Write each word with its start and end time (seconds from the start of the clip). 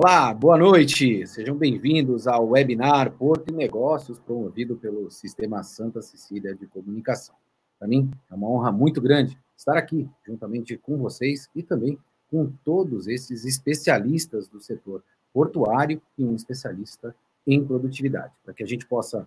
Olá, 0.00 0.32
boa 0.32 0.56
noite. 0.56 1.26
Sejam 1.26 1.56
bem-vindos 1.56 2.28
ao 2.28 2.50
webinar 2.50 3.10
Porto 3.10 3.50
e 3.50 3.52
Negócios, 3.52 4.16
promovido 4.20 4.76
pelo 4.76 5.10
Sistema 5.10 5.64
Santa 5.64 6.00
Cecília 6.00 6.54
de 6.54 6.68
Comunicação. 6.68 7.34
Para 7.80 7.88
mim, 7.88 8.08
é 8.30 8.34
uma 8.36 8.48
honra 8.48 8.70
muito 8.70 9.00
grande 9.00 9.36
estar 9.56 9.76
aqui, 9.76 10.08
juntamente 10.24 10.76
com 10.76 10.96
vocês 10.98 11.50
e 11.52 11.64
também 11.64 11.98
com 12.30 12.48
todos 12.64 13.08
esses 13.08 13.44
especialistas 13.44 14.46
do 14.46 14.60
setor 14.60 15.02
portuário 15.32 16.00
e 16.16 16.24
um 16.24 16.36
especialista 16.36 17.12
em 17.44 17.64
produtividade, 17.64 18.32
para 18.44 18.54
que 18.54 18.62
a 18.62 18.66
gente 18.68 18.86
possa 18.86 19.26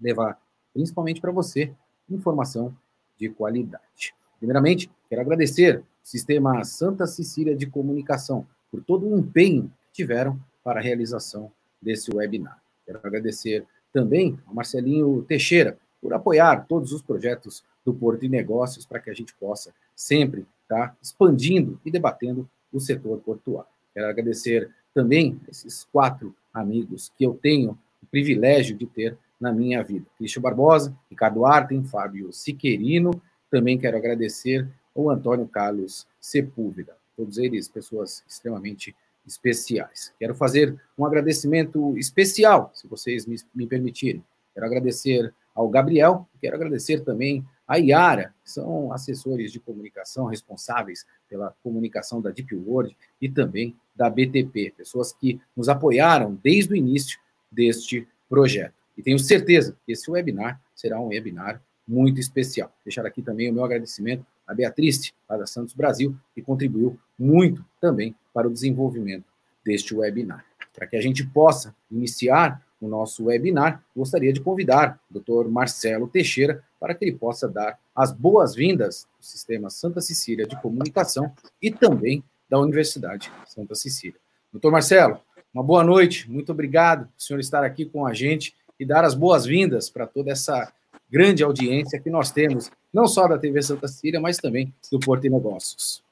levar, 0.00 0.42
principalmente 0.74 1.20
para 1.20 1.30
você, 1.30 1.72
informação 2.10 2.76
de 3.16 3.28
qualidade. 3.28 4.12
Primeiramente, 4.40 4.90
quero 5.08 5.20
agradecer 5.20 5.76
ao 5.76 5.84
Sistema 6.02 6.64
Santa 6.64 7.06
Cecília 7.06 7.54
de 7.54 7.66
Comunicação 7.66 8.44
por 8.72 8.82
todo 8.82 9.06
o 9.06 9.16
empenho 9.16 9.70
tiveram 9.92 10.38
para 10.62 10.80
a 10.80 10.82
realização 10.82 11.50
desse 11.80 12.14
webinar. 12.14 12.60
Quero 12.84 13.00
agradecer 13.02 13.66
também 13.92 14.38
ao 14.46 14.54
Marcelinho 14.54 15.22
Teixeira 15.22 15.78
por 16.00 16.12
apoiar 16.12 16.66
todos 16.66 16.92
os 16.92 17.02
projetos 17.02 17.64
do 17.84 17.94
Porto 17.94 18.24
e 18.24 18.28
Negócios 18.28 18.86
para 18.86 19.00
que 19.00 19.10
a 19.10 19.14
gente 19.14 19.34
possa 19.34 19.72
sempre 19.94 20.46
estar 20.62 20.96
expandindo 21.02 21.80
e 21.84 21.90
debatendo 21.90 22.48
o 22.72 22.80
setor 22.80 23.18
portuário. 23.18 23.70
Quero 23.92 24.06
agradecer 24.06 24.70
também 24.94 25.40
esses 25.48 25.84
quatro 25.84 26.34
amigos 26.52 27.12
que 27.16 27.24
eu 27.24 27.34
tenho 27.34 27.78
o 28.02 28.06
privilégio 28.06 28.76
de 28.76 28.86
ter 28.86 29.16
na 29.40 29.52
minha 29.52 29.82
vida. 29.82 30.06
Cristian 30.16 30.42
Barbosa, 30.42 30.96
Ricardo 31.08 31.44
Arten, 31.44 31.84
Fábio 31.84 32.32
Siquerino, 32.32 33.10
também 33.50 33.78
quero 33.78 33.96
agradecer 33.96 34.68
ao 34.94 35.10
Antônio 35.10 35.46
Carlos 35.46 36.06
Sepúlveda. 36.20 36.96
Todos 37.16 37.38
eles 37.38 37.68
pessoas 37.68 38.22
extremamente 38.28 38.94
especiais. 39.30 40.12
Quero 40.18 40.34
fazer 40.34 40.78
um 40.98 41.04
agradecimento 41.04 41.96
especial, 41.96 42.70
se 42.74 42.86
vocês 42.86 43.26
me, 43.26 43.36
me 43.54 43.66
permitirem. 43.66 44.24
Quero 44.52 44.66
agradecer 44.66 45.32
ao 45.54 45.68
Gabriel, 45.68 46.28
quero 46.40 46.56
agradecer 46.56 47.00
também 47.00 47.44
à 47.66 47.78
Iara, 47.78 48.34
que 48.42 48.50
são 48.50 48.92
assessores 48.92 49.52
de 49.52 49.60
comunicação 49.60 50.26
responsáveis 50.26 51.06
pela 51.28 51.54
comunicação 51.62 52.20
da 52.20 52.30
Deep 52.30 52.54
World 52.54 52.96
e 53.20 53.28
também 53.28 53.76
da 53.94 54.10
BTP, 54.10 54.74
pessoas 54.76 55.12
que 55.12 55.40
nos 55.56 55.68
apoiaram 55.68 56.38
desde 56.42 56.72
o 56.72 56.76
início 56.76 57.18
deste 57.50 58.06
projeto. 58.28 58.74
E 58.96 59.02
tenho 59.02 59.18
certeza 59.18 59.76
que 59.84 59.92
esse 59.92 60.10
webinar 60.10 60.60
será 60.74 61.00
um 61.00 61.08
webinar 61.08 61.62
muito 61.86 62.20
especial. 62.20 62.72
Deixar 62.84 63.04
aqui 63.06 63.22
também 63.22 63.50
o 63.50 63.52
meu 63.52 63.64
agradecimento 63.64 64.24
à 64.50 64.54
Beatriz, 64.54 65.12
lá 65.28 65.36
da 65.36 65.46
Santos 65.46 65.74
Brasil, 65.74 66.16
que 66.34 66.42
contribuiu 66.42 66.98
muito 67.18 67.64
também 67.80 68.14
para 68.34 68.48
o 68.48 68.52
desenvolvimento 68.52 69.24
deste 69.64 69.94
webinar. 69.94 70.44
Para 70.74 70.86
que 70.86 70.96
a 70.96 71.00
gente 71.00 71.24
possa 71.24 71.74
iniciar 71.90 72.60
o 72.80 72.88
nosso 72.88 73.26
webinar, 73.26 73.84
gostaria 73.94 74.32
de 74.32 74.40
convidar 74.40 74.98
o 75.10 75.20
Dr. 75.20 75.48
Marcelo 75.48 76.08
Teixeira 76.08 76.64
para 76.80 76.94
que 76.94 77.04
ele 77.04 77.16
possa 77.16 77.46
dar 77.46 77.78
as 77.94 78.10
boas-vindas 78.10 79.06
do 79.18 79.24
Sistema 79.24 79.68
Santa 79.68 80.00
Cecília 80.00 80.46
de 80.46 80.60
Comunicação 80.60 81.32
e 81.60 81.70
também 81.70 82.24
da 82.48 82.58
Universidade 82.58 83.30
Santa 83.46 83.74
Cecília. 83.74 84.18
Doutor 84.50 84.72
Marcelo, 84.72 85.20
uma 85.52 85.62
boa 85.62 85.84
noite, 85.84 86.30
muito 86.30 86.50
obrigado 86.52 87.04
por 87.06 87.18
o 87.18 87.22
senhor 87.22 87.38
estar 87.38 87.62
aqui 87.62 87.84
com 87.84 88.06
a 88.06 88.14
gente 88.14 88.54
e 88.78 88.84
dar 88.84 89.04
as 89.04 89.14
boas-vindas 89.14 89.90
para 89.90 90.06
toda 90.06 90.32
essa 90.32 90.72
grande 91.10 91.42
audiência 91.42 92.00
que 92.00 92.08
nós 92.08 92.30
temos, 92.30 92.70
não 92.92 93.06
só 93.06 93.28
da 93.28 93.38
TV 93.38 93.62
Santa 93.62 93.86
Cecília, 93.88 94.20
mas 94.20 94.38
também 94.38 94.74
do 94.90 94.98
Porto 94.98 95.26
e 95.26 95.30
Negócios. 95.30 96.02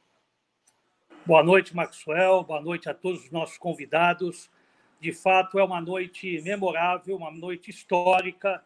Boa 1.27 1.43
noite, 1.43 1.75
Maxwell. 1.75 2.43
Boa 2.43 2.61
noite 2.61 2.89
a 2.89 2.95
todos 2.95 3.25
os 3.25 3.31
nossos 3.31 3.59
convidados. 3.59 4.51
De 5.01 5.13
fato, 5.13 5.59
é 5.59 5.65
uma 5.65 5.81
noite 5.81 6.41
memorável, 6.43 7.17
uma 7.17 7.31
noite 7.31 7.71
histórica. 7.71 8.63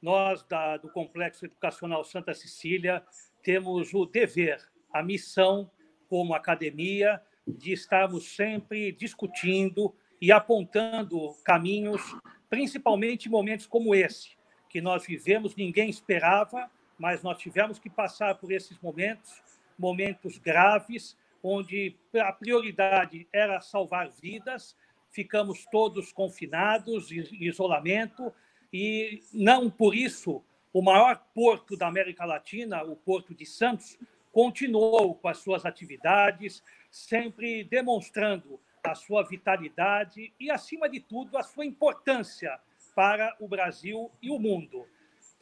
Nós, 0.00 0.42
da, 0.44 0.76
do 0.76 0.88
Complexo 0.88 1.46
Educacional 1.46 2.04
Santa 2.04 2.34
Cecília, 2.34 3.02
temos 3.42 3.92
o 3.92 4.06
dever, 4.06 4.60
a 4.92 5.02
missão, 5.02 5.70
como 6.08 6.34
academia, 6.34 7.20
de 7.46 7.72
estarmos 7.72 8.34
sempre 8.34 8.92
discutindo 8.92 9.94
e 10.20 10.30
apontando 10.30 11.34
caminhos, 11.44 12.00
principalmente 12.48 13.26
em 13.26 13.30
momentos 13.30 13.66
como 13.66 13.94
esse, 13.94 14.30
que 14.68 14.80
nós 14.80 15.04
vivemos, 15.04 15.54
ninguém 15.56 15.90
esperava, 15.90 16.70
mas 16.98 17.22
nós 17.22 17.38
tivemos 17.38 17.78
que 17.78 17.90
passar 17.90 18.36
por 18.36 18.52
esses 18.52 18.78
momentos, 18.80 19.42
momentos 19.78 20.38
graves, 20.38 21.16
onde 21.42 21.96
a 22.14 22.32
prioridade 22.32 23.28
era 23.32 23.60
salvar 23.60 24.10
vidas, 24.10 24.76
ficamos 25.10 25.64
todos 25.70 26.12
confinados, 26.12 27.12
em 27.12 27.44
isolamento, 27.44 28.32
e 28.72 29.22
não 29.32 29.70
por 29.70 29.94
isso 29.94 30.42
o 30.72 30.82
maior 30.82 31.24
porto 31.32 31.76
da 31.76 31.86
América 31.86 32.24
Latina, 32.24 32.82
o 32.82 32.96
Porto 32.96 33.32
de 33.32 33.46
Santos, 33.46 33.96
continuou 34.32 35.14
com 35.14 35.28
as 35.28 35.38
suas 35.38 35.64
atividades, 35.64 36.60
sempre 36.90 37.62
demonstrando 37.62 38.58
a 38.82 38.94
sua 38.96 39.22
vitalidade 39.22 40.32
e, 40.38 40.50
acima 40.50 40.88
de 40.88 40.98
tudo, 40.98 41.38
a 41.38 41.44
sua 41.44 41.64
importância 41.64 42.58
para 42.94 43.36
o 43.38 43.46
Brasil 43.46 44.10
e 44.20 44.30
o 44.30 44.38
mundo. 44.38 44.84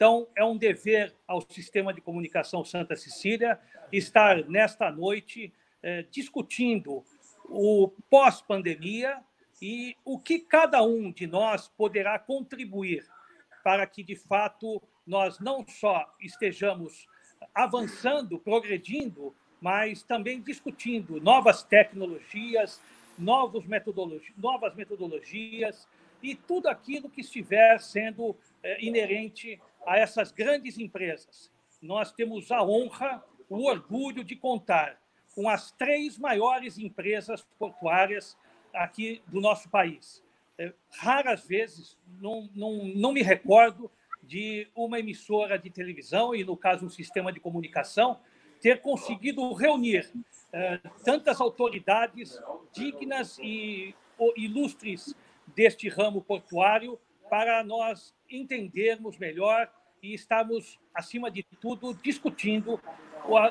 Então, 0.03 0.27
é 0.35 0.43
um 0.43 0.57
dever 0.57 1.15
ao 1.25 1.39
Sistema 1.49 1.93
de 1.93 2.01
Comunicação 2.01 2.65
Santa 2.65 2.93
Cecília 2.93 3.57
estar 3.89 4.43
nesta 4.49 4.91
noite 4.91 5.53
é, 5.81 6.03
discutindo 6.11 7.05
o 7.45 7.89
pós-pandemia 8.09 9.21
e 9.61 9.95
o 10.03 10.19
que 10.19 10.39
cada 10.39 10.83
um 10.83 11.09
de 11.09 11.25
nós 11.25 11.69
poderá 11.69 12.19
contribuir 12.19 13.07
para 13.63 13.87
que, 13.87 14.03
de 14.03 14.17
fato, 14.17 14.83
nós 15.07 15.39
não 15.39 15.65
só 15.65 16.13
estejamos 16.19 17.07
avançando, 17.55 18.37
progredindo, 18.37 19.33
mas 19.61 20.03
também 20.03 20.41
discutindo 20.41 21.21
novas 21.21 21.63
tecnologias, 21.63 22.81
novos 23.17 23.65
metodologi 23.65 24.33
novas 24.35 24.75
metodologias 24.75 25.87
e 26.21 26.35
tudo 26.35 26.67
aquilo 26.67 27.09
que 27.09 27.21
estiver 27.21 27.79
sendo 27.79 28.35
é, 28.61 28.83
inerente 28.83 29.61
a 29.85 29.97
essas 29.97 30.31
grandes 30.31 30.77
empresas. 30.77 31.51
Nós 31.81 32.11
temos 32.11 32.51
a 32.51 32.63
honra, 32.63 33.23
o 33.49 33.67
orgulho 33.67 34.23
de 34.23 34.35
contar 34.35 34.97
com 35.35 35.49
as 35.49 35.71
três 35.71 36.17
maiores 36.17 36.77
empresas 36.77 37.45
portuárias 37.57 38.37
aqui 38.73 39.21
do 39.27 39.41
nosso 39.41 39.69
país. 39.69 40.23
É, 40.57 40.71
raras 40.91 41.45
vezes, 41.45 41.97
não, 42.21 42.49
não, 42.55 42.85
não 42.95 43.11
me 43.11 43.21
recordo 43.21 43.89
de 44.21 44.67
uma 44.75 44.99
emissora 44.99 45.57
de 45.59 45.69
televisão, 45.69 46.33
e 46.33 46.43
no 46.43 46.55
caso 46.55 46.85
um 46.85 46.89
sistema 46.89 47.31
de 47.33 47.39
comunicação, 47.39 48.19
ter 48.61 48.79
conseguido 48.79 49.51
reunir 49.53 50.09
é, 50.53 50.79
tantas 51.03 51.41
autoridades 51.41 52.39
dignas 52.71 53.37
e 53.39 53.93
ilustres 54.37 55.13
deste 55.47 55.89
ramo 55.89 56.21
portuário 56.21 56.97
para 57.29 57.63
nós 57.63 58.13
entendermos 58.37 59.17
melhor 59.17 59.71
e 60.01 60.13
estarmos, 60.13 60.79
acima 60.93 61.31
de 61.31 61.43
tudo, 61.61 61.93
discutindo 61.93 62.79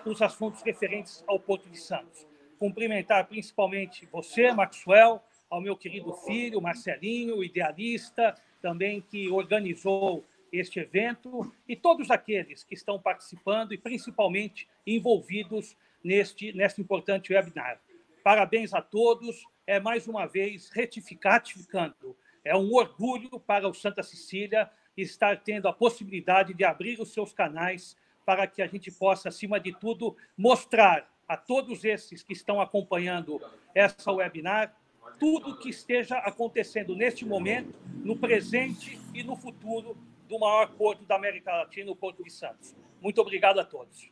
os 0.04 0.20
assuntos 0.20 0.62
referentes 0.62 1.24
ao 1.26 1.38
Porto 1.38 1.68
de 1.70 1.78
Santos. 1.78 2.26
Cumprimentar 2.58 3.26
principalmente 3.26 4.06
você, 4.12 4.52
Maxwell, 4.52 5.20
ao 5.48 5.60
meu 5.60 5.76
querido 5.76 6.12
filho, 6.26 6.60
Marcelinho, 6.60 7.42
idealista, 7.42 8.34
também 8.60 9.00
que 9.00 9.28
organizou 9.28 10.24
este 10.52 10.80
evento, 10.80 11.50
e 11.66 11.74
todos 11.74 12.10
aqueles 12.10 12.62
que 12.62 12.74
estão 12.74 13.00
participando 13.00 13.72
e 13.72 13.78
principalmente 13.78 14.68
envolvidos 14.86 15.76
neste, 16.04 16.52
neste 16.52 16.80
importante 16.80 17.32
webinar. 17.32 17.80
Parabéns 18.22 18.74
a 18.74 18.82
todos. 18.82 19.44
É 19.66 19.80
mais 19.80 20.06
uma 20.06 20.26
vez 20.26 20.68
retificando. 20.70 22.16
É 22.44 22.56
um 22.56 22.72
orgulho 22.74 23.40
para 23.40 23.68
o 23.68 23.74
Santa 23.74 24.02
Cecília 24.02 24.70
estar 24.96 25.40
tendo 25.42 25.68
a 25.68 25.72
possibilidade 25.72 26.54
de 26.54 26.64
abrir 26.64 27.00
os 27.00 27.12
seus 27.12 27.32
canais 27.32 27.96
para 28.24 28.46
que 28.46 28.62
a 28.62 28.66
gente 28.66 28.90
possa, 28.90 29.28
acima 29.28 29.58
de 29.58 29.72
tudo, 29.72 30.16
mostrar 30.36 31.10
a 31.28 31.36
todos 31.36 31.84
esses 31.84 32.22
que 32.22 32.32
estão 32.32 32.60
acompanhando 32.60 33.40
essa 33.74 34.12
webinar 34.12 34.76
tudo 35.18 35.50
o 35.50 35.56
que 35.56 35.70
esteja 35.70 36.16
acontecendo 36.18 36.96
neste 36.96 37.24
momento, 37.24 37.74
no 38.04 38.16
presente 38.16 38.98
e 39.14 39.22
no 39.22 39.36
futuro 39.36 39.96
do 40.28 40.38
maior 40.38 40.70
porto 40.72 41.04
da 41.04 41.16
América 41.16 41.52
Latina, 41.52 41.90
o 41.90 41.96
Porto 41.96 42.24
de 42.24 42.30
Santos. 42.30 42.74
Muito 43.00 43.20
obrigado 43.20 43.60
a 43.60 43.64
todos. 43.64 44.10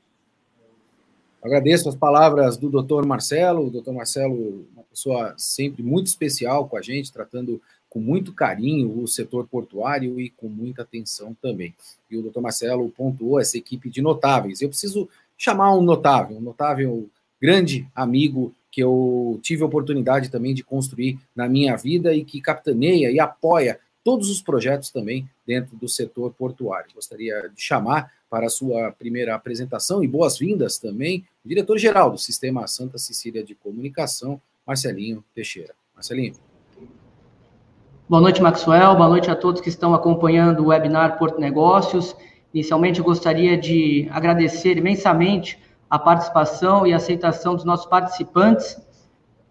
Agradeço 1.43 1.88
as 1.88 1.94
palavras 1.94 2.56
do 2.56 2.69
doutor 2.69 3.06
Marcelo. 3.06 3.67
O 3.67 3.71
doutor 3.71 3.94
Marcelo, 3.94 4.69
uma 4.73 4.85
pessoa 4.85 5.35
sempre 5.38 5.83
muito 5.83 6.09
especial 6.09 6.69
com 6.69 6.76
a 6.76 6.83
gente, 6.83 7.12
tratando 7.12 7.62
com 7.91 7.99
muito 7.99 8.33
carinho 8.33 9.03
o 9.03 9.09
setor 9.09 9.47
portuário 9.49 10.21
e 10.21 10.31
com 10.31 10.49
muita 10.49 10.83
atenção 10.83 11.37
também. 11.43 11.75
E 12.09 12.17
o 12.17 12.23
doutor 12.23 12.41
Marcelo 12.41 12.89
pontuou 12.91 13.41
essa 13.41 13.59
equipe 13.59 13.91
de 13.91 14.01
notáveis. 14.01 14.63
Eu 14.63 14.69
preciso 14.69 15.09
chamar 15.37 15.77
um 15.77 15.83
notável, 15.83 16.37
um 16.37 16.41
notável 16.41 17.11
grande 17.43 17.87
amigo 17.95 18.55
que 18.71 18.81
eu 18.81 19.41
tive 19.43 19.65
a 19.65 19.67
oportunidade 19.67 20.31
também 20.31 20.55
de 20.55 20.63
construir 20.63 21.19
na 21.35 21.49
minha 21.49 21.77
vida 21.77 22.15
e 22.15 22.25
que 22.25 22.41
capitaneia 22.41 23.11
e 23.11 23.19
apoia 23.19 23.81
todos 24.05 24.31
os 24.31 24.41
projetos 24.41 24.91
também 24.91 25.29
dentro 25.45 25.77
do 25.77 25.89
setor 25.89 26.33
portuário. 26.33 26.91
Gostaria 26.95 27.51
de 27.55 27.61
chamar 27.61 28.13
para 28.31 28.47
a 28.47 28.51
sua 28.51 28.93
primeira 28.93 29.35
apresentação 29.35 30.05
e 30.05 30.07
boas-vindas 30.07 30.79
também 30.79 31.25
o 31.45 31.49
diretor-geral 31.49 32.13
do 32.13 32.19
Sistema 32.19 32.67
Santa 32.69 32.97
Cecília 32.97 33.43
de 33.43 33.57
Comunicação, 33.57 34.41
Marcelinho 34.65 35.25
Teixeira. 35.35 35.75
Marcelinho. 35.95 36.50
Boa 38.11 38.21
noite, 38.21 38.43
Maxwell. 38.43 38.97
Boa 38.97 39.09
noite 39.09 39.31
a 39.31 39.37
todos 39.37 39.61
que 39.61 39.69
estão 39.69 39.95
acompanhando 39.95 40.65
o 40.65 40.67
webinar 40.71 41.17
Porto 41.17 41.41
Negócios. 41.41 42.17
Inicialmente, 42.53 43.01
gostaria 43.01 43.57
de 43.57 44.09
agradecer 44.11 44.77
imensamente 44.77 45.57
a 45.89 45.97
participação 45.97 46.85
e 46.85 46.93
aceitação 46.93 47.55
dos 47.55 47.65
nossos 47.65 47.87
participantes 47.87 48.77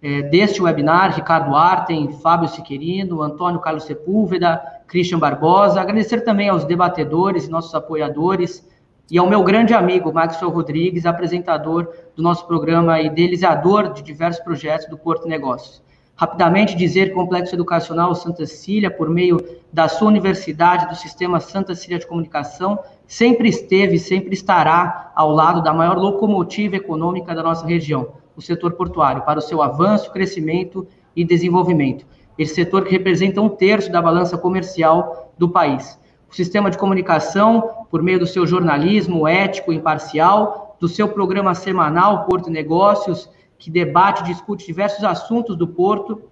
é, 0.01 0.23
deste 0.23 0.61
webinar, 0.61 1.15
Ricardo 1.15 1.55
Arten, 1.55 2.11
Fábio 2.21 2.49
Siquerino, 2.49 3.21
Antônio 3.21 3.61
Carlos 3.61 3.85
Sepúlveda, 3.85 4.61
Christian 4.87 5.19
Barbosa. 5.19 5.79
Agradecer 5.79 6.25
também 6.25 6.49
aos 6.49 6.65
debatedores, 6.65 7.47
nossos 7.47 7.73
apoiadores, 7.73 8.67
e 9.09 9.17
ao 9.17 9.29
meu 9.29 9.41
grande 9.41 9.73
amigo, 9.73 10.11
Maxwell 10.11 10.51
Rodrigues, 10.51 11.05
apresentador 11.05 11.87
do 12.13 12.21
nosso 12.21 12.45
programa 12.45 12.99
e 12.99 13.05
idealizador 13.05 13.93
de 13.93 14.03
diversos 14.03 14.43
projetos 14.43 14.89
do 14.89 14.97
Porto 14.97 15.29
Negócios. 15.29 15.81
Rapidamente 16.19 16.75
dizer 16.75 17.05
que 17.05 17.11
o 17.13 17.15
Complexo 17.15 17.55
Educacional 17.55 18.13
Santa 18.13 18.45
Cecília, 18.45 18.91
por 18.91 19.09
meio 19.09 19.39
da 19.71 19.87
sua 19.87 20.09
universidade, 20.09 20.89
do 20.89 20.95
Sistema 20.95 21.39
Santa 21.39 21.73
Cecília 21.73 21.97
de 21.97 22.05
Comunicação, 22.05 22.77
sempre 23.07 23.47
esteve 23.47 23.95
e 23.95 23.99
sempre 23.99 24.33
estará 24.33 25.13
ao 25.15 25.31
lado 25.31 25.63
da 25.63 25.73
maior 25.73 25.97
locomotiva 25.97 26.75
econômica 26.75 27.33
da 27.33 27.41
nossa 27.41 27.65
região, 27.65 28.15
o 28.35 28.41
setor 28.41 28.73
portuário, 28.73 29.21
para 29.21 29.39
o 29.39 29.41
seu 29.41 29.61
avanço, 29.61 30.11
crescimento 30.11 30.85
e 31.15 31.23
desenvolvimento. 31.23 32.05
Esse 32.37 32.53
setor 32.53 32.83
que 32.83 32.91
representa 32.91 33.39
um 33.39 33.47
terço 33.47 33.89
da 33.89 34.01
balança 34.01 34.37
comercial 34.37 35.31
do 35.37 35.47
país. 35.47 35.97
O 36.29 36.35
sistema 36.35 36.69
de 36.69 36.77
comunicação, 36.77 37.85
por 37.89 38.03
meio 38.03 38.19
do 38.19 38.27
seu 38.27 38.45
jornalismo 38.45 39.25
ético 39.25 39.71
e 39.71 39.77
imparcial, 39.77 40.75
do 40.81 40.89
seu 40.89 41.07
programa 41.07 41.55
semanal 41.55 42.25
Porto 42.25 42.49
Negócios, 42.49 43.29
que 43.59 43.69
debate 43.69 44.21
e 44.21 44.33
discute 44.33 44.65
diversos 44.65 45.03
assuntos 45.03 45.55
do 45.55 45.67
Porto, 45.67 46.23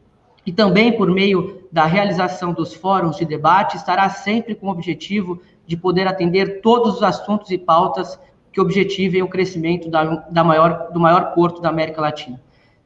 e 0.45 0.51
também 0.51 0.93
por 0.93 1.11
meio 1.11 1.67
da 1.69 1.85
realização 1.85 2.53
dos 2.53 2.73
fóruns 2.73 3.17
de 3.17 3.25
debate, 3.25 3.75
estará 3.75 4.09
sempre 4.09 4.55
com 4.55 4.67
o 4.67 4.71
objetivo 4.71 5.41
de 5.65 5.75
poder 5.75 6.07
atender 6.07 6.61
todos 6.61 6.95
os 6.95 7.03
assuntos 7.03 7.51
e 7.51 7.57
pautas 7.57 8.17
que 8.53 8.61
objetivem 8.61 9.21
o 9.21 9.27
crescimento 9.27 9.89
da, 9.89 10.05
da 10.31 10.43
maior, 10.45 10.89
do 10.93 11.01
maior 11.01 11.33
porto 11.33 11.61
da 11.61 11.67
América 11.67 11.99
Latina. 11.99 12.41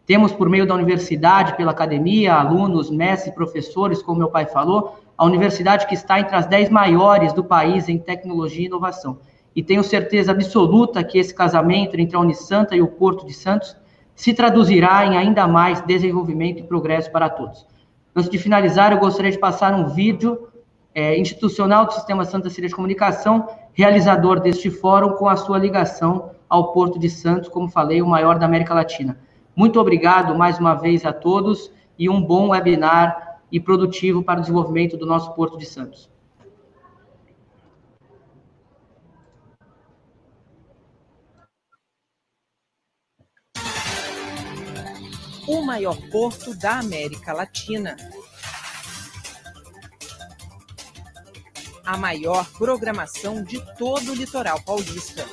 Temos, 0.07 0.31
por 0.33 0.49
meio 0.49 0.65
da 0.65 0.73
universidade, 0.73 1.55
pela 1.55 1.71
academia, 1.71 2.33
alunos, 2.33 2.89
mestres, 2.89 3.33
professores, 3.35 4.01
como 4.01 4.17
meu 4.17 4.29
pai 4.29 4.47
falou, 4.47 4.99
a 5.15 5.23
universidade 5.23 5.85
que 5.85 5.93
está 5.93 6.19
entre 6.19 6.35
as 6.35 6.47
dez 6.47 6.67
maiores 6.67 7.31
do 7.31 7.43
país 7.43 7.87
em 7.87 7.99
tecnologia 7.99 8.63
e 8.63 8.65
inovação. 8.65 9.19
E 9.55 9.61
tenho 9.61 9.83
certeza 9.83 10.31
absoluta 10.31 11.03
que 11.03 11.19
esse 11.19 11.33
casamento 11.33 11.95
entre 11.99 12.17
a 12.17 12.19
Unisanta 12.19 12.75
e 12.75 12.81
o 12.81 12.87
Porto 12.87 13.25
de 13.25 13.33
Santos 13.33 13.75
se 14.15 14.33
traduzirá 14.33 15.05
em 15.05 15.17
ainda 15.17 15.47
mais 15.47 15.81
desenvolvimento 15.81 16.59
e 16.59 16.63
progresso 16.63 17.11
para 17.11 17.29
todos. 17.29 17.65
Antes 18.15 18.29
de 18.29 18.37
finalizar, 18.37 18.91
eu 18.91 18.99
gostaria 18.99 19.31
de 19.31 19.39
passar 19.39 19.73
um 19.73 19.87
vídeo 19.87 20.47
é, 20.93 21.17
institucional 21.17 21.85
do 21.85 21.93
Sistema 21.93 22.25
Santa 22.25 22.49
Cecília 22.49 22.69
de 22.69 22.75
Comunicação, 22.75 23.47
realizador 23.73 24.41
deste 24.41 24.69
fórum, 24.69 25.13
com 25.13 25.29
a 25.29 25.37
sua 25.37 25.57
ligação 25.57 26.31
ao 26.49 26.73
Porto 26.73 26.99
de 26.99 27.09
Santos, 27.09 27.47
como 27.47 27.69
falei, 27.69 28.01
o 28.01 28.07
maior 28.07 28.37
da 28.37 28.45
América 28.45 28.73
Latina. 28.73 29.17
Muito 29.55 29.79
obrigado 29.79 30.35
mais 30.35 30.59
uma 30.59 30.75
vez 30.75 31.05
a 31.05 31.13
todos 31.13 31.71
e 31.97 32.09
um 32.09 32.21
bom 32.21 32.49
webinar 32.49 33.39
e 33.49 33.59
produtivo 33.59 34.21
para 34.21 34.39
o 34.39 34.41
desenvolvimento 34.41 34.97
do 34.97 35.05
nosso 35.05 35.33
Porto 35.33 35.57
de 35.57 35.65
Santos. 35.65 36.10
O 45.51 45.61
maior 45.61 45.97
porto 46.09 46.55
da 46.55 46.79
América 46.79 47.33
Latina 47.33 47.97
a 51.83 51.97
maior 51.97 52.49
programação 52.53 53.43
de 53.43 53.59
todo 53.75 54.13
o 54.13 54.15
litoral 54.15 54.61
paulista. 54.61 55.27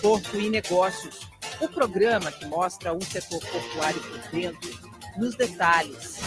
Porto 0.00 0.40
e 0.40 0.48
Negócios 0.48 1.30
o 1.60 1.68
programa 1.68 2.32
que 2.32 2.46
mostra 2.46 2.92
o 2.92 3.04
setor 3.04 3.40
portuário 3.40 4.00
por 4.00 4.18
dentro, 4.30 4.70
nos 5.18 5.34
detalhes. 5.36 6.18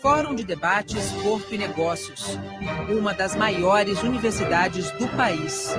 Fórum 0.00 0.34
de 0.34 0.44
Debates 0.44 1.12
Porto 1.22 1.54
e 1.54 1.58
Negócios, 1.58 2.38
uma 2.88 3.12
das 3.12 3.34
maiores 3.36 4.02
universidades 4.02 4.90
do 4.92 5.08
país. 5.16 5.70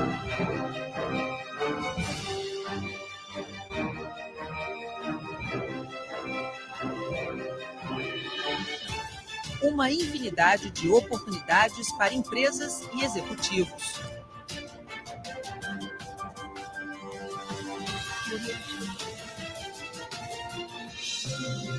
Uma 9.84 9.92
infinidade 9.92 10.72
de 10.72 10.90
oportunidades 10.90 11.92
para 11.98 12.14
empresas 12.14 12.88
e 12.94 13.04
executivos. 13.04 14.00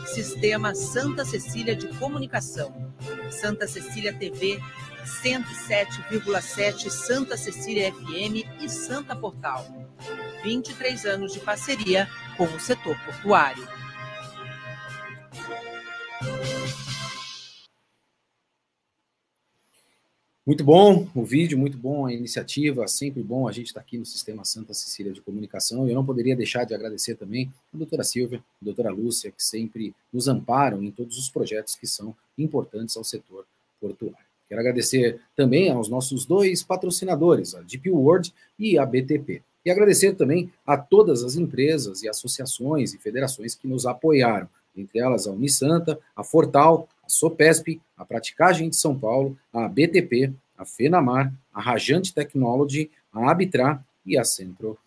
Sistema 0.05 0.75
Santa 0.75 1.25
Cecília 1.25 1.75
de 1.75 1.89
Comunicação. 1.99 2.93
Santa 3.31 3.67
Cecília 3.67 4.13
TV, 4.13 4.61
107,7 5.23 6.91
Santa 6.91 7.39
Cecília 7.39 7.91
FM 7.91 8.45
e 8.61 8.69
Santa 8.69 9.17
Portal. 9.17 9.67
23 10.43 11.07
anos 11.07 11.33
de 11.33 11.41
parceria 11.41 12.07
com 12.37 12.45
o 12.45 12.61
setor 12.61 12.99
portuário. 12.99 13.67
Muito 20.47 20.63
bom 20.63 21.09
o 21.15 21.25
vídeo, 21.25 21.57
muito 21.57 21.79
bom 21.79 22.05
a 22.05 22.13
iniciativa, 22.13 22.87
sempre 22.87 23.23
bom 23.23 23.49
a 23.49 23.53
gente 23.53 23.69
estar 23.69 23.81
aqui 23.81 23.97
no 23.97 24.05
Sistema 24.05 24.45
Santa 24.45 24.75
Cecília 24.75 25.11
de 25.11 25.23
Comunicação. 25.23 25.87
E 25.87 25.91
eu 25.91 25.95
não 25.95 26.05
poderia 26.05 26.37
deixar 26.37 26.65
de 26.65 26.75
agradecer 26.75 27.15
também 27.15 27.51
a 27.73 27.79
doutora 27.79 28.05
Silvia, 28.05 28.45
a 28.61 28.65
doutora 28.65 28.91
Lúcia, 28.91 29.31
que 29.31 29.43
sempre 29.43 29.95
nos 30.13 30.29
amparam 30.29 30.83
em 30.83 30.91
todos 30.91 31.17
os 31.17 31.31
projetos 31.31 31.77
que 31.77 31.87
são 31.87 32.15
importantes 32.37 32.95
ao 32.95 33.03
setor 33.03 33.47
portuário. 33.81 34.19
Quero 34.47 34.61
agradecer 34.61 35.19
também 35.35 35.71
aos 35.71 35.89
nossos 35.89 36.27
dois 36.27 36.63
patrocinadores, 36.63 37.55
a 37.55 37.63
Deep 37.63 37.91
World 37.91 38.31
e 38.59 38.77
a 38.79 38.85
BTP. 38.85 39.41
E 39.65 39.71
agradecer 39.71 40.15
também 40.15 40.53
a 40.67 40.77
todas 40.77 41.25
as 41.25 41.37
empresas 41.37 42.03
e 42.03 42.09
associações 42.09 42.93
e 42.93 42.99
federações 42.99 43.55
que 43.55 43.67
nos 43.67 43.87
apoiaram, 43.87 44.47
entre 44.77 44.99
elas 44.99 45.27
a 45.27 45.31
Unisanta, 45.31 45.99
a 46.15 46.23
Fortal, 46.23 46.87
a 47.05 47.09
Sopesp, 47.09 47.81
a 47.97 48.05
Praticagem 48.05 48.69
de 48.69 48.77
São 48.77 48.99
Paulo, 48.99 49.39
a 49.53 49.69
BTP, 49.69 50.33
a 50.57 50.65
FENAMAR, 50.65 51.33
a 51.53 51.61
Rajante 51.61 52.15
Technology, 52.15 52.91
a 53.13 53.31
Abitra 53.31 53.85
e 54.05 54.19
a 54.19 54.25
Centronave. 54.25 54.79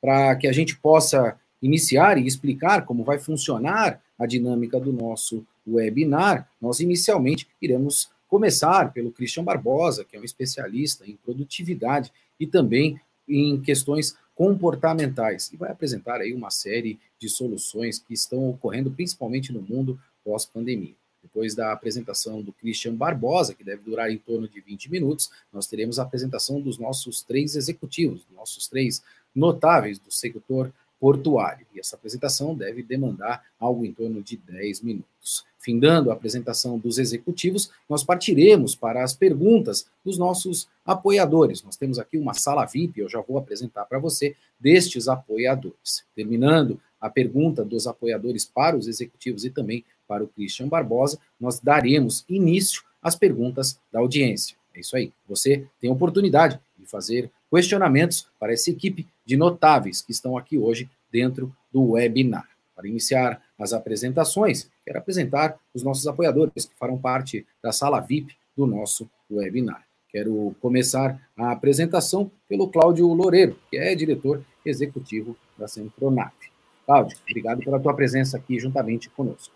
Para 0.00 0.34
que 0.36 0.46
a 0.46 0.52
gente 0.52 0.76
possa 0.76 1.38
iniciar 1.62 2.18
e 2.18 2.26
explicar 2.26 2.84
como 2.84 3.04
vai 3.04 3.18
funcionar 3.18 4.00
a 4.18 4.26
dinâmica 4.26 4.78
do 4.78 4.92
nosso 4.92 5.46
webinar, 5.66 6.48
nós 6.60 6.80
inicialmente 6.80 7.48
iremos 7.60 8.10
começar 8.28 8.92
pelo 8.92 9.10
Christian 9.10 9.44
Barbosa, 9.44 10.04
que 10.04 10.16
é 10.16 10.20
um 10.20 10.24
especialista 10.24 11.04
em 11.06 11.16
produtividade 11.16 12.12
e 12.38 12.46
também 12.46 13.00
em 13.28 13.60
questões 13.60 14.16
comportamentais, 14.34 15.50
e 15.52 15.56
vai 15.56 15.70
apresentar 15.70 16.20
aí 16.20 16.34
uma 16.34 16.50
série 16.50 16.98
de 17.18 17.28
soluções 17.28 17.98
que 17.98 18.12
estão 18.12 18.50
ocorrendo 18.50 18.90
principalmente 18.90 19.52
no 19.52 19.62
mundo 19.62 19.98
pós-pandemia. 20.26 20.94
Depois 21.22 21.54
da 21.54 21.72
apresentação 21.72 22.42
do 22.42 22.52
Christian 22.52 22.94
Barbosa, 22.94 23.54
que 23.54 23.64
deve 23.64 23.82
durar 23.82 24.10
em 24.10 24.18
torno 24.18 24.48
de 24.48 24.60
20 24.60 24.90
minutos, 24.90 25.30
nós 25.52 25.66
teremos 25.66 25.98
a 25.98 26.02
apresentação 26.02 26.60
dos 26.60 26.78
nossos 26.78 27.22
três 27.22 27.54
executivos, 27.54 28.22
nossos 28.34 28.66
três 28.66 29.02
notáveis 29.34 29.98
do 29.98 30.12
setor 30.12 30.72
portuário. 30.98 31.66
E 31.74 31.80
essa 31.80 31.96
apresentação 31.96 32.54
deve 32.54 32.82
demandar 32.82 33.44
algo 33.58 33.84
em 33.84 33.92
torno 33.92 34.22
de 34.22 34.36
10 34.36 34.80
minutos. 34.82 35.44
Findando 35.58 36.10
a 36.10 36.14
apresentação 36.14 36.78
dos 36.78 36.96
executivos, 36.96 37.70
nós 37.88 38.04
partiremos 38.04 38.74
para 38.74 39.02
as 39.02 39.12
perguntas 39.12 39.86
dos 40.04 40.16
nossos 40.16 40.68
apoiadores. 40.84 41.62
Nós 41.62 41.76
temos 41.76 41.98
aqui 41.98 42.16
uma 42.16 42.34
sala 42.34 42.64
VIP, 42.64 43.00
eu 43.00 43.08
já 43.08 43.20
vou 43.20 43.36
apresentar 43.36 43.84
para 43.84 43.98
você, 43.98 44.36
destes 44.60 45.08
apoiadores. 45.08 46.04
Terminando 46.14 46.80
a 47.00 47.10
pergunta 47.10 47.64
dos 47.64 47.86
apoiadores 47.86 48.44
para 48.44 48.76
os 48.76 48.86
executivos 48.88 49.44
e 49.44 49.50
também 49.50 49.84
para 50.06 50.24
o 50.24 50.28
Christian 50.28 50.68
Barbosa, 50.68 51.18
nós 51.38 51.60
daremos 51.60 52.24
início 52.28 52.82
às 53.02 53.14
perguntas 53.14 53.78
da 53.92 54.00
audiência. 54.00 54.56
É 54.74 54.80
isso 54.80 54.96
aí. 54.96 55.12
Você 55.28 55.66
tem 55.80 55.90
oportunidade 55.90 56.60
de 56.78 56.86
fazer 56.86 57.30
questionamentos 57.50 58.28
para 58.38 58.52
essa 58.52 58.70
equipe 58.70 59.06
de 59.24 59.36
notáveis 59.36 60.02
que 60.02 60.12
estão 60.12 60.36
aqui 60.36 60.58
hoje 60.58 60.88
dentro 61.10 61.54
do 61.72 61.92
webinar. 61.92 62.48
Para 62.74 62.88
iniciar 62.88 63.40
as 63.58 63.72
apresentações, 63.72 64.70
quero 64.84 64.98
apresentar 64.98 65.58
os 65.72 65.82
nossos 65.82 66.06
apoiadores 66.06 66.66
que 66.66 66.74
farão 66.78 66.98
parte 66.98 67.46
da 67.62 67.72
sala 67.72 68.00
VIP 68.00 68.36
do 68.54 68.66
nosso 68.66 69.08
webinar. 69.30 69.86
Quero 70.10 70.54
começar 70.60 71.20
a 71.36 71.52
apresentação 71.52 72.30
pelo 72.48 72.68
Cláudio 72.68 73.06
Loureiro, 73.08 73.58
que 73.70 73.76
é 73.76 73.94
diretor 73.94 74.42
executivo 74.64 75.36
da 75.56 75.66
Centronave. 75.66 76.50
Cláudio, 76.84 77.18
obrigado 77.28 77.60
pela 77.60 77.80
tua 77.80 77.94
presença 77.94 78.36
aqui 78.36 78.58
juntamente 78.58 79.08
conosco. 79.10 79.54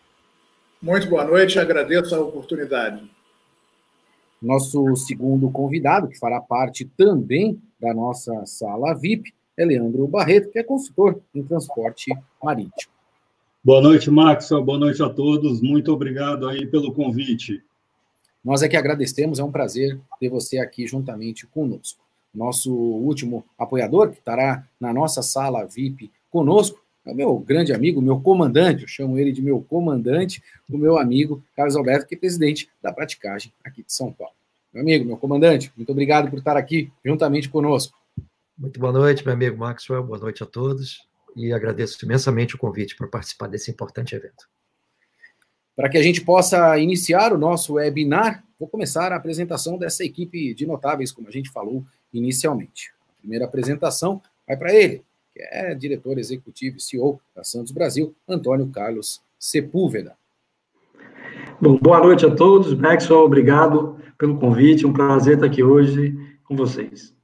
Muito 0.82 1.10
boa 1.10 1.24
noite, 1.26 1.58
agradeço 1.58 2.14
a 2.14 2.20
oportunidade. 2.20 3.02
Nosso 4.40 4.96
segundo 4.96 5.50
convidado, 5.50 6.08
que 6.08 6.18
fará 6.18 6.40
parte 6.40 6.86
também 6.96 7.60
da 7.78 7.92
nossa 7.92 8.46
sala 8.46 8.94
VIP, 8.94 9.34
é 9.58 9.64
Leandro 9.66 10.08
Barreto, 10.08 10.50
que 10.50 10.58
é 10.58 10.62
consultor 10.62 11.20
em 11.34 11.42
transporte 11.42 12.10
marítimo. 12.42 12.94
Boa 13.62 13.82
noite, 13.82 14.10
Maxwell. 14.10 14.64
Boa 14.64 14.78
noite 14.78 15.02
a 15.02 15.10
todos. 15.10 15.60
Muito 15.60 15.92
obrigado 15.92 16.48
aí 16.48 16.66
pelo 16.66 16.94
convite. 16.94 17.62
Nós 18.42 18.62
é 18.62 18.68
que 18.68 18.76
agradecemos, 18.76 19.38
é 19.38 19.44
um 19.44 19.52
prazer 19.52 20.00
ter 20.18 20.30
você 20.30 20.56
aqui 20.56 20.86
juntamente 20.86 21.46
conosco. 21.46 22.00
Nosso 22.34 22.74
último 22.74 23.44
apoiador, 23.58 24.12
que 24.12 24.18
estará 24.18 24.66
na 24.80 24.94
nossa 24.94 25.20
sala 25.20 25.66
VIP 25.66 26.10
conosco, 26.30 26.80
é 27.04 27.12
o 27.12 27.14
meu 27.14 27.38
grande 27.38 27.72
amigo, 27.72 28.02
meu 28.02 28.20
comandante, 28.20 28.82
eu 28.82 28.88
chamo 28.88 29.18
ele 29.18 29.32
de 29.32 29.40
meu 29.40 29.60
comandante, 29.62 30.42
o 30.68 30.76
meu 30.76 30.98
amigo 30.98 31.42
Carlos 31.56 31.76
Alberto, 31.76 32.06
que 32.06 32.14
é 32.14 32.18
presidente 32.18 32.68
da 32.82 32.92
praticagem 32.92 33.52
aqui 33.64 33.82
de 33.82 33.92
São 33.92 34.12
Paulo. 34.12 34.34
Meu 34.72 34.82
amigo, 34.82 35.04
meu 35.04 35.16
comandante, 35.16 35.72
muito 35.76 35.90
obrigado 35.90 36.30
por 36.30 36.38
estar 36.38 36.56
aqui 36.56 36.92
juntamente 37.04 37.48
conosco. 37.48 37.98
Muito 38.56 38.78
boa 38.78 38.92
noite, 38.92 39.24
meu 39.24 39.32
amigo 39.32 39.56
Maxwell, 39.56 40.02
boa 40.02 40.18
noite 40.18 40.42
a 40.42 40.46
todos 40.46 41.08
e 41.34 41.52
agradeço 41.52 42.04
imensamente 42.04 42.54
o 42.54 42.58
convite 42.58 42.94
para 42.94 43.08
participar 43.08 43.48
desse 43.48 43.70
importante 43.70 44.14
evento. 44.14 44.48
Para 45.74 45.88
que 45.88 45.96
a 45.96 46.02
gente 46.02 46.20
possa 46.20 46.78
iniciar 46.78 47.32
o 47.32 47.38
nosso 47.38 47.74
webinar, 47.74 48.44
vou 48.58 48.68
começar 48.68 49.12
a 49.12 49.16
apresentação 49.16 49.78
dessa 49.78 50.04
equipe 50.04 50.52
de 50.52 50.66
notáveis, 50.66 51.10
como 51.10 51.28
a 51.28 51.30
gente 51.30 51.50
falou 51.50 51.84
inicialmente. 52.12 52.92
A 53.08 53.20
primeira 53.20 53.46
apresentação 53.46 54.20
vai 54.46 54.56
para 54.56 54.74
ele, 54.74 55.02
que 55.32 55.40
é 55.40 55.74
diretor 55.74 56.18
executivo 56.18 56.76
e 56.76 56.80
CEO 56.80 57.20
da 57.34 57.44
Santos 57.44 57.72
Brasil, 57.72 58.14
Antônio 58.28 58.68
Carlos 58.68 59.22
Sepúlveda. 59.38 60.16
Bom, 61.60 61.76
boa 61.76 62.00
noite 62.00 62.26
a 62.26 62.34
todos. 62.34 62.74
Maxwell, 62.74 63.20
obrigado 63.20 64.00
pelo 64.18 64.38
convite. 64.38 64.86
Um 64.86 64.92
prazer 64.92 65.34
estar 65.34 65.46
aqui 65.46 65.62
hoje 65.62 66.14
com 66.44 66.56
vocês. 66.56 67.14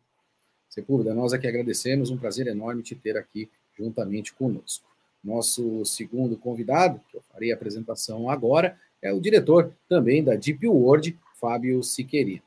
Sepúlveda, 0.68 1.14
nós 1.14 1.32
aqui 1.32 1.46
agradecemos. 1.46 2.10
Um 2.10 2.18
prazer 2.18 2.46
enorme 2.46 2.82
te 2.82 2.94
ter 2.94 3.16
aqui 3.16 3.50
juntamente 3.78 4.32
conosco. 4.34 4.86
Nosso 5.22 5.84
segundo 5.84 6.36
convidado, 6.36 7.00
que 7.10 7.16
eu 7.16 7.22
farei 7.32 7.50
a 7.50 7.54
apresentação 7.54 8.30
agora, 8.30 8.78
é 9.02 9.12
o 9.12 9.20
diretor 9.20 9.72
também 9.88 10.22
da 10.22 10.34
Deep 10.34 10.66
World, 10.68 11.18
Fábio 11.40 11.82
Siqueira. 11.82 12.42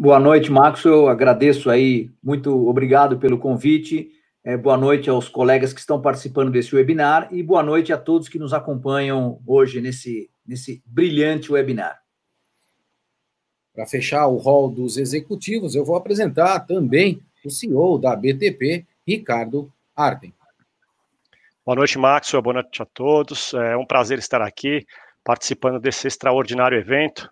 Boa 0.00 0.20
noite, 0.20 0.48
Maxwell. 0.48 1.08
Agradeço 1.08 1.68
aí, 1.68 2.08
muito 2.22 2.68
obrigado 2.68 3.18
pelo 3.18 3.36
convite. 3.36 4.12
É, 4.44 4.56
boa 4.56 4.76
noite 4.76 5.10
aos 5.10 5.28
colegas 5.28 5.72
que 5.72 5.80
estão 5.80 6.00
participando 6.00 6.52
desse 6.52 6.72
webinar 6.72 7.28
e 7.32 7.42
boa 7.42 7.64
noite 7.64 7.92
a 7.92 7.98
todos 7.98 8.28
que 8.28 8.38
nos 8.38 8.54
acompanham 8.54 9.42
hoje 9.44 9.80
nesse, 9.80 10.30
nesse 10.46 10.80
brilhante 10.86 11.50
webinar. 11.50 12.00
Para 13.74 13.86
fechar 13.86 14.28
o 14.28 14.36
rol 14.36 14.70
dos 14.70 14.96
executivos, 14.98 15.74
eu 15.74 15.84
vou 15.84 15.96
apresentar 15.96 16.60
também 16.60 17.20
o 17.44 17.50
CEO 17.50 17.98
da 17.98 18.14
BTP, 18.14 18.86
Ricardo 19.04 19.68
Arden. 19.96 20.32
Boa 21.66 21.74
noite, 21.74 21.98
Maxwell. 21.98 22.40
Boa 22.40 22.54
noite 22.54 22.80
a 22.80 22.86
todos. 22.86 23.52
É 23.52 23.76
um 23.76 23.84
prazer 23.84 24.20
estar 24.20 24.42
aqui 24.42 24.86
participando 25.24 25.80
desse 25.80 26.06
extraordinário 26.06 26.78
evento 26.78 27.28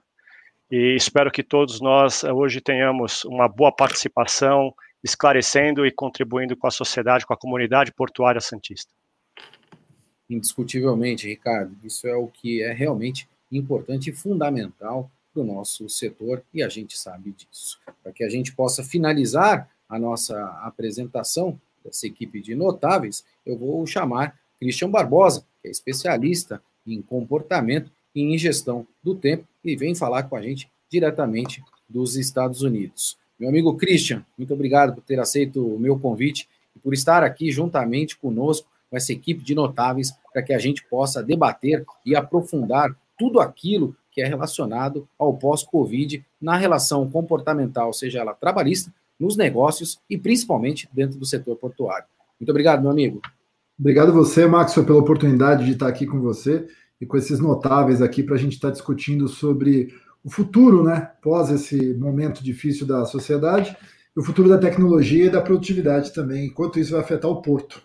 e 0.70 0.96
espero 0.96 1.30
que 1.30 1.42
todos 1.42 1.80
nós 1.80 2.24
eh, 2.24 2.32
hoje 2.32 2.60
tenhamos 2.60 3.24
uma 3.24 3.48
boa 3.48 3.70
participação, 3.70 4.74
esclarecendo 5.02 5.86
e 5.86 5.92
contribuindo 5.92 6.56
com 6.56 6.66
a 6.66 6.70
sociedade, 6.70 7.24
com 7.24 7.32
a 7.32 7.36
comunidade 7.36 7.92
portuária 7.92 8.40
santista. 8.40 8.92
Indiscutivelmente, 10.28 11.28
Ricardo, 11.28 11.76
isso 11.84 12.08
é 12.08 12.16
o 12.16 12.26
que 12.26 12.62
é 12.62 12.72
realmente 12.72 13.28
importante 13.50 14.10
e 14.10 14.12
fundamental 14.12 15.08
para 15.32 15.42
o 15.42 15.46
nosso 15.46 15.88
setor 15.88 16.42
e 16.52 16.62
a 16.62 16.68
gente 16.68 16.98
sabe 16.98 17.32
disso. 17.32 17.78
Para 18.02 18.12
que 18.12 18.24
a 18.24 18.28
gente 18.28 18.52
possa 18.52 18.82
finalizar 18.82 19.70
a 19.88 19.98
nossa 19.98 20.36
apresentação 20.64 21.60
dessa 21.84 22.08
equipe 22.08 22.40
de 22.40 22.56
notáveis, 22.56 23.24
eu 23.44 23.56
vou 23.56 23.86
chamar 23.86 24.36
Christian 24.58 24.90
Barbosa, 24.90 25.46
que 25.62 25.68
é 25.68 25.70
especialista 25.70 26.60
em 26.84 27.00
comportamento 27.00 27.90
em 28.22 28.38
gestão 28.38 28.86
do 29.02 29.14
tempo 29.14 29.44
e 29.64 29.76
vem 29.76 29.94
falar 29.94 30.24
com 30.24 30.36
a 30.36 30.42
gente 30.42 30.70
diretamente 30.90 31.62
dos 31.88 32.16
Estados 32.16 32.62
Unidos. 32.62 33.16
Meu 33.38 33.48
amigo 33.48 33.76
Christian, 33.76 34.24
muito 34.38 34.54
obrigado 34.54 34.94
por 34.94 35.02
ter 35.02 35.20
aceito 35.20 35.64
o 35.64 35.78
meu 35.78 35.98
convite 35.98 36.48
e 36.74 36.78
por 36.78 36.94
estar 36.94 37.22
aqui 37.22 37.50
juntamente 37.50 38.16
conosco, 38.16 38.68
com 38.88 38.96
essa 38.96 39.12
equipe 39.12 39.44
de 39.44 39.54
notáveis, 39.54 40.12
para 40.32 40.42
que 40.42 40.54
a 40.54 40.58
gente 40.58 40.84
possa 40.88 41.22
debater 41.22 41.84
e 42.04 42.16
aprofundar 42.16 42.96
tudo 43.18 43.40
aquilo 43.40 43.94
que 44.10 44.22
é 44.22 44.26
relacionado 44.26 45.06
ao 45.18 45.34
pós-Covid 45.34 46.24
na 46.40 46.56
relação 46.56 47.08
comportamental, 47.10 47.92
seja 47.92 48.20
ela 48.20 48.32
trabalhista, 48.32 48.92
nos 49.18 49.36
negócios 49.36 49.98
e 50.08 50.16
principalmente 50.16 50.88
dentro 50.92 51.18
do 51.18 51.26
setor 51.26 51.56
portuário. 51.56 52.06
Muito 52.40 52.50
obrigado, 52.50 52.82
meu 52.82 52.90
amigo. 52.90 53.20
Obrigado 53.78 54.12
você, 54.12 54.46
Maxwell, 54.46 54.86
pela 54.86 54.98
oportunidade 54.98 55.64
de 55.66 55.72
estar 55.72 55.88
aqui 55.88 56.06
com 56.06 56.20
você 56.20 56.66
e 57.00 57.06
com 57.06 57.16
esses 57.16 57.38
notáveis 57.38 58.00
aqui 58.00 58.22
para 58.22 58.34
a 58.34 58.38
gente 58.38 58.54
estar 58.54 58.68
tá 58.68 58.72
discutindo 58.72 59.28
sobre 59.28 59.94
o 60.24 60.30
futuro, 60.30 60.82
né, 60.82 61.12
pós 61.22 61.50
esse 61.50 61.94
momento 61.94 62.42
difícil 62.42 62.86
da 62.86 63.04
sociedade, 63.04 63.76
e 64.16 64.20
o 64.20 64.24
futuro 64.24 64.48
da 64.48 64.58
tecnologia 64.58 65.26
e 65.26 65.30
da 65.30 65.40
produtividade 65.40 66.12
também, 66.12 66.46
enquanto 66.46 66.80
isso 66.80 66.92
vai 66.92 67.00
afetar 67.00 67.30
o 67.30 67.42
porto. 67.42 67.82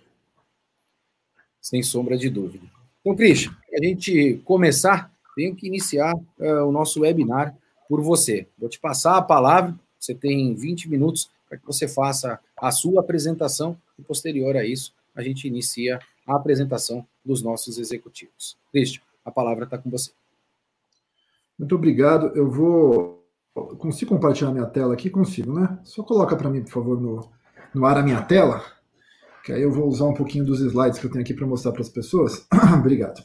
Sem 1.62 1.84
sombra 1.84 2.18
de 2.18 2.30
dúvida. 2.30 2.65
Então, 3.01 3.15
Cristian, 3.15 3.56
a 3.74 3.84
gente 3.84 4.41
começar, 4.46 5.12
tenho 5.36 5.56
que 5.56 5.68
iniciar 5.68 6.15
uh, 6.15 6.65
o 6.65 6.72
nosso 6.72 7.01
webinar 7.01 7.56
por 7.88 8.01
você. 8.01 8.48
Vou 8.58 8.70
te 8.70 8.80
passar 8.80 9.18
a 9.18 9.22
palavra, 9.22 9.77
você 10.00 10.15
tem 10.15 10.56
20 10.56 10.89
minutos 10.89 11.30
para 11.48 11.58
que 11.58 11.65
você 11.65 11.88
faça 11.88 12.39
a 12.58 12.72
sua 12.72 13.01
apresentação 13.01 13.77
e, 14.00 14.01
posterior 14.01 14.56
a 14.56 14.65
isso, 14.65 14.94
a 15.13 15.22
gente 15.22 15.48
inicia 15.48 16.00
a 16.25 16.36
apresentação 16.36 17.06
dos 17.24 17.42
nossos 17.42 17.78
executivos. 17.78 18.58
Cristian, 18.72 19.04
a 19.24 19.32
palavra 19.32 19.66
está 19.66 19.78
com 19.78 19.90
você. 19.90 20.12
Muito 21.58 21.75
obrigado. 21.75 22.36
Eu 22.36 22.50
vou. 22.50 23.22
Consigo 23.54 24.16
compartilhar 24.16 24.51
minha 24.51 24.66
tela 24.66 24.94
aqui? 24.94 25.10
Consigo, 25.10 25.54
né? 25.54 25.80
Só 25.84 26.04
coloca 26.04 26.36
para 26.36 26.50
mim, 26.50 26.63
por 26.63 26.72
favor, 26.72 27.00
no, 27.00 27.30
no 27.74 27.86
ar 27.86 27.98
a 27.98 28.04
minha 28.04 28.22
tela, 28.22 28.63
que 29.44 29.51
aí 29.51 29.62
eu 29.62 29.72
vou 29.72 29.88
usar 29.88 30.06
um 30.06 30.13
pouquinho 30.13 30.46
dos 30.46 30.62
slides 30.62 31.00
que 31.00 31.06
eu 31.06 31.12
tenho 31.12 31.22
aqui 31.22 31.34
para 31.34 31.46
mostrar 31.46 31.72
para 31.72 31.82
as 31.82 31.90
pessoas. 31.90 32.48
obrigado. 32.80 33.24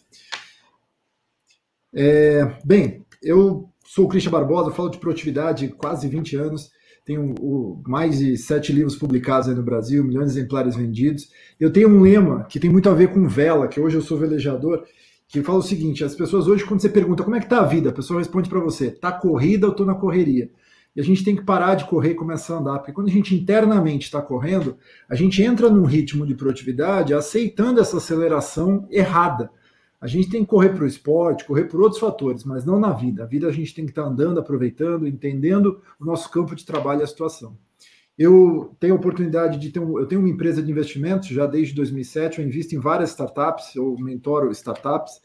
É, 1.95 2.59
bem, 2.65 3.07
eu 3.23 3.71
sou 3.85 4.07
o 4.07 4.09
Christian 4.09 4.33
Barbosa, 4.33 4.73
falo 4.73 4.91
de 4.91 4.99
produtividade 4.99 5.69
quase 5.69 6.09
20 6.09 6.37
anos 6.37 6.71
tenho 7.07 7.37
o, 7.41 7.81
mais 7.87 8.19
de 8.19 8.37
sete 8.37 8.73
livros 8.73 8.97
publicados 8.97 9.49
aí 9.49 9.55
no 9.55 9.63
Brasil, 9.63 10.03
milhões 10.03 10.33
de 10.33 10.41
exemplares 10.41 10.75
vendidos. 10.75 11.31
Eu 11.59 11.73
tenho 11.73 11.89
um 11.89 12.03
lema 12.03 12.45
que 12.51 12.59
tem 12.59 12.69
muito 12.69 12.91
a 12.91 12.95
ver 12.95 13.13
com 13.13 13.29
vela, 13.29 13.69
que 13.69 13.81
hoje 13.81 13.97
eu 13.97 14.03
sou 14.03 14.19
velejador, 14.19 14.83
que 15.29 15.41
fala 15.41 15.61
o 15.61 15.63
seguinte: 15.63 16.03
as 16.03 16.17
pessoas 16.17 16.49
hoje, 16.49 16.65
quando 16.65 16.81
você 16.81 16.89
pergunta 16.89 17.23
como 17.23 17.37
é 17.37 17.41
que 17.41 17.49
tá 17.49 17.61
a 17.61 17.65
vida, 17.65 17.91
a 17.91 17.93
pessoa 17.93 18.19
responde 18.19 18.49
para 18.49 18.59
você, 18.59 18.91
tá 18.91 19.13
corrida 19.13 19.69
ou 19.69 19.73
tô 19.73 19.85
na 19.85 19.95
correria? 19.95 20.51
E 20.97 21.01
a 21.01 21.05
gente 21.05 21.23
tem 21.23 21.37
que 21.37 21.45
parar 21.45 21.77
de 21.77 21.85
correr 21.85 22.11
e 22.11 22.15
começar 22.15 22.55
a 22.55 22.59
andar, 22.59 22.79
porque 22.79 22.93
quando 22.93 23.09
a 23.09 23.13
gente 23.13 23.37
internamente 23.37 24.07
está 24.07 24.21
correndo, 24.21 24.77
a 25.09 25.15
gente 25.15 25.41
entra 25.41 25.71
num 25.71 25.85
ritmo 25.85 26.27
de 26.27 26.35
produtividade 26.35 27.15
aceitando 27.15 27.81
essa 27.81 27.99
aceleração 27.99 28.85
errada. 28.91 29.49
A 30.01 30.07
gente 30.07 30.29
tem 30.29 30.43
que 30.43 30.51
correr 30.51 30.71
para 30.71 30.85
o 30.85 30.87
esporte, 30.87 31.45
correr 31.45 31.65
por 31.65 31.81
outros 31.81 32.01
fatores, 32.01 32.45
mas 32.45 32.65
não 32.65 32.79
na 32.79 32.93
vida. 32.93 33.23
A 33.23 33.27
vida 33.27 33.47
a 33.49 33.53
gente 33.53 33.75
tem 33.75 33.85
que 33.85 33.93
estar 33.93 34.03
tá 34.03 34.09
andando, 34.09 34.39
aproveitando, 34.39 35.07
entendendo 35.07 35.81
o 35.99 36.05
nosso 36.05 36.31
campo 36.31 36.55
de 36.55 36.65
trabalho 36.65 37.01
e 37.01 37.05
a 37.05 37.07
situação. 37.07 37.57
Eu 38.19 38.75
tenho 38.81 38.95
a 38.95 38.97
oportunidade 38.97 39.59
de 39.59 39.71
ter 39.71 39.79
um, 39.79 39.99
eu 39.99 40.07
tenho 40.07 40.21
uma 40.21 40.31
empresa 40.31 40.63
de 40.63 40.71
investimentos 40.71 41.29
já 41.29 41.47
desde 41.47 41.75
2007, 41.75 42.39
eu 42.39 42.47
invisto 42.47 42.75
em 42.75 42.79
várias 42.79 43.11
startups, 43.11 43.75
eu 43.77 43.95
mentoro 43.99 44.51
startups 44.53 45.21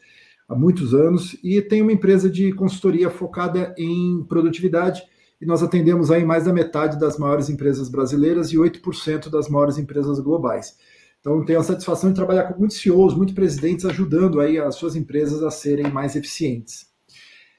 há 0.46 0.54
muitos 0.54 0.92
anos 0.92 1.36
e 1.42 1.60
tenho 1.62 1.84
uma 1.84 1.92
empresa 1.92 2.28
de 2.28 2.52
consultoria 2.52 3.08
focada 3.08 3.74
em 3.78 4.22
produtividade 4.24 5.02
e 5.40 5.46
nós 5.46 5.62
atendemos 5.62 6.10
aí 6.10 6.24
mais 6.24 6.44
da 6.44 6.52
metade 6.52 7.00
das 7.00 7.18
maiores 7.18 7.48
empresas 7.48 7.88
brasileiras 7.88 8.52
e 8.52 8.56
8% 8.56 9.28
das 9.30 9.48
maiores 9.48 9.78
empresas 9.78 10.20
globais. 10.20 10.76
Então 11.22 11.44
tenho 11.44 11.60
a 11.60 11.62
satisfação 11.62 12.10
de 12.10 12.16
trabalhar 12.16 12.52
com 12.52 12.58
muitos 12.58 12.80
CEOs, 12.80 13.14
muitos 13.14 13.34
presidentes 13.34 13.84
ajudando 13.84 14.40
aí 14.40 14.58
as 14.58 14.74
suas 14.74 14.96
empresas 14.96 15.40
a 15.44 15.52
serem 15.52 15.88
mais 15.88 16.16
eficientes. 16.16 16.90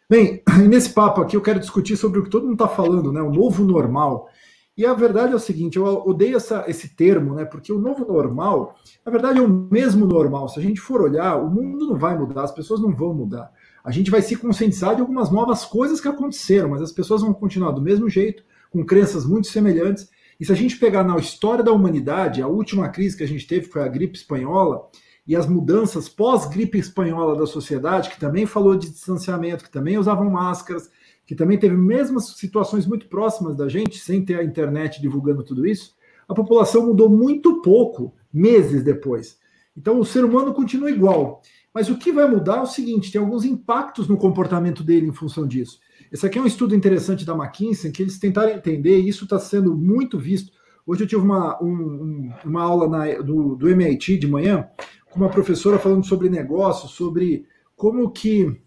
Bem, 0.09 0.43
nesse 0.67 0.89
papo 0.89 1.21
aqui 1.21 1.37
eu 1.37 1.41
quero 1.41 1.61
discutir 1.61 1.95
sobre 1.95 2.19
o 2.19 2.23
que 2.23 2.29
todo 2.29 2.43
mundo 2.43 2.53
está 2.55 2.67
falando, 2.67 3.11
né? 3.13 3.21
O 3.21 3.31
novo 3.31 3.63
normal. 3.63 4.27
E 4.75 4.85
a 4.85 4.93
verdade 4.93 5.31
é 5.31 5.35
o 5.35 5.39
seguinte, 5.39 5.77
eu 5.77 5.85
odeio 5.85 6.35
essa, 6.35 6.65
esse 6.67 6.89
termo, 6.89 7.35
né? 7.35 7.45
Porque 7.45 7.71
o 7.71 7.79
novo 7.79 8.05
normal, 8.05 8.75
na 9.05 9.11
verdade, 9.11 9.39
é 9.39 9.41
o 9.41 9.47
mesmo 9.47 10.05
normal. 10.05 10.49
Se 10.49 10.59
a 10.59 10.61
gente 10.61 10.81
for 10.81 10.99
olhar, 11.01 11.37
o 11.37 11.49
mundo 11.49 11.87
não 11.87 11.97
vai 11.97 12.17
mudar, 12.17 12.43
as 12.43 12.51
pessoas 12.51 12.81
não 12.81 12.93
vão 12.93 13.13
mudar. 13.13 13.49
A 13.81 13.91
gente 13.91 14.11
vai 14.11 14.21
se 14.21 14.35
conscientizar 14.35 14.95
de 14.95 15.01
algumas 15.01 15.31
novas 15.31 15.63
coisas 15.63 16.01
que 16.01 16.07
aconteceram, 16.07 16.69
mas 16.69 16.81
as 16.81 16.91
pessoas 16.91 17.21
vão 17.21 17.33
continuar 17.33 17.71
do 17.71 17.81
mesmo 17.81 18.09
jeito, 18.09 18.43
com 18.71 18.83
crenças 18.83 19.25
muito 19.25 19.47
semelhantes. 19.47 20.09
E 20.43 20.45
se 20.45 20.51
a 20.51 20.55
gente 20.55 20.77
pegar 20.77 21.05
na 21.05 21.15
história 21.15 21.63
da 21.63 21.71
humanidade, 21.71 22.41
a 22.41 22.49
última 22.49 22.89
crise 22.89 23.15
que 23.15 23.23
a 23.23 23.27
gente 23.27 23.47
teve 23.47 23.67
foi 23.67 23.81
a 23.81 23.87
gripe 23.87 24.17
espanhola, 24.17 24.89
e 25.25 25.37
as 25.37 25.47
mudanças 25.47 26.09
pós-gripe 26.09 26.77
espanhola 26.77 27.33
da 27.33 27.47
sociedade, 27.47 28.09
que 28.09 28.19
também 28.19 28.45
falou 28.45 28.75
de 28.75 28.89
distanciamento, 28.89 29.63
que 29.63 29.71
também 29.71 29.97
usavam 29.97 30.29
máscaras, 30.29 30.91
que 31.25 31.33
também 31.33 31.57
teve 31.57 31.77
mesmas 31.77 32.35
situações 32.35 32.85
muito 32.85 33.07
próximas 33.07 33.55
da 33.55 33.69
gente, 33.69 33.97
sem 33.99 34.25
ter 34.25 34.37
a 34.37 34.43
internet 34.43 35.01
divulgando 35.01 35.45
tudo 35.45 35.65
isso, 35.65 35.95
a 36.27 36.33
população 36.33 36.87
mudou 36.87 37.09
muito 37.09 37.61
pouco 37.61 38.13
meses 38.33 38.83
depois. 38.83 39.39
Então 39.77 39.97
o 39.97 40.03
ser 40.03 40.25
humano 40.25 40.53
continua 40.53 40.91
igual. 40.91 41.41
Mas 41.73 41.89
o 41.89 41.97
que 41.97 42.11
vai 42.11 42.29
mudar 42.29 42.57
é 42.57 42.61
o 42.63 42.65
seguinte: 42.65 43.13
tem 43.13 43.21
alguns 43.21 43.45
impactos 43.45 44.09
no 44.09 44.17
comportamento 44.17 44.83
dele 44.83 45.07
em 45.07 45.13
função 45.13 45.47
disso. 45.47 45.79
Esse 46.11 46.25
aqui 46.25 46.37
é 46.37 46.41
um 46.41 46.47
estudo 46.47 46.75
interessante 46.75 47.25
da 47.25 47.33
McKinsey, 47.33 47.91
que 47.91 48.01
eles 48.01 48.19
tentaram 48.19 48.51
entender, 48.51 48.99
e 48.99 49.09
isso 49.09 49.23
está 49.23 49.39
sendo 49.39 49.75
muito 49.75 50.17
visto. 50.19 50.51
Hoje 50.85 51.03
eu 51.03 51.07
tive 51.07 51.21
uma, 51.21 51.61
um, 51.63 52.31
uma 52.43 52.61
aula 52.61 52.87
na, 52.89 53.21
do, 53.21 53.55
do 53.55 53.69
MIT 53.69 54.17
de 54.17 54.27
manhã, 54.27 54.67
com 55.09 55.19
uma 55.19 55.29
professora 55.29 55.79
falando 55.79 56.05
sobre 56.05 56.29
negócios, 56.29 56.91
sobre 56.91 57.45
como 57.75 58.09
que 58.11 58.59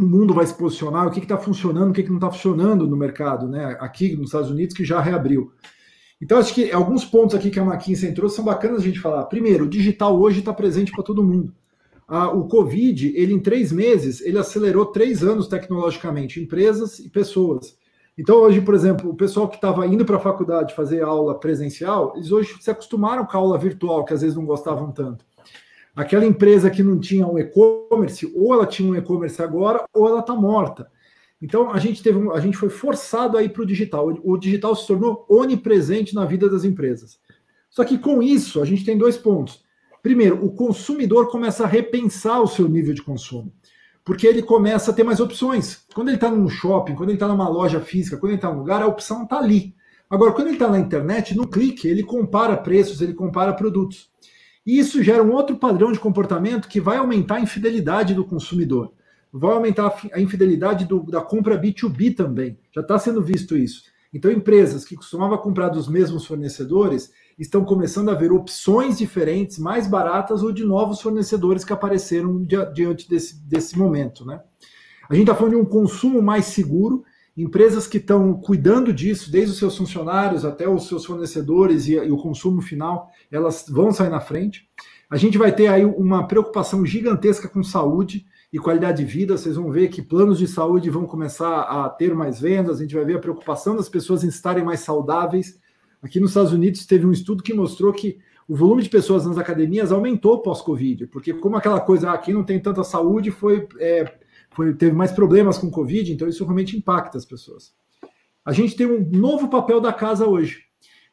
o 0.00 0.04
mundo 0.04 0.32
vai 0.32 0.46
se 0.46 0.54
posicionar, 0.54 1.06
o 1.06 1.10
que 1.10 1.20
está 1.20 1.36
funcionando, 1.36 1.90
o 1.90 1.92
que, 1.92 2.02
que 2.02 2.08
não 2.08 2.16
está 2.16 2.30
funcionando 2.30 2.86
no 2.86 2.96
mercado, 2.96 3.48
né? 3.48 3.76
Aqui 3.80 4.16
nos 4.16 4.26
Estados 4.26 4.50
Unidos, 4.50 4.74
que 4.74 4.84
já 4.84 5.00
reabriu. 5.00 5.52
Então, 6.20 6.38
acho 6.38 6.54
que 6.54 6.70
alguns 6.70 7.04
pontos 7.04 7.34
aqui 7.34 7.50
que 7.50 7.58
a 7.58 7.64
McKinsey 7.64 8.10
entrou 8.10 8.28
são 8.28 8.44
bacanas 8.44 8.80
a 8.80 8.84
gente 8.84 9.00
falar. 9.00 9.24
Primeiro, 9.24 9.64
o 9.64 9.68
digital 9.68 10.18
hoje 10.18 10.40
está 10.40 10.52
presente 10.52 10.92
para 10.92 11.02
todo 11.02 11.24
mundo. 11.24 11.54
Ah, 12.12 12.28
o 12.28 12.48
Covid, 12.48 13.12
ele 13.16 13.32
em 13.32 13.38
três 13.38 13.70
meses, 13.70 14.20
ele 14.20 14.36
acelerou 14.36 14.86
três 14.86 15.22
anos 15.22 15.46
tecnologicamente, 15.46 16.40
empresas 16.40 16.98
e 16.98 17.08
pessoas. 17.08 17.78
Então, 18.18 18.38
hoje, 18.38 18.60
por 18.60 18.74
exemplo, 18.74 19.08
o 19.08 19.14
pessoal 19.14 19.48
que 19.48 19.54
estava 19.54 19.86
indo 19.86 20.04
para 20.04 20.16
a 20.16 20.20
faculdade 20.20 20.74
fazer 20.74 21.02
aula 21.02 21.38
presencial, 21.38 22.12
eles 22.16 22.32
hoje 22.32 22.56
se 22.60 22.68
acostumaram 22.68 23.24
com 23.24 23.36
a 23.36 23.40
aula 23.40 23.56
virtual, 23.56 24.04
que 24.04 24.12
às 24.12 24.22
vezes 24.22 24.34
não 24.34 24.44
gostavam 24.44 24.90
tanto. 24.90 25.24
Aquela 25.94 26.26
empresa 26.26 26.68
que 26.68 26.82
não 26.82 26.98
tinha 26.98 27.24
um 27.24 27.38
e-commerce, 27.38 28.28
ou 28.34 28.54
ela 28.54 28.66
tinha 28.66 28.90
um 28.90 28.96
e-commerce 28.96 29.40
agora, 29.40 29.84
ou 29.94 30.08
ela 30.08 30.18
está 30.18 30.34
morta. 30.34 30.90
Então 31.40 31.70
a 31.70 31.78
gente 31.78 32.02
teve, 32.02 32.28
a 32.32 32.40
gente 32.40 32.56
foi 32.56 32.70
forçado 32.70 33.38
a 33.38 33.42
ir 33.44 33.50
para 33.50 33.62
o 33.62 33.66
digital. 33.66 34.12
O 34.24 34.36
digital 34.36 34.74
se 34.74 34.84
tornou 34.84 35.24
onipresente 35.28 36.12
na 36.12 36.24
vida 36.24 36.50
das 36.50 36.64
empresas. 36.64 37.20
Só 37.70 37.84
que 37.84 37.96
com 37.96 38.20
isso 38.20 38.60
a 38.60 38.64
gente 38.64 38.84
tem 38.84 38.98
dois 38.98 39.16
pontos. 39.16 39.62
Primeiro, 40.02 40.44
o 40.44 40.52
consumidor 40.52 41.30
começa 41.30 41.64
a 41.64 41.66
repensar 41.66 42.40
o 42.40 42.46
seu 42.46 42.68
nível 42.68 42.94
de 42.94 43.02
consumo, 43.02 43.52
porque 44.04 44.26
ele 44.26 44.42
começa 44.42 44.90
a 44.90 44.94
ter 44.94 45.04
mais 45.04 45.20
opções. 45.20 45.84
Quando 45.94 46.08
ele 46.08 46.16
está 46.16 46.30
num 46.30 46.48
shopping, 46.48 46.94
quando 46.94 47.10
ele 47.10 47.16
está 47.16 47.28
numa 47.28 47.48
loja 47.48 47.80
física, 47.80 48.16
quando 48.16 48.32
ele 48.32 48.38
está 48.38 48.50
num 48.50 48.60
lugar, 48.60 48.82
a 48.82 48.86
opção 48.86 49.24
está 49.24 49.38
ali. 49.38 49.74
Agora, 50.08 50.32
quando 50.32 50.48
ele 50.48 50.56
está 50.56 50.68
na 50.68 50.78
internet, 50.78 51.36
no 51.36 51.46
clique, 51.46 51.86
ele 51.86 52.02
compara 52.02 52.56
preços, 52.56 53.00
ele 53.00 53.14
compara 53.14 53.52
produtos. 53.52 54.10
E 54.66 54.78
isso 54.78 55.02
gera 55.02 55.22
um 55.22 55.32
outro 55.32 55.56
padrão 55.56 55.92
de 55.92 56.00
comportamento 56.00 56.68
que 56.68 56.80
vai 56.80 56.96
aumentar 56.96 57.36
a 57.36 57.40
infidelidade 57.40 58.14
do 58.14 58.24
consumidor. 58.24 58.92
Vai 59.32 59.52
aumentar 59.52 59.94
a 60.12 60.20
infidelidade 60.20 60.84
do, 60.84 61.02
da 61.04 61.20
compra 61.20 61.60
B2B 61.60 62.16
também. 62.16 62.58
Já 62.74 62.80
está 62.80 62.98
sendo 62.98 63.22
visto 63.22 63.56
isso. 63.56 63.84
Então, 64.12 64.30
empresas 64.30 64.84
que 64.84 64.96
costumavam 64.96 65.38
comprar 65.38 65.68
dos 65.68 65.88
mesmos 65.88 66.26
fornecedores 66.26 67.12
estão 67.42 67.64
começando 67.64 68.10
a 68.10 68.14
ver 68.14 68.32
opções 68.32 68.98
diferentes, 68.98 69.58
mais 69.58 69.86
baratas 69.86 70.42
ou 70.42 70.52
de 70.52 70.64
novos 70.64 71.00
fornecedores 71.00 71.64
que 71.64 71.72
apareceram 71.72 72.44
diante 72.44 73.08
desse, 73.08 73.42
desse 73.46 73.78
momento. 73.78 74.24
Né? 74.24 74.40
A 75.08 75.14
gente 75.14 75.24
está 75.24 75.34
falando 75.34 75.54
de 75.54 75.60
um 75.60 75.64
consumo 75.64 76.20
mais 76.20 76.46
seguro 76.46 77.04
empresas 77.36 77.86
que 77.86 77.98
estão 77.98 78.34
cuidando 78.34 78.92
disso, 78.92 79.30
desde 79.30 79.52
os 79.52 79.58
seus 79.58 79.76
funcionários 79.76 80.44
até 80.44 80.68
os 80.68 80.86
seus 80.88 81.04
fornecedores 81.04 81.86
e, 81.86 81.92
e, 81.94 82.10
o 82.10 82.16
consumo 82.16 82.60
final, 82.60 83.08
elas 83.30 83.64
vão 83.68 83.92
sair 83.92 84.10
na 84.10 84.20
frente. 84.20 84.68
A 85.08 85.16
gente 85.16 85.38
vai 85.38 85.52
ter 85.54 85.66
aí 85.68 85.84
uma 85.84 86.26
preocupação 86.26 86.84
gigantesca 86.84 87.48
com 87.48 87.62
saúde 87.62 88.26
e 88.52 88.58
qualidade 88.58 89.04
de 89.04 89.10
vida. 89.10 89.36
Vocês 89.36 89.56
vão 89.56 89.70
ver 89.70 89.88
que 89.88 90.02
planos 90.02 90.38
de 90.38 90.46
saúde 90.46 90.90
vão 90.90 91.06
começar 91.06 91.62
a 91.62 91.88
ter 91.88 92.14
mais 92.14 92.40
vendas. 92.40 92.78
A 92.78 92.82
gente 92.82 92.94
vai 92.94 93.04
ver 93.04 93.16
a 93.16 93.20
preocupação 93.20 93.76
das 93.76 93.88
pessoas 93.88 94.22
em 94.22 94.28
estarem 94.28 94.64
mais 94.64 94.80
saudáveis. 94.80 95.58
Aqui 96.02 96.18
nos 96.18 96.30
Estados 96.30 96.52
Unidos 96.52 96.86
teve 96.86 97.06
um 97.06 97.12
estudo 97.12 97.42
que 97.42 97.52
mostrou 97.52 97.92
que 97.92 98.18
o 98.48 98.56
volume 98.56 98.82
de 98.82 98.88
pessoas 98.88 99.26
nas 99.26 99.38
academias 99.38 99.92
aumentou 99.92 100.40
pós-Covid, 100.40 101.06
porque 101.06 101.32
como 101.32 101.56
aquela 101.56 101.80
coisa, 101.80 102.10
ah, 102.10 102.18
quem 102.18 102.34
não 102.34 102.42
tem 102.42 102.58
tanta 102.58 102.82
saúde 102.82 103.30
foi 103.30 103.68
é, 103.78 104.12
foi, 104.50 104.74
teve 104.74 104.92
mais 104.92 105.12
problemas 105.12 105.58
com 105.58 105.70
Covid, 105.70 106.12
então 106.12 106.28
isso 106.28 106.44
realmente 106.44 106.76
impacta 106.76 107.16
as 107.16 107.24
pessoas. 107.24 107.72
A 108.44 108.52
gente 108.52 108.74
tem 108.74 108.86
um 108.86 109.08
novo 109.10 109.48
papel 109.48 109.80
da 109.80 109.92
casa 109.92 110.26
hoje. 110.26 110.64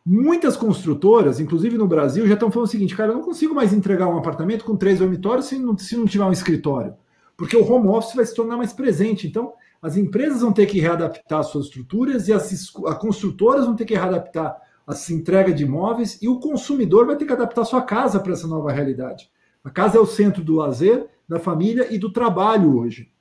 Muitas 0.06 0.56
construtoras, 0.56 1.39
inclusive 1.39 1.78
no 1.78 1.88
Brasil, 1.88 2.26
já 2.26 2.34
estão 2.34 2.50
falando 2.50 2.67
o 2.67 2.71
seguinte: 2.71 2.95
cara, 2.95 3.12
eu 3.12 3.15
não 3.15 3.23
consigo 3.23 3.54
mais 3.54 3.73
entregar 3.73 4.08
um 4.08 4.17
apartamento 4.17 4.63
com 4.63 4.76
três 4.76 5.00
dormitórios 5.00 5.47
se 5.47 5.60
não, 5.60 5.78
se 5.78 5.97
não 5.97 6.06
tiver 6.06 6.23
um 6.23 6.32
escritório, 6.32 6.95
porque 7.36 7.58
o 7.58 7.69
home 7.69 7.89
office 7.89 8.15
vai 8.15 8.26
se 8.26 8.34
tornar 8.34 8.58
mais 8.58 8.71
presente. 8.71 9.28
Então, 9.28 9.54
as 9.82 9.97
empresas 9.97 10.41
vão 10.41 10.54
ter 10.54 10.65
que 10.65 10.80
readaptar 10.80 11.43
suas 11.43 11.65
estruturas 11.65 12.28
e 12.28 12.34
as, 12.34 12.52
as 12.52 12.97
construtoras 12.97 13.65
vão 13.65 13.76
ter 13.76 13.86
que 13.86 13.93
readaptar 13.93 14.58
a 14.88 14.93
entrega 15.12 15.54
de 15.54 15.63
imóveis 15.63 16.17
e 16.21 16.30
o 16.30 16.39
consumidor 16.39 17.06
vai 17.06 17.17
ter 17.17 17.26
que 17.26 17.34
adaptar 17.34 17.65
sua 17.65 17.82
casa 17.82 18.19
para 18.19 18.32
essa 18.32 18.47
nova 18.47 18.71
realidade. 18.71 19.30
A 19.63 19.69
casa 19.69 19.97
é 19.97 20.00
o 20.00 20.06
centro 20.06 20.43
do 20.43 20.56
lazer, 20.56 21.08
da 21.28 21.39
família 21.39 21.93
e 21.93 21.97
do 21.97 22.12
trabalho 22.12 22.78
hoje. 22.78 23.12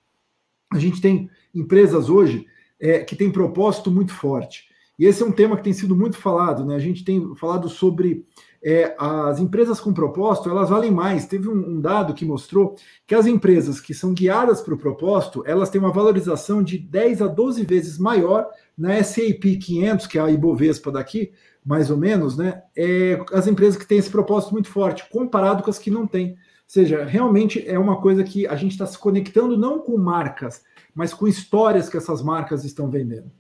A 0.72 0.78
gente 0.78 1.00
tem 1.00 1.28
empresas 1.52 2.08
hoje 2.08 2.46
é, 2.78 3.00
que 3.00 3.16
têm 3.16 3.32
propósito 3.32 3.90
muito 3.90 4.12
forte. 4.12 4.68
E 4.98 5.04
esse 5.04 5.22
é 5.22 5.26
um 5.26 5.32
tema 5.32 5.56
que 5.56 5.64
tem 5.64 5.72
sido 5.72 5.94
muito 5.94 6.16
falado, 6.16 6.64
né? 6.64 6.74
A 6.74 6.80
gente 6.80 7.04
tem 7.04 7.34
falado 7.34 7.68
sobre 7.68 8.24
é, 8.62 8.94
as 8.98 9.38
empresas 9.38 9.78
com 9.78 9.92
propósito, 9.92 10.48
elas 10.48 10.70
valem 10.70 10.90
mais. 10.90 11.26
Teve 11.26 11.48
um, 11.48 11.76
um 11.76 11.80
dado 11.80 12.14
que 12.14 12.24
mostrou 12.24 12.76
que 13.06 13.14
as 13.14 13.26
empresas 13.26 13.80
que 13.80 13.92
são 13.92 14.14
guiadas 14.14 14.60
para 14.60 14.74
o 14.74 14.78
propósito, 14.78 15.42
elas 15.46 15.68
têm 15.68 15.80
uma 15.80 15.92
valorização 15.92 16.62
de 16.62 16.78
10 16.78 17.22
a 17.22 17.26
12 17.26 17.64
vezes 17.64 17.98
maior 17.98 18.48
na 18.76 19.02
SAP 19.02 19.58
500, 19.60 20.06
que 20.06 20.18
é 20.18 20.22
a 20.22 20.30
Ibovespa 20.30 20.90
daqui, 20.90 21.32
mais 21.66 21.90
ou 21.90 21.96
menos, 21.96 22.36
né? 22.36 22.62
É, 22.76 23.20
as 23.32 23.48
empresas 23.48 23.76
que 23.76 23.86
têm 23.86 23.98
esse 23.98 24.08
propósito 24.10 24.52
muito 24.52 24.68
forte, 24.68 25.08
comparado 25.10 25.62
com 25.62 25.70
as 25.70 25.78
que 25.78 25.90
não 25.90 26.06
têm 26.06 26.38
seja, 26.66 27.04
realmente 27.04 27.66
é 27.66 27.78
uma 27.78 28.00
coisa 28.00 28.24
que 28.24 28.46
a 28.46 28.56
gente 28.56 28.72
está 28.72 28.86
se 28.86 28.98
conectando 28.98 29.56
não 29.56 29.78
com 29.78 29.96
marcas, 29.96 30.62
mas 30.94 31.14
com 31.14 31.28
histórias 31.28 31.88
que 31.88 31.96
essas 31.96 32.22
marcas 32.22 32.64
estão 32.64 32.90
vendendo. 32.90 33.30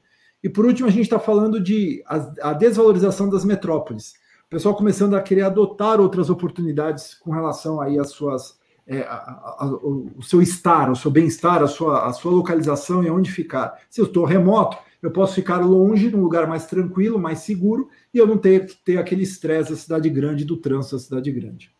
E 0.42 0.48
por 0.48 0.64
último, 0.64 0.86
a 0.86 0.92
gente 0.92 1.04
está 1.04 1.18
falando 1.18 1.60
de 1.60 2.02
a, 2.06 2.50
a, 2.50 2.52
desvalorização 2.52 3.28
das 3.28 3.44
metrópoles. 3.44 4.14
O 4.46 4.50
pessoal 4.50 4.76
começando 4.76 5.16
a 5.16 5.22
querer 5.22 5.42
adotar 5.42 6.00
outras 6.00 6.30
oportunidades 6.30 7.14
com 7.14 7.32
relação 7.32 7.80
aí 7.80 7.98
às 7.98 8.10
suas 8.10 8.56
é, 8.86 9.00
a, 9.00 9.56
a, 9.58 9.66
o 9.66 10.22
seu 10.22 10.40
estar, 10.40 10.88
o 10.88 10.94
seu 10.94 11.10
bem-estar, 11.10 11.60
a 11.60 11.66
sua, 11.66 12.06
a 12.06 12.12
sua 12.12 12.30
localização 12.30 13.02
e 13.02 13.10
onde 13.10 13.32
ficar. 13.32 13.76
Se 13.90 14.00
eu 14.00 14.04
estou 14.04 14.24
remoto, 14.24 14.78
eu 15.06 15.12
posso 15.12 15.36
ficar 15.36 15.58
longe, 15.58 16.10
num 16.10 16.20
lugar 16.20 16.48
mais 16.48 16.66
tranquilo, 16.66 17.16
mais 17.16 17.38
seguro, 17.38 17.88
e 18.12 18.18
eu 18.18 18.26
não 18.26 18.36
ter 18.36 18.66
que 18.66 18.74
ter 18.74 18.98
aquele 18.98 19.22
estresse 19.22 19.70
da 19.70 19.76
cidade 19.76 20.10
grande, 20.10 20.44
do 20.44 20.56
trânsito 20.56 20.96
da 20.96 21.00
cidade 21.00 21.30
grande. 21.30 21.70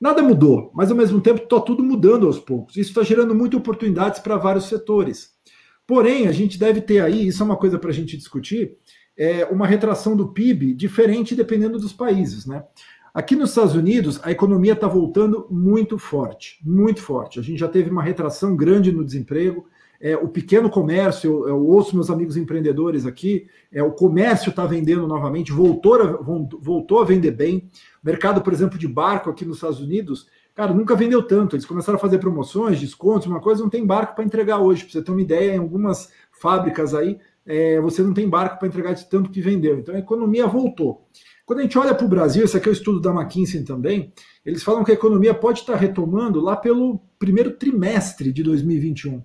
Nada 0.00 0.22
mudou, 0.22 0.70
mas 0.74 0.90
ao 0.90 0.96
mesmo 0.96 1.20
tempo 1.20 1.42
está 1.42 1.60
tudo 1.60 1.84
mudando 1.84 2.26
aos 2.26 2.38
poucos. 2.38 2.78
Isso 2.78 2.88
está 2.88 3.02
gerando 3.02 3.34
muitas 3.34 3.60
oportunidades 3.60 4.20
para 4.20 4.38
vários 4.38 4.70
setores. 4.70 5.34
Porém, 5.86 6.26
a 6.26 6.32
gente 6.32 6.58
deve 6.58 6.80
ter 6.80 7.00
aí, 7.00 7.26
isso 7.26 7.42
é 7.42 7.46
uma 7.46 7.58
coisa 7.58 7.78
para 7.78 7.90
a 7.90 7.92
gente 7.92 8.16
discutir, 8.16 8.78
é 9.14 9.44
uma 9.44 9.66
retração 9.66 10.16
do 10.16 10.28
PIB 10.28 10.72
diferente 10.72 11.34
dependendo 11.34 11.78
dos 11.78 11.92
países. 11.92 12.46
Né? 12.46 12.64
Aqui 13.12 13.36
nos 13.36 13.50
Estados 13.50 13.74
Unidos, 13.74 14.18
a 14.22 14.30
economia 14.30 14.72
está 14.72 14.88
voltando 14.88 15.46
muito 15.50 15.98
forte, 15.98 16.58
muito 16.64 17.02
forte. 17.02 17.38
A 17.38 17.42
gente 17.42 17.60
já 17.60 17.68
teve 17.68 17.90
uma 17.90 18.02
retração 18.02 18.56
grande 18.56 18.90
no 18.90 19.04
desemprego. 19.04 19.68
É, 20.04 20.16
o 20.16 20.26
pequeno 20.26 20.68
comércio, 20.68 21.30
eu, 21.30 21.48
eu, 21.48 21.64
ouço 21.64 21.94
meus 21.94 22.10
amigos 22.10 22.36
empreendedores 22.36 23.06
aqui, 23.06 23.46
é, 23.70 23.80
o 23.84 23.92
comércio 23.92 24.50
está 24.50 24.66
vendendo 24.66 25.06
novamente, 25.06 25.52
voltou 25.52 25.94
a, 25.94 26.18
voltou 26.60 27.00
a 27.00 27.04
vender 27.04 27.30
bem. 27.30 27.70
Mercado, 28.02 28.42
por 28.42 28.52
exemplo, 28.52 28.76
de 28.76 28.88
barco 28.88 29.30
aqui 29.30 29.44
nos 29.44 29.58
Estados 29.58 29.80
Unidos, 29.80 30.26
cara, 30.56 30.74
nunca 30.74 30.96
vendeu 30.96 31.22
tanto. 31.22 31.54
Eles 31.54 31.64
começaram 31.64 31.98
a 31.98 32.00
fazer 32.00 32.18
promoções, 32.18 32.80
descontos, 32.80 33.28
uma 33.28 33.40
coisa, 33.40 33.62
não 33.62 33.70
tem 33.70 33.86
barco 33.86 34.16
para 34.16 34.24
entregar 34.24 34.58
hoje. 34.58 34.82
Para 34.82 34.92
você 34.92 35.02
ter 35.02 35.12
uma 35.12 35.22
ideia, 35.22 35.54
em 35.54 35.58
algumas 35.58 36.10
fábricas 36.32 36.94
aí, 36.94 37.20
é, 37.46 37.80
você 37.80 38.02
não 38.02 38.12
tem 38.12 38.28
barco 38.28 38.58
para 38.58 38.66
entregar 38.66 38.94
de 38.94 39.08
tanto 39.08 39.30
que 39.30 39.40
vendeu. 39.40 39.78
Então 39.78 39.94
a 39.94 40.00
economia 40.00 40.48
voltou. 40.48 41.06
Quando 41.46 41.60
a 41.60 41.62
gente 41.62 41.78
olha 41.78 41.94
para 41.94 42.06
o 42.06 42.08
Brasil, 42.08 42.44
esse 42.44 42.56
aqui 42.56 42.68
é 42.68 42.72
o 42.72 42.72
estudo 42.72 43.00
da 43.00 43.12
McKinsey 43.12 43.62
também, 43.62 44.12
eles 44.44 44.64
falam 44.64 44.82
que 44.82 44.90
a 44.90 44.94
economia 44.94 45.32
pode 45.32 45.60
estar 45.60 45.76
retomando 45.76 46.40
lá 46.40 46.56
pelo 46.56 47.00
primeiro 47.20 47.52
trimestre 47.52 48.32
de 48.32 48.42
2021. 48.42 49.22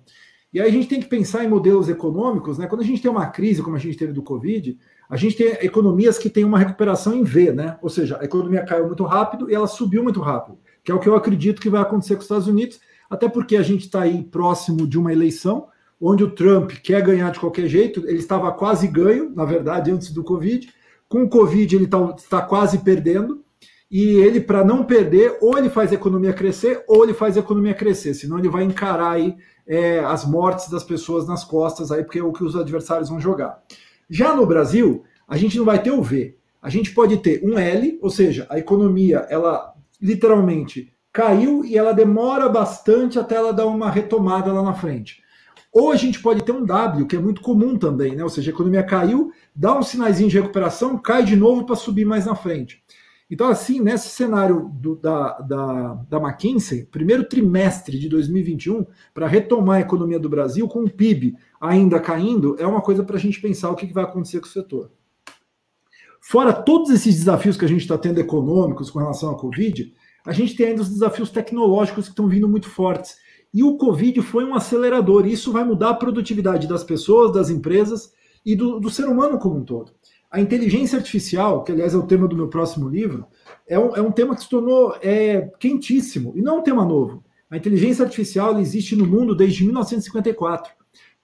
E 0.52 0.60
aí 0.60 0.68
a 0.68 0.72
gente 0.72 0.88
tem 0.88 1.00
que 1.00 1.08
pensar 1.08 1.44
em 1.44 1.48
modelos 1.48 1.88
econômicos, 1.88 2.56
né? 2.56 2.66
Quando 2.66 2.80
a 2.80 2.84
gente 2.84 3.02
tem 3.02 3.10
uma 3.10 3.26
crise 3.26 3.62
como 3.62 3.76
a 3.76 3.78
gente 3.78 3.98
teve 3.98 4.12
do 4.12 4.22
Covid, 4.22 4.78
a 5.08 5.16
gente 5.16 5.36
tem 5.36 5.48
economias 5.60 6.18
que 6.18 6.30
têm 6.30 6.44
uma 6.44 6.58
recuperação 6.58 7.14
em 7.14 7.22
V, 7.22 7.52
né? 7.52 7.78
Ou 7.82 7.88
seja, 7.90 8.18
a 8.20 8.24
economia 8.24 8.64
caiu 8.64 8.86
muito 8.86 9.04
rápido 9.04 9.50
e 9.50 9.54
ela 9.54 9.66
subiu 9.66 10.02
muito 10.02 10.20
rápido, 10.20 10.58
que 10.82 10.90
é 10.90 10.94
o 10.94 10.98
que 10.98 11.08
eu 11.08 11.14
acredito 11.14 11.60
que 11.60 11.68
vai 11.68 11.82
acontecer 11.82 12.14
com 12.14 12.20
os 12.20 12.24
Estados 12.24 12.46
Unidos, 12.46 12.80
até 13.10 13.28
porque 13.28 13.56
a 13.56 13.62
gente 13.62 13.84
está 13.86 14.02
aí 14.02 14.22
próximo 14.22 14.86
de 14.86 14.98
uma 14.98 15.12
eleição 15.12 15.68
onde 16.00 16.22
o 16.22 16.30
Trump 16.30 16.72
quer 16.82 17.02
ganhar 17.02 17.30
de 17.30 17.40
qualquer 17.40 17.66
jeito, 17.66 18.00
ele 18.06 18.18
estava 18.18 18.52
quase 18.52 18.86
ganho, 18.86 19.32
na 19.34 19.44
verdade, 19.44 19.90
antes 19.90 20.12
do 20.12 20.22
Covid, 20.22 20.68
com 21.08 21.24
o 21.24 21.28
Covid, 21.28 21.74
ele 21.74 21.86
está 21.86 22.12
tá 22.30 22.42
quase 22.42 22.78
perdendo. 22.78 23.42
E 23.90 24.16
ele, 24.20 24.40
para 24.40 24.64
não 24.64 24.84
perder, 24.84 25.38
ou 25.40 25.56
ele 25.56 25.70
faz 25.70 25.90
a 25.90 25.94
economia 25.94 26.32
crescer, 26.32 26.84
ou 26.86 27.04
ele 27.04 27.14
faz 27.14 27.36
a 27.36 27.40
economia 27.40 27.72
crescer. 27.72 28.12
Senão 28.14 28.38
ele 28.38 28.48
vai 28.48 28.64
encarar 28.64 29.12
aí 29.12 29.34
é, 29.66 30.00
as 30.00 30.26
mortes 30.26 30.68
das 30.68 30.84
pessoas 30.84 31.26
nas 31.26 31.44
costas, 31.44 31.90
aí, 31.90 32.04
porque 32.04 32.18
é 32.18 32.22
o 32.22 32.32
que 32.32 32.44
os 32.44 32.54
adversários 32.54 33.08
vão 33.08 33.20
jogar. 33.20 33.62
Já 34.10 34.34
no 34.34 34.46
Brasil, 34.46 35.04
a 35.26 35.36
gente 35.36 35.56
não 35.56 35.64
vai 35.64 35.82
ter 35.82 35.90
o 35.90 36.02
V. 36.02 36.36
A 36.60 36.68
gente 36.68 36.92
pode 36.92 37.16
ter 37.18 37.42
um 37.44 37.58
L, 37.58 37.98
ou 38.02 38.10
seja, 38.10 38.46
a 38.50 38.58
economia, 38.58 39.26
ela 39.30 39.74
literalmente 40.00 40.92
caiu 41.12 41.64
e 41.64 41.76
ela 41.76 41.92
demora 41.92 42.48
bastante 42.48 43.18
até 43.18 43.36
ela 43.36 43.52
dar 43.52 43.66
uma 43.66 43.90
retomada 43.90 44.52
lá 44.52 44.62
na 44.62 44.74
frente. 44.74 45.22
Ou 45.72 45.92
a 45.92 45.96
gente 45.96 46.20
pode 46.20 46.42
ter 46.42 46.52
um 46.52 46.64
W, 46.64 47.06
que 47.06 47.16
é 47.16 47.18
muito 47.18 47.40
comum 47.40 47.76
também, 47.76 48.16
né? 48.16 48.22
Ou 48.22 48.28
seja, 48.30 48.50
a 48.50 48.54
economia 48.54 48.82
caiu, 48.82 49.30
dá 49.54 49.76
um 49.78 49.82
sinaizinho 49.82 50.30
de 50.30 50.38
recuperação, 50.38 50.98
cai 50.98 51.22
de 51.24 51.36
novo 51.36 51.64
para 51.64 51.76
subir 51.76 52.04
mais 52.04 52.26
na 52.26 52.34
frente. 52.34 52.82
Então, 53.30 53.48
assim, 53.48 53.78
nesse 53.78 54.08
cenário 54.08 54.70
do, 54.72 54.96
da, 54.96 55.38
da, 55.40 55.94
da 56.08 56.16
McKinsey, 56.18 56.86
primeiro 56.86 57.28
trimestre 57.28 57.98
de 57.98 58.08
2021, 58.08 58.86
para 59.12 59.26
retomar 59.26 59.76
a 59.76 59.80
economia 59.80 60.18
do 60.18 60.30
Brasil, 60.30 60.66
com 60.66 60.84
o 60.84 60.90
PIB 60.90 61.36
ainda 61.60 62.00
caindo, 62.00 62.56
é 62.58 62.66
uma 62.66 62.80
coisa 62.80 63.02
para 63.02 63.16
a 63.16 63.20
gente 63.20 63.40
pensar 63.40 63.70
o 63.70 63.74
que, 63.74 63.86
que 63.86 63.92
vai 63.92 64.04
acontecer 64.04 64.40
com 64.40 64.46
o 64.46 64.50
setor. 64.50 64.90
Fora 66.20 66.52
todos 66.52 66.90
esses 66.90 67.16
desafios 67.16 67.56
que 67.56 67.64
a 67.64 67.68
gente 67.68 67.82
está 67.82 67.98
tendo 67.98 68.18
econômicos 68.18 68.90
com 68.90 68.98
relação 68.98 69.30
à 69.30 69.38
Covid, 69.38 69.92
a 70.26 70.32
gente 70.32 70.56
tem 70.56 70.68
ainda 70.68 70.82
os 70.82 70.88
desafios 70.88 71.30
tecnológicos 71.30 72.04
que 72.04 72.10
estão 72.10 72.28
vindo 72.28 72.48
muito 72.48 72.68
fortes. 72.68 73.16
E 73.52 73.62
o 73.62 73.76
Covid 73.76 74.20
foi 74.22 74.44
um 74.44 74.54
acelerador. 74.54 75.26
E 75.26 75.32
isso 75.32 75.52
vai 75.52 75.64
mudar 75.64 75.90
a 75.90 75.94
produtividade 75.94 76.66
das 76.66 76.84
pessoas, 76.84 77.32
das 77.32 77.48
empresas 77.48 78.12
e 78.44 78.54
do, 78.54 78.78
do, 78.78 78.90
ser 78.90 79.06
humano 79.06 79.38
como 79.38 79.56
um 79.56 79.64
todo. 79.64 79.92
A 80.30 80.40
inteligência 80.40 80.98
artificial, 80.98 81.64
que 81.64 81.72
aliás 81.72 81.94
é 81.94 81.96
o 81.96 82.06
tema 82.06 82.28
do 82.28 82.36
meu 82.36 82.48
próximo 82.48 82.88
livro, 82.88 83.26
é 83.66 83.78
um, 83.78 83.96
é 83.96 84.02
um 84.02 84.12
tema 84.12 84.34
que 84.34 84.42
se 84.42 84.48
tornou 84.48 84.94
é, 85.00 85.50
quentíssimo. 85.58 86.34
E 86.36 86.42
não 86.42 86.56
é 86.56 86.58
um 86.60 86.62
tema 86.62 86.84
novo. 86.84 87.24
A 87.50 87.56
inteligência 87.56 88.04
artificial 88.04 88.60
existe 88.60 88.94
no 88.94 89.06
mundo 89.06 89.34
desde 89.34 89.64
1954. 89.64 90.70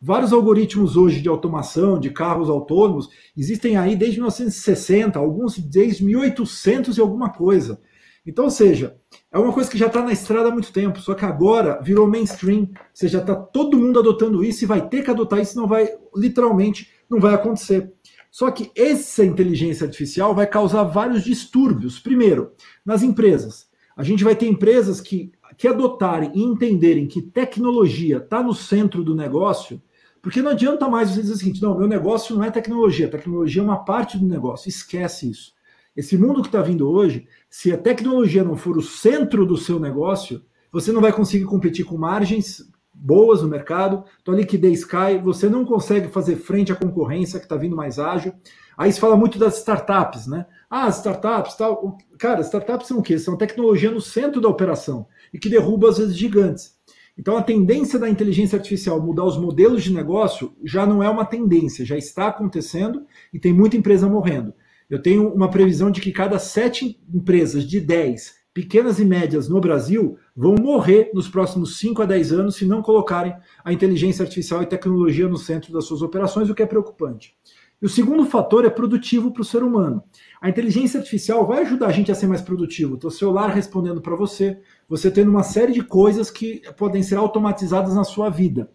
Vários 0.01 0.33
algoritmos 0.33 0.97
hoje 0.97 1.21
de 1.21 1.29
automação, 1.29 1.99
de 1.99 2.11
carros 2.11 2.49
autônomos, 2.49 3.09
existem 3.37 3.77
aí 3.77 3.95
desde 3.95 4.19
1960, 4.19 5.19
alguns 5.19 5.59
desde 5.59 6.05
1800 6.05 6.97
e 6.97 7.01
alguma 7.01 7.31
coisa. 7.31 7.81
Então, 8.27 8.47
ou 8.47 8.51
seja, 8.51 8.97
é 9.31 9.39
uma 9.39 9.53
coisa 9.53 9.71
que 9.71 9.77
já 9.77 9.87
está 9.87 10.03
na 10.03 10.13
estrada 10.13 10.49
há 10.49 10.53
muito 10.53 10.73
tempo, 10.73 10.99
só 10.99 11.15
que 11.15 11.27
agora 11.27 11.81
virou 11.83 12.07
mainstream, 12.07 12.63
ou 12.63 12.69
seja, 12.95 13.19
está 13.19 13.35
todo 13.35 13.79
mundo 13.79 13.99
adotando 13.99 14.43
isso 14.43 14.65
e 14.65 14.67
vai 14.67 14.89
ter 14.89 15.05
que 15.05 15.11
adotar 15.11 15.41
isso, 15.41 15.59
não 15.59 15.67
vai, 15.67 15.89
literalmente, 16.17 16.91
não 17.09 17.21
vai 17.21 17.35
acontecer. 17.35 17.93
Só 18.35 18.51
que 18.51 18.73
essa 18.75 19.25
inteligência 19.25 19.87
artificial 19.87 20.35
vai 20.35 20.45
causar 20.45 20.83
vários 20.83 21.23
distúrbios. 21.23 22.01
Primeiro, 22.01 22.51
nas 22.85 23.01
empresas. 23.05 23.69
A 23.97 24.03
gente 24.03 24.25
vai 24.25 24.35
ter 24.35 24.49
empresas 24.49 25.01
que, 25.01 25.31
que 25.57 25.69
adotarem 25.69 26.33
e 26.35 26.43
entenderem 26.43 27.07
que 27.07 27.23
tecnologia 27.23 28.17
está 28.17 28.43
no 28.43 28.53
centro 28.53 29.05
do 29.05 29.15
negócio, 29.15 29.81
porque 30.21 30.43
não 30.43 30.51
adianta 30.51 30.89
mais 30.89 31.11
você 31.11 31.21
dizer 31.21 31.33
o 31.33 31.37
seguinte: 31.37 31.63
não, 31.63 31.79
meu 31.79 31.87
negócio 31.87 32.35
não 32.35 32.43
é 32.43 32.51
tecnologia, 32.51 33.09
tecnologia 33.09 33.63
é 33.63 33.65
uma 33.65 33.85
parte 33.85 34.19
do 34.19 34.27
negócio. 34.27 34.69
Esquece 34.69 35.31
isso. 35.31 35.53
Esse 35.97 36.19
mundo 36.19 36.43
que 36.43 36.49
está 36.49 36.61
vindo 36.61 36.91
hoje, 36.91 37.29
se 37.49 37.73
a 37.73 37.79
tecnologia 37.79 38.43
não 38.43 38.57
for 38.57 38.77
o 38.77 38.83
centro 38.83 39.47
do 39.47 39.57
seu 39.57 39.79
negócio, 39.79 40.43
você 40.73 40.91
não 40.91 41.01
vai 41.01 41.13
conseguir 41.13 41.45
competir 41.45 41.85
com 41.85 41.97
margens 41.97 42.69
boas 43.05 43.43
no 43.43 43.49
mercado, 43.49 44.03
tua 44.25 44.35
liquidez 44.35 44.83
cai, 44.83 45.21
você 45.21 45.47
não 45.47 45.63
consegue 45.63 46.09
fazer 46.09 46.37
frente 46.37 46.73
à 46.73 46.75
concorrência 46.75 47.39
que 47.39 47.45
está 47.45 47.55
vindo 47.55 47.77
mais 47.77 47.99
ágil. 47.99 48.33
Aí 48.79 48.91
se 48.91 48.99
fala 48.99 49.15
muito 49.15 49.39
das 49.39 49.59
startups, 49.59 50.27
né? 50.27 50.47
Ah, 50.71 50.89
startups, 50.89 51.55
tal. 51.55 51.99
Cara, 52.19 52.41
startups 52.41 52.89
são 52.89 52.99
o 52.99 53.03
quê? 53.03 53.19
São 53.19 53.37
tecnologia 53.37 53.91
no 53.91 54.01
centro 54.01 54.41
da 54.41 54.49
operação 54.49 55.07
e 55.35 55.39
que 55.39 55.51
derruba 55.51 55.91
às 55.91 55.99
vezes 55.99 56.17
gigantes. 56.17 56.79
Então 57.17 57.37
a 57.37 57.43
tendência 57.43 57.99
da 57.99 58.09
inteligência 58.09 58.57
artificial 58.57 59.01
mudar 59.03 59.25
os 59.25 59.37
modelos 59.37 59.85
de 59.85 59.93
negócio 59.93 60.57
já 60.65 60.87
não 60.87 61.03
é 61.03 61.09
uma 61.09 61.27
tendência, 61.27 61.85
já 61.85 61.99
está 61.99 62.29
acontecendo 62.29 63.05
e 63.35 63.39
tem 63.39 63.53
muita 63.53 63.77
empresa 63.77 64.09
morrendo. 64.09 64.55
Eu 64.89 65.01
tenho 65.01 65.29
uma 65.29 65.51
previsão 65.51 65.91
de 65.91 66.01
que 66.01 66.11
cada 66.11 66.39
sete 66.39 66.99
empresas 67.13 67.65
de 67.65 67.81
10, 67.81 68.35
pequenas 68.55 69.01
e 69.01 69.05
médias 69.05 69.49
no 69.49 69.61
Brasil, 69.61 70.17
vão 70.35 70.55
morrer 70.55 71.11
nos 71.13 71.29
próximos 71.29 71.79
5 71.79 72.01
a 72.03 72.07
10 72.07 72.33
anos 72.33 72.57
se 72.57 72.65
não 72.65 72.81
colocarem 72.81 73.35
a 73.65 73.73
inteligência 73.73 74.23
artificial 74.23 74.63
e 74.63 74.67
tecnologia 74.67 75.29
no 75.29 75.37
centro 75.37 75.73
das 75.73 75.85
suas 75.85 76.01
operações, 76.01 76.49
o 76.49 76.55
que 76.55 76.63
é 76.63 76.67
preocupante. 76.67 77.37
E 77.83 77.85
o 77.85 77.89
segundo 77.89 78.25
fator 78.25 78.65
é 78.65 78.71
produtivo 78.71 79.33
para 79.33 79.43
o 79.43 79.45
ser 79.45 79.63
humano. 79.63 80.03
A 80.41 80.49
inteligência 80.49 80.99
artificial 80.99 81.47
vai 81.47 81.63
ajudar 81.63 81.89
a 81.89 81.93
gente 81.93 82.11
a 82.11 82.15
ser 82.15 82.29
mais 82.29 82.41
produtivo. 82.41 82.97
O 83.03 83.11
celular 83.11 83.49
respondendo 83.49 84.01
para 84.01 84.15
você, 84.15 84.59
você 84.89 85.11
tendo 85.11 85.31
uma 85.31 85.43
série 85.43 85.73
de 85.73 85.83
coisas 85.83 86.31
que 86.31 86.63
podem 86.79 87.03
ser 87.03 87.17
automatizadas 87.17 87.95
na 87.95 88.05
sua 88.05 88.31
vida. 88.31 88.71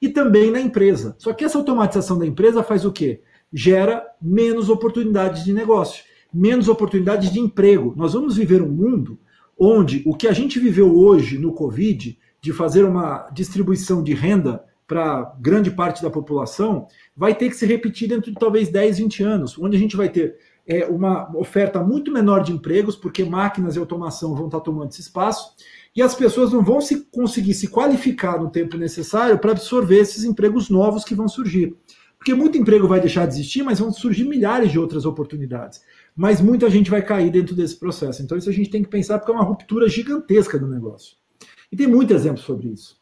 E 0.00 0.08
também 0.08 0.50
na 0.50 0.60
empresa. 0.60 1.16
Só 1.18 1.32
que 1.32 1.44
essa 1.44 1.58
automatização 1.58 2.18
da 2.18 2.26
empresa 2.26 2.62
faz 2.62 2.84
o 2.84 2.92
quê? 2.92 3.22
gera 3.52 4.04
menos 4.20 4.68
oportunidades 4.70 5.44
de 5.44 5.52
negócio, 5.52 6.04
menos 6.32 6.68
oportunidades 6.68 7.30
de 7.30 7.38
emprego. 7.38 7.94
Nós 7.96 8.12
vamos 8.14 8.36
viver 8.36 8.62
um 8.62 8.68
mundo 8.68 9.18
onde 9.58 10.02
o 10.06 10.14
que 10.14 10.26
a 10.26 10.32
gente 10.32 10.58
viveu 10.58 10.96
hoje 10.96 11.38
no 11.38 11.52
Covid, 11.52 12.18
de 12.40 12.52
fazer 12.52 12.84
uma 12.84 13.28
distribuição 13.32 14.02
de 14.02 14.14
renda 14.14 14.64
para 14.86 15.34
grande 15.40 15.70
parte 15.70 16.02
da 16.02 16.10
população, 16.10 16.86
vai 17.16 17.34
ter 17.34 17.48
que 17.48 17.56
se 17.56 17.64
repetir 17.64 18.08
dentro 18.08 18.30
de 18.30 18.38
talvez 18.38 18.68
10, 18.68 18.98
20 18.98 19.22
anos, 19.22 19.58
onde 19.58 19.76
a 19.76 19.80
gente 19.80 19.96
vai 19.96 20.08
ter 20.08 20.36
é, 20.66 20.86
uma 20.86 21.34
oferta 21.36 21.82
muito 21.82 22.12
menor 22.12 22.42
de 22.42 22.52
empregos, 22.52 22.96
porque 22.96 23.24
máquinas 23.24 23.76
e 23.76 23.78
automação 23.78 24.34
vão 24.34 24.46
estar 24.46 24.60
tomando 24.60 24.90
esse 24.90 25.00
espaço, 25.00 25.54
e 25.94 26.02
as 26.02 26.14
pessoas 26.14 26.52
não 26.52 26.62
vão 26.62 26.80
se 26.80 27.06
conseguir 27.06 27.54
se 27.54 27.68
qualificar 27.68 28.40
no 28.40 28.50
tempo 28.50 28.76
necessário 28.76 29.38
para 29.38 29.52
absorver 29.52 29.98
esses 29.98 30.24
empregos 30.24 30.68
novos 30.70 31.04
que 31.04 31.14
vão 31.14 31.28
surgir. 31.28 31.76
Porque 32.16 32.34
muito 32.34 32.56
emprego 32.56 32.86
vai 32.86 33.00
deixar 33.00 33.26
de 33.26 33.34
existir, 33.34 33.62
mas 33.62 33.80
vão 33.80 33.90
surgir 33.90 34.24
milhares 34.24 34.70
de 34.70 34.78
outras 34.78 35.04
oportunidades. 35.04 35.80
Mas 36.14 36.40
muita 36.40 36.68
gente 36.68 36.90
vai 36.90 37.02
cair 37.02 37.30
dentro 37.30 37.54
desse 37.54 37.76
processo. 37.78 38.22
Então, 38.22 38.36
isso 38.36 38.50
a 38.50 38.52
gente 38.52 38.70
tem 38.70 38.82
que 38.82 38.88
pensar 38.88 39.18
porque 39.18 39.32
é 39.32 39.34
uma 39.34 39.44
ruptura 39.44 39.88
gigantesca 39.88 40.58
do 40.58 40.68
negócio. 40.68 41.16
E 41.70 41.76
tem 41.76 41.86
muitos 41.86 42.14
exemplos 42.14 42.44
sobre 42.44 42.68
isso. 42.68 43.00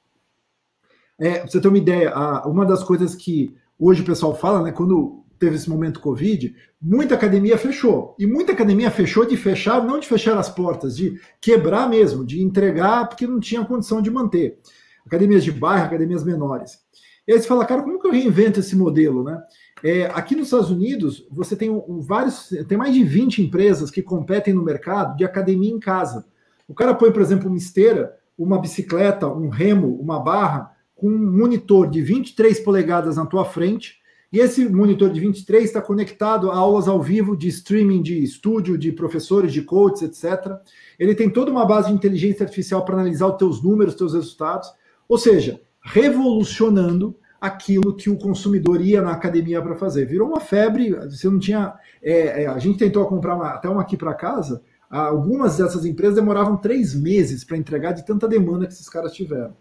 É, 1.19 1.41
você 1.47 1.61
ter 1.61 1.69
uma 1.69 1.77
ideia, 1.77 2.15
uma 2.47 2.65
das 2.65 2.83
coisas 2.83 3.15
que 3.15 3.55
hoje 3.79 4.03
o 4.03 4.07
pessoal 4.07 4.35
fala, 4.35 4.63
né, 4.63 4.73
quando 4.73 5.25
teve 5.41 5.57
esse 5.57 5.69
momento 5.69 6.01
Covid, 6.01 6.55
muita 6.81 7.15
academia 7.15 7.59
fechou. 7.59 8.15
E 8.19 8.27
muita 8.27 8.53
academia 8.53 8.91
fechou 8.91 9.25
de 9.25 9.37
fechar, 9.37 9.83
não 9.83 9.99
de 9.99 10.07
fechar 10.07 10.39
as 10.39 10.49
portas, 10.49 10.97
de 10.97 11.19
quebrar 11.41 11.89
mesmo, 11.89 12.25
de 12.25 12.43
entregar 12.43 13.09
porque 13.09 13.27
não 13.27 13.41
tinha 13.41 13.65
condição 13.65 14.01
de 14.01 14.11
manter. 14.11 14.59
Academias 15.05 15.43
de 15.43 15.51
bairro, 15.51 15.87
academias 15.87 16.23
menores. 16.23 16.79
E 17.27 17.33
aí 17.33 17.41
você 17.41 17.49
fala, 17.49 17.65
cara, 17.65 17.83
como 17.83 17.99
que 17.99 18.07
eu 18.07 18.13
reinvento 18.13 18.61
esse 18.61 18.77
modelo, 18.77 19.25
né? 19.25 19.41
É, 19.83 20.07
aqui 20.07 20.37
nos 20.37 20.47
Estados 20.47 20.71
Unidos, 20.71 21.27
você 21.31 21.57
tem 21.57 21.71
um, 21.71 22.01
vários, 22.01 22.51
tem 22.69 22.77
mais 22.77 22.95
de 22.95 23.03
20 23.03 23.43
empresas 23.43 23.91
que 23.91 24.03
competem 24.03 24.53
no 24.53 24.63
mercado 24.63 25.17
de 25.17 25.25
academia 25.25 25.71
em 25.71 25.81
casa. 25.81 26.27
O 26.69 26.75
cara 26.75 26.95
põe, 26.95 27.11
por 27.11 27.23
exemplo, 27.23 27.49
uma 27.49 27.57
esteira, 27.57 28.17
uma 28.37 28.59
bicicleta, 28.59 29.27
um 29.27 29.49
remo, 29.49 29.99
uma 30.01 30.21
barra, 30.21 30.73
com 30.95 31.09
um 31.09 31.33
monitor 31.39 31.89
de 31.89 32.03
23 32.03 32.61
polegadas 32.61 33.17
na 33.17 33.25
tua 33.25 33.45
frente, 33.45 33.99
E 34.33 34.39
esse 34.39 34.69
monitor 34.69 35.11
de 35.11 35.19
23 35.19 35.65
está 35.65 35.83
conectado 35.83 36.53
a 36.53 36.57
aulas 36.57 36.87
ao 36.87 37.03
vivo 37.03 37.37
de 37.37 37.49
streaming 37.49 38.01
de 38.01 38.23
estúdio, 38.23 38.79
de 38.79 38.93
professores, 38.93 39.53
de 39.53 39.63
coaches, 39.63 40.03
etc. 40.03 40.57
Ele 40.99 41.17
tem 41.17 41.29
toda 41.29 41.51
uma 41.51 41.67
base 41.67 41.89
de 41.89 41.95
inteligência 41.95 42.45
artificial 42.45 42.85
para 42.85 42.95
analisar 42.95 43.27
os 43.27 43.37
teus 43.37 43.61
números, 43.61 43.95
os 43.95 43.99
teus 43.99 44.15
resultados. 44.15 44.69
Ou 45.09 45.19
seja, 45.19 45.61
revolucionando 45.83 47.17
aquilo 47.41 47.95
que 47.95 48.11
o 48.11 48.19
consumidor 48.19 48.81
ia 48.81 49.01
na 49.01 49.13
academia 49.13 49.63
para 49.63 49.75
fazer. 49.75 50.05
Virou 50.05 50.29
uma 50.29 50.41
febre, 50.41 50.91
você 50.91 51.29
não 51.29 51.39
tinha. 51.39 51.75
É, 52.03 52.43
é, 52.43 52.47
a 52.47 52.59
gente 52.59 52.79
tentou 52.79 53.07
comprar 53.07 53.35
uma, 53.35 53.49
até 53.49 53.69
uma 53.69 53.81
aqui 53.81 53.97
para 53.97 54.13
casa. 54.13 54.63
Algumas 54.91 55.57
dessas 55.57 55.85
empresas 55.85 56.17
demoravam 56.17 56.57
três 56.57 56.95
meses 56.95 57.45
para 57.45 57.57
entregar 57.57 57.93
de 57.93 58.05
tanta 58.05 58.27
demanda 58.27 58.67
que 58.67 58.73
esses 58.73 58.89
caras 58.89 59.13
tiveram. 59.13 59.57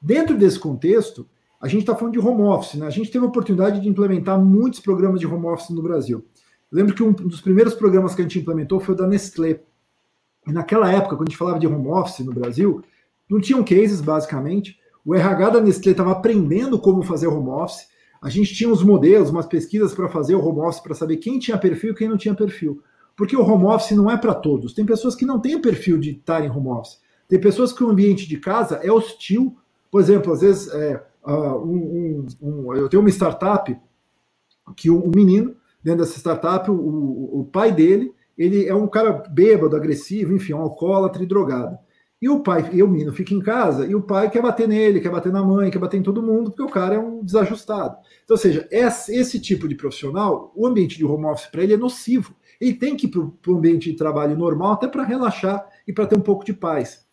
Dentro 0.00 0.36
desse 0.36 0.58
contexto, 0.60 1.26
a 1.60 1.66
gente 1.66 1.80
está 1.80 1.96
falando 1.96 2.12
de 2.12 2.20
home 2.20 2.42
office, 2.42 2.74
né? 2.74 2.86
A 2.86 2.90
gente 2.90 3.10
teve 3.10 3.24
a 3.24 3.28
oportunidade 3.28 3.80
de 3.80 3.88
implementar 3.88 4.38
muitos 4.38 4.78
programas 4.78 5.18
de 5.18 5.26
home 5.26 5.46
office 5.46 5.70
no 5.70 5.82
Brasil. 5.82 6.24
Eu 6.70 6.76
lembro 6.76 6.94
que 6.94 7.02
um 7.02 7.12
dos 7.12 7.40
primeiros 7.40 7.74
programas 7.74 8.14
que 8.14 8.20
a 8.20 8.24
gente 8.24 8.38
implementou 8.38 8.78
foi 8.78 8.94
o 8.94 8.98
da 8.98 9.06
Nestlé. 9.06 9.60
E 10.46 10.52
naquela 10.52 10.92
época, 10.92 11.16
quando 11.16 11.28
a 11.28 11.30
gente 11.30 11.38
falava 11.38 11.58
de 11.58 11.66
home 11.66 11.88
office 11.88 12.24
no 12.24 12.32
Brasil, 12.32 12.82
não 13.28 13.40
tinham 13.40 13.64
cases, 13.64 14.00
basicamente. 14.00 14.78
O 15.04 15.14
RH 15.14 15.50
da 15.50 15.60
Nestlé 15.60 15.92
estava 15.92 16.12
aprendendo 16.12 16.78
como 16.78 17.02
fazer 17.02 17.26
home 17.26 17.50
office. 17.50 17.86
A 18.20 18.28
gente 18.28 18.54
tinha 18.54 18.68
uns 18.68 18.82
modelos, 18.82 19.30
umas 19.30 19.46
pesquisas 19.46 19.94
para 19.94 20.08
fazer 20.08 20.34
o 20.34 20.44
home 20.44 20.60
office, 20.60 20.80
para 20.80 20.94
saber 20.94 21.18
quem 21.18 21.38
tinha 21.38 21.56
perfil 21.56 21.92
e 21.92 21.94
quem 21.94 22.08
não 22.08 22.16
tinha 22.16 22.34
perfil. 22.34 22.82
Porque 23.16 23.36
o 23.36 23.42
home 23.42 23.64
office 23.64 23.96
não 23.96 24.10
é 24.10 24.16
para 24.16 24.34
todos. 24.34 24.72
Tem 24.72 24.84
pessoas 24.84 25.14
que 25.14 25.26
não 25.26 25.40
têm 25.40 25.56
o 25.56 25.62
perfil 25.62 25.98
de 25.98 26.10
estar 26.10 26.44
em 26.44 26.50
home 26.50 26.68
office. 26.68 27.00
Tem 27.28 27.40
pessoas 27.40 27.72
que 27.72 27.84
o 27.84 27.90
ambiente 27.90 28.28
de 28.28 28.38
casa 28.38 28.76
é 28.76 28.90
hostil. 28.90 29.56
Por 29.90 30.00
exemplo, 30.00 30.32
às 30.32 30.40
vezes 30.40 30.72
é, 30.72 31.02
uh, 31.26 31.56
um, 31.58 32.26
um, 32.40 32.48
um, 32.48 32.74
eu 32.74 32.88
tenho 32.88 33.02
uma 33.02 33.10
startup 33.10 33.76
que 34.76 34.90
o 34.90 35.04
um, 35.04 35.10
menino, 35.14 35.54
dentro 35.82 36.00
dessa 36.04 36.18
startup, 36.18 36.70
o, 36.70 37.40
o, 37.40 37.44
pai 37.50 37.72
dele, 37.72 38.12
ele 38.36 38.66
é 38.66 38.74
um 38.74 38.86
cara 38.86 39.12
bêbado, 39.30 39.76
agressivo, 39.76 40.34
enfim, 40.34 40.54
um 40.54 40.60
alcoólatra 40.60 41.22
e 41.22 41.26
drogado. 41.26 41.78
E 42.20 42.28
o 42.28 42.40
pai, 42.40 42.68
e 42.72 42.82
o 42.82 42.88
menino 42.88 43.12
fica 43.12 43.32
em 43.32 43.38
casa, 43.38 43.86
e 43.86 43.94
o 43.94 44.02
pai 44.02 44.28
quer 44.28 44.42
bater 44.42 44.66
nele, 44.66 45.00
quer 45.00 45.10
bater 45.10 45.32
na 45.32 45.44
mãe, 45.44 45.70
quer 45.70 45.78
bater 45.78 45.98
em 45.98 46.02
todo 46.02 46.22
mundo, 46.22 46.50
porque 46.50 46.64
o 46.64 46.68
cara 46.68 46.96
é 46.96 46.98
um 46.98 47.22
desajustado. 47.24 47.96
Então, 48.24 48.34
ou 48.34 48.38
seja, 48.38 48.66
esse, 48.72 49.38
tipo 49.38 49.68
de 49.68 49.76
profissional, 49.76 50.52
o 50.56 50.66
ambiente 50.66 50.96
de 50.96 51.04
home 51.04 51.26
office 51.26 51.46
para 51.46 51.62
ele 51.62 51.74
é 51.74 51.76
nocivo. 51.76 52.34
Ele 52.60 52.74
tem 52.74 52.96
que 52.96 53.06
ir 53.06 53.10
para 53.10 53.52
o 53.52 53.56
ambiente 53.56 53.92
de 53.92 53.96
trabalho 53.96 54.36
normal, 54.36 54.72
até 54.72 54.88
para 54.88 55.04
relaxar 55.04 55.64
e 55.86 55.92
para 55.92 56.06
ter 56.06 56.18
um 56.18 56.22
pouco 56.22 56.44
de 56.44 56.52
paz. 56.52 57.06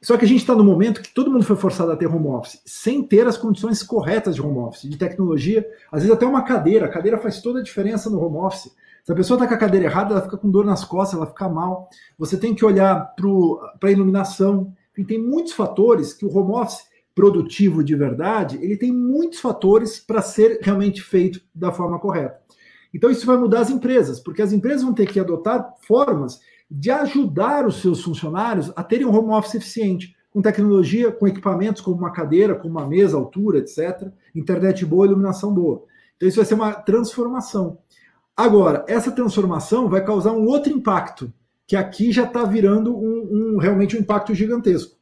Só 0.00 0.16
que 0.16 0.24
a 0.24 0.28
gente 0.28 0.40
está 0.40 0.54
no 0.54 0.62
momento 0.62 1.02
que 1.02 1.12
todo 1.12 1.30
mundo 1.30 1.44
foi 1.44 1.56
forçado 1.56 1.90
a 1.90 1.96
ter 1.96 2.06
home 2.06 2.28
office, 2.28 2.62
sem 2.64 3.02
ter 3.02 3.26
as 3.26 3.36
condições 3.36 3.82
corretas 3.82 4.36
de 4.36 4.40
home 4.40 4.58
office, 4.58 4.88
de 4.88 4.96
tecnologia. 4.96 5.68
Às 5.90 6.02
vezes 6.02 6.14
até 6.14 6.24
uma 6.24 6.42
cadeira. 6.42 6.86
A 6.86 6.88
cadeira 6.88 7.18
faz 7.18 7.42
toda 7.42 7.58
a 7.58 7.62
diferença 7.62 8.08
no 8.08 8.24
home 8.24 8.36
office. 8.36 8.72
Se 9.08 9.12
a 9.12 9.14
pessoa 9.14 9.38
está 9.38 9.48
com 9.48 9.54
a 9.54 9.56
cadeira 9.56 9.86
errada, 9.86 10.12
ela 10.12 10.20
fica 10.20 10.36
com 10.36 10.50
dor 10.50 10.66
nas 10.66 10.84
costas, 10.84 11.16
ela 11.16 11.26
fica 11.26 11.48
mal. 11.48 11.88
Você 12.18 12.36
tem 12.36 12.54
que 12.54 12.62
olhar 12.62 13.14
para 13.16 13.88
a 13.88 13.90
iluminação. 13.90 14.70
Enfim, 14.92 15.02
tem 15.02 15.18
muitos 15.18 15.54
fatores 15.54 16.12
que 16.12 16.26
o 16.26 16.36
home 16.36 16.52
office 16.52 16.82
produtivo 17.14 17.82
de 17.82 17.96
verdade, 17.96 18.58
ele 18.60 18.76
tem 18.76 18.92
muitos 18.92 19.40
fatores 19.40 19.98
para 19.98 20.20
ser 20.20 20.58
realmente 20.60 21.00
feito 21.00 21.40
da 21.54 21.72
forma 21.72 21.98
correta. 21.98 22.38
Então 22.92 23.10
isso 23.10 23.24
vai 23.24 23.38
mudar 23.38 23.60
as 23.60 23.70
empresas, 23.70 24.20
porque 24.20 24.42
as 24.42 24.52
empresas 24.52 24.82
vão 24.82 24.92
ter 24.92 25.06
que 25.06 25.18
adotar 25.18 25.72
formas 25.86 26.40
de 26.70 26.90
ajudar 26.90 27.66
os 27.66 27.80
seus 27.80 28.02
funcionários 28.02 28.70
a 28.76 28.84
terem 28.84 29.06
um 29.06 29.16
home 29.16 29.30
office 29.30 29.54
eficiente, 29.54 30.14
com 30.30 30.42
tecnologia, 30.42 31.10
com 31.10 31.26
equipamentos 31.26 31.80
como 31.80 31.96
uma 31.96 32.12
cadeira, 32.12 32.54
como 32.54 32.78
uma 32.78 32.86
mesa, 32.86 33.16
altura, 33.16 33.60
etc., 33.60 34.12
internet 34.34 34.84
boa, 34.84 35.06
iluminação 35.06 35.54
boa. 35.54 35.82
Então, 36.18 36.28
isso 36.28 36.36
vai 36.36 36.44
ser 36.44 36.54
uma 36.54 36.74
transformação. 36.74 37.78
Agora, 38.38 38.84
essa 38.86 39.10
transformação 39.10 39.88
vai 39.88 40.04
causar 40.04 40.30
um 40.30 40.46
outro 40.46 40.72
impacto, 40.72 41.32
que 41.66 41.74
aqui 41.74 42.12
já 42.12 42.22
está 42.22 42.44
virando 42.44 42.96
um, 42.96 43.56
um, 43.56 43.58
realmente 43.58 43.96
um 43.96 44.00
impacto 44.00 44.32
gigantesco. 44.32 44.96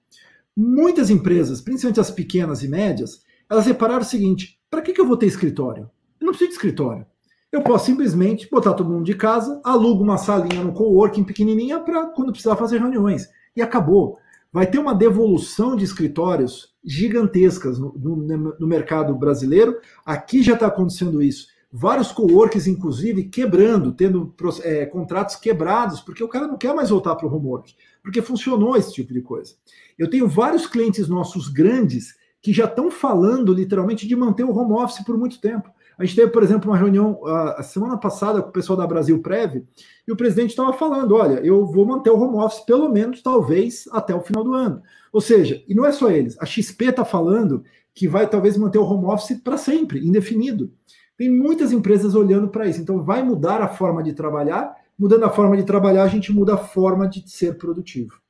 Muitas 0.57 1.11
empresas, 1.11 1.61
principalmente 1.61 2.01
as 2.01 2.11
pequenas 2.11 2.63
e 2.63 2.69
médias, 2.69 3.23
elas 3.51 3.67
repararam 3.67 4.01
o 4.01 4.07
seguinte: 4.07 4.59
para 4.71 4.81
que, 4.81 4.95
que 4.95 4.99
eu 4.99 5.07
vou 5.07 5.19
ter 5.19 5.27
escritório? 5.27 5.91
Eu 6.19 6.25
não 6.25 6.29
preciso 6.29 6.49
de 6.49 6.55
escritório. 6.55 7.05
Eu 7.53 7.61
posso 7.61 7.85
simplesmente 7.85 8.49
botar 8.51 8.73
todo 8.73 8.89
mundo 8.89 9.05
de 9.05 9.15
casa, 9.15 9.61
alugo 9.63 10.03
uma 10.03 10.17
salinha 10.17 10.65
no 10.65 10.73
coworking 10.73 11.25
pequenininha 11.25 11.79
para 11.81 12.07
quando 12.07 12.33
precisar 12.33 12.57
fazer 12.57 12.79
reuniões. 12.79 13.29
E 13.55 13.61
acabou. 13.61 14.19
Vai 14.51 14.67
ter 14.67 14.79
uma 14.79 14.95
devolução 14.95 15.77
de 15.77 15.85
escritórios 15.85 16.75
gigantescas 16.83 17.79
no, 17.79 17.93
no, 17.99 18.57
no 18.59 18.67
mercado 18.67 19.15
brasileiro. 19.15 19.79
Aqui 20.07 20.43
já 20.43 20.55
está 20.55 20.69
acontecendo 20.69 21.21
isso. 21.21 21.55
Vários 21.79 22.11
coworks, 22.11 22.67
inclusive, 22.67 23.25
quebrando, 23.25 23.93
tendo 23.93 24.35
é, 24.63 24.87
contratos 24.87 25.37
quebrados, 25.37 26.01
porque 26.01 26.25
o 26.25 26.29
cara 26.29 26.47
não 26.47 26.57
quer 26.57 26.75
mais 26.75 26.89
voltar 26.89 27.15
para 27.17 27.29
o 27.29 27.35
homework, 27.35 27.75
porque 28.03 28.23
funcionou 28.23 28.79
esse 28.79 28.95
tipo 28.95 29.13
de 29.13 29.21
coisa. 29.21 29.53
Eu 29.99 30.09
tenho 30.09 30.27
vários 30.27 30.67
clientes 30.67 31.07
nossos 31.07 31.49
grandes 31.49 32.15
que 32.41 32.51
já 32.51 32.65
estão 32.65 32.91
falando 32.91 33.53
literalmente 33.53 34.09
de 34.09 34.17
manter 34.17 34.43
o 34.43 34.57
home 34.57 34.73
office 34.73 35.05
por 35.05 35.19
muito 35.19 35.39
tempo. 35.39 35.69
A 35.99 36.05
gente 36.07 36.17
teve, 36.17 36.31
por 36.31 36.43
exemplo, 36.43 36.71
uma 36.71 36.79
reunião 36.79 37.21
a 37.27 37.63
semana 37.63 37.99
passada 37.99 38.41
com 38.41 38.49
o 38.49 38.53
pessoal 38.53 38.79
da 38.79 38.87
Brasil 38.87 39.21
Prev, 39.21 39.63
e 40.09 40.13
o 40.13 40.17
presidente 40.17 40.51
estava 40.51 40.73
falando: 40.73 41.15
olha, 41.15 41.41
eu 41.45 41.67
vou 41.67 41.85
manter 41.85 42.09
o 42.09 42.19
home 42.19 42.39
office 42.39 42.61
pelo 42.61 42.89
menos, 42.89 43.21
talvez, 43.21 43.85
até 43.93 44.15
o 44.15 44.23
final 44.23 44.43
do 44.43 44.55
ano. 44.55 44.83
Ou 45.13 45.21
seja, 45.21 45.63
e 45.69 45.75
não 45.75 45.85
é 45.85 45.93
só 45.93 46.11
eles, 46.11 46.39
a 46.41 46.47
XP 46.47 46.87
está 46.87 47.05
falando 47.05 47.63
que 47.95 48.09
vai 48.09 48.27
talvez 48.27 48.57
manter 48.57 48.79
o 48.79 48.85
home 48.85 49.05
office 49.05 49.39
para 49.43 49.59
sempre, 49.59 50.07
indefinido. 50.07 50.73
Tem 51.17 51.31
muitas 51.31 51.73
empresas 51.73 52.15
olhando 52.15 52.49
para 52.49 52.67
isso. 52.67 52.81
Então, 52.81 53.03
vai 53.03 53.23
mudar 53.23 53.63
a 53.63 53.69
forma 53.69 54.03
de 54.03 54.13
trabalhar. 54.13 54.75
Mudando 54.99 55.25
a 55.25 55.31
forma 55.31 55.57
de 55.57 55.65
trabalhar, 55.65 56.05
a 56.05 56.09
gente 56.09 56.33
muda 56.33 56.55
a 56.55 56.59
forma 56.59 57.09
de 57.09 57.29
ser 57.31 57.57
produtivo. 57.57 58.21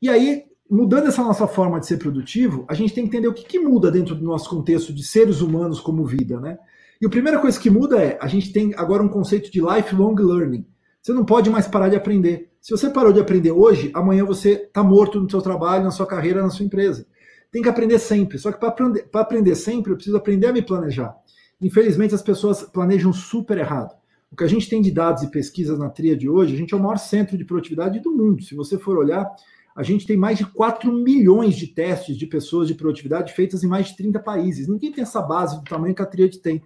E 0.00 0.08
aí, 0.08 0.44
mudando 0.70 1.08
essa 1.08 1.22
nossa 1.22 1.46
forma 1.46 1.80
de 1.80 1.86
ser 1.86 1.96
produtivo, 1.96 2.64
a 2.68 2.74
gente 2.74 2.94
tem 2.94 3.04
que 3.04 3.08
entender 3.08 3.28
o 3.28 3.34
que, 3.34 3.44
que 3.44 3.58
muda 3.58 3.90
dentro 3.90 4.14
do 4.14 4.24
nosso 4.24 4.48
contexto 4.48 4.92
de 4.92 5.02
seres 5.02 5.40
humanos 5.40 5.80
como 5.80 6.04
vida, 6.04 6.38
né? 6.40 6.58
E 7.00 7.06
a 7.06 7.08
primeira 7.08 7.38
coisa 7.38 7.58
que 7.58 7.70
muda 7.70 8.02
é, 8.02 8.18
a 8.20 8.26
gente 8.26 8.52
tem 8.52 8.74
agora 8.76 9.02
um 9.02 9.08
conceito 9.08 9.50
de 9.50 9.60
lifelong 9.60 10.16
learning. 10.16 10.66
Você 11.00 11.12
não 11.12 11.24
pode 11.24 11.48
mais 11.48 11.66
parar 11.66 11.88
de 11.88 11.96
aprender. 11.96 12.50
Se 12.60 12.72
você 12.72 12.90
parou 12.90 13.12
de 13.12 13.20
aprender 13.20 13.52
hoje, 13.52 13.90
amanhã 13.94 14.24
você 14.24 14.50
está 14.50 14.82
morto 14.82 15.20
no 15.20 15.30
seu 15.30 15.40
trabalho, 15.40 15.84
na 15.84 15.90
sua 15.90 16.06
carreira, 16.06 16.42
na 16.42 16.50
sua 16.50 16.66
empresa. 16.66 17.06
Tem 17.52 17.62
que 17.62 17.68
aprender 17.68 17.98
sempre. 17.98 18.36
Só 18.36 18.52
que 18.52 18.58
para 18.58 18.68
aprender, 18.68 19.08
aprender 19.14 19.54
sempre, 19.54 19.92
eu 19.92 19.96
preciso 19.96 20.16
aprender 20.16 20.48
a 20.48 20.52
me 20.52 20.60
planejar. 20.60 21.16
Infelizmente, 21.60 22.14
as 22.14 22.22
pessoas 22.22 22.62
planejam 22.62 23.12
super 23.12 23.58
errado. 23.58 23.96
O 24.30 24.36
que 24.36 24.44
a 24.44 24.48
gente 24.48 24.68
tem 24.68 24.82
de 24.82 24.90
dados 24.90 25.22
e 25.22 25.30
pesquisas 25.30 25.78
na 25.78 25.88
tria 25.88 26.16
de 26.16 26.28
hoje, 26.28 26.54
a 26.54 26.56
gente 26.56 26.74
é 26.74 26.76
o 26.76 26.80
maior 26.80 26.98
centro 26.98 27.36
de 27.36 27.44
produtividade 27.44 28.00
do 28.00 28.14
mundo. 28.14 28.42
Se 28.42 28.54
você 28.54 28.78
for 28.78 28.96
olhar, 28.96 29.26
a 29.74 29.82
gente 29.82 30.06
tem 30.06 30.16
mais 30.16 30.38
de 30.38 30.44
4 30.44 30.92
milhões 30.92 31.56
de 31.56 31.68
testes 31.68 32.16
de 32.16 32.26
pessoas 32.26 32.68
de 32.68 32.74
produtividade 32.74 33.32
feitas 33.32 33.64
em 33.64 33.68
mais 33.68 33.86
de 33.86 33.96
30 33.96 34.18
países. 34.20 34.68
Ninguém 34.68 34.92
tem 34.92 35.02
essa 35.02 35.22
base 35.22 35.56
do 35.56 35.64
tamanho 35.64 35.94
que 35.94 36.02
a 36.02 36.06
Triade 36.06 36.40
tem. 36.40 36.62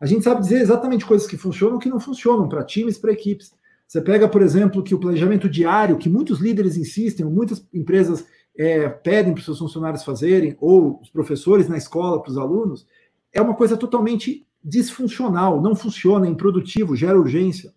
A 0.00 0.06
gente 0.06 0.24
sabe 0.24 0.40
dizer 0.40 0.60
exatamente 0.60 1.04
coisas 1.04 1.26
que 1.26 1.36
funcionam 1.36 1.76
e 1.76 1.80
que 1.80 1.88
não 1.88 2.00
funcionam 2.00 2.48
para 2.48 2.64
times, 2.64 2.96
para 2.96 3.12
equipes. 3.12 3.52
Você 3.86 4.00
pega, 4.00 4.28
por 4.28 4.40
exemplo, 4.40 4.82
que 4.82 4.94
o 4.94 5.00
planejamento 5.00 5.48
diário, 5.48 5.98
que 5.98 6.08
muitos 6.08 6.38
líderes 6.38 6.76
insistem, 6.76 7.26
muitas 7.26 7.66
empresas 7.74 8.24
é, 8.56 8.88
pedem 8.88 9.32
para 9.32 9.40
os 9.40 9.44
seus 9.44 9.58
funcionários 9.58 10.04
fazerem, 10.04 10.56
ou 10.60 11.00
os 11.00 11.10
professores 11.10 11.68
na 11.68 11.76
escola 11.76 12.22
para 12.22 12.30
os 12.30 12.38
alunos, 12.38 12.86
é 13.32 13.40
uma 13.40 13.54
coisa 13.54 13.76
totalmente 13.76 14.46
disfuncional, 14.62 15.60
não 15.60 15.74
funciona, 15.74 16.26
é 16.26 16.30
improdutivo, 16.30 16.96
gera 16.96 17.18
urgência. 17.18 17.72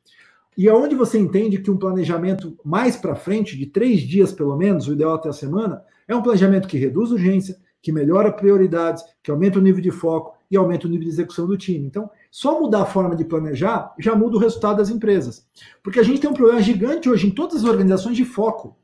E 0.58 0.70
aonde 0.70 0.96
você 0.96 1.18
entende 1.18 1.58
que 1.58 1.72
um 1.72 1.78
planejamento 1.78 2.58
mais 2.64 2.96
para 2.96 3.16
frente, 3.16 3.58
de 3.58 3.66
três 3.66 4.02
dias 4.02 4.32
pelo 4.32 4.56
menos, 4.56 4.88
o 4.88 4.94
ideal 4.94 5.16
até 5.16 5.30
a 5.30 5.34
semana, 5.34 5.82
é 6.08 6.16
um 6.16 6.22
planejamento 6.22 6.68
que 6.68 6.78
reduz 6.78 7.12
urgência, 7.12 7.58
que 7.82 7.92
melhora 7.92 8.32
prioridades, 8.32 9.04
que 9.22 9.32
aumenta 9.32 9.60
o 9.60 9.62
nível 9.62 9.82
de 9.82 9.92
foco 9.92 10.38
e 10.50 10.56
aumenta 10.56 10.88
o 10.88 10.90
nível 10.90 11.06
de 11.06 11.12
execução 11.12 11.48
do 11.48 11.58
time. 11.58 11.86
Então, 11.86 12.10
só 12.32 12.60
mudar 12.60 12.84
a 12.84 12.86
forma 12.86 13.16
de 13.16 13.26
planejar 13.26 13.94
já 14.00 14.16
muda 14.16 14.38
o 14.38 14.40
resultado 14.40 14.78
das 14.78 14.90
empresas. 14.90 15.46
Porque 15.82 16.00
a 16.00 16.04
gente 16.04 16.22
tem 16.22 16.30
um 16.30 16.34
problema 16.34 16.62
gigante 16.62 17.10
hoje 17.10 17.28
em 17.28 17.32
todas 17.32 17.58
as 17.58 17.64
organizações 17.64 18.16
de 18.16 18.24
foco. 18.24 18.78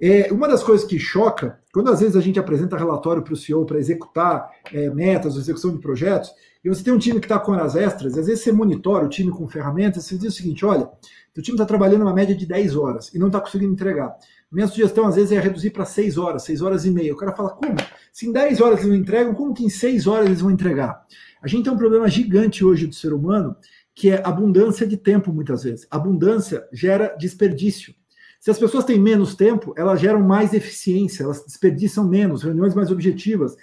É, 0.00 0.32
uma 0.32 0.48
das 0.48 0.62
coisas 0.62 0.86
que 0.86 0.98
choca, 0.98 1.58
quando 1.72 1.90
às 1.90 2.00
vezes 2.00 2.16
a 2.16 2.20
gente 2.20 2.38
apresenta 2.38 2.76
relatório 2.76 3.22
para 3.22 3.34
o 3.34 3.36
CEO 3.36 3.66
para 3.66 3.78
executar 3.78 4.50
é, 4.72 4.88
metas, 4.90 5.36
execução 5.36 5.72
de 5.72 5.78
projetos, 5.78 6.32
e 6.64 6.68
você 6.68 6.82
tem 6.82 6.92
um 6.92 6.98
time 6.98 7.20
que 7.20 7.26
está 7.26 7.38
com 7.38 7.52
horas 7.52 7.76
extras, 7.76 8.16
às 8.16 8.26
vezes 8.26 8.42
você 8.42 8.52
monitora 8.52 9.04
o 9.04 9.08
time 9.08 9.30
com 9.30 9.46
ferramentas, 9.46 10.04
você 10.04 10.16
diz 10.16 10.32
o 10.32 10.36
seguinte: 10.36 10.64
olha, 10.64 10.88
o 11.36 11.42
time 11.42 11.54
está 11.54 11.64
trabalhando 11.64 12.02
uma 12.02 12.14
média 12.14 12.34
de 12.34 12.46
10 12.46 12.76
horas 12.76 13.14
e 13.14 13.18
não 13.18 13.28
está 13.28 13.40
conseguindo 13.40 13.72
entregar. 13.72 14.16
Minha 14.50 14.66
sugestão, 14.66 15.06
às 15.06 15.14
vezes, 15.14 15.32
é 15.32 15.38
reduzir 15.38 15.70
para 15.70 15.84
6 15.84 16.18
horas, 16.18 16.42
6 16.42 16.60
horas 16.60 16.84
e 16.84 16.90
meia. 16.90 17.12
O 17.12 17.16
cara 17.16 17.32
fala, 17.32 17.50
como? 17.50 17.76
Se 18.12 18.26
em 18.26 18.32
10 18.32 18.60
horas 18.60 18.80
eles 18.80 18.90
não 18.90 18.96
entregam, 18.96 19.32
como 19.32 19.54
que 19.54 19.64
em 19.64 19.70
6 19.70 20.06
horas 20.06 20.26
eles 20.26 20.40
vão 20.40 20.50
entregar? 20.50 21.02
A 21.40 21.46
gente 21.46 21.64
tem 21.64 21.72
um 21.72 21.78
problema 21.78 22.08
gigante 22.08 22.64
hoje 22.64 22.86
do 22.86 22.94
ser 22.94 23.12
humano, 23.12 23.56
que 23.94 24.10
é 24.10 24.20
abundância 24.24 24.86
de 24.86 24.96
tempo, 24.96 25.32
muitas 25.32 25.62
vezes. 25.62 25.86
Abundância 25.90 26.66
gera 26.72 27.14
desperdício. 27.16 27.94
Se 28.40 28.50
as 28.50 28.58
pessoas 28.58 28.86
têm 28.86 28.98
menos 28.98 29.34
tempo, 29.34 29.74
elas 29.76 30.00
geram 30.00 30.22
mais 30.22 30.54
eficiência, 30.54 31.24
elas 31.24 31.44
desperdiçam 31.44 32.08
menos, 32.08 32.42
reuniões 32.42 32.74
mais 32.74 32.90
objetivas, 32.90 33.54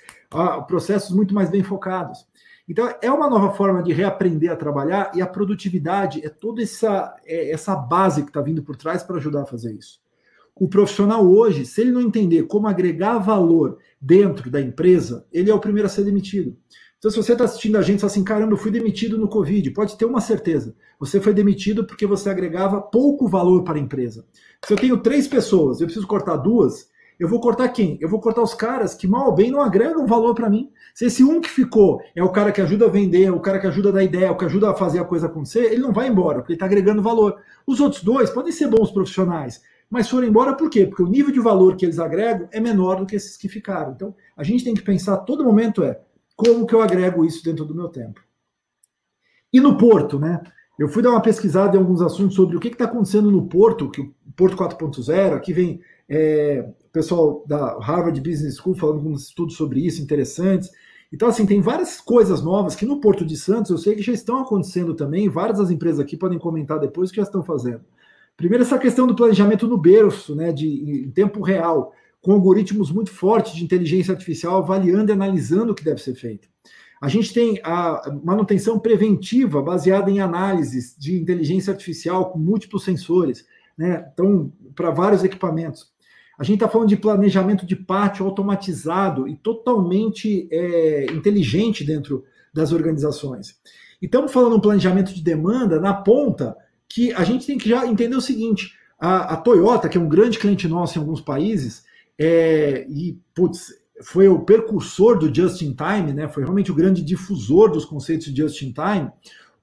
processos 0.68 1.16
muito 1.16 1.34
mais 1.34 1.50
bem 1.50 1.64
focados. 1.64 2.28
Então, 2.70 2.88
é 3.02 3.10
uma 3.10 3.28
nova 3.28 3.54
forma 3.56 3.82
de 3.82 3.92
reaprender 3.92 4.52
a 4.52 4.56
trabalhar 4.56 5.12
e 5.16 5.22
a 5.22 5.26
produtividade 5.26 6.24
é 6.24 6.30
toda 6.30 6.62
essa, 6.62 7.16
é, 7.26 7.50
essa 7.50 7.76
base 7.76 8.22
que 8.22 8.30
está 8.30 8.42
vindo 8.42 8.62
por 8.62 8.76
trás 8.76 9.02
para 9.02 9.16
ajudar 9.16 9.44
a 9.44 9.46
fazer 9.48 9.74
isso. 9.74 10.00
O 10.54 10.68
profissional 10.68 11.26
hoje, 11.26 11.66
se 11.66 11.82
ele 11.82 11.92
não 11.92 12.02
entender 12.02 12.44
como 12.44 12.68
agregar 12.68 13.18
valor 13.18 13.80
dentro 14.00 14.52
da 14.52 14.62
empresa, 14.62 15.26
ele 15.32 15.50
é 15.50 15.54
o 15.56 15.60
primeiro 15.60 15.88
a 15.88 15.90
ser 15.90 16.04
demitido. 16.04 16.56
Então, 17.00 17.10
se 17.10 17.18
você 17.18 17.34
está 17.34 17.46
assistindo 17.46 17.78
a 17.78 17.82
gente 17.82 18.02
e 18.02 18.06
assim, 18.06 18.24
caramba, 18.24 18.54
eu 18.54 18.58
fui 18.58 18.72
demitido 18.72 19.18
no 19.18 19.30
Covid, 19.30 19.72
pode 19.72 19.98
ter 19.98 20.06
uma 20.06 20.20
certeza. 20.20 20.76
Você 21.00 21.22
foi 21.22 21.34
demitido 21.34 21.86
porque 21.86 22.06
você 22.06 22.30
agregava 22.30 22.82
pouco 22.82 23.28
valor 23.28 23.64
para 23.64 23.76
a 23.76 23.82
empresa. 23.82 24.26
Se 24.66 24.74
eu 24.74 24.78
tenho 24.78 24.98
três 24.98 25.28
pessoas, 25.28 25.80
eu 25.80 25.88
preciso 25.88 26.08
cortar 26.08 26.38
duas, 26.38 26.90
eu 27.20 27.28
vou 27.28 27.40
cortar 27.40 27.70
quem? 27.70 27.98
Eu 28.00 28.08
vou 28.08 28.20
cortar 28.20 28.44
os 28.44 28.54
caras 28.54 28.94
que 28.94 29.08
mal 29.08 29.28
ou 29.28 29.36
bem 29.36 29.50
não 29.50 29.62
agregam 29.62 30.06
valor 30.06 30.36
para 30.36 30.50
mim. 30.50 30.72
Se 30.94 31.06
esse 31.06 31.24
um 31.24 31.42
que 31.42 31.50
ficou 31.50 32.00
é 32.16 32.24
o 32.24 32.32
cara 32.32 32.52
que 32.52 32.62
ajuda 32.62 32.86
a 32.86 32.90
vender, 32.90 33.32
o 33.32 33.40
cara 33.40 33.60
que 33.60 33.66
ajuda 33.66 33.90
a 33.90 33.92
dar 33.94 34.04
ideia, 34.04 34.32
o 34.32 34.38
que 34.38 34.46
ajuda 34.46 34.70
a 34.70 34.76
fazer 34.76 35.00
a 35.00 35.06
coisa 35.06 35.26
acontecer, 35.26 35.72
ele 35.72 35.82
não 35.82 35.92
vai 35.92 36.08
embora, 36.08 36.40
porque 36.40 36.54
ele 36.54 36.58
está 36.58 36.68
agregando 36.68 37.02
valor. 37.02 37.42
Os 37.66 37.80
outros 37.80 38.04
dois 38.04 38.30
podem 38.30 38.52
ser 38.52 38.68
bons 38.68 38.92
profissionais, 38.92 39.64
mas 39.90 40.10
foram 40.10 40.28
embora 40.28 40.54
por 40.54 40.70
quê? 40.70 40.86
Porque 40.86 41.02
o 41.02 41.08
nível 41.08 41.32
de 41.32 41.40
valor 41.40 41.76
que 41.76 41.86
eles 41.86 41.98
agregam 41.98 42.48
é 42.52 42.60
menor 42.60 42.98
do 42.98 43.06
que 43.06 43.16
esses 43.16 43.36
que 43.36 43.50
ficaram. 43.50 43.94
Então, 43.94 44.14
a 44.36 44.44
gente 44.44 44.64
tem 44.64 44.76
que 44.76 44.84
pensar 44.84 45.16
a 45.16 45.18
todo 45.18 45.44
momento 45.44 45.84
é 45.84 46.00
como 46.36 46.68
que 46.68 46.76
eu 46.76 46.82
agrego 46.82 47.26
isso 47.26 47.44
dentro 47.44 47.66
do 47.66 47.74
meu 47.74 47.88
tempo. 47.88 48.22
E 49.52 49.60
no 49.60 49.76
Porto, 49.76 50.20
né? 50.20 50.40
Eu 50.78 50.88
fui 50.88 51.02
dar 51.02 51.10
uma 51.10 51.22
pesquisada 51.22 51.76
em 51.76 51.80
alguns 51.80 52.02
assuntos 52.02 52.36
sobre 52.36 52.56
o 52.56 52.60
que 52.60 52.68
está 52.68 52.86
acontecendo 52.86 53.32
no 53.32 53.48
Porto, 53.48 53.90
que 53.90 54.14
Porto 54.38 54.56
4.0, 54.56 55.34
aqui 55.34 55.52
vem 55.52 55.82
é, 56.08 56.64
o 56.86 56.90
pessoal 56.92 57.44
da 57.48 57.80
Harvard 57.80 58.22
Business 58.22 58.58
School 58.58 58.76
falando 58.76 59.04
com 59.04 59.12
estudos 59.14 59.56
sobre 59.56 59.86
isso, 59.86 60.02
interessantes. 60.02 60.70
Então, 61.12 61.28
assim, 61.28 61.46
tem 61.46 61.60
várias 61.60 62.00
coisas 62.00 62.42
novas 62.42 62.76
que 62.76 62.86
no 62.86 63.02
Porto 63.02 63.26
de 63.26 63.36
Santos 63.36 63.72
eu 63.72 63.78
sei 63.78 63.96
que 63.96 64.04
já 64.04 64.14
estão 64.14 64.40
acontecendo 64.40 64.94
também, 64.94 65.28
várias 65.28 65.58
das 65.58 65.72
empresas 65.72 66.00
aqui 66.00 66.16
podem 66.16 66.38
comentar 66.38 66.80
depois 66.80 67.10
que 67.10 67.18
já 67.18 67.24
estão 67.24 67.44
fazendo. 67.44 67.82
Primeiro, 68.38 68.64
essa 68.64 68.78
questão 68.78 69.08
do 69.08 69.16
planejamento 69.16 69.68
no 69.68 69.78
berço, 69.78 70.36
né, 70.36 70.54
de, 70.54 70.68
em 70.68 71.10
tempo 71.10 71.42
real 71.42 71.92
com 72.22 72.34
algoritmos 72.34 72.92
muito 72.92 73.10
fortes 73.10 73.54
de 73.54 73.64
inteligência 73.64 74.12
artificial 74.12 74.58
avaliando 74.58 75.12
e 75.12 75.14
analisando 75.14 75.72
o 75.72 75.76
que 75.76 75.84
deve 75.84 76.02
ser 76.02 76.14
feito. 76.14 76.48
A 77.02 77.08
gente 77.08 77.34
tem 77.34 77.60
a 77.64 78.02
manutenção 78.24 78.80
preventiva 78.80 79.62
baseada 79.62 80.12
em 80.12 80.20
análises 80.20 80.96
de 80.98 81.20
inteligência 81.20 81.72
artificial 81.72 82.32
com 82.32 82.38
múltiplos 82.38 82.84
sensores, 82.84 83.46
né? 83.78 84.10
Então, 84.14 84.52
para 84.76 84.92
vários 84.92 85.24
equipamentos. 85.24 85.92
A 86.38 86.44
gente 86.44 86.56
está 86.56 86.70
falando 86.70 86.90
de 86.90 86.98
planejamento 86.98 87.66
de 87.66 87.76
pátio 87.76 88.26
automatizado 88.26 89.28
e 89.28 89.36
totalmente 89.36 90.48
é, 90.52 91.06
inteligente 91.12 91.84
dentro 91.84 92.24
das 92.54 92.72
organizações. 92.72 93.56
E 94.02 94.06
estamos 94.06 94.32
falando 94.32 94.56
um 94.56 94.60
planejamento 94.60 95.14
de 95.14 95.24
demanda 95.24 95.80
na 95.80 95.94
ponta 95.94 96.56
que 96.88 97.12
a 97.14 97.24
gente 97.24 97.46
tem 97.46 97.58
que 97.58 97.70
já 97.70 97.86
entender 97.88 98.16
o 98.16 98.22
seguinte: 98.22 98.74
a, 99.00 99.34
a 99.34 99.38
Toyota, 99.38 99.90
que 99.90 99.98
é 99.98 100.02
um 100.02 100.10
grande 100.10 100.38
cliente 100.38 100.68
nosso 100.68 100.98
em 100.98 101.02
alguns 101.02 101.22
países, 101.22 101.84
é, 102.18 102.86
e, 102.88 103.20
putz, 103.34 103.74
foi 104.04 104.28
o 104.28 104.40
precursor 104.40 105.18
do 105.18 105.34
Just 105.34 105.62
in 105.62 105.74
Time, 105.74 106.14
né? 106.14 106.28
Foi 106.28 106.44
realmente 106.44 106.72
o 106.72 106.76
grande 106.76 107.02
difusor 107.02 107.72
dos 107.72 107.86
conceitos 107.86 108.28
de 108.28 108.42
Just 108.42 108.62
in 108.62 108.74
Time. 108.74 109.10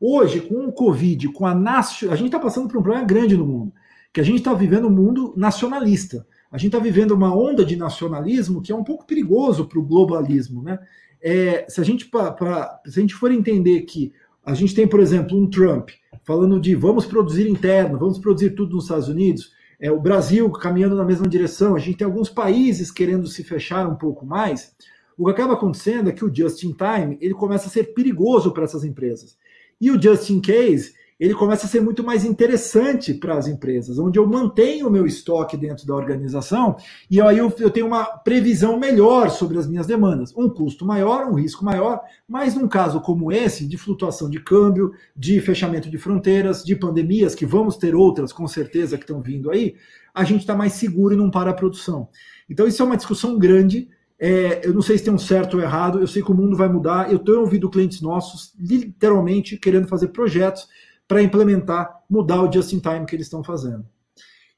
Hoje, 0.01 0.41
com 0.41 0.67
o 0.67 0.73
Covid, 0.73 1.29
com 1.29 1.47
a 1.47 1.55
nacio... 1.55 2.11
a 2.11 2.17
gente 2.17 2.27
está 2.27 2.39
passando 2.39 2.69
por 2.69 2.79
um 2.79 2.83
problema 2.83 3.07
grande 3.07 3.37
no 3.37 3.47
mundo, 3.47 3.73
que 4.15 4.21
a 4.21 4.25
gente 4.25 4.39
está 4.39 4.55
vivendo 4.55 4.87
um 4.87 4.91
mundo 4.91 5.35
nacionalista. 5.37 6.25
A 6.51 6.57
gente 6.57 6.69
está 6.69 6.79
vivendo 6.79 7.11
uma 7.11 7.37
onda 7.37 7.65
de 7.65 7.75
nacionalismo 7.75 8.63
que 8.63 8.71
é 8.71 8.75
um 8.75 8.85
pouco 8.85 9.05
perigoso 9.05 9.67
para 9.67 9.77
o 9.77 9.83
globalismo, 9.83 10.63
né? 10.63 10.79
É, 11.21 11.67
se, 11.69 11.81
a 11.81 11.85
gente, 11.85 12.07
pra, 12.07 12.31
pra, 12.31 12.81
se 12.87 13.01
a 13.01 13.03
gente 13.03 13.15
for 13.15 13.33
entender 13.33 13.81
que 13.81 14.13
a 14.45 14.55
gente 14.55 14.73
tem, 14.73 14.87
por 14.87 15.01
exemplo, 15.01 15.37
um 15.37 15.51
Trump 15.51 15.91
falando 16.23 16.61
de 16.61 16.77
vamos 16.77 17.07
produzir 17.07 17.49
interno, 17.49 17.99
vamos 17.99 18.19
produzir 18.19 18.51
tudo 18.51 18.77
nos 18.77 18.85
Estados 18.85 19.09
Unidos, 19.09 19.53
é, 19.81 19.91
o 19.91 20.01
Brasil 20.01 20.49
caminhando 20.53 20.95
na 20.95 21.05
mesma 21.05 21.27
direção, 21.27 21.75
a 21.75 21.81
gente 21.81 21.97
tem 21.99 22.05
alguns 22.05 22.31
países 22.31 22.93
querendo 22.93 23.27
se 23.27 23.43
fechar 23.43 23.89
um 23.89 23.97
pouco 23.97 24.25
mais, 24.25 24.77
o 25.19 25.25
que 25.25 25.33
acaba 25.33 25.55
acontecendo 25.55 26.09
é 26.09 26.13
que 26.13 26.25
o 26.25 26.33
just 26.33 26.63
in 26.63 26.73
time 26.73 27.19
ele 27.21 27.35
começa 27.35 27.67
a 27.67 27.71
ser 27.71 27.95
perigoso 27.95 28.53
para 28.53 28.63
essas 28.63 28.85
empresas. 28.85 29.37
E 29.81 29.91
o 29.91 30.01
just 30.01 30.31
in 30.31 30.41
case 30.41 30.95
ele 31.19 31.35
começa 31.35 31.67
a 31.67 31.69
ser 31.69 31.81
muito 31.81 32.03
mais 32.03 32.25
interessante 32.25 33.15
para 33.15 33.37
as 33.37 33.47
empresas, 33.47 33.99
onde 33.99 34.19
eu 34.19 34.27
mantenho 34.27 34.89
o 34.89 34.91
meu 34.91 35.07
estoque 35.07 35.57
dentro 35.57 35.87
da 35.87 35.95
organização 35.95 36.77
e 37.11 37.21
aí 37.21 37.39
eu, 37.39 37.53
eu, 37.59 37.71
tenho 37.71 37.87
uma 37.87 38.05
previsão 38.05 38.79
melhor 38.79 39.31
sobre 39.31 39.59
as 39.59 39.67
minhas 39.67 39.87
demandas. 39.87 40.35
Um 40.37 40.49
custo 40.49 40.85
maior, 40.85 41.27
um 41.27 41.35
risco 41.35 41.65
maior, 41.65 42.01
mas 42.29 42.55
num 42.55 42.67
caso 42.67 43.01
como 43.01 43.31
esse, 43.31 43.67
de 43.67 43.79
flutuação 43.79 44.29
de 44.29 44.41
câmbio, 44.41 44.93
de 45.17 45.41
fechamento 45.41 45.89
de 45.89 45.99
fronteiras, 45.99 46.65
de 46.65 46.75
pandemias, 46.75 47.35
que 47.35 47.47
vamos 47.47 47.77
ter 47.77 47.95
outras 47.95 48.33
com 48.33 48.49
certeza 48.49 48.97
que 48.97 49.05
estão 49.05 49.23
vindo 49.23 49.51
aí, 49.51 49.77
a 50.13 50.25
gente 50.25 50.41
está 50.41 50.55
mais 50.55 50.75
seguro 50.75 51.15
e 51.15 51.17
não 51.17 51.31
para 51.31 51.51
a 51.51 51.55
produção. 51.55 52.09
Então, 52.49 52.67
isso 52.67 52.83
é 52.83 52.85
uma 52.85 52.97
discussão 52.97 53.39
grande. 53.39 53.89
É, 54.19 54.61
eu 54.65 54.73
não 54.73 54.83
sei 54.83 54.97
se 54.97 55.05
tem 55.05 55.13
um 55.13 55.19
certo 55.19 55.55
ou 55.57 55.63
errado, 55.63 56.01
eu 56.01 56.07
sei 56.07 56.23
que 56.23 56.31
o 56.31 56.35
mundo 56.35 56.57
vai 56.57 56.69
mudar. 56.69 57.13
Eu 57.13 57.19
tenho 57.19 57.41
ouvido 57.41 57.71
clientes 57.71 58.01
nossos 58.01 58.55
literalmente 58.59 59.57
querendo 59.57 59.89
fazer 59.89 60.09
projetos 60.09 60.69
para 61.07 61.23
implementar, 61.23 62.03
mudar 62.09 62.43
o 62.43 62.53
just-in-time 62.53 63.07
que 63.07 63.15
eles 63.15 63.27
estão 63.27 63.43
fazendo. 63.43 63.85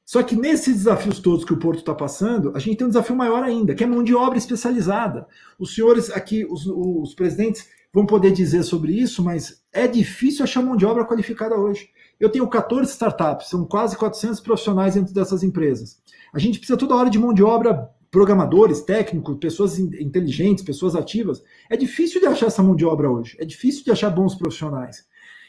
Só 0.05 0.23
que 0.23 0.37
nesses 0.37 0.77
desafios 0.77 1.19
todos 1.19 1.43
que 1.43 1.51
o 1.53 1.59
Porto 1.59 1.79
está 1.79 1.93
passando, 1.93 2.53
a 2.55 2.59
gente 2.59 2.77
tem 2.77 2.87
um 2.87 2.89
desafio 2.89 3.15
maior 3.15 3.43
ainda, 3.43 3.75
que 3.75 3.83
é 3.83 3.87
mão 3.87 4.01
de 4.01 4.15
obra 4.15 4.37
especializada. 4.37 5.27
Os 5.59 5.75
senhores 5.75 6.09
aqui, 6.09 6.47
os, 6.49 6.65
os 6.65 7.13
presidentes, 7.13 7.67
vão 7.93 8.05
poder 8.05 8.31
dizer 8.31 8.63
sobre 8.63 8.93
isso, 8.93 9.21
mas 9.21 9.61
é 9.73 9.85
difícil 9.87 10.43
achar 10.43 10.61
mão 10.61 10.77
de 10.77 10.85
obra 10.85 11.03
qualificada 11.03 11.55
hoje. 11.55 11.89
Eu 12.19 12.29
tenho 12.29 12.47
14 12.47 12.89
startups, 12.91 13.49
são 13.49 13.65
quase 13.65 13.97
400 13.97 14.39
profissionais 14.39 14.95
dentro 14.95 15.13
dessas 15.13 15.43
empresas. 15.43 16.01
A 16.33 16.39
gente 16.39 16.57
precisa 16.59 16.77
toda 16.77 16.95
hora 16.95 17.09
de 17.09 17.19
mão 17.19 17.33
de 17.33 17.43
obra, 17.43 17.89
programadores, 18.09 18.81
técnicos, 18.81 19.37
pessoas 19.37 19.77
inteligentes, 19.77 20.63
pessoas 20.63 20.95
ativas. 20.95 21.43
É 21.69 21.75
difícil 21.75 22.21
de 22.21 22.27
achar 22.27 22.47
essa 22.47 22.63
mão 22.63 22.75
de 22.75 22.85
obra 22.85 23.09
hoje. 23.11 23.35
É 23.39 23.45
difícil 23.45 23.83
de 23.83 23.91
achar 23.91 24.09
bons 24.09 24.35
profissionais. 24.35 25.05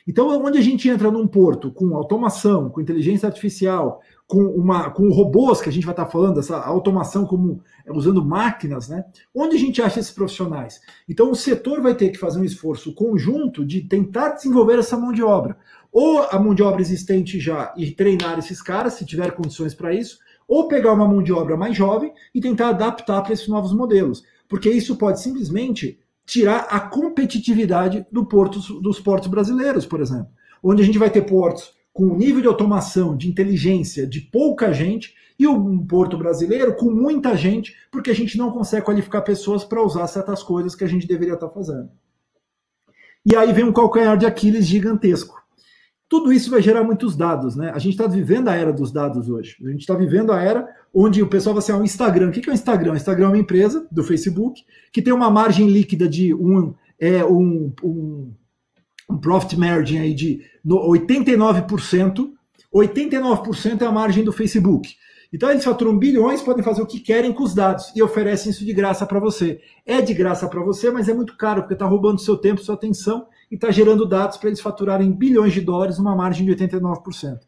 Então, 0.09 0.27
onde 0.43 0.57
a 0.57 0.63
gente 0.63 0.89
entra 0.89 1.11
num 1.11 1.27
porto 1.27 1.71
com 1.71 1.95
automação, 1.95 2.71
com 2.71 2.81
inteligência 2.81 3.27
artificial, 3.27 4.01
com, 4.27 4.41
uma, 4.41 4.91
com 4.91 5.11
robôs 5.11 5.61
que 5.61 5.69
a 5.69 5.73
gente 5.73 5.85
vai 5.85 5.93
estar 5.93 6.07
falando, 6.07 6.41
essa 6.41 6.57
automação 6.57 7.27
como 7.27 7.63
é, 7.85 7.93
usando 7.93 8.25
máquinas, 8.25 8.89
né? 8.89 9.05
Onde 9.35 9.57
a 9.57 9.59
gente 9.59 9.83
acha 9.83 10.01
esses 10.01 10.11
profissionais? 10.11 10.81
Então, 11.07 11.31
o 11.31 11.37
setor 11.37 11.83
vai 11.83 11.95
ter 11.95 12.09
que 12.09 12.17
fazer 12.17 12.41
um 12.41 12.45
esforço 12.45 12.95
conjunto 12.95 13.67
de 13.67 13.83
tentar 13.83 14.31
desenvolver 14.31 14.79
essa 14.79 14.97
mão 14.97 15.13
de 15.13 15.23
obra. 15.23 15.59
Ou 15.93 16.23
a 16.23 16.39
mão 16.39 16.55
de 16.55 16.63
obra 16.63 16.81
existente 16.81 17.39
já 17.39 17.75
e 17.77 17.91
treinar 17.91 18.39
esses 18.39 18.63
caras, 18.63 18.95
se 18.95 19.05
tiver 19.05 19.33
condições 19.33 19.75
para 19.75 19.93
isso, 19.93 20.21
ou 20.49 20.69
pegar 20.69 20.95
uma 20.95 21.07
mão 21.07 21.23
de 21.23 21.35
obra 21.35 21.55
mais 21.55 21.77
jovem 21.77 22.15
e 22.35 22.41
tentar 22.41 22.71
adaptar 22.71 23.21
para 23.21 23.35
esses 23.35 23.47
novos 23.47 23.75
modelos. 23.75 24.25
Porque 24.49 24.71
isso 24.71 24.97
pode 24.97 25.21
simplesmente 25.21 25.99
tirar 26.29 26.67
a 26.69 26.79
competitividade 26.79 28.07
do 28.13 28.23
dos 28.23 29.01
portos 29.01 29.29
brasileiros, 29.29 29.87
por 29.87 30.03
exemplo. 30.03 30.29
Onde 30.63 30.83
a 30.83 30.85
gente 30.85 30.99
vai 30.99 31.09
ter 31.09 31.23
portos 31.23 31.73
com 31.91 32.05
um 32.05 32.17
nível 32.17 32.43
de 32.43 32.47
automação, 32.47 33.17
de 33.17 33.29
inteligência 33.29 34.07
de 34.07 34.21
pouca 34.21 34.71
gente, 34.71 35.15
e 35.39 35.47
um 35.47 35.87
porto 35.87 36.19
brasileiro 36.19 36.77
com 36.77 36.91
muita 36.91 37.35
gente, 37.35 37.75
porque 37.91 38.11
a 38.11 38.15
gente 38.15 38.37
não 38.37 38.51
consegue 38.51 38.85
qualificar 38.85 39.23
pessoas 39.23 39.65
para 39.65 39.83
usar 39.83 40.07
certas 40.07 40.43
coisas 40.43 40.75
que 40.75 40.85
a 40.85 40.89
gente 40.89 41.07
deveria 41.07 41.35
estar 41.35 41.49
fazendo. 41.49 41.89
E 43.25 43.35
aí 43.35 43.53
vem 43.53 43.65
um 43.65 43.73
calcanhar 43.73 44.19
de 44.19 44.27
Aquiles 44.27 44.67
gigantesco. 44.67 45.41
Tudo 46.09 46.33
isso 46.33 46.51
vai 46.51 46.63
gerar 46.63 46.83
muitos 46.85 47.15
dados, 47.15 47.55
né? 47.55 47.71
A 47.75 47.79
gente 47.79 47.93
está 47.93 48.07
vivendo 48.07 48.49
a 48.49 48.55
era 48.55 48.73
dos 48.73 48.91
dados 48.91 49.29
hoje. 49.29 49.57
A 49.63 49.69
gente 49.71 49.81
está 49.81 49.95
vivendo 49.95 50.33
a 50.33 50.41
era 50.41 50.67
onde 50.95 51.23
o 51.23 51.29
pessoal 51.29 51.55
vai 51.55 51.63
assim, 51.63 51.73
ah, 51.73 51.77
um 51.77 51.85
Instagram. 51.85 52.29
O 52.29 52.33
que 52.33 52.49
é 52.49 52.53
o 52.53 52.55
Instagram? 52.55 52.93
O 52.93 52.97
Instagram 52.97 53.27
é 53.27 53.29
uma 53.29 53.39
empresa 53.39 53.87
do 53.91 54.03
Facebook 54.03 54.65
que 54.91 55.03
tem 55.03 55.13
uma 55.13 55.31
margem 55.31 55.69
líquida 55.69 56.09
de 56.09 56.33
um, 56.35 56.73
é, 56.99 57.23
um, 57.25 57.73
um, 57.85 58.33
um 59.11 59.19
profit 59.19 59.59
margin 59.59 59.99
aí 59.99 60.15
de 60.15 60.41
89%. 60.67 62.31
89% 62.75 63.83
é 63.83 63.85
a 63.85 63.93
margem 63.93 64.25
do 64.25 64.33
Facebook. 64.33 64.97
Então 65.31 65.51
eles 65.51 65.65
faturam 65.65 65.99
bilhões, 65.99 66.41
podem 66.41 66.65
fazer 66.65 66.81
o 66.81 66.87
que 66.87 67.01
querem 67.01 67.35
com 67.35 67.43
os 67.43 67.55
dados 67.55 67.93
e 67.95 68.03
oferecem 68.03 68.51
isso 68.51 68.65
de 68.65 68.73
graça 68.73 69.05
para 69.05 69.21
você. 69.21 69.61
É 69.85 70.01
de 70.01 70.15
graça 70.15 70.49
para 70.49 70.63
você, 70.63 70.91
mas 70.91 71.07
é 71.07 71.13
muito 71.13 71.37
caro 71.37 71.63
porque 71.63 71.75
está 71.75 71.85
roubando 71.85 72.19
seu 72.19 72.39
tempo, 72.39 72.63
sua 72.63 72.77
atenção 72.77 73.27
e 73.51 73.55
está 73.55 73.71
gerando 73.71 74.07
dados 74.07 74.37
para 74.37 74.49
eles 74.49 74.61
faturarem 74.61 75.13
bilhões 75.13 75.53
de 75.53 75.61
dólares 75.61 75.99
numa 75.99 76.15
margem 76.15 76.45
de 76.45 76.55
89%. 76.55 77.41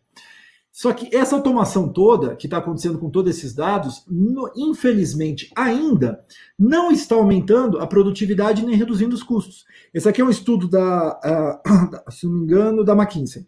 Só 0.72 0.92
que 0.92 1.14
essa 1.14 1.34
automação 1.34 1.88
toda 1.88 2.36
que 2.36 2.46
está 2.46 2.59
acontecendo 2.59 2.98
com 2.98 3.11
todos 3.11 3.36
esses 3.36 3.53
dados, 3.53 4.05
no, 4.09 4.51
infelizmente, 4.55 5.51
ainda 5.57 6.24
não 6.59 6.92
está 6.92 7.16
aumentando 7.16 7.80
a 7.80 7.86
produtividade 7.86 8.64
nem 8.64 8.76
reduzindo 8.76 9.14
os 9.14 9.22
custos. 9.22 9.64
Esse 9.92 10.09
aqui 10.09 10.20
é 10.20 10.24
um 10.24 10.30
estudo 10.30 10.68
da, 10.68 11.18
uh, 11.66 12.11
se 12.11 12.24
não 12.24 12.34
me 12.34 12.44
engano, 12.44 12.84
da 12.84 12.94
McKinsey, 12.94 13.46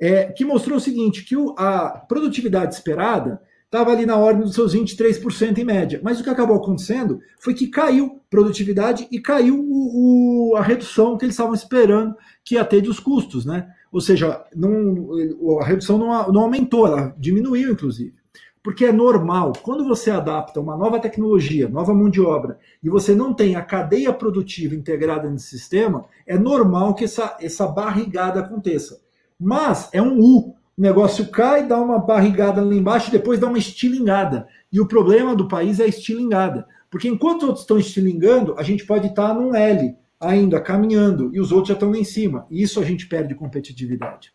é, 0.00 0.32
que 0.32 0.44
mostrou 0.44 0.78
o 0.78 0.80
seguinte: 0.80 1.24
que 1.24 1.36
o, 1.36 1.54
a 1.58 1.90
produtividade 2.08 2.74
esperada 2.74 3.40
estava 3.74 3.90
ali 3.90 4.06
na 4.06 4.16
ordem 4.16 4.44
dos 4.44 4.54
seus 4.54 4.72
23% 4.72 5.58
em 5.58 5.64
média. 5.64 6.00
Mas 6.02 6.20
o 6.20 6.22
que 6.22 6.30
acabou 6.30 6.56
acontecendo 6.56 7.20
foi 7.40 7.54
que 7.54 7.66
caiu 7.66 8.20
produtividade 8.30 9.08
e 9.10 9.20
caiu 9.20 9.58
o, 9.58 10.52
o, 10.52 10.56
a 10.56 10.62
redução 10.62 11.18
que 11.18 11.24
eles 11.24 11.34
estavam 11.34 11.54
esperando 11.54 12.14
que 12.44 12.54
ia 12.54 12.64
ter 12.64 12.80
dos 12.80 13.00
custos, 13.00 13.44
né? 13.44 13.68
Ou 13.90 14.00
seja, 14.00 14.44
não, 14.54 15.58
a 15.60 15.64
redução 15.64 15.98
não, 15.98 16.32
não 16.32 16.42
aumentou, 16.42 16.86
ela 16.86 17.14
diminuiu, 17.18 17.72
inclusive. 17.72 18.14
Porque 18.62 18.84
é 18.84 18.92
normal, 18.92 19.52
quando 19.62 19.84
você 19.84 20.10
adapta 20.10 20.60
uma 20.60 20.76
nova 20.76 20.98
tecnologia, 21.00 21.68
nova 21.68 21.92
mão 21.92 22.08
de 22.08 22.20
obra, 22.20 22.58
e 22.82 22.88
você 22.88 23.14
não 23.14 23.34
tem 23.34 23.56
a 23.56 23.62
cadeia 23.62 24.12
produtiva 24.12 24.74
integrada 24.74 25.28
nesse 25.28 25.48
sistema, 25.48 26.06
é 26.26 26.38
normal 26.38 26.94
que 26.94 27.04
essa, 27.04 27.36
essa 27.40 27.66
barrigada 27.66 28.40
aconteça. 28.40 29.00
Mas 29.38 29.90
é 29.92 30.00
um 30.00 30.18
U, 30.18 30.53
o 30.76 30.82
negócio 30.82 31.28
cai, 31.28 31.66
dá 31.66 31.80
uma 31.80 31.98
barrigada 31.98 32.62
lá 32.62 32.74
embaixo 32.74 33.10
depois 33.10 33.38
dá 33.38 33.46
uma 33.46 33.58
estilingada. 33.58 34.48
E 34.72 34.80
o 34.80 34.88
problema 34.88 35.34
do 35.34 35.46
país 35.46 35.78
é 35.78 35.84
a 35.84 35.88
estilingada. 35.88 36.66
Porque 36.90 37.08
enquanto 37.08 37.44
outros 37.44 37.60
estão 37.60 37.78
estilingando, 37.78 38.54
a 38.58 38.62
gente 38.62 38.84
pode 38.84 39.06
estar 39.06 39.32
num 39.34 39.54
L 39.54 39.96
ainda, 40.18 40.60
caminhando, 40.60 41.30
e 41.34 41.40
os 41.40 41.52
outros 41.52 41.68
já 41.68 41.74
estão 41.74 41.90
lá 41.90 41.98
em 41.98 42.04
cima. 42.04 42.46
E 42.50 42.62
isso 42.62 42.80
a 42.80 42.84
gente 42.84 43.06
perde 43.06 43.34
competitividade. 43.34 44.32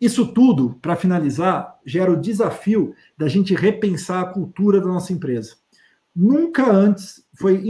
Isso 0.00 0.32
tudo, 0.32 0.78
para 0.80 0.94
finalizar, 0.94 1.78
gera 1.84 2.12
o 2.12 2.20
desafio 2.20 2.94
da 3.16 3.28
gente 3.28 3.54
repensar 3.54 4.20
a 4.20 4.26
cultura 4.26 4.80
da 4.80 4.86
nossa 4.86 5.12
empresa. 5.12 5.56
Nunca 6.14 6.70
antes 6.70 7.24
foi 7.34 7.62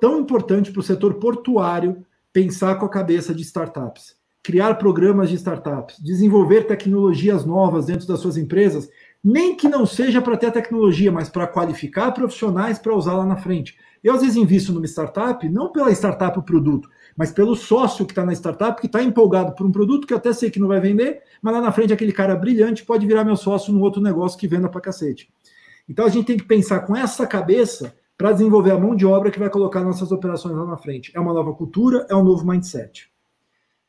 tão 0.00 0.20
importante 0.20 0.72
para 0.72 0.80
o 0.80 0.84
setor 0.84 1.14
portuário 1.14 2.04
pensar 2.32 2.76
com 2.76 2.86
a 2.86 2.90
cabeça 2.90 3.34
de 3.34 3.42
startups 3.42 4.16
criar 4.44 4.74
programas 4.74 5.30
de 5.30 5.36
startups, 5.36 5.98
desenvolver 5.98 6.66
tecnologias 6.66 7.46
novas 7.46 7.86
dentro 7.86 8.06
das 8.06 8.20
suas 8.20 8.36
empresas, 8.36 8.90
nem 9.24 9.56
que 9.56 9.70
não 9.70 9.86
seja 9.86 10.20
para 10.20 10.36
ter 10.36 10.48
a 10.48 10.52
tecnologia, 10.52 11.10
mas 11.10 11.30
para 11.30 11.46
qualificar 11.46 12.12
profissionais 12.12 12.78
para 12.78 12.94
usar 12.94 13.14
lá 13.14 13.24
na 13.24 13.36
frente. 13.36 13.74
Eu, 14.02 14.12
às 14.12 14.20
vezes, 14.20 14.36
invisto 14.36 14.70
numa 14.70 14.84
startup, 14.84 15.48
não 15.48 15.72
pela 15.72 15.90
startup 15.92 16.38
o 16.38 16.42
produto, 16.42 16.90
mas 17.16 17.32
pelo 17.32 17.56
sócio 17.56 18.04
que 18.04 18.12
está 18.12 18.22
na 18.22 18.34
startup, 18.34 18.78
que 18.78 18.86
está 18.86 19.02
empolgado 19.02 19.54
por 19.54 19.64
um 19.64 19.72
produto 19.72 20.06
que 20.06 20.12
eu 20.12 20.18
até 20.18 20.30
sei 20.34 20.50
que 20.50 20.60
não 20.60 20.68
vai 20.68 20.78
vender, 20.78 21.22
mas 21.40 21.54
lá 21.54 21.62
na 21.62 21.72
frente 21.72 21.94
aquele 21.94 22.12
cara 22.12 22.36
brilhante 22.36 22.84
pode 22.84 23.06
virar 23.06 23.24
meu 23.24 23.36
sócio 23.36 23.72
num 23.72 23.80
outro 23.80 24.02
negócio 24.02 24.38
que 24.38 24.46
venda 24.46 24.68
para 24.68 24.82
cacete. 24.82 25.32
Então 25.88 26.04
a 26.04 26.10
gente 26.10 26.26
tem 26.26 26.36
que 26.36 26.44
pensar 26.44 26.80
com 26.80 26.94
essa 26.94 27.26
cabeça 27.26 27.94
para 28.18 28.30
desenvolver 28.32 28.72
a 28.72 28.78
mão 28.78 28.94
de 28.94 29.06
obra 29.06 29.30
que 29.30 29.38
vai 29.38 29.48
colocar 29.48 29.82
nossas 29.82 30.12
operações 30.12 30.54
lá 30.54 30.66
na 30.66 30.76
frente. 30.76 31.10
É 31.14 31.20
uma 31.20 31.32
nova 31.32 31.54
cultura, 31.54 32.06
é 32.10 32.14
um 32.14 32.22
novo 32.22 32.46
mindset. 32.46 33.13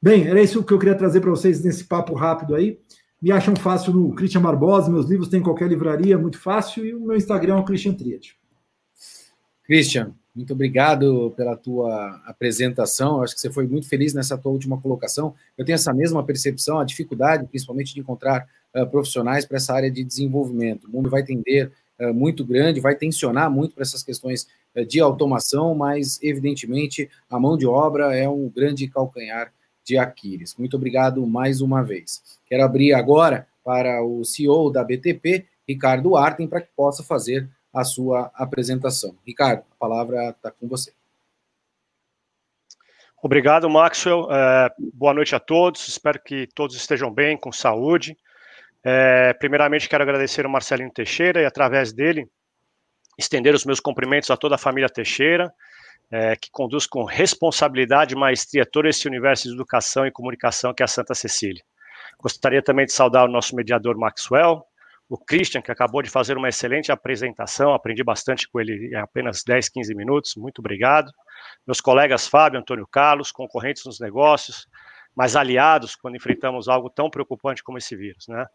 Bem, 0.05 0.27
era 0.27 0.39
isso 0.39 0.63
que 0.63 0.71
eu 0.71 0.77
queria 0.77 0.93
trazer 0.93 1.19
para 1.19 1.31
vocês 1.31 1.63
nesse 1.63 1.83
papo 1.83 2.13
rápido 2.13 2.53
aí. 2.53 2.77
Me 3.19 3.31
acham 3.31 3.55
fácil 3.55 3.91
no 3.91 4.13
Christian 4.13 4.39
Barbosa, 4.39 4.91
meus 4.91 5.07
livros 5.07 5.27
tem 5.27 5.39
em 5.39 5.43
qualquer 5.43 5.67
livraria, 5.67 6.15
muito 6.15 6.37
fácil, 6.37 6.85
e 6.85 6.93
o 6.93 6.99
meu 6.99 7.17
Instagram 7.17 7.55
é 7.55 7.57
o 7.57 7.65
Christian 7.65 7.95
Triad. 7.95 8.37
Christian, 9.63 10.13
muito 10.35 10.53
obrigado 10.53 11.33
pela 11.35 11.57
tua 11.57 12.21
apresentação. 12.23 13.23
Acho 13.23 13.33
que 13.33 13.41
você 13.41 13.49
foi 13.49 13.65
muito 13.65 13.89
feliz 13.89 14.13
nessa 14.13 14.37
tua 14.37 14.51
última 14.51 14.79
colocação. 14.79 15.33
Eu 15.57 15.65
tenho 15.65 15.73
essa 15.73 15.91
mesma 15.91 16.23
percepção, 16.23 16.77
a 16.77 16.85
dificuldade, 16.85 17.47
principalmente, 17.47 17.91
de 17.91 17.99
encontrar 17.99 18.47
uh, 18.75 18.85
profissionais 18.85 19.43
para 19.43 19.57
essa 19.57 19.73
área 19.73 19.89
de 19.89 20.03
desenvolvimento. 20.03 20.85
O 20.85 20.91
mundo 20.91 21.09
vai 21.09 21.23
tender 21.23 21.71
uh, 21.99 22.13
muito 22.13 22.45
grande, 22.45 22.79
vai 22.79 22.93
tensionar 22.93 23.49
muito 23.49 23.73
para 23.73 23.81
essas 23.81 24.03
questões 24.03 24.47
uh, 24.75 24.85
de 24.85 24.99
automação, 24.99 25.73
mas, 25.73 26.19
evidentemente, 26.21 27.09
a 27.27 27.39
mão 27.39 27.57
de 27.57 27.65
obra 27.65 28.15
é 28.15 28.29
um 28.29 28.47
grande 28.55 28.87
calcanhar 28.87 29.51
de 29.85 29.97
Aquiles. 29.97 30.55
Muito 30.57 30.75
obrigado 30.75 31.25
mais 31.25 31.61
uma 31.61 31.83
vez. 31.83 32.39
Quero 32.47 32.63
abrir 32.63 32.93
agora 32.93 33.47
para 33.63 34.03
o 34.03 34.25
CEO 34.25 34.71
da 34.71 34.83
BTP, 34.83 35.45
Ricardo 35.67 36.17
Arten, 36.17 36.47
para 36.47 36.61
que 36.61 36.69
possa 36.75 37.03
fazer 37.03 37.47
a 37.73 37.83
sua 37.83 38.31
apresentação. 38.33 39.15
Ricardo, 39.25 39.63
a 39.71 39.75
palavra 39.77 40.29
está 40.29 40.49
com 40.49 40.67
você. 40.67 40.91
Obrigado, 43.21 43.69
Maxwell. 43.69 44.27
É, 44.31 44.69
boa 44.93 45.13
noite 45.13 45.35
a 45.35 45.39
todos. 45.39 45.87
Espero 45.87 46.19
que 46.23 46.47
todos 46.53 46.75
estejam 46.75 47.11
bem, 47.11 47.37
com 47.37 47.51
saúde. 47.51 48.17
É, 48.83 49.33
primeiramente, 49.33 49.89
quero 49.89 50.03
agradecer 50.03 50.45
ao 50.45 50.51
Marcelinho 50.51 50.91
Teixeira 50.91 51.41
e, 51.41 51.45
através 51.45 51.91
dele, 51.91 52.27
estender 53.17 53.53
os 53.55 53.65
meus 53.65 53.79
cumprimentos 53.79 54.29
a 54.29 54.37
toda 54.37 54.55
a 54.55 54.59
família 54.59 54.89
Teixeira 54.89 55.51
é, 56.11 56.35
que 56.35 56.49
conduz 56.51 56.85
com 56.85 57.03
responsabilidade 57.03 58.13
e 58.13 58.17
maestria 58.17 58.65
todo 58.65 58.87
esse 58.87 59.07
universo 59.07 59.47
de 59.47 59.53
educação 59.53 60.05
e 60.05 60.11
comunicação 60.11 60.73
que 60.73 60.83
é 60.83 60.85
a 60.85 60.87
Santa 60.87 61.13
Cecília. 61.13 61.63
Gostaria 62.19 62.61
também 62.61 62.85
de 62.85 62.93
saudar 62.93 63.25
o 63.25 63.31
nosso 63.31 63.55
mediador 63.55 63.97
Maxwell, 63.97 64.65
o 65.07 65.17
Christian, 65.17 65.61
que 65.61 65.71
acabou 65.71 66.01
de 66.01 66.09
fazer 66.09 66.35
uma 66.35 66.49
excelente 66.49 66.91
apresentação, 66.91 67.73
aprendi 67.73 68.03
bastante 68.03 68.49
com 68.49 68.59
ele 68.59 68.89
em 68.91 68.95
apenas 68.95 69.43
10, 69.43 69.69
15 69.69 69.93
minutos, 69.93 70.35
muito 70.35 70.59
obrigado. 70.59 71.11
Meus 71.65 71.79
colegas 71.79 72.27
Fábio, 72.27 72.59
Antônio 72.59 72.87
Carlos, 72.87 73.31
concorrentes 73.31 73.85
nos 73.85 73.99
negócios, 73.99 74.67
mas 75.15 75.35
aliados 75.35 75.95
quando 75.95 76.15
enfrentamos 76.15 76.67
algo 76.67 76.89
tão 76.89 77.09
preocupante 77.09 77.63
como 77.63 77.77
esse 77.77 77.95
vírus, 77.95 78.27
né? 78.27 78.45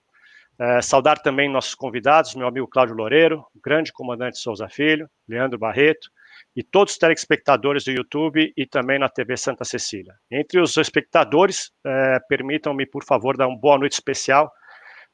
É, 0.59 0.83
saudar 0.83 1.19
também 1.19 1.49
nossos 1.49 1.75
convidados, 1.75 2.35
meu 2.35 2.47
amigo 2.47 2.69
Cláudio 2.69 2.95
Loureiro, 2.95 3.47
grande 3.65 3.93
comandante 3.93 4.39
Souza 4.39 4.69
Filho, 4.69 5.09
Leandro 5.27 5.59
Barreto, 5.59 6.11
e 6.55 6.63
todos 6.63 6.95
os 6.95 6.99
telespectadores 6.99 7.85
do 7.85 7.93
YouTube 7.93 8.53
e 8.57 8.67
também 8.67 8.99
na 8.99 9.09
TV 9.09 9.37
Santa 9.37 9.65
Cecília. 9.65 10.15
Entre 10.31 10.61
os 10.61 10.77
espectadores, 10.77 11.71
é, 11.85 12.19
permitam-me, 12.29 12.87
por 12.87 13.05
favor, 13.05 13.37
dar 13.37 13.47
uma 13.47 13.59
boa 13.59 13.79
noite 13.79 13.93
especial 13.93 14.53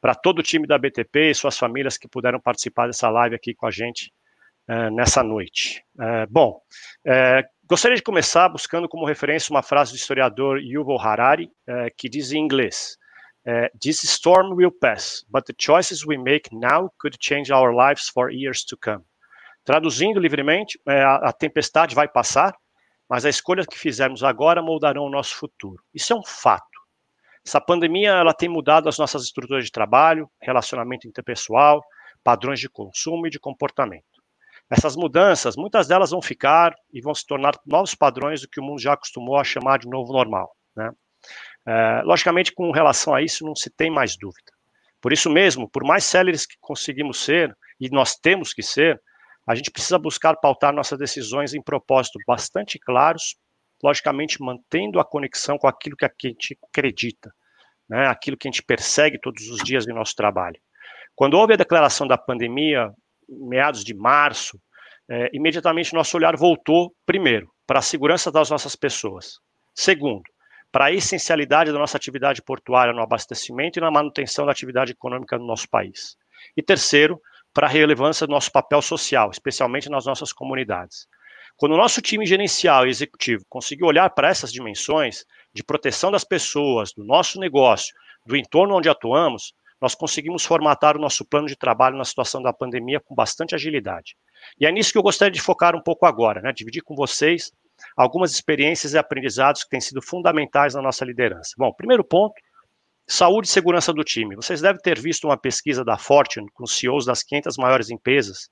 para 0.00 0.14
todo 0.14 0.38
o 0.38 0.42
time 0.42 0.66
da 0.66 0.78
BTP 0.78 1.30
e 1.30 1.34
suas 1.34 1.58
famílias 1.58 1.96
que 1.96 2.08
puderam 2.08 2.40
participar 2.40 2.86
dessa 2.86 3.08
live 3.08 3.34
aqui 3.34 3.54
com 3.54 3.66
a 3.66 3.70
gente 3.70 4.12
é, 4.68 4.90
nessa 4.90 5.22
noite. 5.22 5.82
É, 6.00 6.26
bom, 6.26 6.60
gostaria 7.68 7.96
de 7.96 8.02
começar 8.02 8.48
buscando 8.48 8.88
como 8.88 9.06
referência 9.06 9.52
uma 9.52 9.62
frase 9.62 9.92
do 9.92 9.96
historiador 9.96 10.60
Yuval 10.60 11.00
Harari, 11.00 11.50
que 11.96 12.08
diz 12.08 12.32
em 12.32 12.38
inglês: 12.38 12.96
This 13.80 14.02
storm 14.02 14.54
will 14.54 14.72
pass, 14.72 15.24
but 15.28 15.44
the 15.46 15.54
choices 15.56 16.04
we 16.04 16.18
make 16.18 16.50
now 16.52 16.90
could 16.98 17.16
change 17.20 17.52
our 17.52 17.72
lives 17.72 18.08
for 18.08 18.30
years 18.30 18.64
to 18.64 18.76
come. 18.76 19.04
Traduzindo 19.66 20.20
livremente, 20.20 20.80
é, 20.86 21.02
a, 21.02 21.16
a 21.16 21.32
tempestade 21.32 21.92
vai 21.92 22.06
passar, 22.06 22.56
mas 23.08 23.26
as 23.26 23.34
escolhas 23.34 23.66
que 23.66 23.76
fizermos 23.76 24.22
agora 24.22 24.62
moldarão 24.62 25.02
o 25.02 25.10
nosso 25.10 25.34
futuro. 25.34 25.82
Isso 25.92 26.12
é 26.12 26.16
um 26.16 26.24
fato. 26.24 26.64
Essa 27.44 27.60
pandemia 27.60 28.10
ela 28.10 28.32
tem 28.32 28.48
mudado 28.48 28.88
as 28.88 28.96
nossas 28.96 29.24
estruturas 29.24 29.64
de 29.64 29.72
trabalho, 29.72 30.30
relacionamento 30.40 31.08
interpessoal, 31.08 31.82
padrões 32.22 32.60
de 32.60 32.68
consumo 32.68 33.26
e 33.26 33.30
de 33.30 33.40
comportamento. 33.40 34.04
Essas 34.70 34.94
mudanças, 34.94 35.56
muitas 35.56 35.88
delas 35.88 36.10
vão 36.10 36.22
ficar 36.22 36.72
e 36.92 37.00
vão 37.00 37.14
se 37.14 37.26
tornar 37.26 37.54
novos 37.66 37.94
padrões 37.94 38.42
do 38.42 38.48
que 38.48 38.60
o 38.60 38.62
mundo 38.62 38.80
já 38.80 38.92
acostumou 38.92 39.36
a 39.36 39.44
chamar 39.44 39.80
de 39.80 39.88
novo 39.88 40.12
normal. 40.12 40.56
Né? 40.76 40.92
É, 41.66 42.02
logicamente, 42.04 42.52
com 42.52 42.70
relação 42.70 43.12
a 43.12 43.20
isso, 43.20 43.44
não 43.44 43.56
se 43.56 43.68
tem 43.68 43.90
mais 43.90 44.16
dúvida. 44.16 44.52
Por 45.00 45.12
isso 45.12 45.28
mesmo, 45.28 45.68
por 45.68 45.84
mais 45.84 46.04
céleres 46.04 46.46
que 46.46 46.56
conseguimos 46.60 47.24
ser, 47.24 47.56
e 47.80 47.88
nós 47.90 48.14
temos 48.14 48.52
que 48.52 48.62
ser, 48.62 49.00
a 49.46 49.54
gente 49.54 49.70
precisa 49.70 49.98
buscar 49.98 50.36
pautar 50.36 50.74
nossas 50.74 50.98
decisões 50.98 51.54
em 51.54 51.62
propósitos 51.62 52.22
bastante 52.26 52.78
claros, 52.78 53.36
logicamente 53.82 54.42
mantendo 54.42 54.98
a 54.98 55.04
conexão 55.04 55.56
com 55.58 55.68
aquilo 55.68 55.96
que 55.96 56.04
a 56.04 56.10
gente 56.22 56.58
acredita, 56.64 57.30
né, 57.88 58.08
aquilo 58.08 58.36
que 58.36 58.48
a 58.48 58.50
gente 58.50 58.62
persegue 58.62 59.20
todos 59.20 59.48
os 59.48 59.58
dias 59.62 59.86
em 59.86 59.92
nosso 59.92 60.14
trabalho. 60.14 60.60
Quando 61.14 61.34
houve 61.34 61.54
a 61.54 61.56
declaração 61.56 62.06
da 62.06 62.18
pandemia, 62.18 62.92
meados 63.28 63.84
de 63.84 63.94
março, 63.94 64.60
é, 65.08 65.30
imediatamente 65.32 65.94
nosso 65.94 66.16
olhar 66.16 66.36
voltou, 66.36 66.92
primeiro, 67.04 67.50
para 67.66 67.78
a 67.78 67.82
segurança 67.82 68.30
das 68.30 68.50
nossas 68.50 68.74
pessoas. 68.74 69.38
Segundo, 69.74 70.24
para 70.72 70.86
a 70.86 70.92
essencialidade 70.92 71.72
da 71.72 71.78
nossa 71.78 71.96
atividade 71.96 72.42
portuária 72.42 72.92
no 72.92 73.02
abastecimento 73.02 73.78
e 73.78 73.80
na 73.80 73.90
manutenção 73.90 74.44
da 74.44 74.52
atividade 74.52 74.92
econômica 74.92 75.38
no 75.38 75.46
nosso 75.46 75.68
país. 75.68 76.16
E 76.56 76.62
terceiro, 76.62 77.20
para 77.56 77.68
a 77.68 77.70
relevância 77.70 78.26
do 78.26 78.32
nosso 78.32 78.52
papel 78.52 78.82
social, 78.82 79.30
especialmente 79.30 79.88
nas 79.88 80.04
nossas 80.04 80.30
comunidades. 80.30 81.06
Quando 81.56 81.72
o 81.72 81.78
nosso 81.78 82.02
time 82.02 82.26
gerencial 82.26 82.86
e 82.86 82.90
executivo 82.90 83.46
conseguiu 83.48 83.86
olhar 83.86 84.10
para 84.10 84.28
essas 84.28 84.52
dimensões 84.52 85.24
de 85.54 85.64
proteção 85.64 86.10
das 86.10 86.22
pessoas, 86.22 86.92
do 86.92 87.02
nosso 87.02 87.40
negócio, 87.40 87.94
do 88.26 88.36
entorno 88.36 88.76
onde 88.76 88.90
atuamos, 88.90 89.54
nós 89.80 89.94
conseguimos 89.94 90.44
formatar 90.44 90.98
o 90.98 91.00
nosso 91.00 91.24
plano 91.24 91.46
de 91.46 91.56
trabalho 91.56 91.96
na 91.96 92.04
situação 92.04 92.42
da 92.42 92.52
pandemia 92.52 93.00
com 93.00 93.14
bastante 93.14 93.54
agilidade. 93.54 94.16
E 94.60 94.66
é 94.66 94.70
nisso 94.70 94.92
que 94.92 94.98
eu 94.98 95.02
gostaria 95.02 95.32
de 95.32 95.40
focar 95.40 95.74
um 95.74 95.82
pouco 95.82 96.04
agora, 96.04 96.42
né? 96.42 96.52
dividir 96.52 96.82
com 96.82 96.94
vocês 96.94 97.50
algumas 97.96 98.32
experiências 98.32 98.92
e 98.92 98.98
aprendizados 98.98 99.64
que 99.64 99.70
têm 99.70 99.80
sido 99.80 100.02
fundamentais 100.02 100.74
na 100.74 100.82
nossa 100.82 101.06
liderança. 101.06 101.54
Bom, 101.56 101.72
primeiro 101.72 102.04
ponto, 102.04 102.34
Saúde 103.08 103.46
e 103.46 103.50
segurança 103.50 103.92
do 103.92 104.02
time. 104.02 104.34
Vocês 104.34 104.60
devem 104.60 104.80
ter 104.80 104.98
visto 105.00 105.24
uma 105.24 105.36
pesquisa 105.36 105.84
da 105.84 105.96
Fortune 105.96 106.48
com 106.52 106.64
os 106.64 106.76
CEOs 106.76 107.06
das 107.06 107.22
500 107.22 107.56
maiores 107.56 107.88
empresas, 107.88 108.50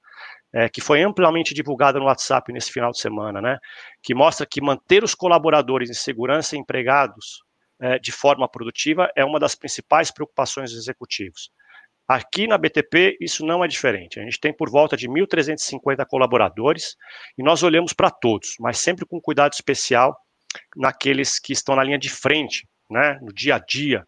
é, 0.52 0.68
que 0.68 0.80
foi 0.80 1.02
amplamente 1.02 1.52
divulgada 1.52 1.98
no 1.98 2.04
WhatsApp 2.04 2.52
nesse 2.52 2.70
final 2.70 2.92
de 2.92 3.00
semana, 3.00 3.40
né? 3.40 3.58
Que 4.00 4.14
mostra 4.14 4.46
que 4.46 4.60
manter 4.60 5.02
os 5.02 5.14
colaboradores 5.14 5.90
em 5.90 5.94
segurança 5.94 6.54
e 6.54 6.58
empregados 6.60 7.42
é, 7.80 7.98
de 7.98 8.12
forma 8.12 8.48
produtiva 8.48 9.10
é 9.16 9.24
uma 9.24 9.40
das 9.40 9.56
principais 9.56 10.12
preocupações 10.12 10.70
dos 10.70 10.80
executivos. 10.80 11.50
Aqui 12.06 12.46
na 12.46 12.58
BTP, 12.58 13.16
isso 13.20 13.44
não 13.44 13.64
é 13.64 13.68
diferente. 13.68 14.20
A 14.20 14.22
gente 14.22 14.38
tem 14.38 14.52
por 14.52 14.70
volta 14.70 14.96
de 14.96 15.08
1.350 15.08 16.06
colaboradores 16.06 16.96
e 17.36 17.42
nós 17.42 17.62
olhamos 17.62 17.92
para 17.92 18.10
todos, 18.10 18.54
mas 18.60 18.78
sempre 18.78 19.04
com 19.06 19.20
cuidado 19.20 19.54
especial 19.54 20.16
naqueles 20.76 21.40
que 21.40 21.52
estão 21.52 21.74
na 21.74 21.82
linha 21.82 21.98
de 21.98 22.10
frente, 22.10 22.68
né, 22.90 23.18
no 23.22 23.32
dia 23.32 23.56
a 23.56 23.58
dia, 23.58 24.06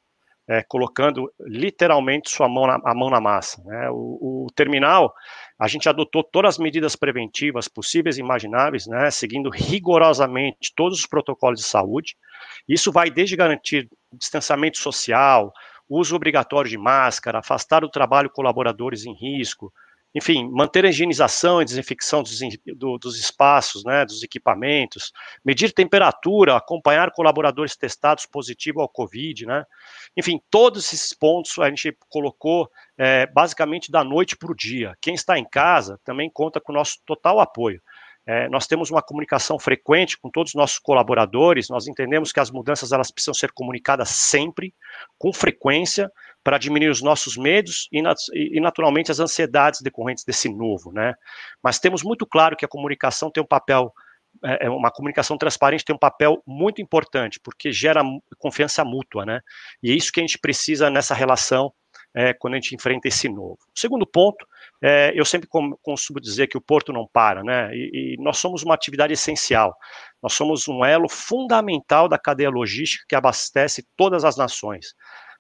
é, 0.49 0.63
colocando 0.63 1.33
literalmente 1.41 2.31
sua 2.31 2.49
mão 2.49 2.67
na, 2.67 2.81
a 2.85 2.95
mão 2.95 3.11
na 3.11 3.21
massa. 3.21 3.63
Né? 3.65 3.91
O, 3.91 4.45
o, 4.45 4.53
terminal, 4.55 5.13
a 5.59 5.67
gente 5.67 5.89
adotou 5.89 6.23
todas 6.23 6.55
as 6.55 6.59
medidas 6.59 6.95
preventivas 6.95 7.67
possíveis 7.67 8.17
e 8.17 8.21
imagináveis, 8.21 8.87
né, 8.87 9.11
seguindo 9.11 9.51
rigorosamente 9.51 10.73
todos 10.75 11.01
os 11.01 11.07
protocolos 11.07 11.61
de 11.61 11.67
saúde. 11.67 12.17
Isso 12.69 12.93
vai 12.93 13.11
desde 13.11 13.37
garantir 13.37 13.89
distanciamento 14.13 14.79
social, 14.79 15.53
uso 15.89 16.15
obrigatório 16.15 16.71
de 16.71 16.79
máscara, 16.79 17.41
afastar 17.41 17.81
do 17.81 17.91
trabalho 17.91 18.31
colaboradores 18.31 19.05
em 19.05 19.15
risco, 19.15 19.73
enfim, 20.17 20.49
manter 20.51 20.87
a 20.87 20.89
higienização 20.89 21.61
e 21.61 21.64
desinfecção 21.67 22.23
dos, 22.23 22.41
do, 22.75 22.97
dos 22.97 23.19
espaços, 23.19 23.85
né, 23.85 24.03
dos 24.03 24.23
equipamentos, 24.23 25.12
medir 25.45 25.75
temperatura, 25.75 26.57
acompanhar 26.57 27.12
colaboradores 27.12 27.77
testados 27.77 28.25
positivo 28.25 28.81
ao 28.81 28.89
Covid, 28.89 29.45
né, 29.45 29.67
enfim, 30.17 30.41
todos 30.51 30.91
esses 30.91 31.12
pontos 31.12 31.59
a 31.59 31.69
gente 31.69 31.95
colocou 32.09 32.67
é, 32.97 33.27
basicamente 33.27 33.93
da 33.93 34.03
noite 34.03 34.39
para 34.39 34.51
o 34.51 34.57
dia. 34.57 34.97
Quem 35.03 35.14
está 35.14 35.39
em 35.39 35.45
casa 35.45 36.01
também 36.03 36.31
conta 36.31 36.62
com 36.62 36.73
o 36.73 36.75
nosso 36.75 36.97
total 37.05 37.39
apoio. 37.39 37.83
É, 38.27 38.49
nós 38.49 38.66
temos 38.66 38.91
uma 38.91 39.01
comunicação 39.01 39.57
frequente 39.57 40.18
com 40.18 40.29
todos 40.29 40.51
os 40.51 40.55
nossos 40.57 40.81
colaboradores, 40.81 41.68
nós 41.68 41.87
entendemos 41.87 42.33
que 42.33 42.41
as 42.41 42.51
mudanças 42.51 42.91
elas 42.91 43.11
precisam 43.11 43.33
ser 43.33 43.53
comunicadas 43.53 44.09
sempre, 44.09 44.74
com 45.16 45.33
frequência, 45.33 46.11
para 46.43 46.59
diminuir 46.59 46.89
os 46.89 47.01
nossos 47.01 47.37
medos 47.37 47.89
e, 47.93 48.03
e, 48.35 48.61
naturalmente, 48.61 49.12
as 49.12 49.20
ansiedades 49.20 49.81
decorrentes 49.81 50.24
desse 50.24 50.49
novo, 50.49 50.93
né? 50.93 51.14
Mas 51.62 51.79
temos 51.79 52.03
muito 52.03 52.27
claro 52.27 52.57
que 52.57 52.64
a 52.64 52.68
comunicação 52.68 53.31
tem 53.31 53.43
um 53.43 53.47
papel, 53.47 53.93
é, 54.45 54.66
é 54.66 54.70
uma 54.70 54.91
comunicação 54.91 55.39
transparente 55.39 55.85
tem 55.85 55.95
um 55.95 55.99
papel 55.99 56.43
muito 56.45 56.83
importante, 56.83 57.39
porque 57.39 57.70
gera 57.70 58.03
confiança 58.39 58.85
mútua, 58.85 59.24
né? 59.24 59.41
E 59.81 59.93
é 59.93 59.95
isso 59.95 60.11
que 60.12 60.18
a 60.18 60.22
gente 60.22 60.39
precisa 60.39 60.91
nessa 60.91 61.14
relação 61.14 61.72
é, 62.14 62.33
quando 62.33 62.55
a 62.55 62.57
gente 62.57 62.74
enfrenta 62.74 63.07
esse 63.07 63.29
novo. 63.29 63.59
O 63.74 63.79
segundo 63.79 64.07
ponto, 64.07 64.47
é, 64.83 65.12
eu 65.14 65.24
sempre 65.24 65.49
costumo 65.83 66.20
dizer 66.20 66.47
que 66.47 66.59
o 66.59 66.61
porto 66.61 66.93
não 66.93 67.09
para, 67.11 67.43
né? 67.43 67.70
E, 67.74 68.14
e, 68.14 68.22
nós 68.22 68.39
somos 68.39 68.62
uma 68.62 68.74
atividade 68.74 69.12
essencial. 69.12 69.74
Nós 70.22 70.33
somos 70.33 70.68
um 70.68 70.85
elo 70.85 71.09
fundamental 71.09 72.09
da 72.09 72.18
cadeia 72.18 72.51
logística 72.51 73.05
que 73.09 73.14
abastece 73.14 73.87
todas 73.97 74.24
as 74.24 74.37
nações 74.37 74.95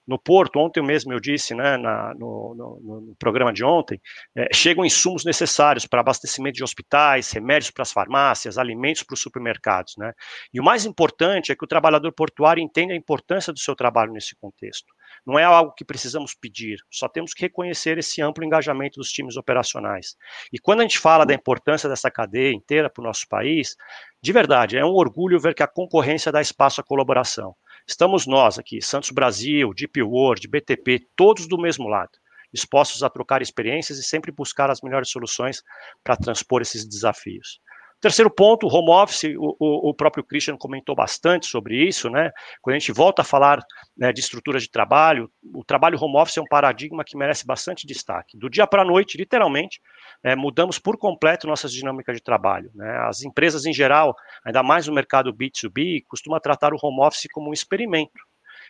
no 0.06 0.18
Porto, 0.18 0.58
ontem 0.58 0.82
mesmo 0.82 1.12
eu 1.12 1.18
disse, 1.18 1.54
né, 1.54 1.76
na, 1.76 2.14
no, 2.14 2.54
no, 2.54 3.00
no, 3.08 3.16
programa 3.18 3.52
de 3.52 3.64
ontem, 3.64 4.00
é, 4.36 4.48
chegam 4.54 4.84
insumos 4.84 5.24
necessários 5.24 5.84
para 5.84 6.00
abastecimento 6.00 6.54
de 6.56 6.62
hospitais, 6.62 7.32
remédios 7.32 7.72
para 7.72 7.82
as 7.82 7.92
farmácias, 7.92 8.56
alimentos 8.56 9.02
para 9.02 9.14
os 9.14 9.20
supermercados, 9.20 9.94
né, 9.98 10.12
e 10.54 10.60
o 10.60 10.64
mais 10.64 10.86
importante 10.86 11.50
é 11.50 11.56
que 11.56 11.64
o 11.64 11.68
trabalhador 11.68 12.12
portuário 12.12 12.62
entenda 12.62 12.92
a 12.92 12.96
importância 12.96 13.52
do 13.52 13.58
seu 13.58 13.74
trabalho 13.74 14.12
nesse 14.12 14.36
contexto. 14.36 14.86
Não 15.26 15.36
é 15.36 15.42
algo 15.42 15.72
que 15.72 15.84
precisamos 15.84 16.34
pedir, 16.34 16.78
só 16.88 17.08
temos 17.08 17.34
que 17.34 17.42
reconhecer 17.42 17.98
esse 17.98 18.22
amplo 18.22 18.44
engajamento 18.44 19.00
dos 19.00 19.10
times 19.10 19.36
operacionais. 19.36 20.16
E 20.52 20.58
quando 20.58 20.80
a 20.80 20.82
gente 20.82 21.00
fala 21.00 21.26
da 21.26 21.34
importância 21.34 21.88
dessa 21.88 22.10
cadeia 22.10 22.54
inteira 22.54 22.88
para 22.88 23.02
o 23.02 23.04
nosso 23.04 23.26
país, 23.28 23.76
de 24.22 24.32
verdade, 24.32 24.78
é 24.78 24.84
um 24.84 24.94
orgulho 24.94 25.40
ver 25.40 25.54
que 25.54 25.64
a 25.64 25.66
concorrência 25.66 26.30
dá 26.30 26.40
espaço 26.40 26.80
à 26.80 26.84
colaboração. 26.84 27.56
Estamos 27.88 28.26
nós 28.26 28.56
aqui, 28.56 28.80
Santos 28.80 29.10
Brasil, 29.10 29.74
Deep 29.74 30.00
World, 30.00 30.46
BTP, 30.46 31.08
todos 31.16 31.48
do 31.48 31.58
mesmo 31.58 31.88
lado, 31.88 32.12
dispostos 32.52 33.02
a 33.02 33.10
trocar 33.10 33.42
experiências 33.42 33.98
e 33.98 34.04
sempre 34.04 34.30
buscar 34.30 34.70
as 34.70 34.80
melhores 34.80 35.10
soluções 35.10 35.62
para 36.04 36.16
transpor 36.16 36.62
esses 36.62 36.86
desafios. 36.86 37.60
Terceiro 37.98 38.30
ponto, 38.30 38.66
home 38.66 38.90
office, 38.90 39.34
o, 39.38 39.56
o, 39.58 39.90
o, 39.90 39.94
próprio 39.94 40.22
Christian 40.22 40.56
comentou 40.56 40.94
bastante 40.94 41.46
sobre 41.46 41.82
isso, 41.82 42.10
né? 42.10 42.30
Quando 42.60 42.76
a 42.76 42.78
gente 42.78 42.92
volta 42.92 43.22
a 43.22 43.24
falar 43.24 43.58
né, 43.96 44.12
de 44.12 44.20
estrutura 44.20 44.58
de 44.58 44.70
trabalho, 44.70 45.30
o 45.54 45.64
trabalho 45.64 45.98
home 45.98 46.18
office 46.18 46.36
é 46.36 46.42
um 46.42 46.46
paradigma 46.46 47.02
que 47.02 47.16
merece 47.16 47.46
bastante 47.46 47.86
destaque. 47.86 48.36
Do 48.36 48.50
dia 48.50 48.66
para 48.66 48.82
a 48.82 48.84
noite, 48.84 49.16
literalmente, 49.16 49.80
é, 50.22 50.36
mudamos 50.36 50.78
por 50.78 50.98
completo 50.98 51.46
nossas 51.46 51.72
dinâmicas 51.72 52.14
de 52.14 52.22
trabalho. 52.22 52.70
Né? 52.74 52.98
As 53.08 53.22
empresas 53.22 53.64
em 53.64 53.72
geral, 53.72 54.14
ainda 54.44 54.62
mais 54.62 54.86
no 54.86 54.94
mercado 54.94 55.32
B2B, 55.32 56.04
costumam 56.06 56.38
tratar 56.38 56.74
o 56.74 56.78
home 56.80 57.00
office 57.00 57.26
como 57.32 57.48
um 57.48 57.52
experimento. 57.54 58.20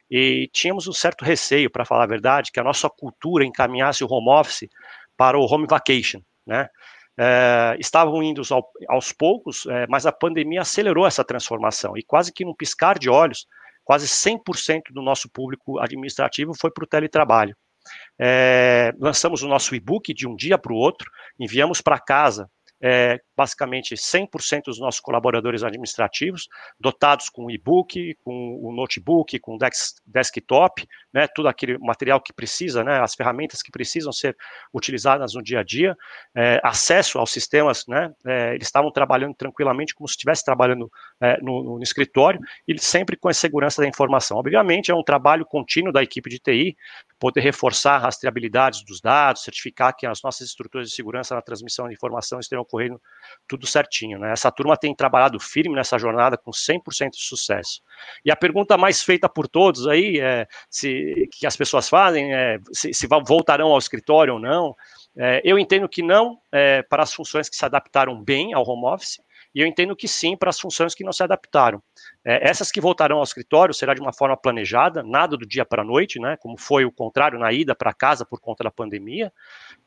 E 0.08 0.48
tínhamos 0.52 0.86
um 0.86 0.92
certo 0.92 1.24
receio, 1.24 1.68
para 1.68 1.84
falar 1.84 2.04
a 2.04 2.08
verdade, 2.08 2.52
que 2.52 2.60
a 2.60 2.64
nossa 2.64 2.88
cultura 2.88 3.44
encaminhasse 3.44 4.04
o 4.04 4.08
home 4.08 4.30
office 4.30 4.68
para 5.16 5.36
o 5.36 5.44
home 5.44 5.66
vacation, 5.68 6.20
né? 6.46 6.68
É, 7.18 7.76
estavam 7.78 8.22
indo 8.22 8.42
ao, 8.50 8.70
aos 8.88 9.12
poucos, 9.12 9.66
é, 9.66 9.86
mas 9.88 10.06
a 10.06 10.12
pandemia 10.12 10.60
acelerou 10.60 11.06
essa 11.06 11.24
transformação 11.24 11.96
e 11.96 12.02
quase 12.02 12.32
que 12.32 12.44
num 12.44 12.54
piscar 12.54 12.98
de 12.98 13.08
olhos, 13.08 13.46
quase 13.84 14.06
100% 14.06 14.92
do 14.92 15.02
nosso 15.02 15.28
público 15.28 15.78
administrativo 15.78 16.52
foi 16.54 16.70
para 16.70 16.84
o 16.84 16.86
teletrabalho. 16.86 17.56
É, 18.18 18.92
lançamos 18.98 19.42
o 19.42 19.48
nosso 19.48 19.74
e-book 19.74 20.12
de 20.12 20.26
um 20.26 20.34
dia 20.34 20.58
para 20.58 20.72
o 20.72 20.76
outro, 20.76 21.10
enviamos 21.38 21.80
para 21.80 21.98
casa 21.98 22.50
é, 22.80 23.20
basicamente 23.36 23.94
100% 23.94 24.64
dos 24.66 24.78
nossos 24.78 25.00
colaboradores 25.00 25.62
administrativos, 25.62 26.48
dotados 26.78 27.28
com 27.28 27.50
e-book, 27.50 28.16
com 28.24 28.58
o 28.62 28.72
notebook, 28.72 29.38
com 29.38 29.58
desktop, 30.06 30.86
né, 31.12 31.26
aquele 31.46 31.78
material 31.78 32.20
que 32.20 32.32
precisa, 32.32 32.84
né, 32.84 33.00
as 33.00 33.14
ferramentas 33.14 33.62
que 33.62 33.70
precisam 33.70 34.12
ser 34.12 34.36
utilizadas 34.72 35.34
no 35.34 35.42
dia 35.42 35.60
a 35.60 35.62
dia, 35.62 35.96
é, 36.34 36.60
acesso 36.62 37.18
aos 37.18 37.30
sistemas, 37.30 37.84
né, 37.86 38.12
é, 38.26 38.54
eles 38.54 38.66
estavam 38.66 38.90
trabalhando 38.90 39.34
tranquilamente 39.34 39.94
como 39.94 40.08
se 40.08 40.12
estivesse 40.12 40.44
trabalhando 40.44 40.90
é, 41.20 41.38
no, 41.40 41.62
no, 41.62 41.82
escritório 41.82 42.40
e 42.66 42.78
sempre 42.78 43.16
com 43.16 43.28
a 43.28 43.34
segurança 43.34 43.80
da 43.80 43.88
informação. 43.88 44.36
Obviamente 44.36 44.90
é 44.90 44.94
um 44.94 45.02
trabalho 45.02 45.44
contínuo 45.46 45.92
da 45.92 46.02
equipe 46.02 46.28
de 46.28 46.38
TI, 46.38 46.76
poder 47.18 47.40
reforçar 47.40 47.96
a 47.96 47.98
rastreabilidade 47.98 48.84
dos 48.84 49.00
dados, 49.00 49.42
certificar 49.42 49.96
que 49.96 50.06
as 50.06 50.22
nossas 50.22 50.48
estruturas 50.48 50.88
de 50.88 50.94
segurança 50.94 51.34
na 51.34 51.42
transmissão 51.42 51.88
de 51.88 51.94
informação 51.94 52.38
estejam 52.38 52.62
ocorrendo 52.62 53.00
tudo 53.48 53.66
certinho. 53.66 54.18
Né? 54.18 54.32
Essa 54.32 54.50
turma 54.50 54.76
tem 54.76 54.94
trabalhado 54.94 55.40
firme 55.40 55.74
nessa 55.74 55.98
jornada 55.98 56.36
com 56.36 56.50
100% 56.50 57.10
de 57.10 57.22
sucesso. 57.22 57.82
E 58.24 58.30
a 58.30 58.36
pergunta 58.36 58.76
mais 58.76 59.02
feita 59.02 59.28
por 59.28 59.48
todos 59.48 59.86
aí 59.86 60.20
é 60.20 60.46
se 60.68 61.28
que 61.32 61.46
as 61.46 61.56
pessoas 61.56 61.88
fazem 61.88 62.34
é 62.34 62.58
se, 62.72 62.92
se 62.92 63.06
voltarão 63.06 63.68
ao 63.68 63.78
escritório 63.78 64.34
ou 64.34 64.40
não. 64.40 64.76
É, 65.16 65.40
eu 65.44 65.58
entendo 65.58 65.88
que 65.88 66.02
não 66.02 66.38
é, 66.52 66.82
para 66.82 67.02
as 67.02 67.14
funções 67.14 67.48
que 67.48 67.56
se 67.56 67.64
adaptaram 67.64 68.22
bem 68.22 68.52
ao 68.52 68.68
home 68.68 68.84
office, 68.84 69.18
e 69.56 69.60
eu 69.62 69.66
entendo 69.66 69.96
que 69.96 70.06
sim 70.06 70.36
para 70.36 70.50
as 70.50 70.60
funções 70.60 70.94
que 70.94 71.02
não 71.02 71.14
se 71.14 71.22
adaptaram. 71.22 71.82
É, 72.22 72.46
essas 72.46 72.70
que 72.70 72.78
voltarão 72.78 73.16
ao 73.16 73.22
escritório 73.22 73.72
será 73.72 73.94
de 73.94 74.02
uma 74.02 74.12
forma 74.12 74.36
planejada, 74.36 75.02
nada 75.02 75.34
do 75.34 75.46
dia 75.46 75.64
para 75.64 75.80
a 75.80 75.84
noite, 75.84 76.20
né, 76.20 76.36
como 76.36 76.58
foi 76.58 76.84
o 76.84 76.92
contrário 76.92 77.38
na 77.38 77.50
ida 77.50 77.74
para 77.74 77.94
casa 77.94 78.26
por 78.26 78.38
conta 78.38 78.64
da 78.64 78.70
pandemia. 78.70 79.32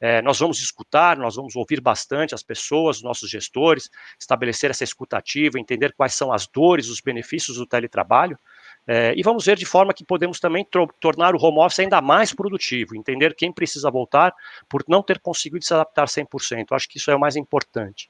É, 0.01 0.23
nós 0.23 0.39
vamos 0.39 0.59
escutar, 0.59 1.17
nós 1.17 1.35
vamos 1.35 1.55
ouvir 1.55 1.81
bastante 1.81 2.33
as 2.33 2.41
pessoas, 2.41 2.97
os 2.97 3.03
nossos 3.03 3.29
gestores, 3.29 3.91
estabelecer 4.19 4.71
essa 4.71 4.83
escutativa, 4.83 5.59
entender 5.59 5.93
quais 5.95 6.15
são 6.15 6.33
as 6.33 6.47
dores, 6.47 6.89
os 6.89 6.99
benefícios 6.99 7.57
do 7.57 7.67
teletrabalho. 7.67 8.39
É, 8.87 9.13
e 9.15 9.21
vamos 9.21 9.45
ver 9.45 9.55
de 9.55 9.67
forma 9.67 9.93
que 9.93 10.03
podemos 10.03 10.39
também 10.39 10.65
tornar 10.99 11.35
o 11.35 11.37
home 11.39 11.59
office 11.59 11.77
ainda 11.77 12.01
mais 12.01 12.33
produtivo, 12.33 12.95
entender 12.95 13.35
quem 13.35 13.51
precisa 13.51 13.91
voltar 13.91 14.33
por 14.67 14.83
não 14.87 15.03
ter 15.03 15.19
conseguido 15.19 15.63
se 15.63 15.75
adaptar 15.75 16.07
100%. 16.07 16.71
Acho 16.71 16.89
que 16.89 16.97
isso 16.97 17.11
é 17.11 17.15
o 17.15 17.19
mais 17.19 17.35
importante. 17.35 18.09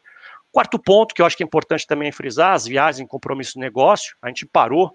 Quarto 0.52 0.80
ponto, 0.80 1.14
que 1.14 1.22
eu 1.22 1.28
acho 1.28 1.38
que 1.38 1.44
é 1.44 1.46
importante 1.46 1.86
também 1.86 2.12
frisar, 2.12 2.54
as 2.54 2.66
viagens 2.66 3.00
em 3.00 3.06
compromisso 3.06 3.54
de 3.54 3.60
negócio. 3.60 4.16
A 4.20 4.30
gente 4.30 4.48
parou, 4.48 4.92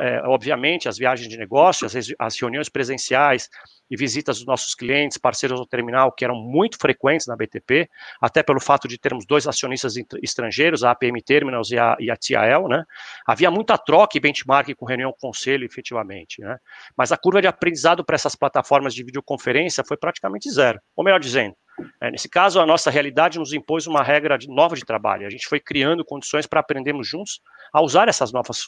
é, 0.00 0.22
obviamente, 0.24 0.88
as 0.88 0.96
viagens 0.96 1.28
de 1.28 1.36
negócio, 1.36 1.86
as, 1.86 1.94
as, 2.18 2.40
reuniões 2.40 2.70
presenciais 2.70 3.50
e 3.90 3.96
visitas 3.96 4.38
dos 4.38 4.46
nossos 4.46 4.74
clientes, 4.74 5.18
parceiros 5.18 5.60
do 5.60 5.66
terminal, 5.66 6.10
que 6.10 6.24
eram 6.24 6.34
muito 6.34 6.78
frequentes 6.78 7.26
na 7.26 7.36
BTP, 7.36 7.90
até 8.22 8.42
pelo 8.42 8.58
fato 8.58 8.88
de 8.88 8.96
termos 8.96 9.26
dois 9.26 9.46
acionistas 9.46 9.94
estrangeiros, 10.22 10.82
a 10.82 10.92
APM 10.92 11.22
Terminals 11.22 11.70
e 11.70 11.78
a, 11.78 11.94
e 12.00 12.10
a 12.10 12.16
TAL, 12.16 12.66
né? 12.66 12.82
Havia 13.26 13.50
muita 13.50 13.76
troca 13.76 14.16
e 14.16 14.20
benchmark 14.20 14.74
com 14.74 14.86
reunião 14.86 15.14
conselho, 15.20 15.66
efetivamente, 15.66 16.40
né? 16.40 16.56
Mas 16.96 17.12
a 17.12 17.18
curva 17.18 17.42
de 17.42 17.46
aprendizado 17.46 18.02
para 18.02 18.14
essas 18.14 18.34
plataformas 18.34 18.94
de 18.94 19.04
videoconferência 19.04 19.84
foi 19.86 19.98
praticamente 19.98 20.50
zero. 20.50 20.80
Ou 20.96 21.04
melhor 21.04 21.20
dizendo, 21.20 21.54
é, 22.00 22.10
nesse 22.10 22.28
caso, 22.28 22.60
a 22.60 22.66
nossa 22.66 22.90
realidade 22.90 23.38
nos 23.38 23.52
impôs 23.52 23.86
uma 23.86 24.02
regra 24.02 24.38
de, 24.38 24.48
nova 24.48 24.74
de 24.74 24.84
trabalho. 24.84 25.26
A 25.26 25.30
gente 25.30 25.46
foi 25.46 25.60
criando 25.60 26.04
condições 26.04 26.46
para 26.46 26.60
aprendermos 26.60 27.08
juntos 27.08 27.40
a 27.72 27.82
usar 27.82 28.08
essas 28.08 28.32
novas 28.32 28.64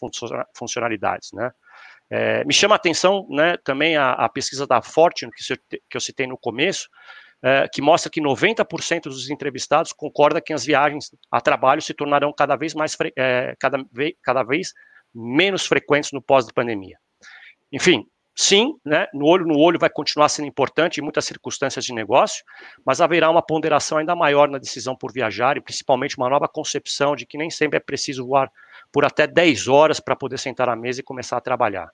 funcionalidades, 0.54 1.30
né? 1.32 1.50
É, 2.11 2.42
me 2.44 2.54
chama 2.54 2.74
a 2.74 2.76
atenção 2.76 3.26
né, 3.28 3.59
também 3.62 3.96
a, 3.96 4.12
a, 4.12 4.28
pesquisa 4.30 4.66
da 4.66 4.80
Fortune, 4.80 5.30
que, 5.30 5.56
que 5.90 5.96
eu 5.96 6.00
citei 6.00 6.26
no 6.26 6.38
começo, 6.38 6.88
é, 7.42 7.68
que 7.70 7.82
mostra 7.82 8.11
que 8.11 8.18
90% 8.18 9.02
dos 9.02 9.28
entrevistados 9.28 9.92
concordam 9.92 10.40
que 10.40 10.54
as 10.54 10.64
viagens 10.64 11.11
a 11.30 11.38
trabalho 11.38 11.82
se 11.82 11.92
tornarão 11.92 12.32
cada 12.32 12.56
vez 12.56 12.72
mais 12.74 12.96
é, 13.14 13.54
cada, 13.61 13.78
cada 14.22 14.42
vez 14.42 14.72
menos 15.14 15.66
frequentes 15.66 16.11
no 16.12 16.22
pós-pandemia. 16.22 16.98
Enfim, 17.70 18.06
sim, 18.41 18.78
né, 18.84 19.09
no 19.12 19.26
olho 19.26 19.45
no 19.45 19.59
olho 19.59 19.80
vai 19.80 19.91
continuar 19.91 20.28
sendo 20.28 20.47
importante 20.47 20.99
em 20.99 21.03
muitas 21.03 21.24
circunstâncias 21.24 21.84
de 21.84 21.93
negócio, 21.93 22.45
mas 22.86 23.01
haverá 23.01 23.28
uma 23.28 23.43
ponderação 23.43 23.99
ainda 23.99 24.14
maior 24.14 24.49
na 24.49 24.59
decisão 24.59 24.95
por 24.95 25.12
viajar 25.12 25.57
e 25.57 25.61
principalmente 25.61 26.16
uma 26.16 26.30
nova 26.30 26.47
concepção 26.47 27.16
de 27.16 27.26
que 27.26 27.36
nem 27.36 27.51
sempre 27.51 27.78
é 27.78 27.80
preciso 27.80 28.24
voar 28.24 28.49
por 28.93 29.05
até 29.05 29.26
10 29.26 29.66
horas 29.66 29.99
para 29.99 30.14
poder 30.14 30.39
sentar 30.39 30.68
à 30.68 30.76
mesa 30.76 31.01
e 31.01 31.03
começar 31.03 31.36
a 31.36 31.41
trabalhar. 31.41 31.91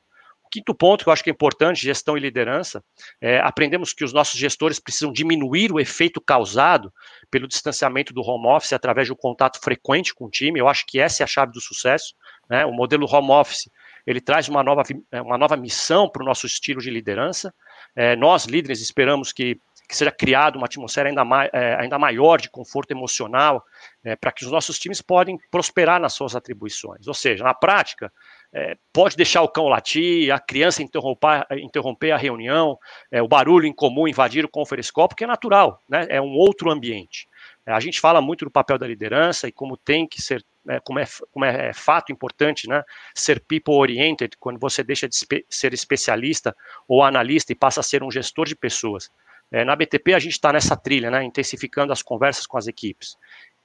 Quinto 0.50 0.74
ponto 0.74 1.02
que 1.02 1.08
eu 1.08 1.12
acho 1.14 1.24
que 1.24 1.30
é 1.30 1.32
importante, 1.32 1.82
gestão 1.82 2.14
e 2.14 2.20
liderança, 2.20 2.84
é, 3.22 3.40
aprendemos 3.40 3.94
que 3.94 4.04
os 4.04 4.12
nossos 4.12 4.38
gestores 4.38 4.78
precisam 4.78 5.10
diminuir 5.10 5.72
o 5.72 5.80
efeito 5.80 6.20
causado 6.20 6.92
pelo 7.30 7.48
distanciamento 7.48 8.12
do 8.12 8.20
home 8.20 8.48
office 8.48 8.74
através 8.74 9.06
de 9.06 9.14
um 9.14 9.16
contato 9.16 9.58
frequente 9.60 10.14
com 10.14 10.26
o 10.26 10.30
time. 10.30 10.60
Eu 10.60 10.68
acho 10.68 10.84
que 10.86 11.00
essa 11.00 11.22
é 11.22 11.24
a 11.24 11.26
chave 11.26 11.52
do 11.52 11.60
sucesso. 11.60 12.14
Né? 12.50 12.66
O 12.66 12.72
modelo 12.72 13.06
home 13.10 13.30
office 13.30 13.68
ele 14.06 14.20
traz 14.20 14.48
uma 14.48 14.62
nova, 14.62 14.82
uma 15.12 15.38
nova 15.38 15.56
missão 15.56 16.08
para 16.08 16.22
o 16.22 16.26
nosso 16.26 16.46
estilo 16.46 16.80
de 16.80 16.90
liderança. 16.90 17.54
É, 17.96 18.16
nós, 18.16 18.44
líderes, 18.44 18.80
esperamos 18.80 19.32
que 19.32 19.58
que 19.88 19.96
seja 19.96 20.10
criada 20.10 20.56
uma 20.56 20.66
atmosfera 20.66 21.08
ainda, 21.08 21.24
mai, 21.24 21.50
é, 21.52 21.76
ainda 21.78 21.98
maior 21.98 22.40
de 22.40 22.48
conforto 22.48 22.90
emocional, 22.90 23.62
é, 24.02 24.16
para 24.16 24.32
que 24.32 24.44
os 24.44 24.50
nossos 24.50 24.78
times 24.78 25.02
podem 25.02 25.38
prosperar 25.50 26.00
nas 26.00 26.14
suas 26.14 26.34
atribuições. 26.34 27.06
Ou 27.06 27.14
seja, 27.14 27.44
na 27.44 27.52
prática, 27.52 28.10
é, 28.52 28.76
pode 28.92 29.16
deixar 29.16 29.42
o 29.42 29.48
cão 29.48 29.68
latir, 29.68 30.32
a 30.32 30.38
criança 30.38 30.82
interromper, 30.82 31.46
interromper 31.58 32.12
a 32.12 32.16
reunião, 32.16 32.78
é, 33.10 33.20
o 33.20 33.28
barulho 33.28 33.66
incomum 33.66 34.08
invadir 34.08 34.44
o 34.44 34.48
conference 34.48 34.92
porque 34.92 35.24
é 35.24 35.26
natural, 35.26 35.82
né? 35.88 36.06
é 36.08 36.20
um 36.20 36.32
outro 36.34 36.70
ambiente. 36.70 37.28
A 37.66 37.80
gente 37.80 38.00
fala 38.00 38.20
muito 38.20 38.44
do 38.44 38.50
papel 38.50 38.78
da 38.78 38.86
liderança 38.86 39.48
e 39.48 39.52
como 39.52 39.76
tem 39.76 40.06
que 40.06 40.20
ser, 40.20 40.44
né, 40.64 40.80
como, 40.80 40.98
é, 40.98 41.04
como 41.32 41.44
é, 41.44 41.68
é, 41.68 41.72
fato 41.72 42.12
importante, 42.12 42.68
né, 42.68 42.82
ser 43.14 43.40
people-oriented, 43.40 44.36
quando 44.38 44.58
você 44.58 44.82
deixa 44.82 45.08
de 45.08 45.16
ser 45.48 45.72
especialista 45.72 46.54
ou 46.86 47.02
analista 47.02 47.52
e 47.52 47.56
passa 47.56 47.80
a 47.80 47.82
ser 47.82 48.02
um 48.02 48.10
gestor 48.10 48.46
de 48.46 48.54
pessoas. 48.54 49.10
É, 49.50 49.64
na 49.64 49.74
BTP 49.76 50.14
a 50.14 50.18
gente 50.18 50.32
está 50.32 50.52
nessa 50.52 50.76
trilha, 50.76 51.10
né, 51.10 51.24
intensificando 51.24 51.92
as 51.92 52.02
conversas 52.02 52.46
com 52.46 52.58
as 52.58 52.66
equipes. 52.66 53.16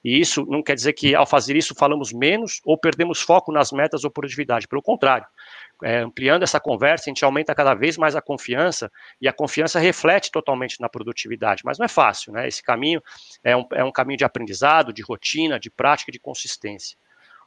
E 0.03 0.19
isso 0.19 0.45
não 0.45 0.63
quer 0.63 0.75
dizer 0.75 0.93
que 0.93 1.13
ao 1.13 1.25
fazer 1.25 1.57
isso 1.57 1.75
falamos 1.75 2.13
menos 2.13 2.61
ou 2.63 2.77
perdemos 2.77 3.21
foco 3.21 3.51
nas 3.51 3.71
metas 3.71 4.03
ou 4.03 4.11
produtividade. 4.11 4.67
Pelo 4.67 4.81
contrário, 4.81 5.27
é, 5.83 5.99
ampliando 5.99 6.43
essa 6.43 6.59
conversa, 6.59 7.05
a 7.05 7.09
gente 7.09 7.23
aumenta 7.23 7.55
cada 7.55 7.73
vez 7.73 7.97
mais 7.97 8.15
a 8.15 8.21
confiança 8.21 8.91
e 9.21 9.27
a 9.27 9.33
confiança 9.33 9.79
reflete 9.79 10.31
totalmente 10.31 10.79
na 10.81 10.89
produtividade. 10.89 11.61
Mas 11.65 11.77
não 11.77 11.85
é 11.85 11.89
fácil, 11.89 12.33
né? 12.33 12.47
Esse 12.47 12.61
caminho 12.61 13.01
é 13.43 13.55
um, 13.55 13.65
é 13.73 13.83
um 13.83 13.91
caminho 13.91 14.17
de 14.17 14.25
aprendizado, 14.25 14.91
de 14.91 15.01
rotina, 15.01 15.59
de 15.59 15.69
prática, 15.69 16.11
de 16.11 16.19
consistência. 16.19 16.97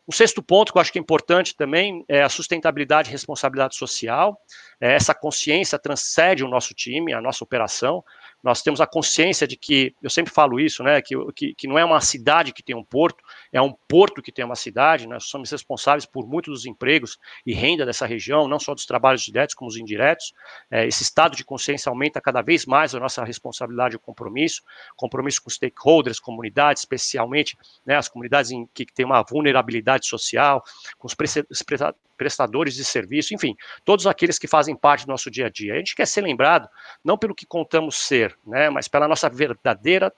O 0.05 0.13
sexto 0.13 0.43
ponto 0.43 0.73
que 0.73 0.79
eu 0.79 0.83
acho 0.83 0.93
que 0.93 0.99
é 0.99 1.01
importante 1.01 1.55
também 1.55 2.05
é 2.09 2.23
a 2.23 2.29
sustentabilidade 2.29 3.09
e 3.09 3.13
responsabilidade 3.13 3.77
social. 3.77 4.41
É, 4.81 4.95
essa 4.95 5.15
consciência 5.15 5.79
transcende 5.79 6.43
o 6.43 6.49
nosso 6.49 6.75
time, 6.75 7.13
a 7.13 7.21
nossa 7.21 7.45
operação 7.45 8.05
nós 8.43 8.63
temos 8.63 8.81
a 8.81 8.87
consciência 8.87 9.47
de 9.47 9.57
que, 9.57 9.95
eu 10.03 10.11
sempre 10.11 10.33
falo 10.33 10.59
isso, 10.59 10.83
né, 10.83 11.01
que, 11.01 11.15
que, 11.33 11.55
que, 11.55 11.69
não 11.69 11.79
é 11.79 11.85
uma 11.85 12.01
cidade 12.01 12.53
que 12.53 12.63
tem 12.63 12.75
um 12.75 12.83
porto, 12.83 13.23
é 13.53 13.61
um 13.61 13.73
porto 13.89 14.21
que 14.21 14.33
tem 14.33 14.45
uma 14.45 14.57
cidade, 14.57 15.07
nós 15.07 15.25
somos 15.25 15.51
responsáveis 15.51 16.05
por 16.05 16.27
muitos 16.27 16.53
dos 16.53 16.67
empregos 16.67 17.19
e 17.47 17.55
renda 17.55 17.87
dessa 17.87 18.07
região, 18.07 18.49
não 18.49 18.59
só 18.59 18.75
dos 18.75 18.85
trabalhos 18.85 19.23
diretos 19.23 19.55
como 19.55 19.69
os 19.69 19.77
indiretos, 19.77 20.33
é, 20.71 20.87
esse 20.87 21.03
estado 21.03 21.37
de 21.37 21.45
consciência 21.45 21.91
aumenta 21.91 22.21
cada 22.21 22.43
vez 22.43 22.67
mais 22.67 22.95
a 22.95 23.01
nossa 23.01 23.25
responsabilidade 23.25 23.97
e 23.97 23.99
compromisso, 23.99 24.63
compromisso 24.97 25.43
com 25.43 25.51
stakeholders, 25.51 26.19
comunidades, 26.19 26.83
especialmente 26.83 27.57
né, 27.87 27.97
as 27.97 28.09
comunidades 28.09 28.51
em 28.51 28.69
que, 28.75 28.85
que 28.85 28.93
têm 28.93 29.07
uma 29.07 29.23
vulnerabilidade 29.23 30.07
social, 30.07 30.63
com 30.99 31.07
os 31.07 31.15
prestadores 32.23 32.75
de 32.75 32.85
serviço, 32.85 33.35
enfim, 33.35 33.57
todos 33.85 34.07
aqueles 34.07 34.39
que 34.39 34.47
fazem 34.47 34.77
parte 34.77 35.05
do 35.05 35.11
nosso 35.11 35.29
dia 35.29 35.47
a 35.47 35.51
dia. 35.51 35.75
A 35.75 35.79
gente 35.79 35.97
quer 35.97 36.07
ser 36.07 36.21
lembrado 36.21 36.69
não 37.05 37.19
pelo 37.19 37.35
que 37.35 37.45
contamos 37.45 37.97
ser, 37.97 38.39
né, 38.47 38.71
mas 38.71 38.87
pela 38.87 39.09
nossa 39.09 39.29
verdadeira 39.29 40.13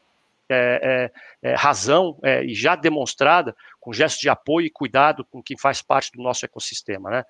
é, 0.47 1.11
é, 1.43 1.51
é, 1.51 1.55
razão 1.55 2.19
é, 2.23 2.45
e 2.45 2.55
já 2.55 2.77
demonstrada 2.77 3.57
com 3.81 3.95
gestos 3.95 4.21
de 4.21 4.29
apoio 4.29 4.67
e 4.67 4.71
cuidado 4.71 5.25
com 5.25 5.43
quem 5.43 5.57
faz 5.57 5.81
parte 5.81 6.13
do 6.13 6.23
nosso 6.23 6.45
ecossistema. 6.45 7.09
Né? 7.09 7.25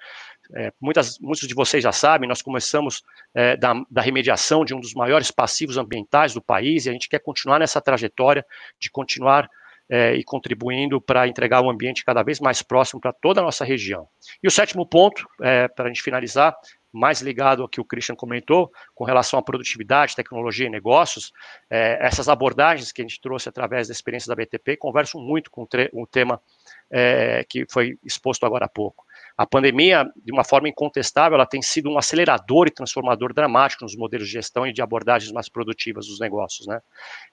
É, 0.57 0.73
muitas, 0.81 1.21
muitos 1.21 1.47
de 1.47 1.55
vocês 1.55 1.81
já 1.81 1.93
sabem, 1.93 2.29
nós 2.29 2.43
começamos 2.43 3.05
é, 3.33 3.57
da, 3.57 3.73
da, 3.89 4.03
remediação 4.03 4.65
de 4.65 4.75
um 4.75 4.81
dos 4.81 4.95
maiores 4.95 5.31
passivos 5.31 5.77
ambientais 5.77 6.35
do 6.35 6.43
país 6.43 6.87
e 6.87 6.91
a 6.91 6.93
gente 6.93 7.09
quer 7.09 7.21
continuar 7.21 7.61
nessa 7.61 7.81
trajetória 7.81 8.45
de 8.81 8.91
continuar 8.91 9.49
é, 9.89 10.15
e 10.15 10.25
contribuindo 10.25 11.01
para 11.01 11.29
entregar 11.29 11.61
um 11.63 11.71
ambiente 11.71 12.05
cada 12.05 12.23
vez 12.23 12.41
mais 12.41 12.63
próximo 12.63 13.01
para 13.01 13.13
toda 13.13 13.41
a 13.41 13.45
nossa 13.45 13.65
região. 13.65 14.09
E 14.43 14.49
o 14.49 14.51
sétimo 14.51 14.87
ponto, 14.87 15.27
é, 15.43 15.69
para 15.69 15.87
a 15.87 15.89
gente 15.89 16.03
finalizar, 16.03 16.57
mais 16.95 17.21
ligado 17.21 17.61
ao 17.61 17.69
que 17.69 17.81
o 17.81 17.85
Christian 17.85 18.15
comentou, 18.15 18.71
com 18.95 19.05
relação 19.05 19.37
à 19.39 19.43
produtividade, 19.43 20.15
tecnologia 20.15 20.67
e 20.67 20.71
negócios, 20.71 21.33
é, 21.69 21.99
essas 22.01 22.29
abordagens 22.29 22.93
que 22.93 23.03
a 23.03 23.05
gente 23.05 23.21
trouxe 23.21 23.49
através 23.49 23.89
da 23.89 23.93
experiência 23.93 24.29
da 24.29 24.37
BTP 24.37 24.77
conversam 24.77 25.21
muito 25.21 25.51
com 25.51 25.67
o 25.93 26.07
tema 26.07 26.41
é, 26.89 27.45
que 27.49 27.67
foi 27.69 27.99
exposto 28.05 28.47
agora 28.47 28.67
há 28.67 28.69
pouco. 28.69 29.05
A 29.37 29.45
pandemia, 29.45 30.09
de 30.25 30.33
uma 30.33 30.45
forma 30.45 30.69
incontestável, 30.69 31.35
ela 31.35 31.47
tem 31.47 31.61
sido 31.61 31.91
um 31.91 31.99
acelerador 31.99 32.69
e 32.69 32.71
transformador 32.71 33.35
dramático 33.35 33.83
nos 33.83 33.97
modelos 33.97 34.29
de 34.29 34.33
gestão 34.35 34.65
e 34.65 34.73
de 34.73 34.81
abordagens 34.81 35.33
mais 35.33 35.49
produtivas 35.49 36.07
dos 36.07 36.21
negócios, 36.21 36.69
né? 36.69 36.81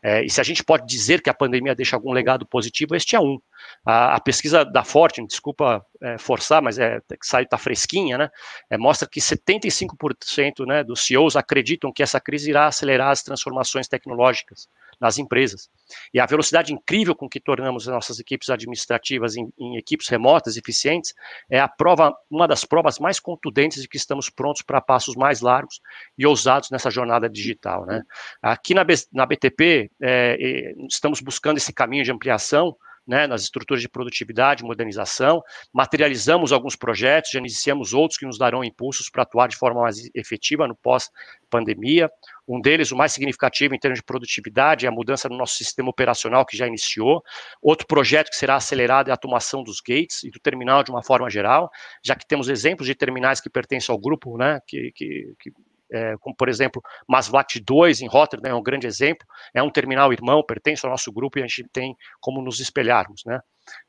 É, 0.02 0.26
e 0.26 0.30
se 0.30 0.42
a 0.42 0.44
gente 0.44 0.64
pode 0.64 0.88
dizer 0.88 1.22
que 1.22 1.30
a 1.30 1.34
pandemia 1.34 1.76
deixa 1.76 1.96
algum 1.96 2.12
legado 2.12 2.46
positivo, 2.46 2.96
este 2.96 3.16
é 3.16 3.20
um. 3.20 3.40
A, 3.86 4.16
a 4.16 4.20
pesquisa 4.20 4.64
da 4.64 4.84
Fortune, 4.84 5.28
desculpa 5.28 5.86
é, 6.02 6.18
forçar, 6.18 6.62
mas 6.62 6.78
é 6.80 7.00
que 7.10 7.26
sai 7.26 7.46
tá 7.46 7.58
fresquinha, 7.58 8.18
né? 8.18 8.30
É, 8.70 8.78
mostra 8.78 9.08
que 9.08 9.20
75% 9.20 10.66
né, 10.66 10.84
dos 10.84 11.06
CEOs 11.06 11.36
acreditam 11.36 11.92
que 11.92 12.04
essa 12.04 12.20
crise 12.20 12.50
irá 12.50 12.68
acelerar 12.68 13.10
as 13.10 13.24
transformações 13.24 13.88
tecnológicas 13.88 14.68
nas 15.00 15.18
empresas. 15.18 15.68
E 16.14 16.20
a 16.20 16.26
velocidade 16.28 16.72
incrível 16.72 17.16
com 17.16 17.28
que 17.28 17.40
tornamos 17.40 17.88
as 17.88 17.94
nossas 17.94 18.20
equipes 18.20 18.50
administrativas 18.50 19.36
em, 19.36 19.52
em 19.58 19.78
equipes 19.78 20.08
remotas, 20.08 20.58
eficientes, 20.58 21.16
é 21.50 21.60
a 21.60 21.68
prova, 21.68 22.16
uma 22.30 22.48
das 22.48 22.64
provas 22.64 23.00
mais 23.00 23.20
contundentes 23.20 23.82
de 23.82 23.88
que 23.88 23.98
estamos 23.98 24.30
prontos 24.30 24.62
para 24.62 24.80
passos 24.80 25.16
mais 25.16 25.42
largos 25.42 25.82
e 26.18 26.26
ousados 26.26 26.70
nessa 26.70 26.92
jornada 26.92 27.28
digital. 27.28 27.86
Né? 27.86 28.04
Aqui 28.42 28.76
na, 28.76 28.86
na 29.12 29.26
BTP, 29.26 29.92
é, 30.00 30.74
estamos 30.88 31.20
buscando 31.20 31.58
esse 31.58 31.74
caminho 31.74 32.04
de 32.04 32.12
ampliação, 32.12 32.76
né, 33.08 33.28
nas 33.28 33.44
estruturas 33.44 33.82
de 33.82 33.90
produtividade, 33.90 34.64
modernização, 34.64 35.42
materializamos 35.74 36.52
alguns 36.52 36.76
projetos, 36.76 37.32
já 37.32 37.40
iniciamos 37.40 37.94
outros 37.94 38.18
que 38.18 38.26
nos 38.26 38.38
darão 38.38 38.64
impulsos 38.64 39.10
para 39.10 39.24
atuar 39.24 39.48
de 39.48 39.56
forma 39.56 39.82
mais 39.82 40.10
efetiva 40.14 40.68
no 40.68 40.76
pós-pandemia. 40.76 42.10
Um 42.48 42.62
deles, 42.62 42.92
o 42.92 42.96
mais 42.96 43.12
significativo 43.12 43.74
em 43.74 43.80
termos 43.80 44.00
de 44.00 44.04
produtividade, 44.04 44.86
é 44.86 44.90
a 44.90 44.92
mudança 44.92 45.30
no 45.30 45.38
nosso 45.38 45.56
sistema 45.56 45.90
operacional 45.90 46.46
que 46.46 46.58
já 46.58 46.68
iniciou. 46.68 47.24
Outro 47.62 47.88
projeto 47.88 48.30
que 48.30 48.36
será 48.36 48.56
acelerado 48.56 49.08
é 49.08 49.12
a 49.12 49.14
automação 49.14 49.64
dos 49.64 49.80
gates 49.80 50.24
e 50.24 50.30
do 50.30 50.40
terminal 50.40 50.84
de 50.84 50.92
uma 50.92 51.04
forma 51.04 51.30
geral, 51.30 51.70
já 52.04 52.16
que 52.16 52.28
temos 52.28 52.50
exemplos 52.50 52.88
de 52.88 52.96
terminais 52.96 53.42
que 53.42 53.50
pertencem 53.50 53.92
ao 53.94 54.00
grupo, 54.00 54.38
né, 54.38 54.60
que, 54.68 54.92
que, 54.94 55.34
que 55.40 55.52
é, 55.92 56.16
como 56.20 56.36
por 56.36 56.50
exemplo, 56.50 56.82
Masvlat 57.08 57.60
2 57.60 58.02
em 58.02 58.08
Rotterdam 58.08 58.52
é 58.52 58.56
um 58.56 58.64
grande 58.64 58.88
exemplo, 58.88 59.26
é 59.54 59.62
um 59.62 59.70
terminal 59.70 60.12
irmão, 60.14 60.44
pertence 60.44 60.86
ao 60.86 60.92
nosso 60.92 61.12
grupo 61.12 61.38
e 61.38 61.44
a 61.44 61.48
gente 61.48 61.66
tem 61.72 61.96
como 62.20 62.42
nos 62.42 62.60
espelharmos, 62.60 63.22
né? 63.26 63.40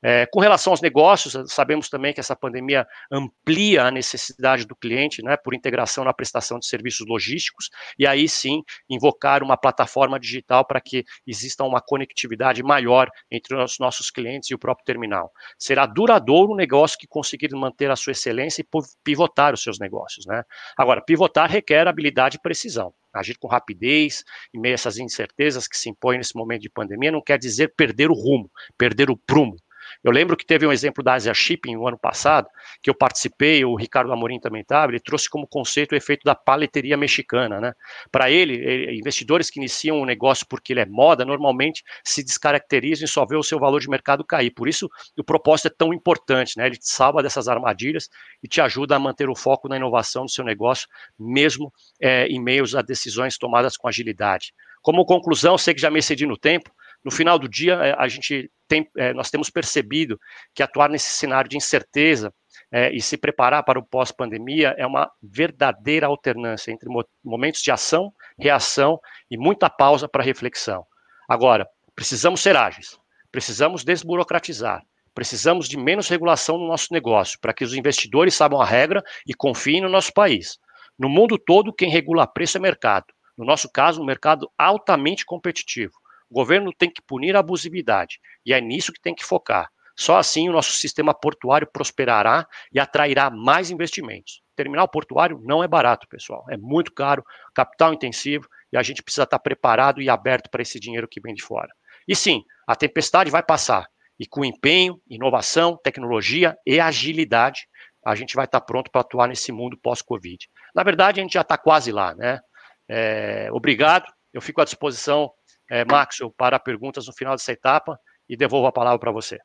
É, 0.02 0.26
com 0.26 0.40
relação 0.40 0.72
aos 0.72 0.80
negócios, 0.80 1.36
sabemos 1.52 1.88
também 1.88 2.12
que 2.12 2.20
essa 2.20 2.34
pandemia 2.34 2.86
amplia 3.10 3.84
a 3.84 3.90
necessidade 3.90 4.66
do 4.66 4.74
cliente, 4.74 5.22
né, 5.22 5.36
por 5.36 5.54
integração 5.54 6.04
na 6.04 6.12
prestação 6.12 6.58
de 6.58 6.66
serviços 6.66 7.06
logísticos, 7.06 7.70
e 7.98 8.06
aí 8.06 8.28
sim 8.28 8.62
invocar 8.88 9.42
uma 9.42 9.56
plataforma 9.56 10.18
digital 10.18 10.64
para 10.64 10.80
que 10.80 11.04
exista 11.26 11.64
uma 11.64 11.80
conectividade 11.80 12.62
maior 12.62 13.08
entre 13.30 13.54
os 13.54 13.78
nossos 13.78 14.10
clientes 14.10 14.50
e 14.50 14.54
o 14.54 14.58
próprio 14.58 14.84
terminal. 14.84 15.32
Será 15.58 15.86
duradouro 15.86 16.52
o 16.52 16.56
negócio 16.56 16.98
que 16.98 17.06
conseguir 17.06 17.52
manter 17.54 17.90
a 17.90 17.96
sua 17.96 18.12
excelência 18.12 18.62
e 18.62 18.66
pivotar 19.04 19.54
os 19.54 19.62
seus 19.62 19.78
negócios. 19.78 20.26
Né? 20.26 20.42
Agora, 20.76 21.00
pivotar 21.00 21.50
requer 21.50 21.86
habilidade 21.86 22.36
e 22.36 22.40
precisão 22.40 22.92
agir 23.12 23.36
com 23.38 23.46
rapidez, 23.46 24.24
em 24.54 24.58
meio 24.58 24.72
a 24.72 24.76
essas 24.76 24.98
incertezas 24.98 25.68
que 25.68 25.76
se 25.76 25.90
impõem 25.90 26.18
nesse 26.18 26.34
momento 26.34 26.62
de 26.62 26.70
pandemia, 26.70 27.12
não 27.12 27.20
quer 27.20 27.38
dizer 27.38 27.74
perder 27.76 28.10
o 28.10 28.14
rumo, 28.14 28.50
perder 28.78 29.10
o 29.10 29.16
prumo. 29.16 29.56
Eu 30.02 30.12
lembro 30.12 30.36
que 30.36 30.44
teve 30.44 30.66
um 30.66 30.72
exemplo 30.72 31.02
da 31.02 31.14
Asia 31.14 31.34
Shipping 31.34 31.74
no 31.74 31.86
ano 31.86 31.98
passado, 31.98 32.48
que 32.82 32.88
eu 32.90 32.94
participei, 32.94 33.64
o 33.64 33.74
Ricardo 33.76 34.12
Amorim 34.12 34.40
também 34.40 34.62
estava, 34.62 34.92
ele 34.92 35.00
trouxe 35.00 35.28
como 35.28 35.46
conceito 35.46 35.92
o 35.92 35.96
efeito 35.96 36.24
da 36.24 36.34
paleteria 36.34 36.96
mexicana, 36.96 37.60
né? 37.60 37.72
Para 38.10 38.30
ele, 38.30 38.54
ele, 38.54 38.98
investidores 38.98 39.50
que 39.50 39.58
iniciam 39.58 40.00
um 40.00 40.04
negócio 40.04 40.46
porque 40.48 40.72
ele 40.72 40.80
é 40.80 40.86
moda, 40.86 41.24
normalmente 41.24 41.82
se 42.04 42.22
descaracterizam 42.22 43.04
e 43.04 43.08
só 43.08 43.24
vê 43.26 43.36
o 43.36 43.42
seu 43.42 43.58
valor 43.58 43.80
de 43.80 43.88
mercado 43.88 44.24
cair. 44.24 44.50
Por 44.50 44.68
isso, 44.68 44.88
o 45.18 45.24
propósito 45.24 45.66
é 45.68 45.74
tão 45.76 45.92
importante, 45.92 46.56
né? 46.56 46.66
Ele 46.66 46.76
te 46.76 46.88
salva 46.88 47.22
dessas 47.22 47.48
armadilhas 47.48 48.08
e 48.42 48.48
te 48.48 48.60
ajuda 48.60 48.96
a 48.96 48.98
manter 48.98 49.28
o 49.28 49.34
foco 49.34 49.68
na 49.68 49.76
inovação 49.76 50.24
do 50.24 50.30
seu 50.30 50.44
negócio, 50.44 50.88
mesmo 51.18 51.72
é, 52.00 52.26
em 52.26 52.40
meio 52.40 52.62
a 52.76 52.82
decisões 52.82 53.36
tomadas 53.36 53.76
com 53.76 53.88
agilidade. 53.88 54.52
Como 54.80 55.04
conclusão, 55.04 55.56
sei 55.56 55.74
que 55.74 55.80
já 55.80 55.90
me 55.90 55.98
excedi 55.98 56.26
no 56.26 56.36
tempo, 56.36 56.70
no 57.04 57.10
final 57.10 57.38
do 57.38 57.48
dia, 57.48 57.74
é, 57.74 57.94
a 57.98 58.08
gente 58.08 58.50
tem, 58.68 58.88
é, 58.96 59.12
nós 59.12 59.30
temos 59.30 59.50
percebido 59.50 60.18
que 60.54 60.62
atuar 60.62 60.88
nesse 60.88 61.12
cenário 61.12 61.48
de 61.48 61.56
incerteza 61.56 62.32
é, 62.70 62.90
e 62.92 63.00
se 63.00 63.16
preparar 63.16 63.62
para 63.64 63.78
o 63.78 63.84
pós-pandemia 63.84 64.74
é 64.78 64.86
uma 64.86 65.10
verdadeira 65.22 66.06
alternância 66.06 66.70
entre 66.70 66.88
momentos 67.22 67.60
de 67.62 67.70
ação, 67.70 68.12
reação 68.38 68.98
e 69.30 69.36
muita 69.36 69.68
pausa 69.68 70.08
para 70.08 70.22
reflexão. 70.22 70.86
Agora, 71.28 71.66
precisamos 71.94 72.40
ser 72.40 72.56
ágeis, 72.56 72.98
precisamos 73.30 73.84
desburocratizar, 73.84 74.82
precisamos 75.14 75.68
de 75.68 75.76
menos 75.76 76.08
regulação 76.08 76.56
no 76.56 76.66
nosso 76.66 76.88
negócio, 76.92 77.38
para 77.40 77.52
que 77.52 77.64
os 77.64 77.74
investidores 77.74 78.34
saibam 78.34 78.60
a 78.60 78.64
regra 78.64 79.02
e 79.26 79.34
confiem 79.34 79.82
no 79.82 79.88
nosso 79.88 80.12
país. 80.12 80.58
No 80.98 81.08
mundo 81.08 81.38
todo, 81.38 81.72
quem 81.72 81.90
regula 81.90 82.26
preço 82.26 82.56
é 82.56 82.60
mercado. 82.60 83.06
No 83.36 83.44
nosso 83.44 83.70
caso, 83.70 84.00
um 84.00 84.04
mercado 84.04 84.50
altamente 84.56 85.24
competitivo. 85.24 85.92
O 86.32 86.34
governo 86.34 86.72
tem 86.72 86.90
que 86.90 87.02
punir 87.02 87.36
a 87.36 87.40
abusividade, 87.40 88.18
e 88.46 88.54
é 88.54 88.60
nisso 88.60 88.90
que 88.90 89.02
tem 89.02 89.14
que 89.14 89.22
focar. 89.22 89.68
Só 89.94 90.16
assim 90.16 90.48
o 90.48 90.52
nosso 90.52 90.72
sistema 90.72 91.12
portuário 91.12 91.68
prosperará 91.70 92.46
e 92.72 92.80
atrairá 92.80 93.28
mais 93.28 93.70
investimentos. 93.70 94.40
Terminal 94.56 94.88
portuário 94.88 95.38
não 95.44 95.62
é 95.62 95.68
barato, 95.68 96.08
pessoal. 96.08 96.46
É 96.48 96.56
muito 96.56 96.90
caro, 96.90 97.22
capital 97.52 97.92
intensivo 97.92 98.48
e 98.72 98.78
a 98.78 98.82
gente 98.82 99.02
precisa 99.02 99.24
estar 99.24 99.38
preparado 99.40 100.00
e 100.00 100.08
aberto 100.08 100.48
para 100.48 100.62
esse 100.62 100.80
dinheiro 100.80 101.06
que 101.06 101.20
vem 101.20 101.34
de 101.34 101.42
fora. 101.42 101.68
E 102.08 102.16
sim, 102.16 102.42
a 102.66 102.74
tempestade 102.74 103.30
vai 103.30 103.42
passar. 103.42 103.86
E 104.18 104.26
com 104.26 104.42
empenho, 104.42 104.98
inovação, 105.10 105.78
tecnologia 105.84 106.56
e 106.66 106.80
agilidade, 106.80 107.68
a 108.06 108.14
gente 108.14 108.34
vai 108.34 108.46
estar 108.46 108.62
pronto 108.62 108.90
para 108.90 109.02
atuar 109.02 109.28
nesse 109.28 109.52
mundo 109.52 109.76
pós-Covid. 109.76 110.48
Na 110.74 110.82
verdade, 110.82 111.20
a 111.20 111.22
gente 111.22 111.34
já 111.34 111.42
está 111.42 111.58
quase 111.58 111.92
lá, 111.92 112.14
né? 112.14 112.40
É, 112.88 113.50
obrigado. 113.52 114.10
Eu 114.32 114.40
fico 114.40 114.62
à 114.62 114.64
disposição, 114.64 115.30
é, 115.72 115.86
Maxwell, 115.86 116.30
para 116.30 116.58
perguntas 116.58 117.06
no 117.06 117.14
final 117.14 117.34
dessa 117.34 117.50
etapa 117.50 117.98
e 118.28 118.36
devolvo 118.36 118.66
a 118.66 118.72
palavra 118.72 118.98
para 118.98 119.10
você. 119.10 119.38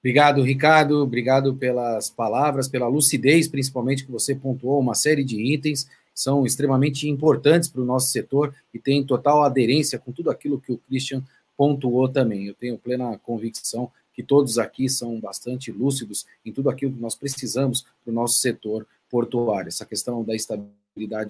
Obrigado, 0.00 0.42
Ricardo. 0.42 1.02
Obrigado 1.02 1.56
pelas 1.56 2.10
palavras, 2.10 2.68
pela 2.68 2.86
lucidez, 2.86 3.48
principalmente 3.48 4.04
que 4.04 4.12
você 4.12 4.34
pontuou 4.34 4.78
uma 4.78 4.94
série 4.94 5.24
de 5.24 5.40
itens 5.40 5.88
são 6.12 6.44
extremamente 6.44 7.08
importantes 7.08 7.70
para 7.70 7.80
o 7.80 7.84
nosso 7.86 8.10
setor 8.10 8.54
e 8.74 8.78
tem 8.78 9.02
total 9.02 9.42
aderência 9.42 9.98
com 9.98 10.12
tudo 10.12 10.30
aquilo 10.30 10.60
que 10.60 10.72
o 10.72 10.76
Christian 10.76 11.24
pontuou 11.56 12.06
também. 12.10 12.44
Eu 12.44 12.54
tenho 12.54 12.76
plena 12.76 13.16
convicção 13.18 13.90
que 14.12 14.22
todos 14.22 14.58
aqui 14.58 14.90
são 14.90 15.18
bastante 15.18 15.72
lúcidos 15.72 16.26
em 16.44 16.52
tudo 16.52 16.68
aquilo 16.68 16.92
que 16.92 17.00
nós 17.00 17.14
precisamos 17.14 17.86
para 18.04 18.10
o 18.10 18.14
nosso 18.14 18.34
setor 18.34 18.86
portuário. 19.08 19.68
Essa 19.68 19.86
questão 19.86 20.22
da 20.22 20.34
estabilidade 20.34 20.79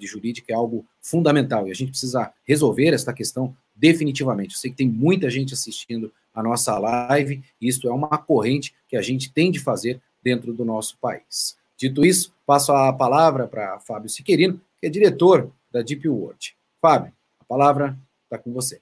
jurídica 0.01 0.51
é 0.51 0.55
algo 0.55 0.85
fundamental 1.01 1.67
e 1.67 1.71
a 1.71 1.73
gente 1.73 1.91
precisa 1.91 2.31
resolver 2.43 2.93
esta 2.93 3.13
questão 3.13 3.55
definitivamente. 3.75 4.53
Eu 4.53 4.59
sei 4.59 4.71
que 4.71 4.77
tem 4.77 4.89
muita 4.89 5.29
gente 5.29 5.53
assistindo 5.53 6.11
a 6.33 6.43
nossa 6.43 6.77
live. 6.77 7.43
Isto 7.59 7.87
é 7.87 7.91
uma 7.91 8.17
corrente 8.17 8.73
que 8.87 8.95
a 8.95 9.01
gente 9.01 9.31
tem 9.31 9.51
de 9.51 9.59
fazer 9.59 10.01
dentro 10.23 10.53
do 10.53 10.63
nosso 10.63 10.97
país. 10.97 11.57
Dito 11.77 12.05
isso, 12.05 12.33
passo 12.45 12.71
a 12.71 12.93
palavra 12.93 13.47
para 13.47 13.79
Fábio 13.79 14.09
Siquerino, 14.09 14.61
que 14.79 14.87
é 14.87 14.89
diretor 14.89 15.51
da 15.71 15.81
Deep 15.81 16.07
World. 16.07 16.55
Fábio, 16.79 17.11
a 17.39 17.45
palavra 17.45 17.97
está 18.25 18.37
com 18.37 18.53
você. 18.53 18.79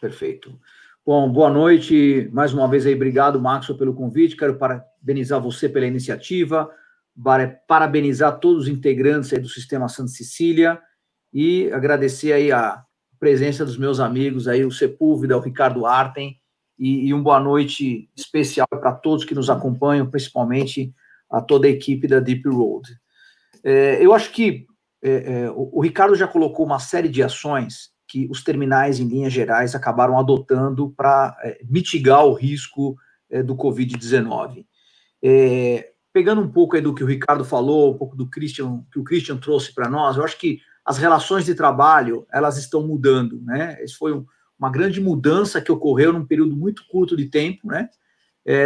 Perfeito. 0.00 0.58
Bom, 1.12 1.28
boa 1.28 1.50
noite. 1.50 2.30
Mais 2.32 2.54
uma 2.54 2.68
vez 2.68 2.86
aí, 2.86 2.94
obrigado, 2.94 3.40
Maxwell, 3.40 3.76
pelo 3.76 3.92
convite. 3.92 4.36
Quero 4.36 4.54
parabenizar 4.54 5.40
você 5.40 5.68
pela 5.68 5.84
iniciativa, 5.84 6.70
parabenizar 7.66 8.38
todos 8.38 8.62
os 8.62 8.68
integrantes 8.68 9.36
do 9.36 9.48
Sistema 9.48 9.88
Santa 9.88 10.12
Cecília 10.12 10.80
e 11.34 11.68
agradecer 11.72 12.32
aí 12.32 12.52
a 12.52 12.84
presença 13.18 13.64
dos 13.64 13.76
meus 13.76 13.98
amigos 13.98 14.46
aí, 14.46 14.64
o 14.64 14.70
Sepúlveda, 14.70 15.36
o 15.36 15.40
Ricardo 15.40 15.84
Arten, 15.84 16.38
e, 16.78 17.08
e 17.08 17.12
uma 17.12 17.24
boa 17.24 17.40
noite 17.40 18.08
especial 18.14 18.68
para 18.68 18.92
todos 18.92 19.24
que 19.24 19.34
nos 19.34 19.50
acompanham, 19.50 20.08
principalmente 20.08 20.94
a 21.28 21.40
toda 21.40 21.66
a 21.66 21.70
equipe 21.70 22.06
da 22.06 22.20
Deep 22.20 22.48
Road. 22.48 22.88
É, 23.64 23.98
eu 24.00 24.14
acho 24.14 24.30
que 24.30 24.64
é, 25.02 25.10
é, 25.10 25.50
o, 25.50 25.70
o 25.72 25.80
Ricardo 25.80 26.14
já 26.14 26.28
colocou 26.28 26.64
uma 26.64 26.78
série 26.78 27.08
de 27.08 27.20
ações 27.20 27.90
que 28.10 28.26
os 28.28 28.42
terminais, 28.42 28.98
em 28.98 29.06
linhas 29.06 29.32
gerais, 29.32 29.76
acabaram 29.76 30.18
adotando 30.18 30.92
para 30.96 31.36
é, 31.44 31.60
mitigar 31.70 32.26
o 32.26 32.34
risco 32.34 32.96
é, 33.30 33.40
do 33.40 33.54
Covid-19. 33.54 34.66
É, 35.22 35.92
pegando 36.12 36.40
um 36.40 36.50
pouco 36.50 36.80
do 36.80 36.92
que 36.92 37.04
o 37.04 37.06
Ricardo 37.06 37.44
falou, 37.44 37.94
um 37.94 37.96
pouco 37.96 38.16
do 38.16 38.28
Christian, 38.28 38.82
que 38.92 38.98
o 38.98 39.04
Christian 39.04 39.36
trouxe 39.36 39.72
para 39.72 39.88
nós, 39.88 40.16
eu 40.16 40.24
acho 40.24 40.36
que 40.36 40.58
as 40.84 40.98
relações 40.98 41.44
de 41.44 41.54
trabalho, 41.54 42.26
elas 42.32 42.58
estão 42.58 42.84
mudando, 42.84 43.40
né? 43.42 43.78
Isso 43.84 43.96
foi 43.96 44.12
um, 44.12 44.26
uma 44.58 44.70
grande 44.70 45.00
mudança 45.00 45.60
que 45.60 45.70
ocorreu 45.70 46.12
num 46.12 46.26
período 46.26 46.56
muito 46.56 46.82
curto 46.90 47.16
de 47.16 47.26
tempo, 47.26 47.68
né? 47.68 47.88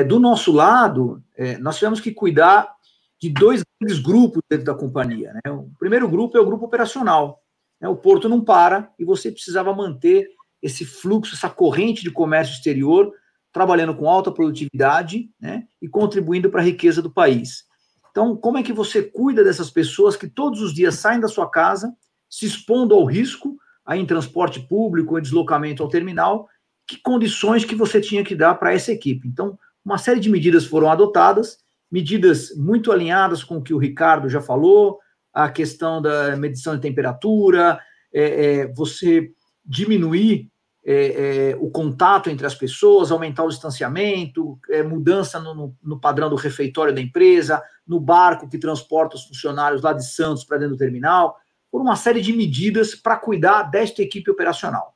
Do 0.08 0.18
nosso 0.18 0.52
lado, 0.52 1.22
nós 1.60 1.76
tivemos 1.76 2.00
que 2.00 2.12
cuidar 2.12 2.72
de 3.20 3.28
dois 3.28 3.62
grandes 3.78 4.00
grupos 4.00 4.40
dentro 4.48 4.64
da 4.64 4.74
companhia, 4.74 5.34
né? 5.34 5.50
O 5.50 5.68
primeiro 5.78 6.08
grupo 6.08 6.38
é 6.38 6.40
o 6.40 6.46
grupo 6.46 6.64
operacional, 6.64 7.43
né? 7.80 7.88
O 7.88 7.96
porto 7.96 8.28
não 8.28 8.42
para 8.42 8.90
e 8.98 9.04
você 9.04 9.30
precisava 9.30 9.74
manter 9.74 10.28
esse 10.62 10.84
fluxo, 10.84 11.34
essa 11.34 11.50
corrente 11.50 12.02
de 12.02 12.10
comércio 12.10 12.54
exterior 12.54 13.12
trabalhando 13.52 13.94
com 13.94 14.08
alta 14.08 14.32
produtividade 14.32 15.30
né, 15.40 15.62
e 15.80 15.88
contribuindo 15.88 16.50
para 16.50 16.60
a 16.60 16.64
riqueza 16.64 17.00
do 17.00 17.10
país. 17.10 17.64
Então, 18.10 18.36
como 18.36 18.58
é 18.58 18.62
que 18.64 18.72
você 18.72 19.00
cuida 19.00 19.44
dessas 19.44 19.70
pessoas 19.70 20.16
que 20.16 20.26
todos 20.26 20.60
os 20.60 20.74
dias 20.74 20.96
saem 20.96 21.20
da 21.20 21.28
sua 21.28 21.48
casa, 21.48 21.94
se 22.28 22.46
expondo 22.46 22.94
ao 22.94 23.04
risco, 23.04 23.56
aí 23.86 24.00
em 24.00 24.06
transporte 24.06 24.58
público, 24.58 25.16
em 25.16 25.22
deslocamento 25.22 25.82
ao 25.82 25.88
terminal, 25.88 26.48
que 26.86 26.96
condições 26.96 27.64
que 27.64 27.76
você 27.76 28.00
tinha 28.00 28.24
que 28.24 28.34
dar 28.34 28.54
para 28.54 28.72
essa 28.72 28.90
equipe? 28.90 29.28
Então, 29.28 29.56
uma 29.84 29.98
série 29.98 30.18
de 30.18 30.30
medidas 30.30 30.64
foram 30.64 30.90
adotadas, 30.90 31.58
medidas 31.90 32.56
muito 32.56 32.90
alinhadas 32.90 33.44
com 33.44 33.58
o 33.58 33.62
que 33.62 33.72
o 33.72 33.78
Ricardo 33.78 34.28
já 34.28 34.40
falou, 34.40 34.98
a 35.34 35.48
questão 35.48 36.00
da 36.00 36.36
medição 36.36 36.76
de 36.76 36.82
temperatura, 36.82 37.80
é, 38.12 38.44
é, 38.44 38.66
você 38.68 39.32
diminuir 39.64 40.48
é, 40.86 41.50
é, 41.50 41.56
o 41.58 41.70
contato 41.70 42.30
entre 42.30 42.46
as 42.46 42.54
pessoas, 42.54 43.10
aumentar 43.10 43.42
o 43.42 43.48
distanciamento, 43.48 44.58
é, 44.70 44.82
mudança 44.82 45.40
no, 45.40 45.54
no, 45.54 45.76
no, 45.82 45.98
padrão 45.98 46.28
do 46.28 46.36
refeitório 46.36 46.94
da 46.94 47.00
empresa, 47.00 47.62
no 47.86 47.98
barco 47.98 48.48
que 48.48 48.58
transporta 48.58 49.16
os 49.16 49.24
funcionários 49.24 49.82
lá 49.82 49.92
de 49.92 50.06
Santos 50.06 50.44
para 50.44 50.58
dentro 50.58 50.76
do 50.76 50.78
terminal, 50.78 51.36
por 51.70 51.80
uma 51.80 51.96
série 51.96 52.20
de 52.20 52.32
medidas 52.32 52.94
para 52.94 53.16
cuidar 53.16 53.64
desta 53.64 54.02
equipe 54.02 54.30
operacional. 54.30 54.94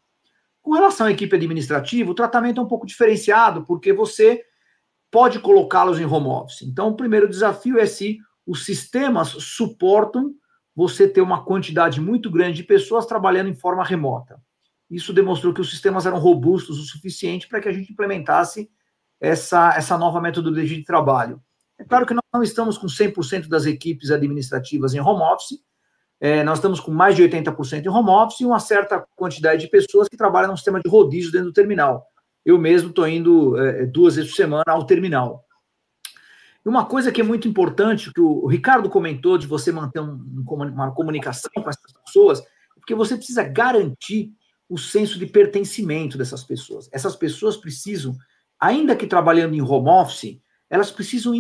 Com 0.63 0.73
relação 0.75 1.07
à 1.07 1.11
equipe 1.11 1.35
administrativa, 1.35 2.11
o 2.11 2.15
tratamento 2.15 2.61
é 2.61 2.65
um 2.65 2.69
pouco 2.69 2.87
diferenciado, 2.87 3.65
porque 3.65 3.93
você 3.93 4.45
pode 5.11 5.39
colocá-los 5.39 5.99
em 5.99 6.05
home 6.05 6.29
office. 6.29 6.63
Então, 6.63 6.89
o 6.89 6.97
primeiro 6.97 7.29
desafio 7.29 7.79
é 7.79 7.87
se 7.87 8.19
os 8.49 8.65
sistemas 8.65 9.29
suportam 9.29 10.35
você 10.75 11.07
ter 11.07 11.21
uma 11.21 11.45
quantidade 11.45 12.01
muito 12.01 12.31
grande 12.31 12.57
de 12.57 12.63
pessoas 12.63 13.05
trabalhando 13.05 13.51
em 13.51 13.55
forma 13.55 13.85
remota. 13.85 14.41
Isso 14.91 15.13
demonstrou 15.13 15.53
que 15.53 15.61
os 15.61 15.69
sistemas 15.69 16.07
eram 16.07 16.19
robustos 16.19 16.79
o 16.79 16.83
suficiente 16.83 17.47
para 17.47 17.61
que 17.61 17.69
a 17.69 17.73
gente 17.73 17.93
implementasse 17.93 18.71
essa, 19.21 19.75
essa 19.77 19.99
nova 19.99 20.19
metodologia 20.19 20.79
de 20.79 20.85
trabalho. 20.85 21.43
É 21.79 21.85
claro 21.85 22.07
que 22.07 22.15
nós 22.15 22.25
não 22.33 22.43
estamos 22.43 22.79
com 22.79 22.87
100% 22.87 23.49
das 23.49 23.67
equipes 23.67 24.11
administrativas 24.11 24.95
em 24.95 25.01
home 25.01 25.23
office, 25.23 25.61
é, 26.19 26.43
nós 26.43 26.59
estamos 26.59 26.81
com 26.81 26.91
mais 26.91 27.15
de 27.15 27.23
80% 27.23 27.85
em 27.85 27.89
home 27.89 28.11
office 28.11 28.41
e 28.41 28.47
uma 28.47 28.59
certa 28.59 29.07
quantidade 29.15 29.61
de 29.61 29.71
pessoas 29.71 30.09
que 30.09 30.17
trabalham 30.17 30.51
no 30.51 30.57
sistema 30.57 30.81
de 30.81 30.89
rodízio 30.89 31.31
dentro 31.31 31.49
do 31.49 31.53
terminal. 31.53 32.07
Eu 32.45 32.59
mesmo 32.59 32.89
estou 32.89 33.07
indo 33.07 33.61
é, 33.61 33.85
duas 33.85 34.17
vezes 34.17 34.31
por 34.31 34.37
semana 34.37 34.65
ao 34.67 34.87
terminal. 34.87 35.45
Uma 36.69 36.85
coisa 36.85 37.11
que 37.11 37.21
é 37.21 37.25
muito 37.25 37.49
importante, 37.49 38.13
que 38.13 38.21
o 38.21 38.47
Ricardo 38.47 38.91
comentou, 38.91 39.39
de 39.39 39.47
você 39.47 39.73
manter 39.73 40.01
um, 40.01 40.45
uma 40.47 40.93
comunicação 40.93 41.51
com 41.55 41.69
essas 41.69 41.93
pessoas, 42.05 42.41
é 42.41 42.79
porque 42.79 42.95
você 42.95 43.17
precisa 43.17 43.43
garantir 43.43 44.33
o 44.69 44.77
senso 44.77 45.19
de 45.19 45.25
pertencimento 45.25 46.19
dessas 46.19 46.45
pessoas. 46.45 46.91
Essas 46.93 47.17
pessoas 47.17 47.57
precisam, 47.57 48.15
ainda 48.61 48.95
que 48.95 49.07
trabalhando 49.07 49.55
em 49.55 49.63
home 49.63 49.89
office, 49.89 50.39
elas 50.69 50.91
precisam 50.91 51.33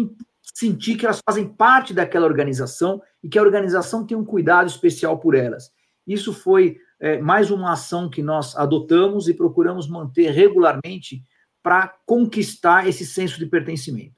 sentir 0.54 0.96
que 0.96 1.04
elas 1.04 1.20
fazem 1.22 1.46
parte 1.46 1.92
daquela 1.92 2.26
organização 2.26 3.02
e 3.22 3.28
que 3.28 3.38
a 3.38 3.42
organização 3.42 4.06
tem 4.06 4.16
um 4.16 4.24
cuidado 4.24 4.68
especial 4.68 5.18
por 5.18 5.34
elas. 5.34 5.70
Isso 6.06 6.32
foi 6.32 6.78
é, 6.98 7.20
mais 7.20 7.50
uma 7.50 7.72
ação 7.72 8.08
que 8.08 8.22
nós 8.22 8.56
adotamos 8.56 9.28
e 9.28 9.34
procuramos 9.34 9.86
manter 9.86 10.30
regularmente 10.30 11.22
para 11.62 11.94
conquistar 12.06 12.88
esse 12.88 13.04
senso 13.04 13.38
de 13.38 13.44
pertencimento. 13.44 14.17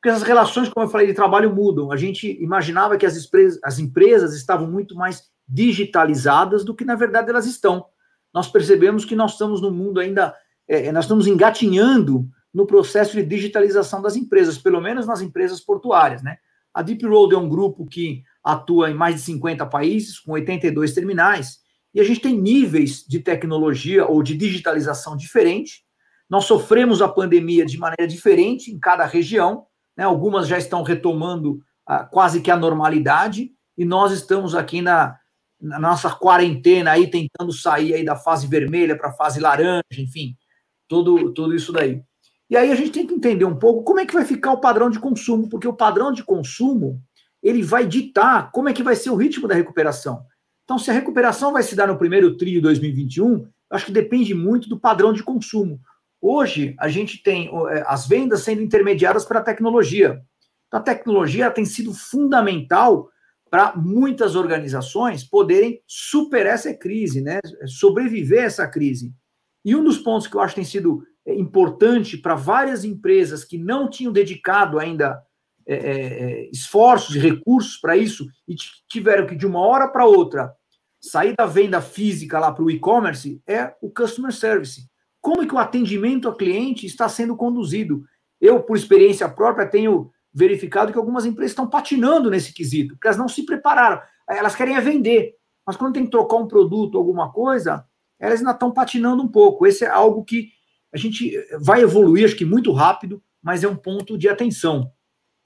Porque 0.00 0.14
as 0.14 0.22
relações, 0.22 0.68
como 0.68 0.86
eu 0.86 0.90
falei, 0.90 1.06
de 1.06 1.14
trabalho 1.14 1.54
mudam. 1.54 1.90
A 1.90 1.96
gente 1.96 2.40
imaginava 2.42 2.96
que 2.96 3.04
as, 3.04 3.28
as 3.64 3.78
empresas 3.78 4.34
estavam 4.34 4.70
muito 4.70 4.94
mais 4.94 5.24
digitalizadas 5.46 6.64
do 6.64 6.74
que, 6.74 6.84
na 6.84 6.94
verdade, 6.94 7.30
elas 7.30 7.46
estão 7.46 7.86
nós 8.32 8.48
percebemos 8.48 9.04
que 9.04 9.16
nós 9.16 9.32
estamos 9.32 9.60
no 9.60 9.70
mundo 9.70 10.00
ainda, 10.00 10.34
é, 10.68 10.86
é, 10.86 10.92
nós 10.92 11.04
estamos 11.04 11.26
engatinhando 11.26 12.28
no 12.52 12.66
processo 12.66 13.16
de 13.16 13.22
digitalização 13.22 14.00
das 14.02 14.16
empresas, 14.16 14.58
pelo 14.58 14.80
menos 14.80 15.06
nas 15.06 15.20
empresas 15.20 15.60
portuárias, 15.60 16.22
né? 16.22 16.38
A 16.72 16.82
Deep 16.82 17.04
Road 17.06 17.34
é 17.34 17.38
um 17.38 17.48
grupo 17.48 17.86
que 17.86 18.22
atua 18.44 18.90
em 18.90 18.94
mais 18.94 19.16
de 19.16 19.22
50 19.22 19.66
países, 19.66 20.18
com 20.18 20.32
82 20.32 20.94
terminais, 20.94 21.58
e 21.94 22.00
a 22.00 22.04
gente 22.04 22.20
tem 22.20 22.38
níveis 22.38 23.04
de 23.06 23.20
tecnologia 23.20 24.06
ou 24.06 24.22
de 24.22 24.36
digitalização 24.36 25.16
diferente. 25.16 25.82
Nós 26.28 26.44
sofremos 26.44 27.00
a 27.02 27.08
pandemia 27.08 27.64
de 27.64 27.78
maneira 27.78 28.06
diferente 28.06 28.70
em 28.70 28.78
cada 28.78 29.04
região, 29.06 29.66
né? 29.98 30.04
algumas 30.04 30.46
já 30.46 30.56
estão 30.56 30.84
retomando 30.84 31.60
quase 32.10 32.40
que 32.40 32.50
a 32.50 32.56
normalidade, 32.56 33.50
e 33.76 33.84
nós 33.84 34.12
estamos 34.12 34.54
aqui 34.54 34.80
na, 34.80 35.16
na 35.60 35.78
nossa 35.78 36.10
quarentena 36.10 36.92
aí, 36.92 37.10
tentando 37.10 37.52
sair 37.52 37.94
aí 37.94 38.04
da 38.04 38.14
fase 38.14 38.46
vermelha 38.46 38.96
para 38.96 39.08
a 39.08 39.12
fase 39.12 39.40
laranja, 39.40 39.82
enfim, 39.98 40.36
tudo, 40.86 41.32
tudo 41.32 41.54
isso 41.54 41.72
daí. 41.72 42.02
E 42.50 42.56
aí 42.56 42.70
a 42.70 42.74
gente 42.74 42.90
tem 42.90 43.06
que 43.06 43.14
entender 43.14 43.44
um 43.44 43.56
pouco 43.56 43.82
como 43.82 44.00
é 44.00 44.06
que 44.06 44.14
vai 44.14 44.24
ficar 44.24 44.52
o 44.52 44.60
padrão 44.60 44.88
de 44.88 44.98
consumo, 44.98 45.48
porque 45.48 45.66
o 45.66 45.72
padrão 45.72 46.12
de 46.12 46.22
consumo 46.22 47.02
ele 47.42 47.62
vai 47.62 47.86
ditar 47.86 48.50
como 48.52 48.68
é 48.68 48.72
que 48.72 48.82
vai 48.82 48.96
ser 48.96 49.10
o 49.10 49.16
ritmo 49.16 49.48
da 49.48 49.54
recuperação. 49.54 50.22
Então, 50.64 50.78
se 50.78 50.90
a 50.90 50.94
recuperação 50.94 51.52
vai 51.52 51.62
se 51.62 51.74
dar 51.74 51.86
no 51.86 51.98
primeiro 51.98 52.36
trio 52.36 52.54
de 52.54 52.60
2021, 52.60 53.46
acho 53.70 53.86
que 53.86 53.92
depende 53.92 54.34
muito 54.34 54.68
do 54.68 54.78
padrão 54.78 55.12
de 55.12 55.22
consumo. 55.22 55.80
Hoje, 56.20 56.74
a 56.78 56.88
gente 56.88 57.22
tem 57.22 57.48
é, 57.70 57.84
as 57.86 58.06
vendas 58.06 58.42
sendo 58.42 58.62
intermediadas 58.62 59.24
pela 59.24 59.40
tecnologia. 59.40 60.20
Então, 60.66 60.80
a 60.80 60.82
tecnologia 60.82 61.50
tem 61.50 61.64
sido 61.64 61.94
fundamental 61.94 63.08
para 63.50 63.74
muitas 63.76 64.36
organizações 64.36 65.24
poderem 65.24 65.80
superar 65.86 66.54
essa 66.54 66.74
crise, 66.74 67.20
né? 67.20 67.40
sobreviver 67.66 68.42
a 68.42 68.46
essa 68.46 68.68
crise. 68.68 69.14
E 69.64 69.74
um 69.74 69.82
dos 69.82 69.98
pontos 69.98 70.26
que 70.26 70.36
eu 70.36 70.40
acho 70.40 70.54
que 70.54 70.60
tem 70.60 70.68
sido 70.68 71.02
é, 71.26 71.34
importante 71.34 72.16
para 72.16 72.34
várias 72.34 72.84
empresas 72.84 73.44
que 73.44 73.58
não 73.58 73.88
tinham 73.88 74.12
dedicado 74.12 74.78
ainda 74.78 75.22
é, 75.66 75.74
é, 75.74 75.90
é 75.90 76.50
esforços 76.50 77.14
e 77.14 77.18
recursos 77.18 77.76
para 77.76 77.96
isso 77.96 78.26
e 78.46 78.54
tiveram 78.88 79.26
que, 79.26 79.36
de 79.36 79.46
uma 79.46 79.60
hora 79.60 79.88
para 79.88 80.06
outra, 80.06 80.52
sair 81.00 81.34
da 81.36 81.46
venda 81.46 81.80
física 81.80 82.38
lá 82.38 82.52
para 82.52 82.64
o 82.64 82.70
e-commerce 82.70 83.40
é 83.46 83.74
o 83.80 83.90
customer 83.90 84.32
service. 84.32 84.87
Como 85.20 85.42
é 85.42 85.46
que 85.46 85.54
o 85.54 85.58
atendimento 85.58 86.28
ao 86.28 86.36
cliente 86.36 86.86
está 86.86 87.08
sendo 87.08 87.36
conduzido? 87.36 88.04
Eu, 88.40 88.62
por 88.62 88.76
experiência 88.76 89.28
própria, 89.28 89.66
tenho 89.66 90.10
verificado 90.32 90.92
que 90.92 90.98
algumas 90.98 91.26
empresas 91.26 91.52
estão 91.52 91.68
patinando 91.68 92.30
nesse 92.30 92.52
quesito, 92.52 92.94
porque 92.94 93.08
elas 93.08 93.18
não 93.18 93.28
se 93.28 93.44
prepararam. 93.44 94.00
Elas 94.28 94.54
querem 94.54 94.76
é 94.76 94.80
vender, 94.80 95.34
mas 95.66 95.76
quando 95.76 95.94
tem 95.94 96.04
que 96.04 96.10
trocar 96.10 96.36
um 96.36 96.46
produto, 96.46 96.96
alguma 96.96 97.32
coisa, 97.32 97.84
elas 98.18 98.40
ainda 98.40 98.52
estão 98.52 98.70
patinando 98.70 99.22
um 99.22 99.28
pouco. 99.28 99.66
Esse 99.66 99.84
é 99.84 99.88
algo 99.88 100.24
que 100.24 100.50
a 100.92 100.96
gente 100.96 101.32
vai 101.60 101.82
evoluir, 101.82 102.24
acho 102.24 102.36
que 102.36 102.44
muito 102.44 102.72
rápido, 102.72 103.22
mas 103.42 103.64
é 103.64 103.68
um 103.68 103.76
ponto 103.76 104.16
de 104.16 104.28
atenção. 104.28 104.90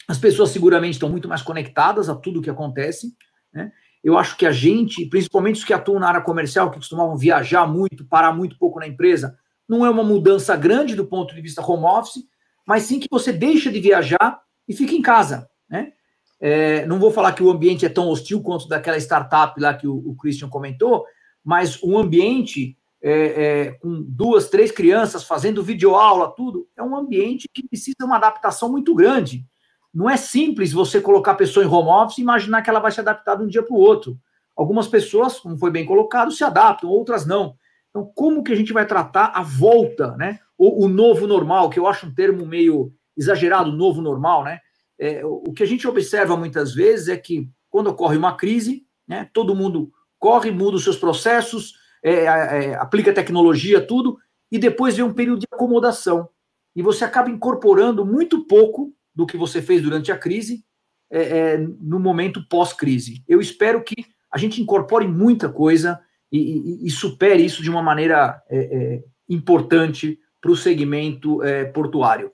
As 0.09 0.19
pessoas 0.19 0.51
seguramente 0.51 0.95
estão 0.95 1.09
muito 1.09 1.29
mais 1.29 1.43
conectadas 1.43 2.09
a 2.09 2.15
tudo 2.15 2.43
que 2.43 2.51
acontece. 2.51 3.15
Né? 3.53 3.73
Eu 4.03 4.19
acho 4.19 4.37
que 4.37 4.45
a 4.45 4.53
gente, 4.53 5.07
principalmente 5.07 5.57
os 5.57 5.65
que 5.65 5.73
atuam 5.73 6.01
na 6.01 6.09
área 6.09 6.21
comercial, 6.21 6.71
que 6.71 6.77
costumavam 6.77 7.17
viajar 7.17 7.67
muito, 7.67 8.05
parar 8.05 8.33
muito 8.33 8.59
pouco 8.59 8.81
na 8.81 8.87
empresa, 8.87 9.39
não 9.73 9.87
é 9.87 9.91
uma 9.91 10.05
mudança 10.05 10.55
grande 10.55 10.95
do 10.95 11.07
ponto 11.07 11.35
de 11.35 11.41
vista 11.41 11.67
home 11.67 11.87
office, 11.87 12.23
mas 12.67 12.83
sim 12.83 13.01
que 13.01 13.09
você 13.11 13.33
deixa 13.33 13.73
de 13.73 13.81
viajar 13.81 14.39
e 14.69 14.75
fica 14.75 14.95
em 14.95 15.01
casa. 15.01 15.49
Né? 15.69 15.95
É, 16.39 16.85
não 16.85 16.99
vou 16.99 17.11
falar 17.11 17.33
que 17.33 17.43
o 17.43 17.51
ambiente 17.51 17.87
é 17.87 17.89
tão 17.89 18.09
hostil 18.09 18.43
quanto 18.43 18.69
daquela 18.69 18.99
startup 18.99 19.59
lá 19.59 19.73
que 19.73 19.87
o, 19.87 19.95
o 19.95 20.15
Christian 20.15 20.51
comentou, 20.51 21.07
mas 21.43 21.83
um 21.83 21.97
ambiente 21.97 22.77
é, 23.03 23.13
é, 23.13 23.73
com 23.73 24.05
duas, 24.07 24.51
três 24.51 24.71
crianças 24.71 25.25
fazendo 25.25 25.63
videoaula, 25.63 26.35
tudo, 26.37 26.69
é 26.77 26.83
um 26.83 26.95
ambiente 26.95 27.49
que 27.53 27.67
precisa 27.67 27.97
de 27.99 28.05
uma 28.05 28.17
adaptação 28.17 28.71
muito 28.71 28.95
grande. 28.95 29.47
Não 29.93 30.09
é 30.09 30.19
simples 30.19 30.71
você 30.71 31.01
colocar 31.01 31.33
a 31.33 31.37
pessoa 31.37 31.65
em 31.65 31.69
home 31.69 31.89
office 31.89 32.19
e 32.19 32.23
imaginar 32.23 32.61
que 32.61 32.69
ela 32.69 32.81
vai 32.81 32.93
se 32.93 33.01
adaptar 33.01 33.37
de 33.37 33.45
um 33.45 33.49
dia 33.49 33.63
para 33.63 33.75
o 33.75 33.81
outro. 33.81 34.19
Algumas 34.55 34.87
pessoas, 34.87 35.41
como 35.41 35.57
foi 35.57 35.71
bem 35.71 35.87
colocado, 35.87 36.31
se 36.31 36.45
adaptam, 36.45 36.91
outras 36.91 37.25
não. 37.25 37.57
Então, 37.93 38.11
como 38.15 38.43
que 38.43 38.51
a 38.51 38.57
gente 38.57 38.73
vai 38.73 38.87
tratar 38.87 39.27
a 39.35 39.43
volta, 39.43 40.17
né? 40.17 40.41
O, 40.57 40.89
novo 40.89 41.27
normal, 41.27 41.69
que 41.69 41.79
eu 41.79 41.87
acho 41.87 42.07
um 42.07 42.15
termo 42.15 42.47
meio 42.47 42.93
exagerado, 43.17 43.71
novo 43.73 44.01
normal, 44.01 44.45
né? 44.45 44.61
É, 44.99 45.25
o 45.25 45.53
que 45.53 45.63
a 45.63 45.67
gente 45.67 45.87
observa 45.87 46.37
muitas 46.37 46.73
vezes 46.73 47.09
é 47.09 47.17
que 47.17 47.51
quando 47.69 47.89
ocorre 47.89 48.17
uma 48.17 48.37
crise, 48.37 48.87
né, 49.07 49.29
todo 49.33 49.55
mundo 49.55 49.91
corre, 50.19 50.51
muda 50.51 50.77
os 50.77 50.85
seus 50.85 50.97
processos, 50.97 51.75
é, 52.03 52.25
é, 52.25 52.75
aplica 52.77 53.13
tecnologia, 53.13 53.85
tudo, 53.85 54.17
e 54.51 54.59
depois 54.59 54.97
vem 54.97 55.05
um 55.05 55.13
período 55.13 55.41
de 55.41 55.49
acomodação. 55.53 56.29
E 56.77 56.81
você 56.81 57.05
acaba 57.05 57.29
incorporando 57.29 58.07
muito 58.07 58.47
pouco 58.47 58.95
do 59.15 59.27
que 59.27 59.37
você 59.37 59.61
fez 59.61 59.83
durante 59.83 60.13
a 60.13 60.17
crise 60.17 60.65
é, 61.11 61.23
é 61.23 61.59
no 61.59 61.99
momento 61.99 62.47
pós-crise. 62.49 63.25
Eu 63.27 63.41
espero 63.41 63.83
que 63.83 64.07
a 64.31 64.39
gente 64.39 64.63
incorpore 64.63 65.07
muita 65.07 65.49
coisa 65.49 66.01
e, 66.33 66.39
e, 66.39 66.87
e 66.87 66.91
supere 66.91 67.45
isso 67.45 67.63
de 67.63 67.71
uma 67.71 67.83
maneira 67.83 68.43
é, 68.49 68.59
é, 68.59 69.05
importante 69.29 70.19
para 70.41 70.51
o 70.51 70.57
segmento 70.57 71.39
portuário. 71.73 72.33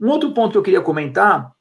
Um 0.00 0.08
outro 0.08 0.32
ponto 0.32 0.52
que 0.52 0.58
eu 0.58 0.62
queria 0.62 0.80
comentar 0.80 1.52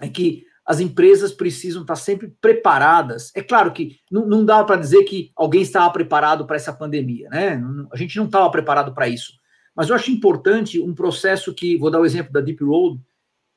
é 0.00 0.08
que 0.08 0.48
as 0.68 0.80
empresas 0.80 1.32
precisam 1.32 1.80
estar 1.80 1.96
sempre 1.96 2.28
preparadas. 2.42 3.32
É 3.34 3.42
claro 3.42 3.72
que 3.72 3.96
não, 4.10 4.26
não 4.26 4.44
dá 4.44 4.62
para 4.62 4.76
dizer 4.76 5.02
que 5.04 5.32
alguém 5.34 5.62
estava 5.62 5.90
preparado 5.90 6.46
para 6.46 6.56
essa 6.56 6.74
pandemia, 6.74 7.28
né? 7.30 7.58
A 7.90 7.96
gente 7.96 8.18
não 8.18 8.26
estava 8.26 8.50
preparado 8.50 8.92
para 8.92 9.08
isso. 9.08 9.32
Mas 9.74 9.88
eu 9.88 9.94
acho 9.94 10.10
importante 10.10 10.78
um 10.78 10.94
processo 10.94 11.54
que, 11.54 11.78
vou 11.78 11.90
dar 11.90 12.00
o 12.00 12.04
exemplo 12.04 12.32
da 12.32 12.42
Deep 12.42 12.62
Road, 12.62 13.00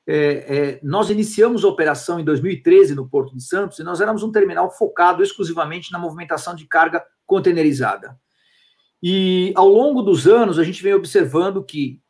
é, 0.08 0.16
é, 0.16 0.80
nós 0.82 1.10
iniciamos 1.10 1.66
a 1.66 1.68
operação 1.68 2.18
em 2.18 2.24
2013 2.24 2.96
no 2.96 3.10
Porto 3.10 3.36
de 3.36 3.44
Santos 3.44 3.80
e 3.80 3.84
nós 3.84 4.00
éramos 4.00 4.24
um 4.24 4.32
terminal 4.32 4.72
focado 4.72 5.22
exclusivamente 5.22 5.92
na 5.92 6.00
movimentação 6.00 6.56
de 6.56 6.66
carga 6.66 7.04
containerizada. 7.32 8.20
E 9.02 9.54
ao 9.56 9.70
longo 9.70 10.02
dos 10.02 10.28
anos, 10.28 10.60
a 10.60 10.66
gente 10.66 10.84
vem 10.84 10.94
observando 10.94 11.64
que, 11.64 12.02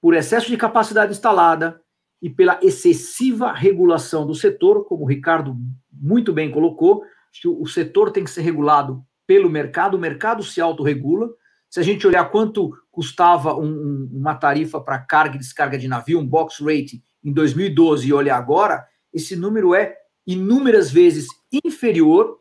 por 0.00 0.14
excesso 0.14 0.48
de 0.48 0.56
capacidade 0.56 1.12
instalada, 1.12 1.78
e 2.20 2.30
pela 2.30 2.58
excessiva 2.62 3.52
regulação 3.52 4.26
do 4.26 4.34
setor, 4.34 4.86
como 4.86 5.04
o 5.04 5.06
Ricardo 5.06 5.54
muito 5.92 6.32
bem 6.32 6.50
colocou, 6.50 7.02
o 7.44 7.66
setor 7.66 8.10
tem 8.10 8.24
que 8.24 8.30
ser 8.30 8.40
regulado 8.40 9.04
pelo 9.26 9.50
mercado, 9.50 9.98
o 9.98 10.00
mercado 10.00 10.42
se 10.42 10.62
autorregula. 10.62 11.28
Se 11.68 11.78
a 11.78 11.82
gente 11.82 12.06
olhar 12.06 12.24
quanto 12.30 12.72
custava 12.90 13.54
um, 13.54 14.08
uma 14.10 14.34
tarifa 14.34 14.80
para 14.80 14.98
carga 14.98 15.36
e 15.36 15.38
descarga 15.38 15.76
de 15.76 15.86
navio, 15.86 16.18
um 16.18 16.26
box 16.26 16.60
rate, 16.60 17.02
em 17.22 17.32
2012 17.32 18.08
e 18.08 18.12
olhar 18.14 18.38
agora, 18.38 18.84
esse 19.12 19.36
número 19.36 19.74
é 19.74 19.94
inúmeras 20.26 20.90
vezes 20.90 21.26
inferior. 21.52 22.40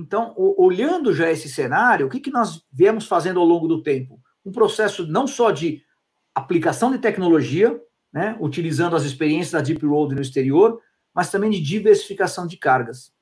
Então, 0.00 0.34
olhando 0.36 1.14
já 1.14 1.30
esse 1.30 1.46
cenário, 1.46 2.06
o 2.06 2.08
que, 2.08 2.20
que 2.20 2.30
nós 2.30 2.64
viemos 2.72 3.06
fazendo 3.06 3.38
ao 3.38 3.44
longo 3.44 3.68
do 3.68 3.82
tempo? 3.82 4.18
Um 4.42 4.50
processo 4.50 5.06
não 5.06 5.26
só 5.26 5.50
de 5.50 5.82
aplicação 6.34 6.90
de 6.90 6.96
tecnologia, 6.96 7.78
né, 8.10 8.34
utilizando 8.40 8.96
as 8.96 9.04
experiências 9.04 9.52
da 9.52 9.60
Deep 9.60 9.84
Road 9.84 10.14
no 10.14 10.22
exterior, 10.22 10.80
mas 11.14 11.30
também 11.30 11.50
de 11.50 11.60
diversificação 11.60 12.46
de 12.46 12.56
cargas. 12.56 13.12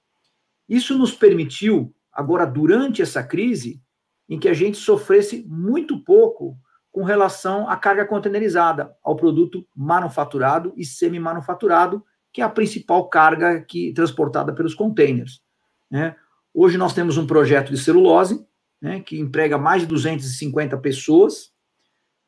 Isso 0.68 0.96
nos 0.96 1.12
permitiu, 1.12 1.92
agora 2.12 2.46
durante 2.46 3.02
essa 3.02 3.24
crise, 3.24 3.82
em 4.28 4.38
que 4.38 4.48
a 4.48 4.54
gente 4.54 4.78
sofresse 4.78 5.44
muito 5.48 5.98
pouco 6.04 6.56
com 6.92 7.02
relação 7.02 7.68
à 7.68 7.76
carga 7.76 8.06
containerizada, 8.06 8.94
ao 9.02 9.16
produto 9.16 9.66
manufaturado 9.74 10.72
e 10.76 10.84
semi-manufaturado, 10.84 12.04
que 12.32 12.40
é 12.40 12.44
a 12.44 12.48
principal 12.48 13.08
carga 13.08 13.62
que 13.62 13.92
transportada 13.92 14.52
pelos 14.52 14.76
containers. 14.76 15.42
Né? 15.90 16.14
Hoje 16.60 16.76
nós 16.76 16.92
temos 16.92 17.16
um 17.16 17.24
projeto 17.24 17.70
de 17.70 17.78
celulose, 17.78 18.44
né, 18.82 18.98
que 18.98 19.16
emprega 19.16 19.56
mais 19.56 19.82
de 19.82 19.86
250 19.86 20.76
pessoas, 20.78 21.52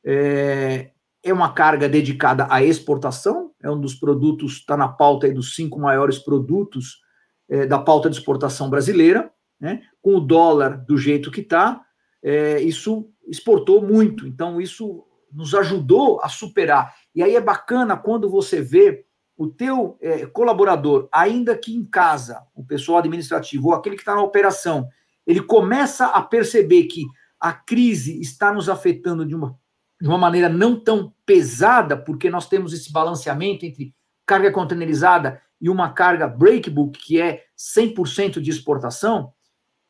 é, 0.06 0.92
é 1.20 1.32
uma 1.32 1.52
carga 1.52 1.88
dedicada 1.88 2.46
à 2.48 2.62
exportação, 2.62 3.50
é 3.60 3.68
um 3.68 3.80
dos 3.80 3.96
produtos, 3.96 4.58
está 4.58 4.76
na 4.76 4.86
pauta 4.86 5.26
aí 5.26 5.32
dos 5.32 5.56
cinco 5.56 5.80
maiores 5.80 6.20
produtos 6.20 7.00
é, 7.48 7.66
da 7.66 7.76
pauta 7.76 8.08
de 8.08 8.18
exportação 8.18 8.70
brasileira, 8.70 9.32
né? 9.58 9.82
com 10.00 10.14
o 10.14 10.20
dólar 10.20 10.76
do 10.76 10.96
jeito 10.96 11.32
que 11.32 11.40
está, 11.40 11.84
é, 12.22 12.60
isso 12.62 13.10
exportou 13.26 13.82
muito, 13.82 14.28
então 14.28 14.60
isso 14.60 15.04
nos 15.32 15.56
ajudou 15.56 16.20
a 16.22 16.28
superar. 16.28 16.94
E 17.16 17.20
aí 17.20 17.34
é 17.34 17.40
bacana 17.40 17.96
quando 17.96 18.30
você 18.30 18.60
vê 18.60 19.04
o 19.40 19.46
teu 19.46 19.96
é, 20.02 20.26
colaborador, 20.26 21.08
ainda 21.10 21.56
que 21.56 21.74
em 21.74 21.82
casa, 21.82 22.42
o 22.54 22.62
pessoal 22.62 22.98
administrativo 22.98 23.68
ou 23.68 23.74
aquele 23.74 23.96
que 23.96 24.02
está 24.02 24.14
na 24.14 24.20
operação, 24.20 24.86
ele 25.26 25.40
começa 25.40 26.08
a 26.08 26.20
perceber 26.20 26.84
que 26.84 27.06
a 27.40 27.50
crise 27.50 28.20
está 28.20 28.52
nos 28.52 28.68
afetando 28.68 29.24
de 29.24 29.34
uma 29.34 29.58
de 29.98 30.08
uma 30.08 30.18
maneira 30.18 30.48
não 30.48 30.78
tão 30.78 31.14
pesada, 31.24 31.96
porque 31.96 32.30
nós 32.30 32.48
temos 32.48 32.72
esse 32.72 32.90
balanceamento 32.90 33.64
entre 33.66 33.94
carga 34.26 34.50
containerizada 34.50 35.40
e 35.60 35.68
uma 35.70 35.90
carga 35.90 36.26
breakbook, 36.26 36.98
que 36.98 37.20
é 37.20 37.44
100% 37.56 38.40
de 38.40 38.50
exportação, 38.50 39.32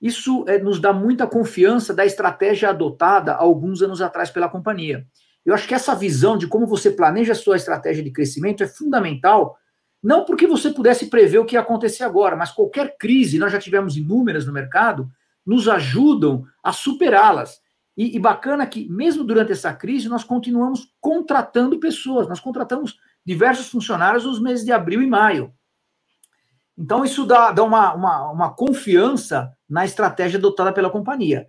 isso 0.00 0.44
é, 0.48 0.58
nos 0.58 0.80
dá 0.80 0.92
muita 0.92 1.26
confiança 1.26 1.92
da 1.92 2.04
estratégia 2.04 2.70
adotada 2.70 3.34
alguns 3.34 3.82
anos 3.82 4.00
atrás 4.00 4.30
pela 4.30 4.48
companhia. 4.48 5.06
Eu 5.44 5.54
acho 5.54 5.66
que 5.66 5.74
essa 5.74 5.94
visão 5.94 6.36
de 6.36 6.46
como 6.46 6.66
você 6.66 6.90
planeja 6.90 7.32
a 7.32 7.36
sua 7.36 7.56
estratégia 7.56 8.02
de 8.02 8.10
crescimento 8.10 8.62
é 8.62 8.66
fundamental, 8.66 9.56
não 10.02 10.24
porque 10.24 10.46
você 10.46 10.70
pudesse 10.70 11.06
prever 11.06 11.38
o 11.38 11.44
que 11.44 11.56
ia 11.56 11.60
acontecer 11.60 12.04
agora, 12.04 12.36
mas 12.36 12.50
qualquer 12.50 12.96
crise, 12.98 13.38
nós 13.38 13.52
já 13.52 13.58
tivemos 13.58 13.96
inúmeras 13.96 14.46
no 14.46 14.52
mercado, 14.52 15.10
nos 15.44 15.68
ajudam 15.68 16.44
a 16.62 16.72
superá-las. 16.72 17.60
E, 17.96 18.16
e, 18.16 18.18
bacana 18.18 18.66
que, 18.66 18.88
mesmo 18.88 19.24
durante 19.24 19.52
essa 19.52 19.74
crise, 19.74 20.08
nós 20.08 20.24
continuamos 20.24 20.94
contratando 21.00 21.78
pessoas, 21.78 22.28
nós 22.28 22.40
contratamos 22.40 22.96
diversos 23.26 23.68
funcionários 23.68 24.24
nos 24.24 24.40
meses 24.40 24.64
de 24.64 24.72
abril 24.72 25.02
e 25.02 25.06
maio. 25.06 25.52
Então, 26.78 27.04
isso 27.04 27.26
dá, 27.26 27.52
dá 27.52 27.62
uma, 27.62 27.92
uma, 27.92 28.30
uma 28.30 28.54
confiança 28.54 29.52
na 29.68 29.84
estratégia 29.84 30.38
adotada 30.38 30.72
pela 30.72 30.88
companhia. 30.88 31.46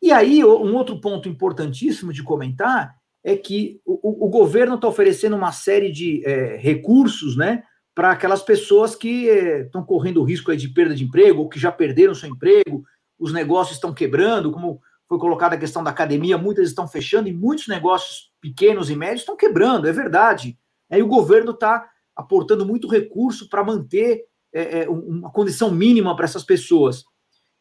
E 0.00 0.10
aí, 0.10 0.42
um 0.42 0.74
outro 0.74 1.00
ponto 1.00 1.28
importantíssimo 1.28 2.12
de 2.12 2.22
comentar 2.22 2.94
é 3.24 3.34
que 3.34 3.80
o, 3.86 4.26
o 4.26 4.28
governo 4.28 4.74
está 4.74 4.86
oferecendo 4.86 5.34
uma 5.34 5.50
série 5.50 5.90
de 5.90 6.22
é, 6.26 6.56
recursos, 6.56 7.36
né, 7.36 7.64
para 7.94 8.10
aquelas 8.10 8.42
pessoas 8.42 8.94
que 8.94 9.26
estão 9.26 9.80
é, 9.80 9.84
correndo 9.84 10.20
o 10.20 10.24
risco 10.24 10.54
de 10.54 10.68
perda 10.68 10.94
de 10.94 11.04
emprego 11.04 11.42
ou 11.42 11.48
que 11.48 11.58
já 11.58 11.72
perderam 11.72 12.14
seu 12.14 12.28
emprego, 12.28 12.84
os 13.18 13.32
negócios 13.32 13.76
estão 13.76 13.94
quebrando, 13.94 14.52
como 14.52 14.80
foi 15.08 15.18
colocada 15.18 15.54
a 15.54 15.58
questão 15.58 15.82
da 15.82 15.90
academia, 15.90 16.36
muitas 16.36 16.68
estão 16.68 16.86
fechando 16.86 17.28
e 17.28 17.32
muitos 17.32 17.68
negócios 17.68 18.32
pequenos 18.40 18.90
e 18.90 18.96
médios 18.96 19.20
estão 19.20 19.36
quebrando, 19.36 19.88
é 19.88 19.92
verdade. 19.92 20.58
Aí 20.90 21.02
o 21.02 21.08
governo 21.08 21.52
está 21.52 21.88
aportando 22.16 22.66
muito 22.66 22.88
recurso 22.88 23.48
para 23.48 23.64
manter 23.64 24.24
é, 24.52 24.80
é, 24.80 24.88
uma 24.88 25.30
condição 25.30 25.70
mínima 25.70 26.14
para 26.14 26.24
essas 26.24 26.44
pessoas. 26.44 27.04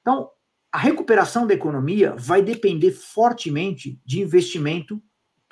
Então, 0.01 0.30
a 0.72 0.78
recuperação 0.78 1.45
da 1.45 1.53
economia 1.53 2.16
vai 2.18 2.41
depender 2.41 2.91
fortemente 2.91 3.99
de 4.05 4.22
investimento 4.22 5.01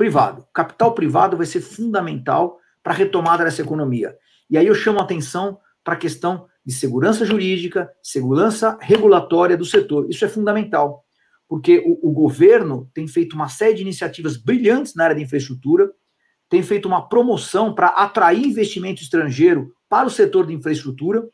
privado. 0.01 0.47
Capital 0.51 0.95
privado 0.95 1.37
vai 1.37 1.45
ser 1.45 1.61
fundamental 1.61 2.57
para 2.81 2.91
a 2.91 2.95
retomada 2.95 3.43
dessa 3.43 3.61
economia. 3.61 4.17
E 4.49 4.57
aí 4.57 4.65
eu 4.65 4.73
chamo 4.73 4.97
a 4.97 5.03
atenção 5.03 5.59
para 5.83 5.93
a 5.93 5.97
questão 5.97 6.47
de 6.65 6.73
segurança 6.73 7.23
jurídica, 7.23 7.87
segurança 8.01 8.79
regulatória 8.81 9.55
do 9.55 9.63
setor. 9.63 10.09
Isso 10.09 10.25
é 10.25 10.27
fundamental, 10.27 11.05
porque 11.47 11.83
o, 11.85 12.09
o 12.09 12.11
governo 12.11 12.89
tem 12.95 13.07
feito 13.07 13.33
uma 13.35 13.47
série 13.47 13.75
de 13.75 13.83
iniciativas 13.83 14.37
brilhantes 14.37 14.95
na 14.95 15.03
área 15.03 15.15
de 15.15 15.21
infraestrutura, 15.21 15.91
tem 16.49 16.63
feito 16.63 16.87
uma 16.87 17.07
promoção 17.07 17.75
para 17.75 17.89
atrair 17.89 18.43
investimento 18.43 19.03
estrangeiro 19.03 19.71
para 19.87 20.07
o 20.07 20.11
setor 20.11 20.47
de 20.47 20.53
infraestrutura, 20.55 21.29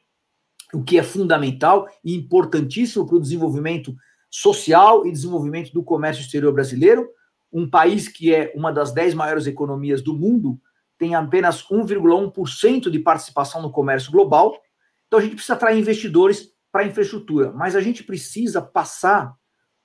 o 0.73 0.83
que 0.83 0.99
é 0.99 1.03
fundamental 1.03 1.87
e 2.03 2.13
importantíssimo 2.13 3.07
para 3.07 3.15
o 3.15 3.21
desenvolvimento 3.21 3.95
social 4.29 5.07
e 5.07 5.11
desenvolvimento 5.13 5.71
do 5.71 5.81
comércio 5.81 6.21
exterior 6.21 6.51
brasileiro. 6.51 7.07
Um 7.51 7.69
país 7.69 8.07
que 8.07 8.33
é 8.33 8.53
uma 8.55 8.71
das 8.71 8.91
dez 8.93 9.13
maiores 9.13 9.47
economias 9.47 10.01
do 10.01 10.13
mundo 10.13 10.59
tem 10.97 11.15
apenas 11.15 11.63
1,1% 11.63 12.89
de 12.89 12.99
participação 12.99 13.61
no 13.61 13.71
comércio 13.71 14.11
global. 14.11 14.59
Então 15.07 15.19
a 15.19 15.21
gente 15.21 15.35
precisa 15.35 15.53
atrair 15.53 15.79
investidores 15.79 16.49
para 16.71 16.81
a 16.81 16.87
infraestrutura, 16.87 17.51
mas 17.51 17.75
a 17.75 17.81
gente 17.81 18.03
precisa 18.03 18.61
passar 18.61 19.33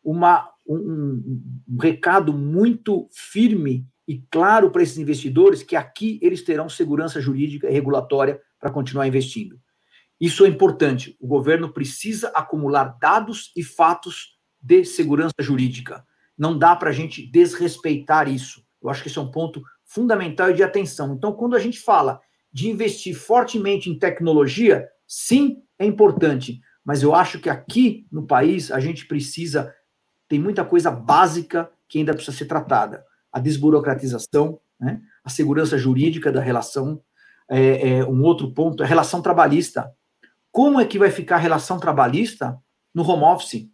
uma, 0.02 0.48
um, 0.66 1.62
um 1.68 1.78
recado 1.78 2.32
muito 2.32 3.08
firme 3.12 3.86
e 4.06 4.18
claro 4.30 4.70
para 4.70 4.82
esses 4.82 4.98
investidores 4.98 5.62
que 5.62 5.76
aqui 5.76 6.18
eles 6.22 6.42
terão 6.42 6.68
segurança 6.68 7.20
jurídica 7.20 7.68
e 7.68 7.72
regulatória 7.72 8.40
para 8.58 8.70
continuar 8.70 9.06
investindo. 9.06 9.60
Isso 10.20 10.44
é 10.44 10.48
importante. 10.48 11.16
O 11.20 11.26
governo 11.26 11.72
precisa 11.72 12.28
acumular 12.28 12.96
dados 13.00 13.52
e 13.56 13.62
fatos 13.62 14.38
de 14.60 14.84
segurança 14.84 15.34
jurídica. 15.40 16.04
Não 16.36 16.58
dá 16.58 16.74
para 16.74 16.90
a 16.90 16.92
gente 16.92 17.26
desrespeitar 17.30 18.28
isso. 18.28 18.64
Eu 18.82 18.90
acho 18.90 19.02
que 19.02 19.08
esse 19.08 19.18
é 19.18 19.22
um 19.22 19.30
ponto 19.30 19.62
fundamental 19.84 20.50
e 20.50 20.54
de 20.54 20.62
atenção. 20.62 21.14
Então, 21.14 21.32
quando 21.32 21.54
a 21.54 21.58
gente 21.58 21.78
fala 21.78 22.20
de 22.52 22.68
investir 22.68 23.14
fortemente 23.14 23.88
em 23.88 23.98
tecnologia, 23.98 24.88
sim, 25.06 25.62
é 25.78 25.86
importante. 25.86 26.60
Mas 26.84 27.02
eu 27.02 27.14
acho 27.14 27.38
que 27.38 27.48
aqui 27.48 28.06
no 28.10 28.26
país 28.26 28.70
a 28.70 28.80
gente 28.80 29.06
precisa. 29.06 29.72
Tem 30.28 30.38
muita 30.38 30.64
coisa 30.64 30.90
básica 30.90 31.70
que 31.88 31.98
ainda 31.98 32.14
precisa 32.14 32.36
ser 32.36 32.46
tratada. 32.46 33.04
A 33.30 33.38
desburocratização, 33.38 34.58
né? 34.80 35.00
a 35.24 35.30
segurança 35.30 35.78
jurídica 35.78 36.32
da 36.32 36.40
relação. 36.40 37.02
É, 37.50 37.98
é, 37.98 38.04
um 38.04 38.22
outro 38.22 38.52
ponto 38.52 38.82
é 38.82 38.86
a 38.86 38.88
relação 38.88 39.20
trabalhista. 39.20 39.92
Como 40.50 40.80
é 40.80 40.84
que 40.84 40.98
vai 40.98 41.10
ficar 41.10 41.36
a 41.36 41.40
relação 41.40 41.78
trabalhista 41.78 42.58
no 42.94 43.02
home 43.02 43.24
office? 43.24 43.68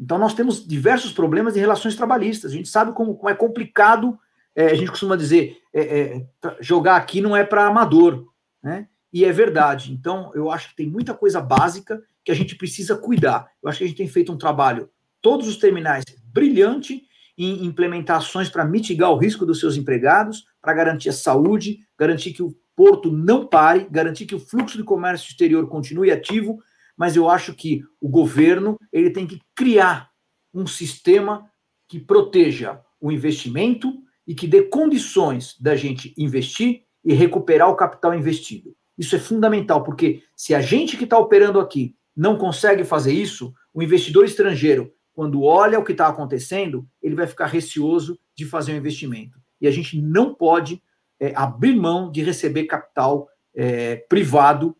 Então, 0.00 0.16
nós 0.16 0.32
temos 0.32 0.66
diversos 0.66 1.12
problemas 1.12 1.52
de 1.52 1.60
relações 1.60 1.94
trabalhistas. 1.94 2.52
A 2.52 2.54
gente 2.54 2.70
sabe 2.70 2.92
como, 2.92 3.14
como 3.14 3.28
é 3.28 3.34
complicado, 3.34 4.18
é, 4.56 4.66
a 4.66 4.74
gente 4.74 4.90
costuma 4.90 5.14
dizer, 5.14 5.58
é, 5.74 5.80
é, 5.82 6.26
jogar 6.58 6.96
aqui 6.96 7.20
não 7.20 7.36
é 7.36 7.44
para 7.44 7.66
amador, 7.66 8.26
né? 8.62 8.88
E 9.12 9.24
é 9.26 9.32
verdade. 9.32 9.92
Então, 9.92 10.30
eu 10.34 10.50
acho 10.50 10.70
que 10.70 10.76
tem 10.76 10.88
muita 10.88 11.12
coisa 11.12 11.40
básica 11.40 12.02
que 12.24 12.32
a 12.32 12.34
gente 12.34 12.54
precisa 12.54 12.96
cuidar. 12.96 13.46
Eu 13.62 13.68
acho 13.68 13.78
que 13.78 13.84
a 13.84 13.86
gente 13.86 13.96
tem 13.96 14.08
feito 14.08 14.32
um 14.32 14.38
trabalho, 14.38 14.88
todos 15.20 15.46
os 15.46 15.58
terminais, 15.58 16.04
brilhante 16.32 17.02
em 17.36 17.64
implementações 17.66 18.48
para 18.48 18.64
mitigar 18.64 19.10
o 19.10 19.16
risco 19.16 19.44
dos 19.44 19.60
seus 19.60 19.76
empregados, 19.76 20.44
para 20.62 20.72
garantir 20.72 21.08
a 21.08 21.12
saúde, 21.12 21.80
garantir 21.98 22.32
que 22.32 22.42
o 22.42 22.54
porto 22.74 23.10
não 23.10 23.46
pare, 23.46 23.86
garantir 23.90 24.24
que 24.24 24.34
o 24.34 24.40
fluxo 24.40 24.78
de 24.78 24.84
comércio 24.84 25.28
exterior 25.28 25.66
continue 25.68 26.10
ativo, 26.10 26.62
mas 27.00 27.16
eu 27.16 27.30
acho 27.30 27.54
que 27.54 27.82
o 27.98 28.10
governo 28.10 28.78
ele 28.92 29.08
tem 29.08 29.26
que 29.26 29.40
criar 29.56 30.10
um 30.52 30.66
sistema 30.66 31.50
que 31.88 31.98
proteja 31.98 32.78
o 33.00 33.10
investimento 33.10 33.90
e 34.26 34.34
que 34.34 34.46
dê 34.46 34.64
condições 34.64 35.58
da 35.58 35.74
gente 35.74 36.12
investir 36.18 36.82
e 37.02 37.14
recuperar 37.14 37.70
o 37.70 37.74
capital 37.74 38.12
investido. 38.12 38.76
Isso 38.98 39.16
é 39.16 39.18
fundamental, 39.18 39.82
porque 39.82 40.22
se 40.36 40.54
a 40.54 40.60
gente 40.60 40.98
que 40.98 41.04
está 41.04 41.18
operando 41.18 41.58
aqui 41.58 41.96
não 42.14 42.36
consegue 42.36 42.84
fazer 42.84 43.14
isso, 43.14 43.54
o 43.72 43.82
investidor 43.82 44.26
estrangeiro, 44.26 44.92
quando 45.14 45.42
olha 45.42 45.78
o 45.78 45.84
que 45.84 45.92
está 45.92 46.06
acontecendo, 46.06 46.86
ele 47.02 47.14
vai 47.14 47.26
ficar 47.26 47.46
receoso 47.46 48.20
de 48.36 48.44
fazer 48.44 48.74
um 48.74 48.76
investimento. 48.76 49.40
E 49.58 49.66
a 49.66 49.70
gente 49.70 49.98
não 49.98 50.34
pode 50.34 50.82
é, 51.18 51.32
abrir 51.34 51.74
mão 51.74 52.12
de 52.12 52.22
receber 52.22 52.64
capital 52.64 53.26
é, 53.54 53.96
privado 53.96 54.76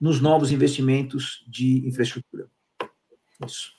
nos 0.00 0.20
novos 0.20 0.52
investimentos 0.52 1.44
de 1.48 1.86
infraestrutura. 1.86 2.46
Isso. 3.44 3.72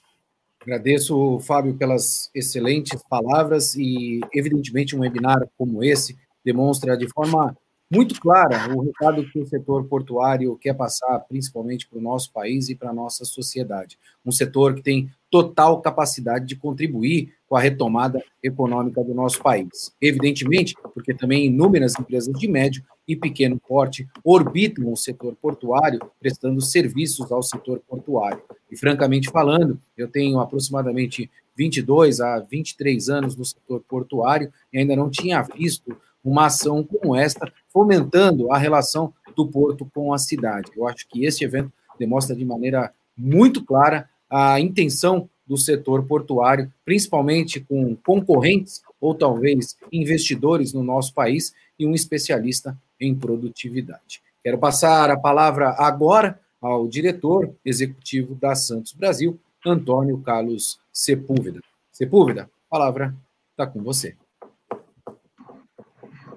Agradeço, 0.62 1.40
Fábio, 1.40 1.76
pelas 1.76 2.30
excelentes 2.36 3.02
palavras 3.10 3.76
e, 3.76 4.20
evidentemente, 4.34 4.96
um 4.96 5.00
webinar 5.00 5.48
como 5.58 5.84
esse 5.84 6.18
demonstra 6.44 6.98
de 6.98 7.08
forma 7.08 7.56
muito 7.92 8.20
clara 8.20 8.72
o 8.76 8.82
recado 8.82 9.28
que 9.32 9.40
o 9.40 9.48
setor 9.48 9.86
portuário 9.86 10.56
quer 10.58 10.76
passar, 10.76 11.20
principalmente 11.22 11.88
para 11.88 11.98
o 11.98 12.02
nosso 12.02 12.32
país 12.32 12.70
e 12.70 12.76
para 12.76 12.92
a 12.92 12.94
nossa 12.94 13.26
sociedade. 13.26 13.98
Um 14.24 14.32
setor 14.32 14.76
que 14.76 14.84
tem 14.84 15.12
total 15.30 15.82
capacidade 15.82 16.46
de 16.46 16.56
contribuir 16.56 17.34
com 17.48 17.56
a 17.56 17.60
retomada 17.60 18.24
econômica 18.44 19.04
do 19.04 19.14
nosso 19.14 19.42
país. 19.42 19.92
Evidentemente, 20.02 20.76
porque 20.94 21.14
também 21.14 21.46
inúmeras 21.46 21.94
empresas 22.00 22.34
de 22.34 22.48
médio 22.48 22.84
e 23.08 23.16
pequeno 23.16 23.60
porte 23.60 24.08
orbitam 24.24 24.92
o 24.92 24.96
setor 24.96 25.36
portuário, 25.36 26.00
prestando 26.20 26.62
serviços 26.62 27.32
ao 27.32 27.42
setor 27.42 27.82
portuário. 27.88 28.42
E, 28.72 28.78
francamente 28.78 29.32
falando, 29.32 29.80
eu 29.98 30.08
tenho 30.08 30.40
aproximadamente 30.40 31.30
22 31.58 32.22
a 32.22 32.40
23 32.40 33.10
anos 33.10 33.36
no 33.36 33.44
setor 33.44 33.84
portuário 33.88 34.54
e 34.72 34.78
ainda 34.78 34.96
não 34.96 35.10
tinha 35.10 35.42
visto 35.42 35.98
uma 36.24 36.46
ação 36.46 36.84
como 36.84 37.16
esta, 37.16 37.52
fomentando 37.70 38.52
a 38.52 38.58
relação 38.58 39.14
do 39.36 39.48
porto 39.48 39.90
com 39.94 40.14
a 40.14 40.18
cidade. 40.18 40.72
Eu 40.76 40.88
acho 40.88 41.08
que 41.08 41.26
esse 41.26 41.44
evento 41.44 41.72
demonstra 41.98 42.36
de 42.36 42.46
maneira 42.46 42.94
muito 43.18 43.64
clara 43.66 44.08
a 44.30 44.60
intenção 44.60 45.30
do 45.48 45.58
setor 45.58 46.06
portuário, 46.06 46.72
principalmente 46.86 47.60
com 47.60 47.96
concorrentes 47.96 48.82
ou 49.02 49.16
talvez 49.16 49.76
investidores 49.92 50.74
no 50.74 50.84
nosso 50.84 51.14
país 51.14 51.54
e 51.78 51.86
um 51.86 51.96
especialista 51.96 52.78
em 53.00 53.16
produtividade. 53.16 54.22
Quero 54.44 54.58
passar 54.58 55.10
a 55.10 55.18
palavra 55.18 55.70
agora 55.78 56.40
ao 56.62 56.88
diretor 56.88 57.54
executivo 57.66 58.36
da 58.36 58.54
Santos 58.54 58.94
Brasil, 58.94 59.40
Antônio 59.66 60.20
Carlos 60.20 60.80
Sepúlveda. 60.92 61.62
Sepúlveda, 61.92 62.44
a 62.44 62.70
palavra 62.70 63.16
está 63.52 63.66
com 63.66 63.82
você. 63.82 64.16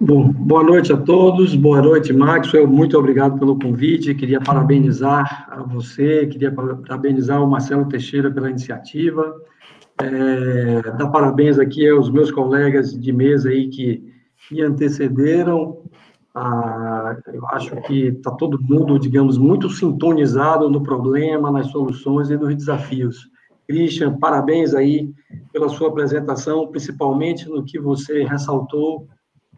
Bom, 0.04 0.32
boa 0.32 0.64
noite 0.64 0.92
a 0.92 0.96
todos, 0.96 1.54
boa 1.54 1.80
noite, 1.80 2.12
Maxwell, 2.12 2.66
muito 2.66 2.98
obrigado 2.98 3.38
pelo 3.38 3.56
convite, 3.56 4.16
queria 4.16 4.40
parabenizar 4.40 5.46
a 5.48 5.62
você, 5.62 6.26
queria 6.26 6.50
parabenizar 6.50 7.40
o 7.40 7.48
Marcelo 7.48 7.88
Teixeira 7.88 8.28
pela 8.28 8.50
iniciativa, 8.50 9.32
é, 10.00 10.82
dar 10.98 11.06
parabéns 11.06 11.56
aqui 11.56 11.88
aos 11.88 12.10
meus 12.10 12.32
colegas 12.32 12.98
de 12.98 13.12
mesa 13.12 13.50
aí 13.50 13.68
que 13.68 14.02
me 14.50 14.62
antecederam, 14.62 15.84
ah, 16.34 17.16
eu 17.32 17.46
acho 17.52 17.76
que 17.82 18.08
está 18.08 18.32
todo 18.32 18.60
mundo, 18.60 18.98
digamos, 18.98 19.38
muito 19.38 19.70
sintonizado 19.70 20.68
no 20.68 20.82
problema, 20.82 21.48
nas 21.48 21.68
soluções 21.68 22.28
e 22.28 22.36
nos 22.36 22.56
desafios. 22.56 23.30
Christian, 23.68 24.18
parabéns 24.18 24.74
aí 24.74 25.12
pela 25.52 25.68
sua 25.68 25.90
apresentação, 25.90 26.66
principalmente 26.66 27.48
no 27.48 27.62
que 27.62 27.78
você 27.78 28.24
ressaltou 28.24 29.06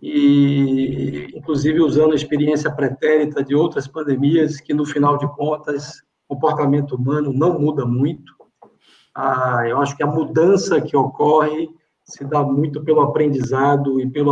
e 0.07 1.31
inclusive 1.35 1.81
usando 1.81 2.13
a 2.13 2.15
experiência 2.15 2.71
pretérita 2.71 3.43
de 3.43 3.55
outras 3.55 3.89
pandemias, 3.89 4.61
que 4.61 4.75
no 4.75 4.85
final 4.85 5.17
de 5.17 5.27
contas, 5.29 6.03
o 6.29 6.35
comportamento 6.35 6.95
humano 6.95 7.33
não 7.33 7.59
muda 7.59 7.87
muito. 7.87 8.35
Ah, 9.15 9.63
eu 9.67 9.81
acho 9.81 9.97
que 9.97 10.03
a 10.03 10.07
mudança 10.07 10.79
que 10.79 10.95
ocorre 10.95 11.71
se 12.05 12.23
dá 12.23 12.43
muito 12.43 12.85
pelo 12.85 13.01
aprendizado 13.01 13.99
e 13.99 14.07
pelo 14.07 14.31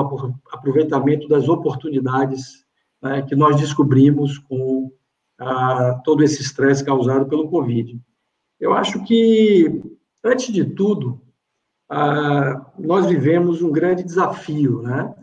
aproveitamento 0.53 1.27
das 1.27 1.49
oportunidades 1.49 2.67
né, 3.03 3.23
que 3.23 3.35
nós 3.35 3.59
descobrimos 3.59 4.37
com 4.37 4.93
ah, 5.39 6.03
todo 6.05 6.23
esse 6.23 6.43
estresse 6.43 6.85
causado 6.85 7.25
pelo 7.25 7.49
Covid. 7.49 7.99
Eu 8.61 8.75
acho 8.75 9.03
que, 9.05 9.83
antes 10.23 10.53
de 10.53 10.67
tudo, 10.67 11.19
ah, 11.89 12.71
nós 12.79 13.07
vivemos 13.07 13.63
um 13.63 13.73
grande 13.73 14.03
desafio, 14.03 14.83
né? 14.83 15.15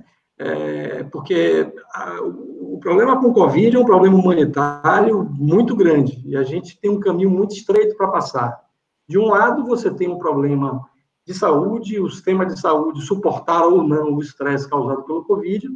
É, 0.42 1.04
porque 1.04 1.70
ah, 1.94 2.20
o 2.22 2.80
problema 2.80 3.20
com 3.20 3.28
o 3.28 3.34
Covid 3.34 3.76
é 3.76 3.80
um 3.80 3.86
problema 3.86 4.16
humanitário 4.18 5.26
muito 5.34 5.76
grande 5.76 6.24
e 6.26 6.38
a 6.38 6.44
gente 6.44 6.80
tem 6.80 6.90
um 6.90 7.00
caminho 7.00 7.30
muito 7.30 7.54
estreito 7.54 7.98
para 7.98 8.08
passar. 8.08 8.58
De 9.06 9.20
um 9.20 9.28
lado, 9.28 9.66
você 9.66 9.94
tem 9.94 10.08
um 10.08 10.18
problema 10.18 10.82
de 11.28 11.34
saúde, 11.34 12.00
o 12.00 12.10
sistema 12.10 12.46
de 12.46 12.58
saúde 12.58 13.02
suportar 13.02 13.66
ou 13.66 13.84
não 13.84 14.14
o 14.14 14.22
estresse 14.22 14.70
causado 14.70 15.04
pelo 15.04 15.26
Covid, 15.26 15.68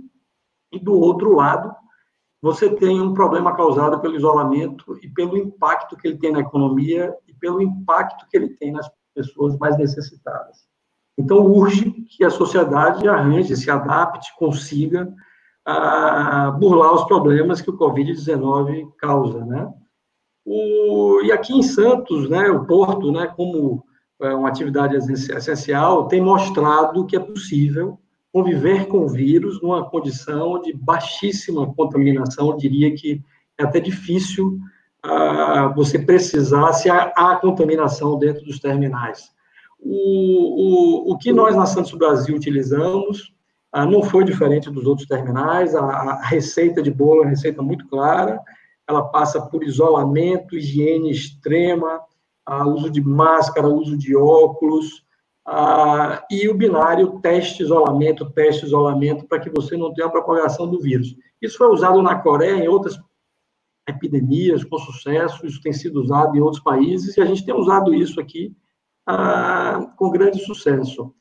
e 0.72 0.80
do 0.80 0.94
outro 0.94 1.36
lado, 1.36 1.76
você 2.42 2.74
tem 2.74 3.02
um 3.02 3.14
problema 3.14 3.56
causado 3.56 4.00
pelo 4.00 4.16
isolamento 4.16 4.98
e 5.04 5.10
pelo 5.10 5.38
impacto 5.38 5.98
que 5.98 6.08
ele 6.08 6.18
tem 6.18 6.32
na 6.32 6.40
economia 6.40 7.16
e 7.28 7.34
pelo 7.34 7.62
impacto 7.62 8.28
que 8.30 8.38
ele 8.38 8.50
tem 8.56 8.72
nas 8.72 8.90
pessoas 9.14 9.58
mais 9.58 9.78
necessitadas. 9.78 10.68
Então, 11.18 11.46
urge 11.46 11.92
que 11.92 12.24
a 12.24 12.30
sociedade 12.30 13.08
arranje, 13.08 13.56
se 13.56 13.70
adapte, 13.70 14.36
consiga 14.38 15.14
a 15.66 16.52
burlar 16.52 16.94
os 16.94 17.06
problemas 17.06 17.62
que 17.62 17.70
o 17.70 17.78
Covid-19 17.78 18.92
causa, 18.98 19.46
né? 19.46 19.72
O, 20.46 21.22
e 21.24 21.32
aqui 21.32 21.54
em 21.54 21.64
Santos, 21.64 22.30
né, 22.30 22.50
o 22.50 22.66
Porto, 22.66 23.12
né, 23.14 23.28
como 23.28 23.86
é 24.22 24.34
uma 24.34 24.50
atividade 24.50 24.96
essencial, 24.96 26.08
tem 26.08 26.22
mostrado 26.22 27.06
que 27.06 27.16
é 27.16 27.20
possível 27.20 27.98
conviver 28.32 28.88
com 28.88 29.06
o 29.06 29.08
vírus 29.08 29.62
numa 29.62 29.88
condição 29.88 30.60
de 30.60 30.74
baixíssima 30.74 31.72
contaminação, 31.74 32.50
eu 32.50 32.58
diria 32.58 32.94
que 32.94 33.22
é 33.58 33.64
até 33.64 33.80
difícil 33.80 34.60
você 35.76 36.00
precisar 36.00 36.74
se 36.74 36.90
há, 36.90 37.14
há, 37.16 37.36
contaminação 37.36 38.18
dentro 38.18 38.44
dos 38.46 38.60
terminais. 38.60 39.32
O, 39.86 41.10
o, 41.10 41.12
o 41.12 41.18
que 41.18 41.34
nós 41.34 41.56
na 41.56 41.66
Santos 41.66 41.94
Brasil 41.94 42.36
utilizamos 42.36 43.34
uh, 43.76 43.86
não 43.86 44.02
foi 44.02 44.24
diferente 44.24 44.72
dos 44.72 44.86
outros 44.86 45.08
terminais, 45.08 45.76
a, 45.76 45.84
a 45.84 46.26
receita 46.26 46.82
de 46.82 46.90
bolo 46.90 47.22
é 47.22 47.26
uma 47.26 47.30
receita 47.30 47.62
muito 47.62 47.88
clara, 47.90 48.40
ela 48.88 49.04
passa 49.04 49.42
por 49.42 49.64
isolamento, 49.64 50.56
higiene 50.56 51.12
extrema, 51.12 52.02
a 52.46 52.66
uso 52.68 52.90
de 52.90 53.02
máscara, 53.02 53.68
uso 53.68 53.98
de 53.98 54.16
óculos, 54.16 55.04
a, 55.46 56.26
e 56.30 56.48
o 56.48 56.56
binário 56.56 57.20
teste 57.22 57.64
isolamento, 57.64 58.30
teste 58.32 58.66
isolamento, 58.66 59.26
para 59.28 59.40
que 59.40 59.50
você 59.50 59.76
não 59.76 59.94
tenha 59.94 60.08
a 60.08 60.12
propagação 60.12 60.70
do 60.70 60.80
vírus. 60.80 61.16
Isso 61.42 61.58
foi 61.58 61.68
usado 61.68 62.02
na 62.02 62.20
Coreia, 62.20 62.64
em 62.64 62.68
outras 62.68 62.98
epidemias, 63.88 64.64
com 64.64 64.78
sucesso, 64.78 65.46
isso 65.46 65.62
tem 65.62 65.74
sido 65.74 66.02
usado 66.02 66.38
em 66.38 66.40
outros 66.40 66.64
países, 66.64 67.18
e 67.18 67.22
a 67.22 67.26
gente 67.26 67.46
tem 67.46 67.54
usado 67.54 67.94
isso 67.94 68.20
aqui 68.20 68.56
com 69.96 70.10
grande 70.12 70.40
sucesso. 70.40 71.14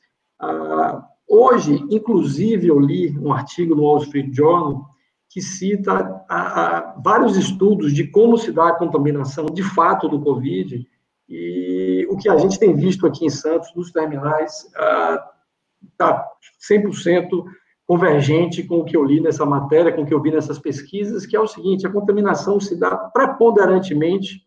hoje, 1.28 1.84
inclusive, 1.90 2.68
eu 2.68 2.78
li 2.78 3.18
um 3.18 3.32
artigo 3.32 3.74
no 3.74 3.82
Wall 3.82 4.02
Street 4.02 4.32
Journal 4.32 4.92
que 5.28 5.40
cita 5.40 6.24
vários 7.02 7.36
estudos 7.36 7.94
de 7.94 8.06
como 8.06 8.36
se 8.36 8.52
dá 8.52 8.68
a 8.68 8.74
contaminação 8.74 9.46
de 9.46 9.62
fato 9.62 10.06
do 10.06 10.20
Covid, 10.20 10.86
e 11.26 12.06
o 12.10 12.16
que 12.18 12.28
a 12.28 12.36
gente 12.36 12.58
tem 12.58 12.74
visto 12.74 13.06
aqui 13.06 13.24
em 13.24 13.30
Santos, 13.30 13.74
nos 13.74 13.90
terminais, 13.90 14.70
está 15.90 16.28
100% 16.70 17.44
convergente 17.86 18.62
com 18.62 18.80
o 18.80 18.84
que 18.84 18.94
eu 18.94 19.02
li 19.02 19.20
nessa 19.20 19.46
matéria, 19.46 19.92
com 19.92 20.02
o 20.02 20.06
que 20.06 20.12
eu 20.12 20.20
vi 20.20 20.30
nessas 20.30 20.58
pesquisas, 20.58 21.24
que 21.24 21.34
é 21.34 21.40
o 21.40 21.48
seguinte: 21.48 21.86
a 21.86 21.90
contaminação 21.90 22.60
se 22.60 22.76
dá 22.76 22.94
preponderantemente 22.94 24.42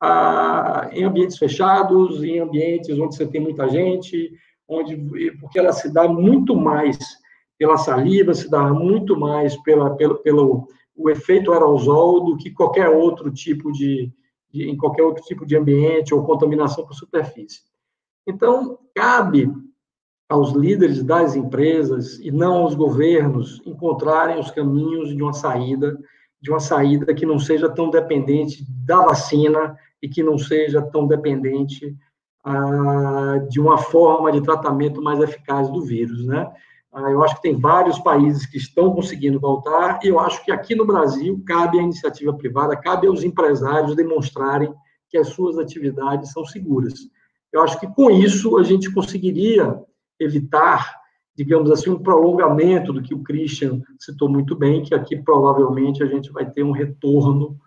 ah, 0.00 0.88
em 0.92 1.04
ambientes 1.04 1.38
fechados, 1.38 2.22
em 2.22 2.38
ambientes 2.38 2.98
onde 2.98 3.16
você 3.16 3.26
tem 3.26 3.40
muita 3.40 3.68
gente, 3.68 4.32
onde 4.68 4.96
porque 5.40 5.58
ela 5.58 5.72
se 5.72 5.92
dá 5.92 6.06
muito 6.06 6.54
mais 6.54 6.98
pela 7.58 7.76
saliva, 7.76 8.34
se 8.34 8.50
dá 8.50 8.72
muito 8.72 9.18
mais 9.18 9.56
pela, 9.62 9.96
pelo, 9.96 10.16
pelo 10.16 10.68
o 10.94 11.10
efeito 11.10 11.52
aerosol 11.52 12.24
do 12.24 12.36
que 12.36 12.50
qualquer 12.50 12.88
outro 12.88 13.30
tipo 13.30 13.72
de, 13.72 14.12
de, 14.52 14.68
em 14.68 14.76
qualquer 14.76 15.02
outro 15.02 15.24
tipo 15.24 15.46
de 15.46 15.56
ambiente 15.56 16.14
ou 16.14 16.24
contaminação 16.24 16.84
por 16.84 16.94
superfície. 16.94 17.62
Então, 18.26 18.78
cabe 18.94 19.50
aos 20.28 20.52
líderes 20.52 21.02
das 21.02 21.34
empresas 21.34 22.18
e 22.18 22.30
não 22.30 22.58
aos 22.58 22.74
governos 22.74 23.62
encontrarem 23.64 24.38
os 24.38 24.50
caminhos 24.50 25.14
de 25.14 25.22
uma 25.22 25.32
saída, 25.32 25.98
de 26.40 26.50
uma 26.50 26.60
saída 26.60 27.14
que 27.14 27.24
não 27.24 27.38
seja 27.38 27.68
tão 27.68 27.90
dependente 27.90 28.64
da 28.84 29.00
vacina 29.00 29.76
e 30.02 30.08
que 30.08 30.22
não 30.22 30.38
seja 30.38 30.82
tão 30.82 31.06
dependente 31.06 31.96
ah, 32.44 33.38
de 33.48 33.60
uma 33.60 33.78
forma 33.78 34.32
de 34.32 34.40
tratamento 34.40 35.02
mais 35.02 35.20
eficaz 35.20 35.68
do 35.70 35.82
vírus, 35.82 36.24
né? 36.26 36.50
Ah, 36.92 37.10
eu 37.10 37.22
acho 37.22 37.36
que 37.36 37.42
tem 37.42 37.58
vários 37.58 37.98
países 37.98 38.46
que 38.46 38.56
estão 38.56 38.94
conseguindo 38.94 39.38
voltar, 39.38 40.00
e 40.02 40.08
eu 40.08 40.18
acho 40.18 40.42
que 40.44 40.50
aqui 40.50 40.74
no 40.74 40.86
Brasil 40.86 41.42
cabe 41.46 41.78
à 41.78 41.82
iniciativa 41.82 42.32
privada, 42.32 42.76
cabe 42.76 43.06
aos 43.06 43.22
empresários 43.22 43.94
demonstrarem 43.94 44.72
que 45.08 45.18
as 45.18 45.28
suas 45.28 45.58
atividades 45.58 46.32
são 46.32 46.44
seguras. 46.44 46.94
Eu 47.52 47.62
acho 47.62 47.78
que 47.78 47.86
com 47.86 48.10
isso 48.10 48.56
a 48.58 48.62
gente 48.62 48.92
conseguiria 48.92 49.78
evitar, 50.18 50.94
digamos 51.36 51.70
assim, 51.70 51.90
um 51.90 51.98
prolongamento 51.98 52.92
do 52.92 53.02
que 53.02 53.14
o 53.14 53.22
Christian 53.22 53.80
citou 53.98 54.28
muito 54.28 54.56
bem, 54.56 54.82
que 54.82 54.94
aqui 54.94 55.16
provavelmente 55.16 56.02
a 56.02 56.06
gente 56.06 56.30
vai 56.30 56.50
ter 56.50 56.62
um 56.62 56.72
retorno 56.72 57.58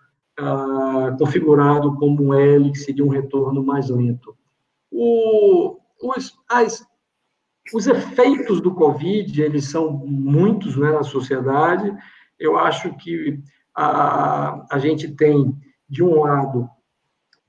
ah, 0.41 1.15
configurado 1.19 1.95
como 1.97 2.33
um 2.33 2.71
que 2.71 2.79
seria 2.79 3.05
um 3.05 3.09
retorno 3.09 3.63
mais 3.63 3.89
lento. 3.89 4.35
O, 4.91 5.77
os, 6.01 6.33
as, 6.49 6.83
os 7.71 7.85
efeitos 7.85 8.59
do 8.59 8.73
Covid, 8.73 9.39
eles 9.39 9.65
são 9.65 9.91
muitos 9.91 10.75
né, 10.75 10.91
na 10.91 11.03
sociedade. 11.03 11.95
Eu 12.39 12.57
acho 12.57 12.91
que 12.95 13.39
a, 13.75 14.65
a 14.71 14.79
gente 14.79 15.09
tem, 15.09 15.55
de 15.87 16.03
um 16.03 16.21
lado, 16.21 16.67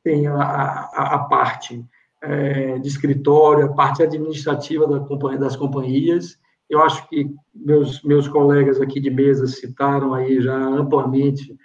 tem 0.04 0.26
a, 0.26 0.34
a, 0.34 1.14
a 1.14 1.18
parte 1.20 1.82
é, 2.22 2.78
de 2.78 2.88
escritório, 2.88 3.64
a 3.64 3.72
parte 3.72 4.02
administrativa 4.02 4.86
da 4.86 5.00
das 5.38 5.56
companhias. 5.56 6.38
Eu 6.68 6.82
acho 6.82 7.08
que 7.08 7.34
meus, 7.54 8.02
meus 8.02 8.28
colegas 8.28 8.80
aqui 8.82 9.00
de 9.00 9.10
mesa 9.10 9.46
citaram 9.46 10.12
aí 10.12 10.42
já 10.42 10.56
amplamente 10.56 11.56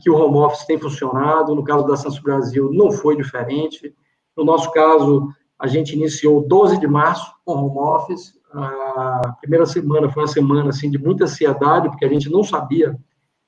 que 0.00 0.10
o 0.10 0.16
home 0.16 0.38
office 0.38 0.66
tem 0.66 0.78
funcionado. 0.78 1.54
No 1.54 1.64
caso 1.64 1.86
da 1.86 1.96
Santos 1.96 2.18
Brasil, 2.18 2.70
não 2.72 2.90
foi 2.90 3.16
diferente. 3.16 3.94
No 4.36 4.44
nosso 4.44 4.70
caso, 4.72 5.28
a 5.58 5.66
gente 5.66 5.94
iniciou 5.94 6.46
12 6.46 6.78
de 6.78 6.86
março 6.86 7.32
com 7.44 7.52
home 7.52 7.78
office. 7.78 8.38
A 8.52 9.36
primeira 9.40 9.66
semana 9.66 10.10
foi 10.10 10.22
uma 10.22 10.28
semana 10.28 10.70
assim 10.70 10.90
de 10.90 10.98
muita 10.98 11.24
ansiedade, 11.24 11.88
porque 11.88 12.04
a 12.04 12.08
gente 12.08 12.30
não 12.30 12.42
sabia 12.42 12.98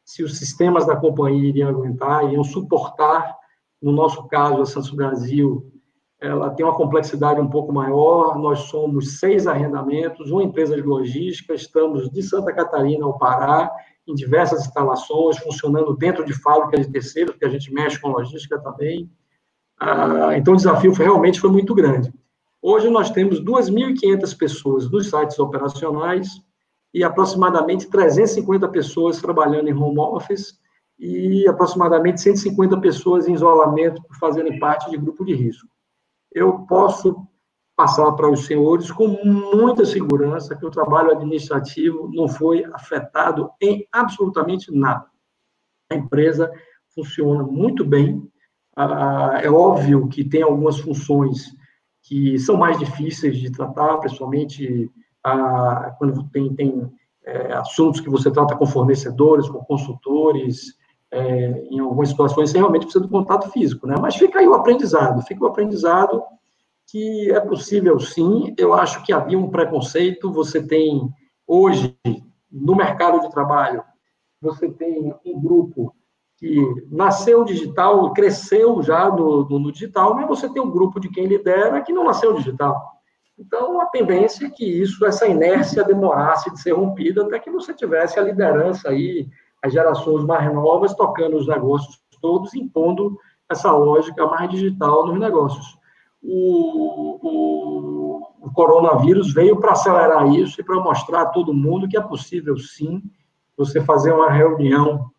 se 0.04 0.22
os 0.22 0.36
sistemas 0.36 0.86
da 0.86 0.96
companhia 0.96 1.48
iriam 1.48 1.70
aguentar, 1.70 2.24
iriam 2.24 2.44
suportar. 2.44 3.34
No 3.80 3.92
nosso 3.92 4.28
caso, 4.28 4.60
a 4.60 4.66
Santos 4.66 4.90
Brasil, 4.90 5.71
ela 6.22 6.50
tem 6.50 6.64
uma 6.64 6.74
complexidade 6.74 7.40
um 7.40 7.50
pouco 7.50 7.72
maior. 7.72 8.38
Nós 8.38 8.60
somos 8.60 9.18
seis 9.18 9.48
arrendamentos, 9.48 10.30
uma 10.30 10.44
empresa 10.44 10.76
de 10.76 10.82
logística, 10.82 11.52
estamos 11.52 12.08
de 12.08 12.22
Santa 12.22 12.52
Catarina 12.52 13.04
ao 13.04 13.18
Pará, 13.18 13.68
em 14.06 14.14
diversas 14.14 14.60
instalações, 14.60 15.38
funcionando 15.38 15.96
dentro 15.96 16.24
de 16.24 16.32
fábricas 16.32 16.86
de 16.86 16.92
terceiros, 16.92 17.32
porque 17.32 17.44
a 17.44 17.48
gente 17.48 17.74
mexe 17.74 18.00
com 18.00 18.10
logística 18.10 18.56
também. 18.60 19.10
Ah, 19.80 20.30
então, 20.36 20.54
o 20.54 20.56
desafio 20.56 20.94
foi, 20.94 21.06
realmente 21.06 21.40
foi 21.40 21.50
muito 21.50 21.74
grande. 21.74 22.12
Hoje, 22.60 22.88
nós 22.88 23.10
temos 23.10 23.42
2.500 23.42 24.38
pessoas 24.38 24.88
nos 24.88 25.10
sites 25.10 25.40
operacionais 25.40 26.40
e 26.94 27.02
aproximadamente 27.02 27.90
350 27.90 28.68
pessoas 28.68 29.20
trabalhando 29.20 29.68
em 29.68 29.74
home 29.74 29.98
office 29.98 30.56
e 31.00 31.48
aproximadamente 31.48 32.20
150 32.20 32.80
pessoas 32.80 33.26
em 33.26 33.34
isolamento 33.34 34.00
por 34.04 34.16
fazerem 34.18 34.60
parte 34.60 34.88
de 34.88 34.96
grupo 34.96 35.24
de 35.24 35.34
risco. 35.34 35.66
Eu 36.34 36.60
posso 36.66 37.26
passar 37.76 38.12
para 38.12 38.30
os 38.30 38.46
senhores 38.46 38.90
com 38.90 39.08
muita 39.24 39.84
segurança 39.84 40.54
que 40.54 40.64
o 40.64 40.70
trabalho 40.70 41.10
administrativo 41.10 42.10
não 42.12 42.28
foi 42.28 42.64
afetado 42.72 43.50
em 43.60 43.86
absolutamente 43.90 44.70
nada. 44.70 45.06
A 45.90 45.96
empresa 45.96 46.50
funciona 46.94 47.42
muito 47.42 47.84
bem, 47.84 48.22
ah, 48.76 49.40
é 49.42 49.50
óbvio 49.50 50.08
que 50.08 50.24
tem 50.24 50.42
algumas 50.42 50.78
funções 50.78 51.54
que 52.02 52.38
são 52.38 52.56
mais 52.56 52.78
difíceis 52.78 53.38
de 53.38 53.50
tratar, 53.50 53.98
principalmente 53.98 54.90
ah, 55.24 55.94
quando 55.98 56.28
tem, 56.30 56.54
tem 56.54 56.92
é, 57.24 57.52
assuntos 57.52 58.00
que 58.00 58.10
você 58.10 58.30
trata 58.30 58.56
com 58.56 58.66
fornecedores, 58.66 59.48
com 59.48 59.64
consultores, 59.64 60.74
é, 61.12 61.66
em 61.70 61.78
algumas 61.78 62.08
situações 62.08 62.50
você 62.50 62.58
realmente 62.58 62.84
precisa 62.84 63.04
do 63.04 63.10
contato 63.10 63.50
físico, 63.50 63.86
né? 63.86 63.94
Mas 64.00 64.16
fica 64.16 64.38
aí 64.38 64.48
o 64.48 64.54
aprendizado, 64.54 65.22
fica 65.22 65.44
o 65.44 65.46
aprendizado 65.46 66.22
que 66.86 67.30
é 67.30 67.40
possível 67.40 68.00
sim. 68.00 68.54
Eu 68.58 68.72
acho 68.72 69.02
que 69.04 69.12
havia 69.12 69.38
um 69.38 69.50
preconceito. 69.50 70.32
Você 70.32 70.62
tem 70.62 71.08
hoje 71.46 71.96
no 72.50 72.74
mercado 72.74 73.20
de 73.20 73.30
trabalho, 73.30 73.82
você 74.40 74.70
tem 74.70 75.14
um 75.24 75.40
grupo 75.40 75.94
que 76.38 76.60
nasceu 76.90 77.44
digital, 77.44 78.12
cresceu 78.12 78.82
já 78.82 79.08
no, 79.08 79.48
no, 79.48 79.58
no, 79.58 79.72
digital, 79.72 80.14
mas 80.14 80.26
você 80.26 80.48
tem 80.48 80.60
um 80.60 80.70
grupo 80.70 80.98
de 80.98 81.08
quem 81.08 81.26
lidera 81.26 81.80
que 81.82 81.92
não 81.92 82.04
nasceu 82.04 82.34
digital. 82.34 82.90
Então, 83.38 83.80
a 83.80 83.86
tendência 83.86 84.46
é 84.46 84.50
que 84.50 84.64
isso, 84.64 85.06
essa 85.06 85.26
inércia 85.26 85.84
demorasse 85.84 86.50
de 86.50 86.60
ser 86.60 86.72
rompida 86.72 87.22
até 87.22 87.38
que 87.38 87.50
você 87.50 87.72
tivesse 87.72 88.18
a 88.18 88.22
liderança 88.22 88.90
aí, 88.90 89.28
as 89.62 89.72
gerações 89.72 90.24
mais 90.24 90.52
novas 90.52 90.94
tocando 90.94 91.36
os 91.36 91.46
negócios 91.46 92.02
todos, 92.22 92.54
impondo 92.54 93.18
essa 93.50 93.70
lógica 93.72 94.26
mais 94.26 94.48
digital 94.50 95.06
nos 95.06 95.18
negócios. 95.18 95.76
O, 96.22 97.18
o, 97.20 98.22
o 98.40 98.52
coronavírus 98.52 99.34
veio 99.34 99.58
para 99.60 99.72
acelerar 99.72 100.32
isso 100.32 100.60
e 100.60 100.64
para 100.64 100.80
mostrar 100.80 101.22
a 101.22 101.26
todo 101.26 101.52
mundo 101.52 101.88
que 101.88 101.98
é 101.98 102.00
possível, 102.00 102.56
sim, 102.56 103.02
você 103.56 103.80
fazer 103.84 104.12
uma 104.12 104.30
reunião 104.30 105.10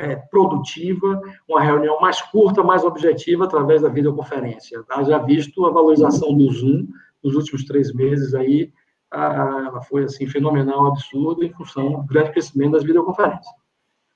é, 0.00 0.16
produtiva, 0.16 1.20
uma 1.46 1.60
reunião 1.60 2.00
mais 2.00 2.22
curta, 2.22 2.62
mais 2.62 2.82
objetiva, 2.84 3.44
através 3.44 3.82
da 3.82 3.88
videoconferência. 3.88 4.82
Tá? 4.84 5.02
Já 5.04 5.18
visto 5.18 5.66
a 5.66 5.70
valorização 5.70 6.36
do 6.36 6.50
Zoom 6.50 6.88
nos 7.22 7.34
últimos 7.34 7.64
três 7.66 7.92
meses 7.92 8.34
aí, 8.34 8.72
ela 9.12 9.82
foi 9.82 10.04
assim 10.04 10.26
fenomenal, 10.26 10.86
absurda, 10.86 11.44
em 11.44 11.52
função 11.52 12.00
do 12.00 12.04
grande 12.04 12.30
crescimento 12.30 12.72
das 12.72 12.84
videoconferências. 12.84 13.59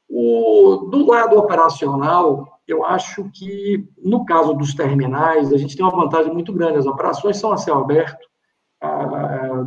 O, 0.09 0.89
do 0.90 1.06
lado 1.06 1.39
operacional, 1.39 2.60
eu 2.66 2.85
acho 2.85 3.31
que, 3.31 3.86
no 4.02 4.24
caso 4.24 4.55
dos 4.55 4.74
terminais, 4.74 5.52
a 5.52 5.56
gente 5.56 5.76
tem 5.76 5.85
uma 5.85 5.97
vantagem 5.97 6.32
muito 6.32 6.52
grande. 6.52 6.78
As 6.78 6.86
operações 6.86 7.36
são 7.36 7.52
a 7.52 7.56
céu 7.56 7.78
aberto, 7.78 8.26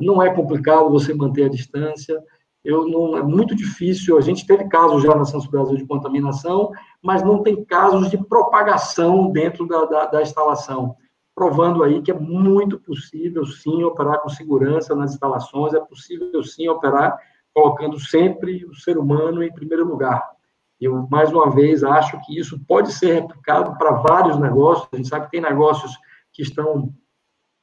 não 0.02 0.22
é 0.22 0.34
complicado 0.34 0.90
você 0.90 1.14
manter 1.14 1.46
a 1.46 1.50
distância, 1.50 2.22
eu 2.64 2.88
não, 2.88 3.18
é 3.18 3.24
muito 3.24 3.56
difícil. 3.56 4.18
A 4.18 4.22
gente 4.22 4.46
teve 4.46 4.68
casos 4.68 5.02
já 5.02 5.16
na 5.16 5.26
Santos 5.26 5.48
Brasil 5.48 5.78
de 5.78 5.88
contaminação, 5.88 6.72
mas 7.02 7.24
não 7.24 7.42
tem 7.42 7.64
casos 7.64 8.10
de 8.10 8.18
propagação 8.18 9.32
dentro 9.32 9.66
da, 9.66 9.86
da, 9.86 10.06
da 10.06 10.22
instalação, 10.22 10.96
provando 11.34 11.84
aí 11.84 12.02
que 12.02 12.12
é 12.12 12.20
muito 12.20 12.80
possível 12.80 13.46
sim 13.46 13.84
operar 13.84 14.22
com 14.22 14.30
segurança 14.30 14.96
nas 14.96 15.14
instalações, 15.14 15.74
é 15.74 15.80
possível 15.80 16.44
sim 16.44 16.68
operar 16.68 17.18
colocando 17.58 18.00
sempre 18.00 18.64
o 18.66 18.76
ser 18.76 19.00
humano 19.00 19.42
em 19.42 19.52
primeiro 19.52 19.84
lugar. 19.84 20.24
Eu, 20.80 21.08
mais 21.10 21.34
uma 21.34 21.50
vez, 21.50 21.84
acho 21.84 22.22
que 22.24 22.40
isso 22.40 22.64
pode 22.68 22.92
ser 22.92 23.14
replicado 23.14 23.76
para 23.80 23.94
vários 23.94 24.40
negócios. 24.40 24.88
A 24.94 24.96
gente 24.96 25.10
sabe 25.10 25.26
que 25.26 25.32
tem 25.32 25.42
negócios 25.42 25.92
que 26.32 26.44
estão 26.44 26.94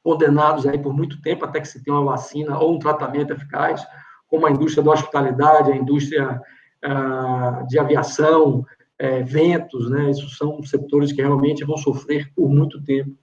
condenados 0.03 0.67
aí 0.67 0.77
por 0.77 0.93
muito 0.93 1.21
tempo 1.21 1.45
até 1.45 1.61
que 1.61 1.67
se 1.69 1.81
tenha 1.81 1.95
uma 1.95 2.11
vacina 2.11 2.59
ou 2.59 2.75
um 2.75 2.79
tratamento 2.79 3.31
eficaz 3.31 3.87
como 4.27 4.45
a 4.45 4.51
indústria 4.51 4.83
da 4.83 4.91
hospitalidade, 4.91 5.71
a 5.71 5.77
indústria 5.77 6.41
ah, 6.83 7.63
de 7.65 7.79
aviação, 7.79 8.65
é, 8.99 9.23
ventos, 9.23 9.89
né? 9.89 10.11
Isso 10.11 10.27
são 10.31 10.61
setores 10.61 11.13
que 11.13 11.21
realmente 11.21 11.63
vão 11.63 11.77
sofrer 11.77 12.33
por 12.35 12.49
muito 12.49 12.83
tempo 12.83 13.15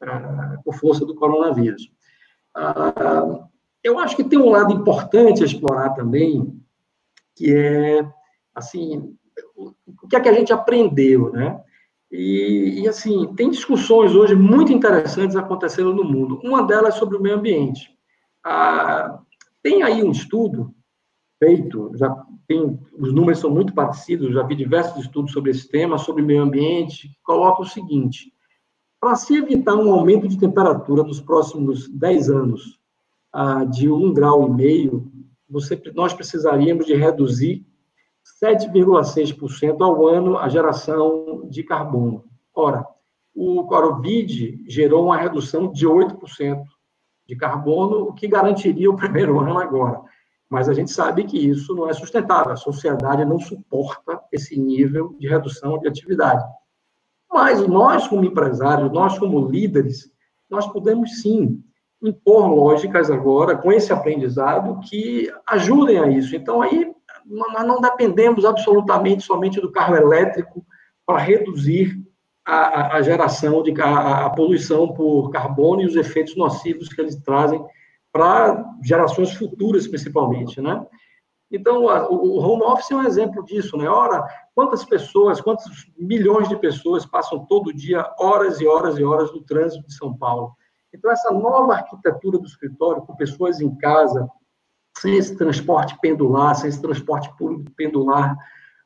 ah, 0.00 0.58
por 0.64 0.74
força 0.74 1.04
do 1.04 1.16
coronavírus. 1.16 1.90
Ah, 2.54 3.48
eu 3.84 3.98
acho 3.98 4.16
que 4.16 4.24
tem 4.24 4.38
um 4.38 4.48
lado 4.48 4.72
importante 4.72 5.42
a 5.42 5.46
explorar 5.46 5.90
também, 5.90 6.58
que 7.36 7.54
é, 7.54 8.10
assim, 8.54 9.14
o 9.54 10.08
que 10.08 10.16
é 10.16 10.20
que 10.20 10.28
a 10.28 10.32
gente 10.32 10.52
aprendeu, 10.52 11.30
né? 11.30 11.62
E, 12.10 12.80
e, 12.80 12.88
assim, 12.88 13.34
tem 13.34 13.50
discussões 13.50 14.14
hoje 14.14 14.34
muito 14.34 14.72
interessantes 14.72 15.36
acontecendo 15.36 15.92
no 15.92 16.04
mundo. 16.04 16.40
Uma 16.44 16.62
delas 16.62 16.94
é 16.94 16.98
sobre 16.98 17.16
o 17.16 17.20
meio 17.20 17.36
ambiente. 17.36 17.90
Ah, 18.42 19.20
tem 19.62 19.82
aí 19.82 20.02
um 20.02 20.12
estudo 20.12 20.72
feito, 21.42 21.90
já 21.96 22.14
tem, 22.46 22.78
os 22.96 23.12
números 23.12 23.40
são 23.40 23.50
muito 23.50 23.74
parecidos, 23.74 24.32
já 24.32 24.42
vi 24.44 24.54
diversos 24.54 25.04
estudos 25.04 25.32
sobre 25.32 25.50
esse 25.50 25.68
tema, 25.68 25.98
sobre 25.98 26.22
meio 26.22 26.42
ambiente, 26.42 27.08
que 27.08 27.18
coloca 27.22 27.62
o 27.62 27.66
seguinte: 27.66 28.32
para 29.00 29.16
se 29.16 29.36
evitar 29.36 29.74
um 29.74 29.92
aumento 29.92 30.28
de 30.28 30.38
temperatura 30.38 31.02
nos 31.02 31.20
próximos 31.20 31.88
10 31.88 32.30
anos 32.30 32.78
ah, 33.36 33.64
de 33.64 33.90
um 33.90 34.14
grau 34.14 34.46
e 34.46 34.50
meio, 34.50 35.10
você, 35.50 35.80
nós 35.92 36.14
precisaríamos 36.14 36.86
de 36.86 36.94
reduzir 36.94 37.66
7,6% 38.40 39.80
ao 39.80 40.06
ano 40.06 40.38
a 40.38 40.48
geração 40.48 41.48
de 41.50 41.64
carbono. 41.64 42.24
Ora, 42.54 42.86
o 43.34 43.64
Covid 43.64 44.62
gerou 44.68 45.06
uma 45.06 45.16
redução 45.16 45.72
de 45.72 45.84
8% 45.84 46.62
de 47.26 47.34
carbono, 47.34 48.02
o 48.04 48.12
que 48.12 48.28
garantiria 48.28 48.88
o 48.88 48.96
primeiro 48.96 49.40
ano 49.42 49.58
agora. 49.58 50.00
Mas 50.48 50.68
a 50.68 50.72
gente 50.72 50.92
sabe 50.92 51.24
que 51.24 51.36
isso 51.36 51.74
não 51.74 51.90
é 51.90 51.92
sustentável, 51.92 52.52
a 52.52 52.56
sociedade 52.56 53.24
não 53.24 53.40
suporta 53.40 54.22
esse 54.30 54.56
nível 54.56 55.16
de 55.18 55.26
redução 55.26 55.80
de 55.80 55.88
atividade. 55.88 56.44
Mas 57.28 57.66
nós, 57.66 58.06
como 58.06 58.24
empresários, 58.24 58.92
nós, 58.92 59.18
como 59.18 59.48
líderes, 59.48 60.08
nós 60.48 60.68
podemos 60.68 61.20
sim 61.20 61.64
impor 62.08 62.48
lógicas 62.48 63.10
agora, 63.10 63.56
com 63.56 63.72
esse 63.72 63.92
aprendizado, 63.92 64.80
que 64.80 65.32
ajudem 65.46 65.98
a 65.98 66.06
isso. 66.08 66.36
Então, 66.36 66.60
aí, 66.60 66.92
nós 67.24 67.66
não 67.66 67.80
dependemos 67.80 68.44
absolutamente 68.44 69.22
somente 69.22 69.60
do 69.60 69.72
carro 69.72 69.96
elétrico 69.96 70.64
para 71.06 71.18
reduzir 71.18 71.98
a, 72.44 72.96
a 72.96 73.02
geração 73.02 73.62
de 73.62 73.72
a, 73.80 74.26
a, 74.26 74.30
poluição 74.30 74.92
por 74.92 75.30
carbono 75.30 75.80
e 75.80 75.86
os 75.86 75.96
efeitos 75.96 76.36
nocivos 76.36 76.88
que 76.88 77.00
eles 77.00 77.16
trazem 77.16 77.64
para 78.12 78.64
gerações 78.82 79.32
futuras, 79.32 79.88
principalmente, 79.88 80.60
né? 80.60 80.86
Então, 81.50 81.84
o 81.84 82.38
home 82.38 82.62
office 82.62 82.90
é 82.90 82.96
um 82.96 83.04
exemplo 83.04 83.44
disso, 83.44 83.76
né? 83.76 83.88
Ora, 83.88 84.26
quantas 84.54 84.84
pessoas, 84.84 85.40
quantos 85.40 85.90
milhões 85.96 86.48
de 86.48 86.56
pessoas 86.56 87.06
passam 87.06 87.44
todo 87.46 87.72
dia 87.72 88.04
horas 88.18 88.60
e 88.60 88.66
horas 88.66 88.98
e 88.98 89.04
horas 89.04 89.32
no 89.32 89.40
trânsito 89.42 89.86
de 89.86 89.94
São 89.94 90.16
Paulo? 90.16 90.54
Então, 90.94 91.10
essa 91.10 91.32
nova 91.32 91.74
arquitetura 91.74 92.38
do 92.38 92.46
escritório, 92.46 93.02
com 93.02 93.16
pessoas 93.16 93.60
em 93.60 93.74
casa, 93.76 94.28
sem 94.96 95.16
esse 95.16 95.36
transporte 95.36 95.98
pendular, 96.00 96.54
sem 96.54 96.68
esse 96.68 96.80
transporte 96.80 97.28
público 97.36 97.70
pendular, 97.76 98.36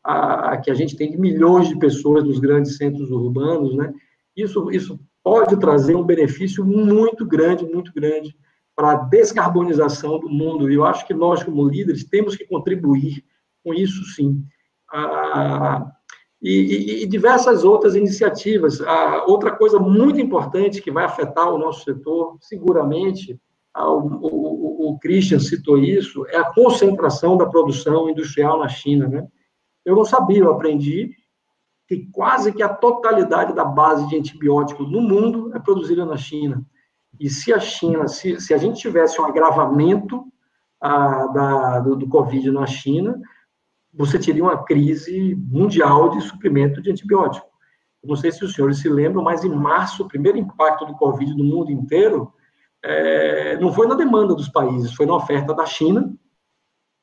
a, 0.02 0.56
que 0.56 0.70
a 0.70 0.74
gente 0.74 0.96
tem 0.96 1.10
de 1.10 1.18
milhões 1.18 1.68
de 1.68 1.78
pessoas 1.78 2.24
nos 2.24 2.38
grandes 2.38 2.76
centros 2.78 3.10
urbanos, 3.10 3.76
né? 3.76 3.92
Isso, 4.34 4.70
isso 4.70 4.98
pode 5.22 5.58
trazer 5.58 5.94
um 5.94 6.04
benefício 6.04 6.64
muito 6.64 7.26
grande, 7.26 7.66
muito 7.66 7.92
grande 7.92 8.34
para 8.74 8.92
a 8.92 8.94
descarbonização 8.94 10.18
do 10.18 10.30
mundo. 10.30 10.70
E 10.70 10.74
eu 10.74 10.86
acho 10.86 11.06
que 11.06 11.12
nós, 11.12 11.42
como 11.42 11.68
líderes, 11.68 12.04
temos 12.04 12.36
que 12.36 12.46
contribuir 12.46 13.22
com 13.62 13.74
isso, 13.74 14.02
sim. 14.14 14.42
Ah, 14.90 15.92
e, 16.40 17.02
e, 17.02 17.06
diversas 17.06 17.64
outras 17.64 17.96
iniciativas. 17.96 18.80
Outra 19.26 19.50
coisa 19.56 19.78
muito 19.78 20.20
importante 20.20 20.80
que 20.80 20.90
vai 20.90 21.04
afetar 21.04 21.52
o 21.52 21.58
nosso 21.58 21.84
setor, 21.84 22.36
seguramente, 22.40 23.38
o, 23.76 23.98
o, 24.26 24.90
o 24.90 24.98
Christian 24.98 25.38
citou 25.38 25.78
isso, 25.78 26.26
é 26.28 26.36
a 26.36 26.52
concentração 26.52 27.36
da 27.36 27.46
produção 27.46 28.08
industrial 28.08 28.58
na 28.58 28.68
China, 28.68 29.08
né? 29.08 29.26
Eu 29.84 29.96
não 29.96 30.04
sabia, 30.04 30.40
eu 30.40 30.52
aprendi 30.52 31.10
que 31.88 32.06
quase 32.12 32.52
que 32.52 32.62
a 32.62 32.68
totalidade 32.68 33.54
da 33.54 33.64
base 33.64 34.06
de 34.08 34.16
antibióticos 34.16 34.90
no 34.90 35.00
mundo 35.00 35.50
é 35.54 35.58
produzida 35.58 36.04
na 36.04 36.16
China. 36.16 36.64
E 37.18 37.30
se 37.30 37.52
a 37.52 37.58
China, 37.58 38.06
se, 38.06 38.38
se 38.40 38.52
a 38.52 38.58
gente 38.58 38.78
tivesse 38.78 39.20
um 39.20 39.24
agravamento 39.24 40.24
ah, 40.80 41.26
da, 41.28 41.80
do, 41.80 41.96
do 41.96 42.08
Covid 42.08 42.50
na 42.50 42.66
China, 42.66 43.18
você 43.92 44.18
teria 44.18 44.42
uma 44.42 44.64
crise 44.64 45.34
mundial 45.34 46.10
de 46.10 46.20
suprimento 46.20 46.80
de 46.80 46.90
antibiótico. 46.90 47.46
não 48.04 48.16
sei 48.16 48.30
se 48.30 48.44
os 48.44 48.54
senhores 48.54 48.78
se 48.78 48.88
lembram, 48.88 49.22
mas 49.22 49.44
em 49.44 49.50
março, 49.50 50.02
o 50.02 50.08
primeiro 50.08 50.38
impacto 50.38 50.86
do 50.86 50.94
Covid 50.94 51.34
no 51.34 51.44
mundo 51.44 51.70
inteiro 51.70 52.32
é, 52.82 53.56
não 53.58 53.72
foi 53.72 53.86
na 53.86 53.94
demanda 53.94 54.34
dos 54.34 54.48
países, 54.48 54.94
foi 54.94 55.06
na 55.06 55.16
oferta 55.16 55.52
da 55.52 55.66
China, 55.66 56.14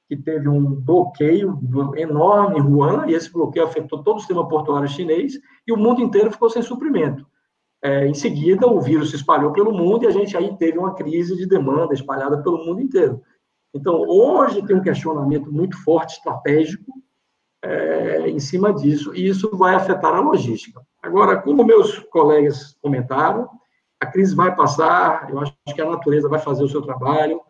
que 0.07 0.15
teve 0.15 0.47
um 0.47 0.63
bloqueio 0.63 1.59
enorme 1.97 2.59
em 2.59 2.61
Wuhan, 2.61 3.07
e 3.07 3.13
esse 3.13 3.31
bloqueio 3.31 3.65
afetou 3.65 4.03
todo 4.03 4.17
o 4.17 4.19
sistema 4.19 4.47
portuário 4.47 4.87
chinês, 4.87 5.33
e 5.67 5.73
o 5.73 5.77
mundo 5.77 6.01
inteiro 6.01 6.31
ficou 6.31 6.49
sem 6.49 6.61
suprimento. 6.61 7.25
É, 7.83 8.07
em 8.07 8.13
seguida, 8.13 8.67
o 8.67 8.79
vírus 8.79 9.09
se 9.09 9.15
espalhou 9.15 9.51
pelo 9.51 9.71
mundo 9.71 10.03
e 10.03 10.07
a 10.07 10.11
gente 10.11 10.35
aí 10.35 10.55
teve 10.57 10.77
uma 10.77 10.95
crise 10.95 11.35
de 11.35 11.45
demanda 11.45 11.93
espalhada 11.93 12.41
pelo 12.41 12.63
mundo 12.65 12.81
inteiro. 12.81 13.21
Então, 13.75 13.95
hoje 14.07 14.65
tem 14.65 14.75
um 14.75 14.81
questionamento 14.81 15.51
muito 15.51 15.77
forte, 15.83 16.13
estratégico, 16.15 16.93
é, 17.63 18.29
em 18.29 18.39
cima 18.39 18.73
disso, 18.73 19.13
e 19.13 19.27
isso 19.27 19.55
vai 19.55 19.75
afetar 19.75 20.13
a 20.13 20.19
logística. 20.19 20.81
Agora, 21.01 21.41
como 21.41 21.65
meus 21.65 21.99
colegas 21.99 22.77
comentaram, 22.81 23.49
a 23.99 24.05
crise 24.05 24.35
vai 24.35 24.55
passar, 24.55 25.29
eu 25.29 25.39
acho 25.39 25.53
que 25.73 25.81
a 25.81 25.89
natureza 25.89 26.29
vai 26.29 26.39
fazer 26.39 26.63
o 26.63 26.69
seu 26.69 26.81
trabalho, 26.81 27.41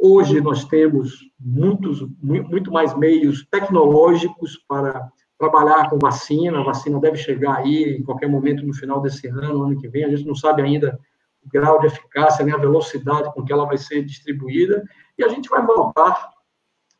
Hoje 0.00 0.40
nós 0.40 0.64
temos 0.64 1.28
muitos, 1.40 2.06
muito 2.22 2.70
mais 2.70 2.96
meios 2.96 3.44
tecnológicos 3.50 4.56
para 4.68 5.10
trabalhar 5.36 5.90
com 5.90 5.98
vacina, 5.98 6.60
a 6.60 6.62
vacina 6.62 7.00
deve 7.00 7.16
chegar 7.16 7.56
aí 7.56 7.96
em 7.98 8.04
qualquer 8.04 8.28
momento 8.28 8.64
no 8.64 8.72
final 8.72 9.00
desse 9.00 9.26
ano, 9.26 9.64
ano 9.64 9.76
que 9.76 9.88
vem, 9.88 10.04
a 10.04 10.08
gente 10.08 10.24
não 10.24 10.36
sabe 10.36 10.62
ainda 10.62 10.96
o 11.44 11.48
grau 11.50 11.80
de 11.80 11.88
eficácia, 11.88 12.44
nem 12.44 12.54
a 12.54 12.58
velocidade 12.58 13.32
com 13.34 13.44
que 13.44 13.52
ela 13.52 13.66
vai 13.66 13.76
ser 13.76 14.04
distribuída, 14.04 14.84
e 15.18 15.24
a 15.24 15.28
gente 15.28 15.48
vai 15.48 15.64
voltar 15.64 16.30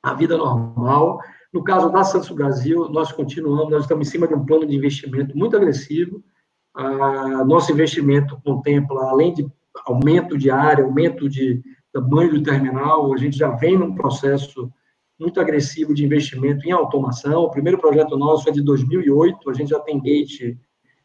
à 0.03 0.13
vida 0.15 0.37
normal. 0.37 1.21
No 1.53 1.63
caso 1.63 1.91
da 1.91 2.05
Santos 2.05 2.31
Brasil, 2.31 2.89
nós 2.89 3.13
continuamos, 3.13 3.71
nós 3.71 3.83
estamos 3.83 4.09
em 4.09 4.11
cima 4.11 4.27
de 4.27 4.35
um 4.35 4.45
plano 4.45 4.67
de 4.67 4.77
investimento 4.77 5.37
muito 5.37 5.57
agressivo, 5.57 6.23
ah, 6.75 7.45
nosso 7.45 7.73
investimento 7.73 8.41
contempla, 8.45 9.11
além 9.11 9.33
de 9.35 9.49
aumento 9.87 10.37
de 10.37 10.51
área, 10.51 10.85
aumento 10.85 11.29
de 11.29 11.63
tamanho 11.93 12.31
do 12.31 12.43
terminal, 12.43 13.13
a 13.13 13.17
gente 13.17 13.37
já 13.37 13.51
vem 13.51 13.79
num 13.79 13.95
processo 13.95 14.71
muito 15.19 15.41
agressivo 15.41 15.93
de 15.93 16.05
investimento 16.05 16.67
em 16.67 16.71
automação. 16.71 17.43
O 17.43 17.51
primeiro 17.51 17.79
projeto 17.79 18.17
nosso 18.17 18.49
é 18.49 18.53
de 18.53 18.63
2008, 18.63 19.51
a 19.51 19.55
gente 19.55 19.71
já 19.71 19.81
tem 19.81 20.01
gate 20.01 20.57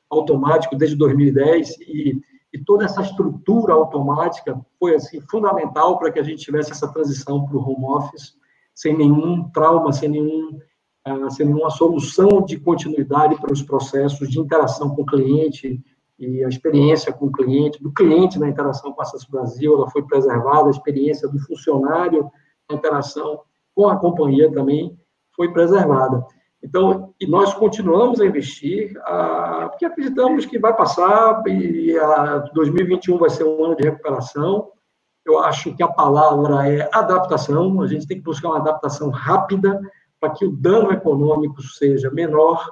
automático 0.09 0.75
desde 0.75 0.95
2010 0.95 1.79
e, 1.81 2.21
e 2.53 2.63
toda 2.63 2.85
essa 2.85 3.01
estrutura 3.01 3.73
automática 3.73 4.59
foi 4.79 4.95
assim 4.95 5.19
fundamental 5.21 5.97
para 5.97 6.11
que 6.11 6.19
a 6.19 6.23
gente 6.23 6.43
tivesse 6.43 6.71
essa 6.71 6.87
transição 6.87 7.45
para 7.45 7.57
o 7.57 7.61
home 7.61 7.85
office 7.85 8.35
sem 8.75 8.95
nenhum 8.95 9.49
trauma, 9.49 9.91
sem 9.91 10.09
nenhum 10.09 10.59
uh, 11.07 11.31
sem 11.31 11.47
nenhuma 11.47 11.69
solução 11.69 12.43
de 12.45 12.59
continuidade 12.59 13.35
para 13.39 13.51
os 13.51 13.61
processos 13.61 14.29
de 14.29 14.39
interação 14.39 14.95
com 14.95 15.01
o 15.01 15.05
cliente 15.05 15.81
e 16.19 16.43
a 16.43 16.47
experiência 16.47 17.11
com 17.11 17.25
o 17.25 17.31
cliente, 17.31 17.81
do 17.81 17.91
cliente 17.91 18.39
na 18.39 18.47
interação 18.47 18.93
com 18.93 19.01
a 19.01 19.03
Acesso 19.03 19.29
Brasil, 19.31 19.73
ela 19.73 19.89
foi 19.89 20.03
preservada, 20.03 20.67
a 20.67 20.71
experiência 20.71 21.27
do 21.27 21.39
funcionário 21.39 22.29
na 22.69 22.77
interação 22.77 23.41
com 23.75 23.87
a 23.87 23.97
companhia 23.97 24.51
também 24.51 24.97
foi 25.35 25.51
preservada. 25.51 26.23
Então, 26.63 27.13
e 27.19 27.27
nós 27.27 27.53
continuamos 27.53 28.21
a 28.21 28.25
investir, 28.25 28.97
ah, 29.03 29.67
porque 29.69 29.85
acreditamos 29.85 30.45
que 30.45 30.57
vai 30.57 30.73
passar 30.73 31.43
e 31.45 31.97
a 31.97 32.37
2021 32.53 33.17
vai 33.17 33.29
ser 33.29 33.43
um 33.43 33.65
ano 33.65 33.75
de 33.75 33.83
recuperação. 33.83 34.71
Eu 35.25 35.39
acho 35.39 35.75
que 35.75 35.83
a 35.83 35.89
palavra 35.89 36.69
é 36.69 36.89
adaptação, 36.93 37.81
a 37.81 37.87
gente 37.87 38.07
tem 38.07 38.17
que 38.17 38.23
buscar 38.23 38.49
uma 38.49 38.59
adaptação 38.59 39.09
rápida 39.09 39.79
para 40.19 40.29
que 40.29 40.45
o 40.45 40.51
dano 40.55 40.91
econômico 40.93 41.61
seja 41.61 42.09
menor 42.09 42.65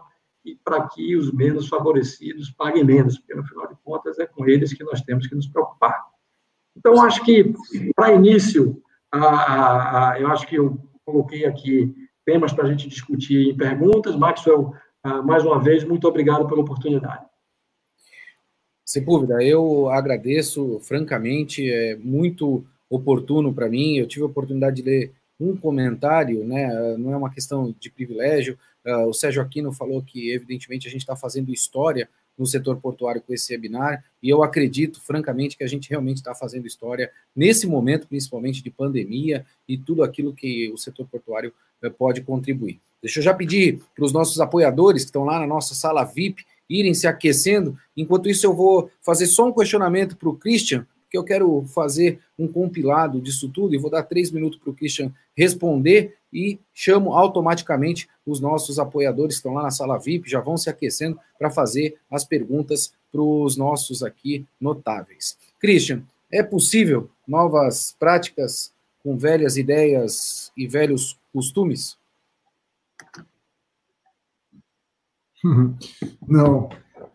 e 0.45 0.55
para 0.55 0.87
que 0.87 1.15
os 1.17 1.31
menos 1.33 1.67
favorecidos 1.67 2.49
paguem 2.49 2.85
menos, 2.85 3.19
porque, 3.19 3.35
no 3.35 3.45
final 3.45 3.67
de 3.67 3.75
contas, 3.83 4.17
é 4.19 4.25
com 4.25 4.47
eles 4.47 4.73
que 4.73 4.83
nós 4.85 5.01
temos 5.01 5.27
que 5.27 5.35
nos 5.35 5.47
preocupar. 5.47 6.01
Então, 6.75 7.03
acho 7.03 7.23
que, 7.23 7.53
para 7.93 8.13
início, 8.13 8.81
a, 9.11 10.11
a, 10.11 10.19
eu 10.19 10.29
acho 10.29 10.47
que 10.47 10.55
eu 10.55 10.79
coloquei 11.05 11.45
aqui 11.45 11.93
temas 12.25 12.53
para 12.53 12.65
a 12.65 12.71
gente 12.71 12.87
discutir 12.87 13.49
em 13.49 13.55
perguntas. 13.55 14.15
Maxwell, 14.15 14.73
ah, 15.03 15.21
mais 15.21 15.43
uma 15.43 15.59
vez, 15.61 15.83
muito 15.83 16.07
obrigado 16.07 16.47
pela 16.47 16.61
oportunidade. 16.61 17.25
Sepúlveda, 18.85 19.41
eu 19.43 19.89
agradeço, 19.89 20.79
francamente, 20.81 21.69
é 21.69 21.95
muito 21.95 22.65
oportuno 22.89 23.53
para 23.53 23.69
mim. 23.69 23.97
Eu 23.97 24.07
tive 24.07 24.23
a 24.23 24.27
oportunidade 24.27 24.77
de 24.77 24.81
ler 24.81 25.13
um 25.39 25.55
comentário, 25.55 26.45
né? 26.45 26.95
não 26.97 27.13
é 27.13 27.17
uma 27.17 27.31
questão 27.31 27.73
de 27.79 27.89
privilégio. 27.89 28.57
Ah, 28.85 29.05
o 29.05 29.13
Sérgio 29.13 29.41
Aquino 29.41 29.71
falou 29.71 30.01
que, 30.01 30.31
evidentemente, 30.31 30.87
a 30.87 30.91
gente 30.91 31.01
está 31.01 31.15
fazendo 31.15 31.51
história 31.51 32.09
no 32.37 32.45
setor 32.45 32.77
portuário 32.77 33.21
com 33.21 33.33
esse 33.33 33.53
webinar, 33.53 34.03
e 34.21 34.29
eu 34.29 34.43
acredito, 34.43 35.01
francamente, 35.01 35.57
que 35.57 35.63
a 35.63 35.67
gente 35.67 35.89
realmente 35.89 36.17
está 36.17 36.33
fazendo 36.33 36.65
história 36.65 37.11
nesse 37.35 37.67
momento, 37.67 38.07
principalmente 38.07 38.63
de 38.63 38.69
pandemia 38.69 39.45
e 39.67 39.77
tudo 39.77 40.03
aquilo 40.03 40.33
que 40.33 40.71
o 40.71 40.77
setor 40.77 41.07
portuário 41.07 41.53
eh, 41.81 41.89
pode 41.89 42.21
contribuir. 42.21 42.79
Deixa 43.01 43.19
eu 43.19 43.23
já 43.23 43.33
pedir 43.33 43.81
para 43.95 44.05
os 44.05 44.13
nossos 44.13 44.39
apoiadores 44.39 45.03
que 45.03 45.09
estão 45.09 45.23
lá 45.23 45.39
na 45.39 45.47
nossa 45.47 45.73
sala 45.73 46.03
VIP 46.03 46.45
irem 46.69 46.93
se 46.93 47.07
aquecendo. 47.07 47.77
Enquanto 47.97 48.29
isso, 48.29 48.45
eu 48.45 48.53
vou 48.53 48.89
fazer 49.01 49.25
só 49.25 49.47
um 49.47 49.53
questionamento 49.53 50.15
para 50.15 50.29
o 50.29 50.37
Christian, 50.37 50.85
porque 51.01 51.17
eu 51.17 51.23
quero 51.23 51.65
fazer 51.65 52.19
um 52.39 52.47
compilado 52.47 53.19
disso 53.19 53.49
tudo 53.49 53.75
e 53.75 53.77
vou 53.77 53.91
dar 53.91 54.03
três 54.03 54.31
minutos 54.31 54.57
para 54.59 54.69
o 54.69 54.73
Christian 54.73 55.11
responder 55.35 56.15
e 56.33 56.59
chamo 56.73 57.13
automaticamente 57.13 58.07
os 58.25 58.39
nossos 58.39 58.79
apoiadores 58.79 59.35
que 59.35 59.39
estão 59.39 59.53
lá 59.53 59.63
na 59.63 59.71
sala 59.71 59.97
VIP, 59.97 60.29
já 60.29 60.39
vão 60.39 60.57
se 60.57 60.69
aquecendo 60.69 61.19
para 61.37 61.49
fazer 61.49 61.97
as 62.09 62.23
perguntas 62.23 62.93
para 63.11 63.21
os 63.21 63.57
nossos 63.57 64.03
aqui 64.03 64.45
notáveis. 64.59 65.37
Christian, 65.59 66.03
é 66.31 66.41
possível 66.41 67.09
novas 67.27 67.95
práticas 67.99 68.73
com 69.03 69.17
velhas 69.17 69.57
ideias 69.57 70.51
e 70.55 70.67
velhos 70.67 71.19
costumes? 71.33 71.97
Não. 76.27 76.69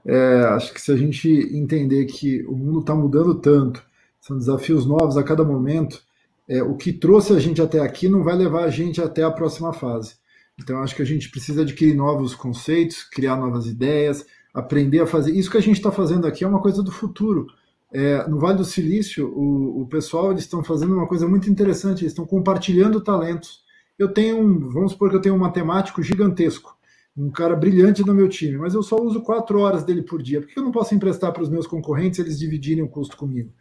É, 0.04 0.44
acho 0.50 0.72
que 0.72 0.80
se 0.80 0.92
a 0.92 0.96
gente 0.96 1.28
entender 1.28 2.04
que 2.06 2.44
o 2.44 2.52
mundo 2.52 2.80
está 2.80 2.94
mudando 2.94 3.34
tanto, 3.34 3.84
são 4.20 4.38
desafios 4.38 4.86
novos 4.86 5.16
a 5.16 5.22
cada 5.22 5.44
momento, 5.44 6.02
é, 6.48 6.62
o 6.62 6.76
que 6.76 6.92
trouxe 6.92 7.32
a 7.32 7.38
gente 7.38 7.60
até 7.60 7.80
aqui 7.80 8.08
não 8.08 8.22
vai 8.22 8.36
levar 8.36 8.64
a 8.64 8.70
gente 8.70 9.00
até 9.00 9.22
a 9.22 9.30
próxima 9.30 9.72
fase. 9.72 10.14
Então, 10.58 10.78
acho 10.80 10.94
que 10.96 11.02
a 11.02 11.06
gente 11.06 11.30
precisa 11.30 11.62
adquirir 11.62 11.94
novos 11.94 12.34
conceitos, 12.34 13.02
criar 13.02 13.36
novas 13.36 13.66
ideias, 13.66 14.24
aprender 14.54 15.00
a 15.00 15.06
fazer. 15.06 15.32
Isso 15.32 15.50
que 15.50 15.58
a 15.58 15.62
gente 15.62 15.76
está 15.76 15.92
fazendo 15.92 16.26
aqui 16.26 16.44
é 16.44 16.48
uma 16.48 16.62
coisa 16.62 16.82
do 16.82 16.90
futuro. 16.90 17.46
É, 17.92 18.26
no 18.26 18.38
Vale 18.38 18.58
do 18.58 18.64
Silício, 18.64 19.28
o, 19.28 19.82
o 19.82 19.86
pessoal 19.86 20.30
eles 20.30 20.42
estão 20.42 20.64
fazendo 20.64 20.94
uma 20.94 21.06
coisa 21.06 21.28
muito 21.28 21.50
interessante, 21.50 22.00
eles 22.02 22.12
estão 22.12 22.26
compartilhando 22.26 23.00
talentos. 23.00 23.60
Eu 23.98 24.12
tenho 24.12 24.38
um, 24.38 24.68
vamos 24.70 24.92
supor 24.92 25.10
que 25.10 25.16
eu 25.16 25.20
tenho 25.20 25.34
um 25.34 25.38
matemático 25.38 26.02
gigantesco, 26.02 26.76
um 27.16 27.30
cara 27.30 27.54
brilhante 27.54 28.04
no 28.04 28.14
meu 28.14 28.28
time, 28.28 28.58
mas 28.58 28.74
eu 28.74 28.82
só 28.82 28.96
uso 28.96 29.22
quatro 29.22 29.60
horas 29.60 29.84
dele 29.84 30.02
por 30.02 30.22
dia. 30.22 30.40
Por 30.40 30.48
que 30.48 30.58
eu 30.58 30.62
não 30.62 30.72
posso 30.72 30.94
emprestar 30.94 31.32
para 31.32 31.42
os 31.42 31.48
meus 31.48 31.66
concorrentes 31.66 32.18
eles 32.18 32.38
dividirem 32.38 32.82
o 32.82 32.88
custo 32.88 33.16
comigo? 33.16 33.52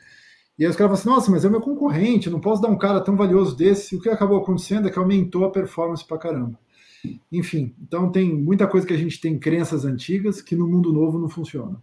E 0.57 0.63
aí 0.63 0.69
os 0.69 0.75
caras 0.75 0.89
falam 0.89 0.93
assim, 0.93 1.09
nossa, 1.09 1.31
mas 1.31 1.43
é 1.43 1.49
meu 1.49 1.59
concorrente, 1.59 2.29
não 2.29 2.39
posso 2.39 2.61
dar 2.61 2.69
um 2.69 2.77
cara 2.77 3.01
tão 3.01 3.15
valioso 3.15 3.55
desse. 3.55 3.95
O 3.95 4.01
que 4.01 4.09
acabou 4.09 4.37
acontecendo 4.37 4.87
é 4.87 4.91
que 4.91 4.97
aumentou 4.97 5.43
a 5.43 5.51
performance 5.51 6.05
pra 6.05 6.17
caramba. 6.17 6.57
Enfim, 7.31 7.75
então 7.81 8.11
tem 8.11 8.33
muita 8.33 8.65
coisa 8.65 8.87
que 8.87 8.93
a 8.93 8.97
gente 8.97 9.19
tem 9.19 9.37
crenças 9.37 9.85
antigas 9.85 10.41
que 10.41 10.55
no 10.55 10.67
mundo 10.67 10.93
novo 10.93 11.19
não 11.19 11.29
funciona. 11.29 11.81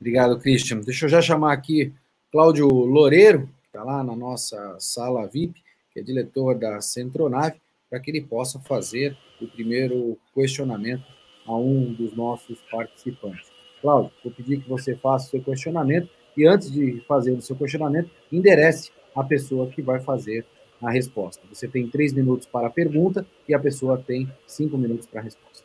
Obrigado, 0.00 0.38
Christian. 0.38 0.80
Deixa 0.80 1.06
eu 1.06 1.08
já 1.08 1.22
chamar 1.22 1.52
aqui 1.52 1.92
Cláudio 2.30 2.68
Loureiro, 2.68 3.46
que 3.62 3.68
está 3.68 3.82
lá 3.82 4.02
na 4.02 4.14
nossa 4.14 4.76
sala 4.78 5.26
VIP, 5.26 5.62
que 5.92 6.00
é 6.00 6.02
diretor 6.02 6.58
da 6.58 6.80
Centronave, 6.80 7.60
para 7.88 7.98
que 8.00 8.10
ele 8.10 8.20
possa 8.20 8.58
fazer 8.60 9.16
o 9.40 9.46
primeiro 9.46 10.18
questionamento 10.34 11.04
a 11.46 11.56
um 11.56 11.94
dos 11.94 12.14
nossos 12.14 12.58
participantes. 12.70 13.48
Cláudio, 13.80 14.12
vou 14.22 14.32
pedir 14.32 14.60
que 14.60 14.68
você 14.68 14.94
faça 14.96 15.28
o 15.28 15.30
seu 15.30 15.42
questionamento 15.42 16.17
e 16.38 16.46
antes 16.46 16.70
de 16.70 17.02
fazer 17.08 17.32
o 17.32 17.42
seu 17.42 17.56
questionamento, 17.56 18.08
enderece 18.30 18.92
a 19.14 19.24
pessoa 19.24 19.66
que 19.66 19.82
vai 19.82 19.98
fazer 19.98 20.46
a 20.80 20.88
resposta. 20.88 21.42
Você 21.52 21.66
tem 21.66 21.88
três 21.88 22.12
minutos 22.12 22.46
para 22.46 22.68
a 22.68 22.70
pergunta 22.70 23.26
e 23.48 23.52
a 23.52 23.58
pessoa 23.58 23.98
tem 23.98 24.32
cinco 24.46 24.78
minutos 24.78 25.04
para 25.04 25.20
a 25.20 25.24
resposta. 25.24 25.64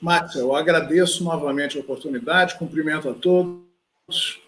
Max, 0.00 0.36
eu 0.36 0.54
agradeço 0.54 1.24
novamente 1.24 1.76
a 1.76 1.80
oportunidade, 1.80 2.56
cumprimento 2.56 3.08
a 3.08 3.14
todos. 3.14 4.40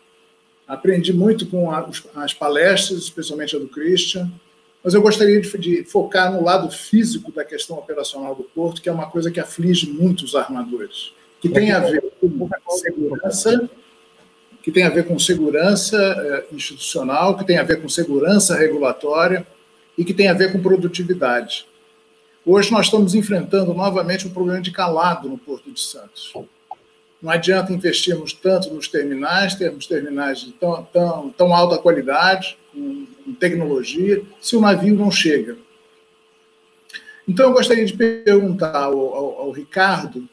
Aprendi 0.68 1.12
muito 1.12 1.44
com 1.46 1.68
as 2.14 2.32
palestras, 2.32 3.00
especialmente 3.00 3.56
a 3.56 3.58
do 3.58 3.66
Christian, 3.66 4.30
mas 4.84 4.94
eu 4.94 5.02
gostaria 5.02 5.40
de, 5.40 5.58
de, 5.58 5.84
focar 5.84 6.32
no 6.32 6.44
lado 6.44 6.70
físico 6.70 7.32
da 7.32 7.44
questão 7.44 7.76
operacional 7.76 8.36
do 8.36 8.44
porto, 8.44 8.80
que 8.80 8.88
é 8.88 8.92
uma 8.92 9.10
coisa 9.10 9.28
que 9.28 9.40
aflige 9.40 9.90
muito 9.90 10.24
os 10.24 10.36
armadores, 10.36 11.12
que 11.40 11.48
tem 11.48 11.72
a 11.72 11.80
ver 11.80 12.00
com 12.20 12.70
segurança 12.70 13.68
que 14.62 14.70
tem 14.70 14.84
a 14.84 14.90
ver 14.90 15.06
com 15.06 15.18
segurança 15.18 15.96
eh, 15.96 16.54
institucional, 16.54 17.36
que 17.36 17.46
tem 17.46 17.58
a 17.58 17.62
ver 17.62 17.80
com 17.80 17.88
segurança 17.88 18.56
regulatória 18.56 19.46
e 19.96 20.04
que 20.04 20.14
tem 20.14 20.28
a 20.28 20.34
ver 20.34 20.52
com 20.52 20.60
produtividade. 20.60 21.66
Hoje 22.44 22.70
nós 22.70 22.86
estamos 22.86 23.14
enfrentando 23.14 23.74
novamente 23.74 24.26
um 24.26 24.30
problema 24.30 24.60
de 24.60 24.70
calado 24.70 25.28
no 25.28 25.38
Porto 25.38 25.70
de 25.70 25.80
Santos. 25.80 26.32
Não 27.22 27.30
adianta 27.30 27.72
investirmos 27.72 28.32
tanto 28.32 28.72
nos 28.72 28.88
terminais, 28.88 29.54
termos 29.54 29.86
terminais 29.86 30.40
de 30.40 30.52
tão, 30.52 30.82
tão, 30.84 31.30
tão 31.30 31.54
alta 31.54 31.76
qualidade, 31.76 32.56
com, 32.72 33.06
com 33.24 33.34
tecnologia, 33.34 34.22
se 34.40 34.56
o 34.56 34.60
navio 34.60 34.94
não 34.94 35.10
chega. 35.10 35.56
Então, 37.28 37.46
eu 37.46 37.52
gostaria 37.52 37.84
de 37.84 37.92
perguntar 37.92 38.84
ao, 38.84 38.98
ao, 38.98 39.40
ao 39.40 39.50
Ricardo 39.50 40.26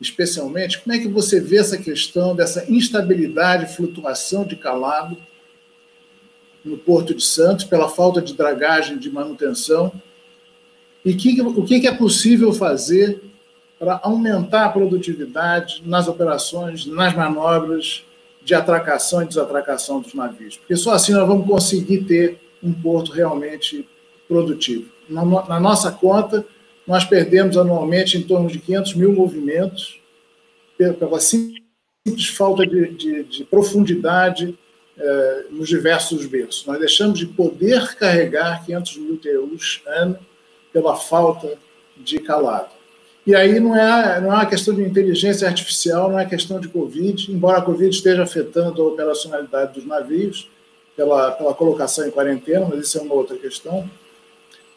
especialmente, 0.00 0.80
como 0.80 0.94
é 0.94 0.98
que 0.98 1.08
você 1.08 1.38
vê 1.38 1.58
essa 1.58 1.76
questão 1.76 2.34
dessa 2.34 2.70
instabilidade, 2.72 3.74
flutuação 3.74 4.44
de 4.44 4.56
calado 4.56 5.16
no 6.64 6.78
Porto 6.78 7.14
de 7.14 7.22
Santos, 7.22 7.64
pela 7.64 7.88
falta 7.88 8.22
de 8.22 8.34
dragagem 8.34 8.98
de 8.98 9.10
manutenção? 9.10 9.92
E 11.04 11.14
que, 11.14 11.40
o 11.40 11.64
que 11.64 11.86
é 11.86 11.94
possível 11.94 12.52
fazer 12.52 13.22
para 13.78 14.00
aumentar 14.02 14.66
a 14.66 14.68
produtividade 14.70 15.82
nas 15.84 16.08
operações, 16.08 16.86
nas 16.86 17.14
manobras 17.14 18.04
de 18.42 18.54
atracação 18.54 19.22
e 19.22 19.26
desatracação 19.26 20.00
dos 20.00 20.14
navios? 20.14 20.56
Porque 20.56 20.76
só 20.76 20.92
assim 20.92 21.12
nós 21.12 21.26
vamos 21.26 21.46
conseguir 21.46 22.04
ter 22.04 22.38
um 22.62 22.72
porto 22.72 23.12
realmente 23.12 23.86
produtivo. 24.28 24.90
Na, 25.08 25.24
na 25.24 25.58
nossa 25.58 25.90
conta, 25.90 26.46
nós 26.90 27.04
perdemos 27.04 27.56
anualmente 27.56 28.18
em 28.18 28.22
torno 28.22 28.48
de 28.48 28.58
500 28.58 28.94
mil 28.96 29.12
movimentos 29.12 30.00
pela 30.76 31.20
simples 31.20 32.26
falta 32.34 32.66
de, 32.66 32.88
de, 32.94 33.22
de 33.22 33.44
profundidade 33.44 34.58
eh, 34.98 35.44
nos 35.52 35.68
diversos 35.68 36.26
berços. 36.26 36.66
Nós 36.66 36.80
deixamos 36.80 37.20
de 37.20 37.26
poder 37.26 37.94
carregar 37.94 38.66
500 38.66 38.96
mil 38.96 39.16
TUs 39.18 39.82
ano 39.86 40.18
pela 40.72 40.96
falta 40.96 41.56
de 41.96 42.18
calado. 42.18 42.72
E 43.24 43.36
aí 43.36 43.60
não 43.60 43.76
é, 43.76 44.20
não 44.20 44.32
é 44.32 44.34
uma 44.34 44.46
questão 44.46 44.74
de 44.74 44.82
inteligência 44.82 45.46
artificial, 45.46 46.10
não 46.10 46.18
é 46.18 46.26
questão 46.26 46.58
de 46.58 46.66
Covid, 46.66 47.30
embora 47.30 47.58
a 47.58 47.62
Covid 47.62 47.88
esteja 47.94 48.24
afetando 48.24 48.82
a 48.82 48.88
operacionalidade 48.88 49.74
dos 49.74 49.86
navios 49.86 50.50
pela, 50.96 51.30
pela 51.30 51.54
colocação 51.54 52.04
em 52.04 52.10
quarentena, 52.10 52.66
mas 52.68 52.80
isso 52.80 52.98
é 52.98 53.00
uma 53.00 53.14
outra 53.14 53.36
questão. 53.36 53.88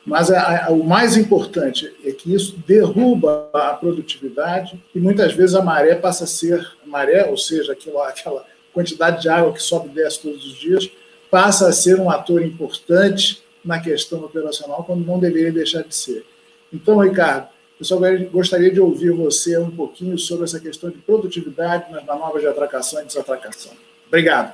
Mas 0.05 0.29
a, 0.29 0.65
a, 0.65 0.69
o 0.71 0.83
mais 0.83 1.15
importante 1.15 1.93
é 2.03 2.11
que 2.11 2.33
isso 2.33 2.57
derruba 2.67 3.49
a 3.53 3.73
produtividade 3.73 4.81
e 4.93 4.99
muitas 4.99 5.33
vezes 5.33 5.55
a 5.55 5.61
maré 5.61 5.95
passa 5.95 6.25
a 6.25 6.27
ser, 6.27 6.65
maré, 6.85 7.25
ou 7.25 7.37
seja, 7.37 7.71
aquela, 7.71 8.09
aquela 8.09 8.45
quantidade 8.73 9.21
de 9.21 9.29
água 9.29 9.53
que 9.53 9.63
sobe 9.63 9.89
e 9.89 9.93
desce 9.93 10.21
todos 10.21 10.45
os 10.45 10.55
dias, 10.55 10.89
passa 11.31 11.69
a 11.69 11.71
ser 11.71 11.99
um 11.99 12.09
ator 12.09 12.41
importante 12.41 13.41
na 13.63 13.79
questão 13.79 14.23
operacional, 14.25 14.83
quando 14.83 15.05
não 15.05 15.19
deveria 15.19 15.51
deixar 15.51 15.83
de 15.83 15.95
ser. 15.95 16.25
Então, 16.71 16.99
Ricardo, 16.99 17.47
eu 17.79 17.85
só 17.85 17.97
gostaria 18.31 18.71
de 18.71 18.79
ouvir 18.79 19.11
você 19.11 19.57
um 19.57 19.71
pouquinho 19.71 20.17
sobre 20.17 20.43
essa 20.43 20.59
questão 20.59 20.89
de 20.89 20.97
produtividade 20.97 21.91
nas 21.91 22.05
manobras 22.05 22.41
de 22.41 22.47
atracação 22.47 23.01
e 23.01 23.05
desatracação. 23.05 23.71
Obrigado. 24.07 24.53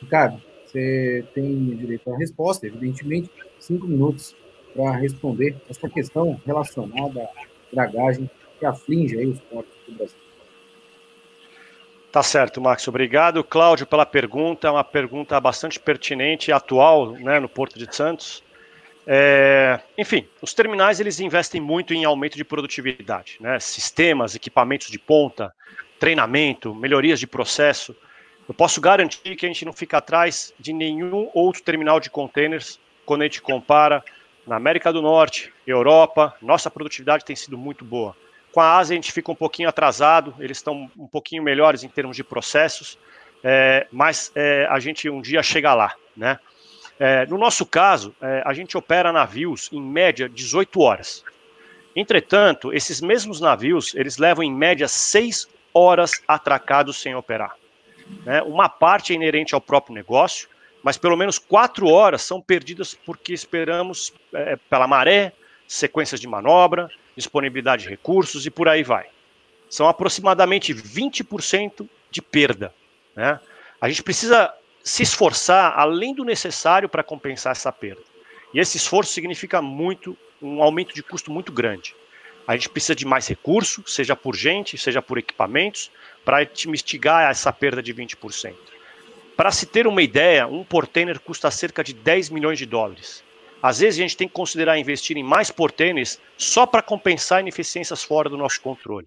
Ricardo, 0.00 0.40
você 0.66 1.24
tem 1.34 1.76
direito 1.76 2.10
à 2.10 2.16
resposta, 2.16 2.66
evidentemente, 2.66 3.30
cinco 3.60 3.86
minutos 3.86 4.34
para 4.74 4.92
responder 4.96 5.56
essa 5.68 5.88
questão 5.88 6.40
relacionada 6.44 7.22
à 7.22 7.28
dragagem 7.72 8.30
que 8.58 8.66
aflige 8.66 9.18
aí 9.18 9.26
os 9.26 9.40
portos 9.40 9.74
do 9.86 9.94
Brasil. 9.94 10.18
Tá 12.12 12.22
certo, 12.24 12.60
Max, 12.60 12.88
obrigado. 12.88 13.44
Cláudio, 13.44 13.86
pela 13.86 14.04
pergunta, 14.04 14.66
é 14.66 14.70
uma 14.70 14.82
pergunta 14.82 15.40
bastante 15.40 15.78
pertinente 15.78 16.50
e 16.50 16.52
atual 16.52 17.12
né, 17.12 17.38
no 17.38 17.48
Porto 17.48 17.78
de 17.78 17.94
Santos. 17.94 18.42
É, 19.06 19.80
enfim, 19.96 20.26
os 20.42 20.52
terminais 20.52 21.00
eles 21.00 21.20
investem 21.20 21.60
muito 21.60 21.94
em 21.94 22.04
aumento 22.04 22.36
de 22.36 22.44
produtividade, 22.44 23.38
né? 23.40 23.58
sistemas, 23.60 24.34
equipamentos 24.34 24.88
de 24.88 24.98
ponta, 24.98 25.54
treinamento, 25.98 26.74
melhorias 26.74 27.20
de 27.20 27.26
processo. 27.26 27.94
Eu 28.48 28.54
posso 28.54 28.80
garantir 28.80 29.36
que 29.36 29.46
a 29.46 29.48
gente 29.48 29.64
não 29.64 29.72
fica 29.72 29.98
atrás 29.98 30.52
de 30.58 30.72
nenhum 30.72 31.30
outro 31.32 31.62
terminal 31.62 32.00
de 32.00 32.10
containers 32.10 32.80
quando 33.10 33.22
a 33.22 33.24
gente 33.24 33.42
compara 33.42 34.04
na 34.46 34.54
América 34.54 34.92
do 34.92 35.02
Norte, 35.02 35.52
Europa, 35.66 36.32
nossa 36.40 36.70
produtividade 36.70 37.24
tem 37.24 37.34
sido 37.34 37.58
muito 37.58 37.84
boa. 37.84 38.16
Com 38.52 38.60
a 38.60 38.76
Ásia 38.76 38.94
a 38.94 38.98
gente 38.98 39.10
fica 39.10 39.32
um 39.32 39.34
pouquinho 39.34 39.68
atrasado, 39.68 40.32
eles 40.38 40.58
estão 40.58 40.88
um 40.96 41.08
pouquinho 41.08 41.42
melhores 41.42 41.82
em 41.82 41.88
termos 41.88 42.14
de 42.14 42.22
processos, 42.22 42.96
é, 43.42 43.84
mas 43.90 44.30
é, 44.36 44.64
a 44.70 44.78
gente 44.78 45.10
um 45.10 45.20
dia 45.20 45.42
chega 45.42 45.74
lá, 45.74 45.92
né? 46.16 46.38
É, 47.00 47.26
no 47.26 47.36
nosso 47.36 47.66
caso, 47.66 48.14
é, 48.22 48.44
a 48.46 48.52
gente 48.52 48.78
opera 48.78 49.12
navios 49.12 49.68
em 49.72 49.82
média 49.82 50.28
18 50.28 50.80
horas. 50.80 51.24
Entretanto, 51.96 52.72
esses 52.72 53.00
mesmos 53.00 53.40
navios, 53.40 53.92
eles 53.96 54.18
levam 54.18 54.44
em 54.44 54.54
média 54.54 54.86
6 54.86 55.48
horas 55.74 56.22
atracados 56.28 57.02
sem 57.02 57.16
operar. 57.16 57.56
Né? 58.24 58.40
Uma 58.42 58.68
parte 58.68 59.12
é 59.12 59.16
inerente 59.16 59.52
ao 59.52 59.60
próprio 59.60 59.96
negócio, 59.96 60.48
mas 60.82 60.96
pelo 60.96 61.16
menos 61.16 61.38
quatro 61.38 61.88
horas 61.88 62.22
são 62.22 62.40
perdidas 62.40 62.94
porque 62.94 63.32
esperamos 63.32 64.12
é, 64.32 64.56
pela 64.68 64.86
maré, 64.86 65.32
sequências 65.66 66.20
de 66.20 66.26
manobra, 66.26 66.90
disponibilidade 67.16 67.84
de 67.84 67.88
recursos 67.88 68.46
e 68.46 68.50
por 68.50 68.68
aí 68.68 68.82
vai. 68.82 69.06
São 69.68 69.88
aproximadamente 69.88 70.74
20% 70.74 71.88
de 72.10 72.22
perda. 72.22 72.74
Né? 73.14 73.38
A 73.80 73.88
gente 73.88 74.02
precisa 74.02 74.52
se 74.82 75.02
esforçar 75.02 75.78
além 75.78 76.14
do 76.14 76.24
necessário 76.24 76.88
para 76.88 77.02
compensar 77.02 77.52
essa 77.52 77.70
perda. 77.70 78.02
E 78.52 78.58
esse 78.58 78.76
esforço 78.76 79.12
significa 79.12 79.62
muito 79.62 80.16
um 80.42 80.62
aumento 80.62 80.94
de 80.94 81.02
custo 81.02 81.30
muito 81.30 81.52
grande. 81.52 81.94
A 82.46 82.56
gente 82.56 82.68
precisa 82.68 82.96
de 82.96 83.06
mais 83.06 83.28
recurso, 83.28 83.84
seja 83.86 84.16
por 84.16 84.34
gente, 84.34 84.76
seja 84.76 85.00
por 85.00 85.18
equipamentos, 85.18 85.90
para 86.24 86.38
mitigar 86.66 87.30
essa 87.30 87.52
perda 87.52 87.82
de 87.82 87.94
20%. 87.94 88.54
Para 89.40 89.52
se 89.52 89.64
ter 89.64 89.86
uma 89.86 90.02
ideia, 90.02 90.46
um 90.46 90.62
portainer 90.62 91.18
custa 91.18 91.50
cerca 91.50 91.82
de 91.82 91.94
10 91.94 92.28
milhões 92.28 92.58
de 92.58 92.66
dólares. 92.66 93.24
Às 93.62 93.78
vezes 93.78 93.98
a 93.98 94.02
gente 94.02 94.14
tem 94.14 94.28
que 94.28 94.34
considerar 94.34 94.76
investir 94.76 95.16
em 95.16 95.22
mais 95.22 95.50
portainers 95.50 96.20
só 96.36 96.66
para 96.66 96.82
compensar 96.82 97.40
ineficiências 97.40 98.02
fora 98.02 98.28
do 98.28 98.36
nosso 98.36 98.60
controle. 98.60 99.06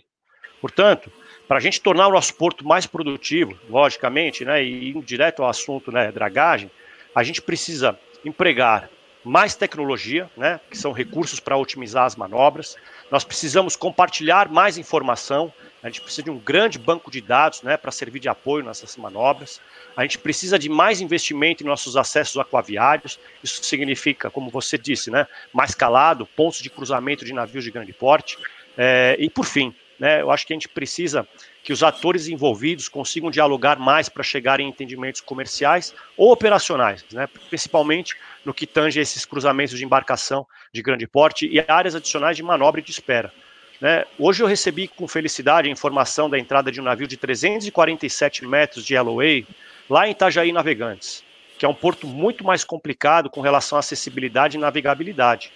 Portanto, 0.60 1.12
para 1.48 1.58
a 1.58 1.60
gente 1.60 1.80
tornar 1.80 2.08
o 2.08 2.12
nosso 2.12 2.34
porto 2.34 2.66
mais 2.66 2.88
produtivo, 2.88 3.56
logicamente, 3.70 4.44
né, 4.44 4.64
e 4.64 4.90
indo 4.90 5.04
direto 5.04 5.44
ao 5.44 5.50
assunto, 5.50 5.92
né, 5.92 6.12
dragagem, 6.12 6.72
a 7.14 7.22
gente 7.22 7.40
precisa 7.40 7.96
empregar 8.26 8.90
mais 9.24 9.54
tecnologia, 9.54 10.32
né, 10.36 10.60
que 10.68 10.76
são 10.76 10.92
recursos 10.92 11.40
para 11.40 11.58
otimizar 11.58 12.06
as 12.06 12.16
manobras. 12.16 12.76
Nós 13.12 13.24
precisamos 13.24 13.76
compartilhar 13.76 14.50
mais 14.50 14.80
informação. 14.80 15.54
A 15.84 15.88
gente 15.88 16.00
precisa 16.00 16.24
de 16.24 16.32
um 16.32 16.40
grande 16.40 16.80
banco 16.80 17.12
de 17.12 17.20
dados 17.20 17.62
né, 17.62 17.76
para 17.76 17.92
servir 17.92 18.20
de 18.20 18.30
apoio 18.30 18.64
nessas 18.64 18.96
manobras. 18.96 19.60
A 19.98 20.04
gente 20.04 20.18
precisa 20.18 20.58
de 20.58 20.70
mais 20.70 21.02
investimento 21.02 21.62
em 21.62 21.66
nossos 21.68 21.98
acessos 21.98 22.38
aquaviários. 22.38 23.20
Isso 23.44 23.62
significa, 23.62 24.32
como 24.32 24.50
você 24.50 24.78
disse, 24.78 25.12
né, 25.12 25.28
mais 25.52 25.76
calado, 25.76 26.26
pontos 26.26 26.62
de 26.62 26.70
cruzamento 26.70 27.26
de 27.26 27.34
navios 27.34 27.66
de 27.66 27.72
grande 27.72 27.92
porte. 27.92 28.38
É, 28.78 29.18
e, 29.20 29.30
por 29.30 29.46
fim, 29.46 29.76
né, 30.00 30.22
eu 30.22 30.32
acho 30.32 30.48
que 30.48 30.54
a 30.54 30.56
gente 30.56 30.70
precisa 30.70 31.28
que 31.62 31.74
os 31.74 31.84
atores 31.84 32.30
envolvidos 32.30 32.88
consigam 32.88 33.30
dialogar 33.30 33.78
mais 33.78 34.08
para 34.08 34.24
chegar 34.24 34.62
em 34.62 34.70
entendimentos 34.70 35.20
comerciais 35.20 35.94
ou 36.16 36.32
operacionais, 36.32 37.06
né, 37.12 37.28
principalmente 37.50 38.16
no 38.46 38.54
que 38.54 38.66
tange 38.66 39.02
esses 39.02 39.26
cruzamentos 39.26 39.78
de 39.78 39.84
embarcação 39.84 40.48
de 40.74 40.82
grande 40.82 41.08
porte 41.08 41.46
e 41.46 41.64
áreas 41.68 41.94
adicionais 41.94 42.38
de 42.38 42.44
manobra 42.44 42.80
e 42.80 42.84
de 42.84 42.92
espera. 42.92 43.34
Né? 43.84 44.06
Hoje 44.18 44.42
eu 44.42 44.48
recebi 44.48 44.88
com 44.88 45.06
felicidade 45.10 45.68
a 45.68 45.72
informação 45.72 46.30
da 46.30 46.40
entrada 46.40 46.72
de 46.72 46.80
um 46.80 46.86
navio 46.86 47.06
de 47.06 47.18
347 47.18 48.46
metros 48.46 48.86
de 48.86 48.98
LOA 48.98 49.44
lá 49.90 50.08
em 50.08 50.12
Itajaí 50.12 50.54
Navegantes, 50.54 51.22
que 51.60 51.66
é 51.66 51.68
um 51.68 51.74
porto 51.74 52.08
muito 52.08 52.46
mais 52.46 52.64
complicado 52.64 53.30
com 53.30 53.42
relação 53.42 53.76
à 53.76 53.80
acessibilidade 53.80 54.56
e 54.56 54.60
navegabilidade. 54.60 55.52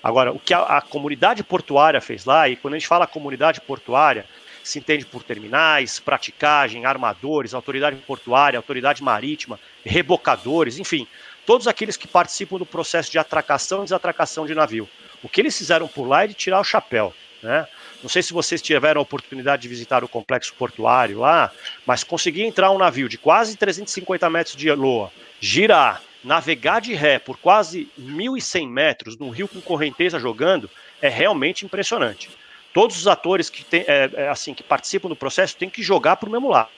Agora, 0.00 0.30
o 0.30 0.38
que 0.38 0.54
a, 0.54 0.60
a 0.60 0.80
comunidade 0.80 1.42
portuária 1.42 2.00
fez 2.00 2.24
lá, 2.24 2.48
e 2.48 2.54
quando 2.54 2.74
a 2.74 2.78
gente 2.78 2.86
fala 2.86 3.08
comunidade 3.08 3.60
portuária, 3.60 4.24
se 4.62 4.78
entende 4.78 5.04
por 5.04 5.24
terminais, 5.24 5.98
praticagem, 5.98 6.86
armadores, 6.86 7.54
autoridade 7.54 7.96
portuária, 7.96 8.56
autoridade 8.56 9.02
marítima, 9.02 9.58
rebocadores, 9.84 10.78
enfim, 10.78 11.08
todos 11.44 11.66
aqueles 11.66 11.96
que 11.96 12.06
participam 12.06 12.56
do 12.56 12.64
processo 12.64 13.10
de 13.10 13.18
atracação 13.18 13.80
e 13.80 13.84
desatracação 13.84 14.46
de 14.46 14.54
navio. 14.54 14.88
O 15.24 15.28
que 15.28 15.40
eles 15.40 15.58
fizeram 15.58 15.88
por 15.88 16.06
lá 16.06 16.22
é 16.22 16.28
de 16.28 16.34
tirar 16.34 16.60
o 16.60 16.64
chapéu. 16.64 17.12
Né? 17.44 17.68
Não 18.02 18.08
sei 18.08 18.22
se 18.22 18.32
vocês 18.32 18.62
tiveram 18.62 19.00
a 19.00 19.02
oportunidade 19.02 19.62
de 19.62 19.68
visitar 19.68 20.02
o 20.02 20.08
complexo 20.08 20.54
portuário 20.54 21.18
lá, 21.18 21.52
mas 21.84 22.02
conseguir 22.02 22.42
entrar 22.42 22.70
um 22.70 22.78
navio 22.78 23.06
de 23.06 23.18
quase 23.18 23.54
350 23.54 24.30
metros 24.30 24.56
de 24.56 24.72
loa, 24.72 25.12
girar, 25.38 26.00
navegar 26.24 26.80
de 26.80 26.94
ré 26.94 27.18
por 27.18 27.36
quase 27.36 27.86
1.100 28.00 28.66
metros 28.66 29.18
num 29.18 29.28
rio 29.28 29.46
com 29.46 29.60
correnteza 29.60 30.18
jogando, 30.18 30.70
é 31.02 31.08
realmente 31.10 31.66
impressionante. 31.66 32.30
Todos 32.72 32.96
os 32.96 33.06
atores 33.06 33.50
que, 33.50 33.62
tem, 33.62 33.84
é, 33.86 34.10
é, 34.14 34.28
assim, 34.30 34.54
que 34.54 34.62
participam 34.62 35.10
do 35.10 35.14
processo 35.14 35.54
têm 35.54 35.68
que 35.68 35.82
jogar 35.82 36.16
para 36.16 36.28
o 36.30 36.32
mesmo 36.32 36.48
lado 36.48 36.70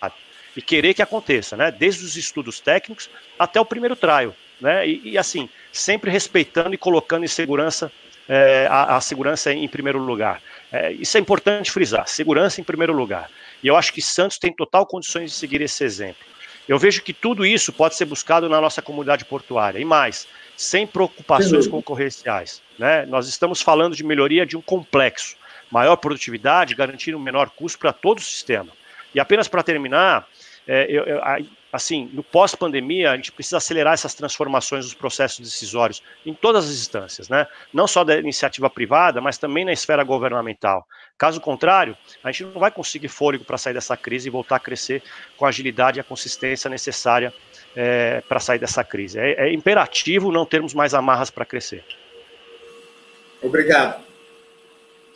e 0.56 0.60
querer 0.60 0.94
que 0.94 1.02
aconteça, 1.02 1.56
né? 1.56 1.70
desde 1.70 2.04
os 2.04 2.16
estudos 2.16 2.58
técnicos 2.58 3.08
até 3.38 3.60
o 3.60 3.64
primeiro 3.64 3.94
trial. 3.94 4.34
Né? 4.60 4.88
E, 4.88 5.10
e 5.10 5.18
assim, 5.18 5.48
sempre 5.72 6.10
respeitando 6.10 6.74
e 6.74 6.78
colocando 6.78 7.24
em 7.24 7.28
segurança 7.28 7.92
é, 8.28 8.66
a, 8.68 8.96
a, 8.96 9.00
segurança 9.00 9.52
em 9.52 9.68
primeiro 9.68 9.98
lugar. 9.98 10.42
É, 10.72 10.92
isso 10.92 11.16
é 11.16 11.20
importante 11.20 11.70
frisar, 11.70 12.06
segurança 12.08 12.60
em 12.60 12.64
primeiro 12.64 12.92
lugar. 12.92 13.30
E 13.62 13.68
eu 13.68 13.76
acho 13.76 13.92
que 13.92 14.02
Santos 14.02 14.38
tem 14.38 14.52
total 14.52 14.86
condições 14.86 15.30
de 15.30 15.36
seguir 15.36 15.60
esse 15.60 15.84
exemplo. 15.84 16.24
Eu 16.68 16.78
vejo 16.78 17.02
que 17.02 17.12
tudo 17.12 17.46
isso 17.46 17.72
pode 17.72 17.94
ser 17.94 18.04
buscado 18.04 18.48
na 18.48 18.60
nossa 18.60 18.82
comunidade 18.82 19.24
portuária. 19.24 19.78
E 19.78 19.84
mais, 19.84 20.26
sem 20.56 20.86
preocupações 20.86 21.66
concorrenciais. 21.66 22.60
Né? 22.78 23.06
Nós 23.06 23.28
estamos 23.28 23.62
falando 23.62 23.94
de 23.94 24.04
melhoria 24.04 24.44
de 24.44 24.56
um 24.56 24.62
complexo. 24.62 25.36
Maior 25.70 25.96
produtividade, 25.96 26.74
garantir 26.74 27.14
um 27.14 27.20
menor 27.20 27.50
custo 27.50 27.78
para 27.78 27.92
todo 27.92 28.18
o 28.18 28.22
sistema. 28.22 28.68
E 29.14 29.20
apenas 29.20 29.48
para 29.48 29.62
terminar, 29.62 30.26
é, 30.66 30.86
eu, 30.88 31.04
eu, 31.04 31.20
assim, 31.72 32.08
no 32.12 32.22
pós-pandemia, 32.22 33.10
a 33.10 33.16
gente 33.16 33.32
precisa 33.32 33.58
acelerar 33.58 33.94
essas 33.94 34.14
transformações 34.14 34.84
dos 34.84 34.94
processos 34.94 35.40
decisórios 35.40 36.02
em 36.24 36.32
todas 36.32 36.64
as 36.64 36.74
instâncias, 36.74 37.28
né? 37.28 37.46
Não 37.72 37.86
só 37.86 38.04
da 38.04 38.18
iniciativa 38.18 38.70
privada, 38.70 39.20
mas 39.20 39.36
também 39.36 39.64
na 39.64 39.72
esfera 39.72 40.02
governamental. 40.04 40.86
Caso 41.18 41.40
contrário, 41.40 41.96
a 42.22 42.30
gente 42.30 42.44
não 42.44 42.60
vai 42.60 42.70
conseguir 42.70 43.08
fôlego 43.08 43.44
para 43.44 43.58
sair 43.58 43.74
dessa 43.74 43.96
crise 43.96 44.28
e 44.28 44.30
voltar 44.30 44.56
a 44.56 44.60
crescer 44.60 45.02
com 45.36 45.44
a 45.44 45.48
agilidade 45.48 45.98
e 45.98 46.00
a 46.00 46.04
consistência 46.04 46.70
necessária 46.70 47.32
é, 47.74 48.20
para 48.22 48.40
sair 48.40 48.58
dessa 48.58 48.84
crise. 48.84 49.18
É, 49.18 49.48
é 49.48 49.52
imperativo 49.52 50.30
não 50.32 50.46
termos 50.46 50.72
mais 50.72 50.94
amarras 50.94 51.30
para 51.30 51.44
crescer. 51.44 51.84
Obrigado. 53.42 54.02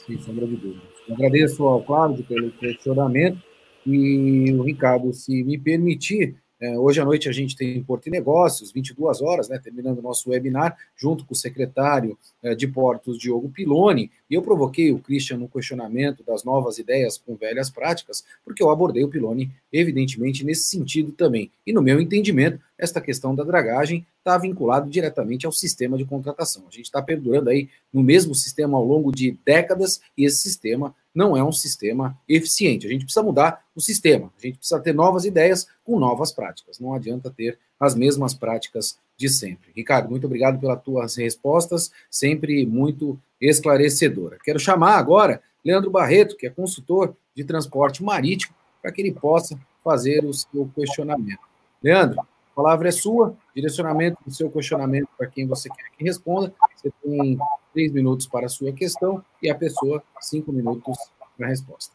sem 0.07 0.19
sombra 0.19 0.47
de 0.47 0.57
dúvida. 0.57 0.91
Agradeço 1.11 1.67
ao 1.67 1.83
Cláudio 1.83 2.25
pelo 2.25 2.51
questionamento 2.53 3.50
e 3.87 4.53
o 4.53 4.63
Ricardo, 4.63 5.13
se 5.13 5.43
me 5.43 5.59
permitir, 5.59 6.37
é, 6.61 6.79
hoje 6.79 7.01
à 7.01 7.05
noite 7.07 7.27
a 7.27 7.33
gente 7.33 7.57
tem 7.57 7.83
Porto 7.83 8.07
e 8.09 8.11
Negócios, 8.11 8.71
22 8.71 9.23
horas, 9.23 9.49
né, 9.49 9.59
terminando 9.59 9.99
o 9.99 10.03
nosso 10.03 10.29
webinar, 10.29 10.77
junto 10.95 11.25
com 11.25 11.33
o 11.33 11.37
secretário 11.37 12.19
é, 12.43 12.55
de 12.55 12.69
Portos, 12.69 13.19
Diogo 13.19 13.49
Piloni, 13.49 14.11
e 14.29 14.35
eu 14.35 14.43
provoquei 14.43 14.93
o 14.93 14.99
Christian 14.99 15.39
no 15.39 15.49
questionamento 15.49 16.23
das 16.23 16.45
novas 16.45 16.77
ideias 16.77 17.17
com 17.17 17.35
velhas 17.35 17.71
práticas, 17.71 18.23
porque 18.45 18.63
eu 18.63 18.69
abordei 18.69 19.03
o 19.03 19.09
Piloni, 19.09 19.51
evidentemente, 19.73 20.45
nesse 20.45 20.65
sentido 20.65 21.13
também. 21.13 21.51
E 21.67 21.73
no 21.73 21.81
meu 21.81 21.99
entendimento, 21.99 22.61
esta 22.77 23.01
questão 23.01 23.35
da 23.35 23.43
dragagem 23.43 24.07
está 24.19 24.37
vinculado 24.37 24.91
diretamente 24.91 25.47
ao 25.47 25.53
sistema 25.53 25.97
de 25.97 26.05
contratação. 26.05 26.65
A 26.69 26.71
gente 26.71 26.85
está 26.85 27.01
perdurando 27.01 27.49
aí 27.49 27.71
no 27.91 28.03
mesmo 28.03 28.35
sistema 28.35 28.77
ao 28.77 28.85
longo 28.85 29.11
de 29.11 29.35
décadas, 29.47 29.99
e 30.17 30.27
esse 30.27 30.41
sistema 30.41 30.95
não 31.15 31.37
é 31.37 31.43
um 31.43 31.53
sistema 31.53 32.17
eficiente. 32.29 32.87
A 32.87 32.91
gente 32.91 33.05
precisa 33.05 33.23
mudar 33.23 33.65
o 33.75 33.81
sistema, 33.81 34.33
a 34.39 34.47
gente 34.47 34.59
precisa 34.59 34.81
ter 34.81 34.95
novas 34.95 35.25
ideias 35.25 35.67
com 35.85 35.99
novas 35.99 36.33
práticas. 36.33 36.79
Não 36.79 36.95
adianta 36.95 37.31
ter 37.31 37.59
as 37.79 37.95
mesmas 37.95 38.35
práticas 38.35 38.99
de 39.17 39.29
sempre. 39.29 39.71
Ricardo, 39.75 40.11
muito 40.11 40.27
obrigado 40.27 40.59
pelas 40.59 40.83
tuas 40.83 41.17
respostas, 41.17 41.91
sempre 42.11 42.65
muito 42.65 43.19
esclarecedora. 43.41 44.39
Quero 44.43 44.59
chamar 44.59 44.97
agora 44.97 45.43
Leandro 45.65 45.91
Barreto, 45.91 46.37
que 46.37 46.47
é 46.47 46.51
consultor 46.51 47.15
de 47.35 47.45
transporte 47.45 48.03
marítimo, 48.03 48.55
para 48.81 48.91
que 48.93 49.03
ele 49.03 49.13
possa 49.13 49.59
fazer 49.85 50.25
o 50.25 50.33
seu 50.33 50.71
questionamento. 50.75 51.41
Leandro, 51.83 52.21
a 52.21 52.55
palavra 52.55 52.89
é 52.89 52.93
sua, 52.93 53.35
direcionamento 53.55 54.19
do 54.25 54.33
seu 54.33 54.51
questionamento 54.51 55.09
para 55.17 55.27
quem 55.27 55.47
você 55.47 55.69
quer 55.69 55.91
que 55.97 56.05
responda. 56.05 56.53
Você 56.77 56.93
tem 57.03 57.39
três 57.73 57.93
minutos 57.93 58.27
para 58.27 58.47
a 58.47 58.49
sua 58.49 58.73
questão 58.73 59.23
e 59.43 59.51
a 59.51 59.55
pessoa 59.55 60.03
cinco 60.21 60.53
minutos 60.53 60.97
para 61.37 61.47
a 61.47 61.51
resposta. 61.51 61.95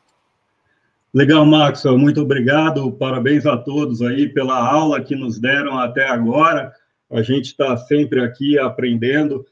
Legal, 1.14 1.46
Maxwell, 1.46 1.98
muito 1.98 2.22
obrigado. 2.22 2.92
Parabéns 2.92 3.46
a 3.46 3.56
todos 3.56 4.02
aí 4.02 4.28
pela 4.28 4.58
aula 4.58 5.02
que 5.02 5.16
nos 5.16 5.40
deram 5.40 5.80
até 5.80 6.06
agora. 6.08 6.74
A 7.10 7.22
gente 7.22 7.46
está 7.46 7.78
sempre 7.78 8.22
aqui 8.22 8.60
aprendendo. 8.60 9.46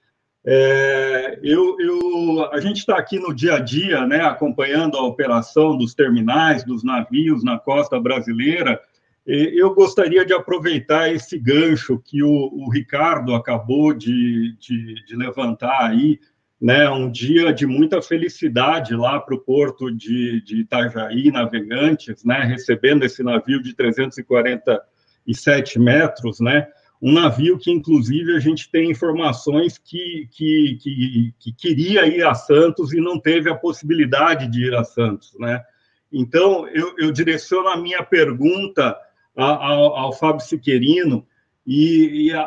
É, 0.46 1.40
eu, 1.42 1.78
eu, 1.80 2.52
a 2.52 2.60
gente 2.60 2.80
está 2.80 2.98
aqui 2.98 3.18
no 3.18 3.34
dia 3.34 3.56
a 3.56 3.60
dia, 3.60 4.06
né, 4.06 4.22
acompanhando 4.26 4.98
a 4.98 5.06
operação 5.06 5.78
dos 5.78 5.94
terminais, 5.94 6.66
dos 6.66 6.84
navios 6.84 7.46
na 7.46 7.58
costa 7.58 7.98
brasileira. 7.98 8.82
Eu 9.26 9.74
gostaria 9.74 10.26
de 10.26 10.34
aproveitar 10.34 11.10
esse 11.10 11.40
gancho 11.40 11.98
que 11.98 12.22
o, 12.22 12.30
o 12.30 12.70
Ricardo 12.70 13.34
acabou 13.34 13.94
de, 13.94 14.54
de, 14.60 14.96
de, 15.06 15.16
levantar 15.16 15.90
aí, 15.90 16.20
né? 16.60 16.90
Um 16.90 17.10
dia 17.10 17.54
de 17.54 17.66
muita 17.66 18.02
felicidade 18.02 18.94
lá 18.94 19.22
para 19.22 19.34
o 19.34 19.40
porto 19.40 19.90
de, 19.90 20.42
de 20.42 20.58
Itajaí, 20.58 21.32
navegantes, 21.32 22.26
né? 22.26 22.44
Recebendo 22.44 23.06
esse 23.06 23.24
navio 23.24 23.64
de 23.64 23.74
347 23.74 25.80
metros, 25.80 26.42
né? 26.42 26.68
Um 27.02 27.14
navio 27.14 27.58
que, 27.58 27.72
inclusive, 27.72 28.36
a 28.36 28.42
gente 28.42 28.70
tem 28.70 28.92
informações 28.92 29.78
que, 29.78 30.28
que, 30.32 30.78
que, 30.82 31.34
que 31.40 31.54
queria 31.54 32.06
ir 32.08 32.26
a 32.26 32.34
Santos 32.34 32.92
e 32.92 33.00
não 33.00 33.18
teve 33.18 33.50
a 33.50 33.56
possibilidade 33.56 34.50
de 34.50 34.66
ir 34.66 34.76
a 34.76 34.84
Santos, 34.84 35.34
né? 35.40 35.64
Então, 36.12 36.68
eu, 36.68 36.94
eu 36.98 37.12
direciono 37.12 37.70
a 37.70 37.78
minha 37.78 38.04
pergunta 38.04 38.98
ao, 39.36 39.96
ao 39.96 40.14
Fábio 40.14 40.46
Siqueirino 40.46 41.26
e, 41.66 42.28
e 42.28 42.34
a, 42.34 42.42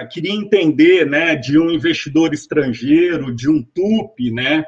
a, 0.00 0.06
queria 0.06 0.32
entender, 0.32 1.06
né, 1.06 1.34
de 1.34 1.58
um 1.58 1.70
investidor 1.70 2.34
estrangeiro, 2.34 3.34
de 3.34 3.48
um 3.48 3.62
TUP, 3.62 4.30
né, 4.30 4.64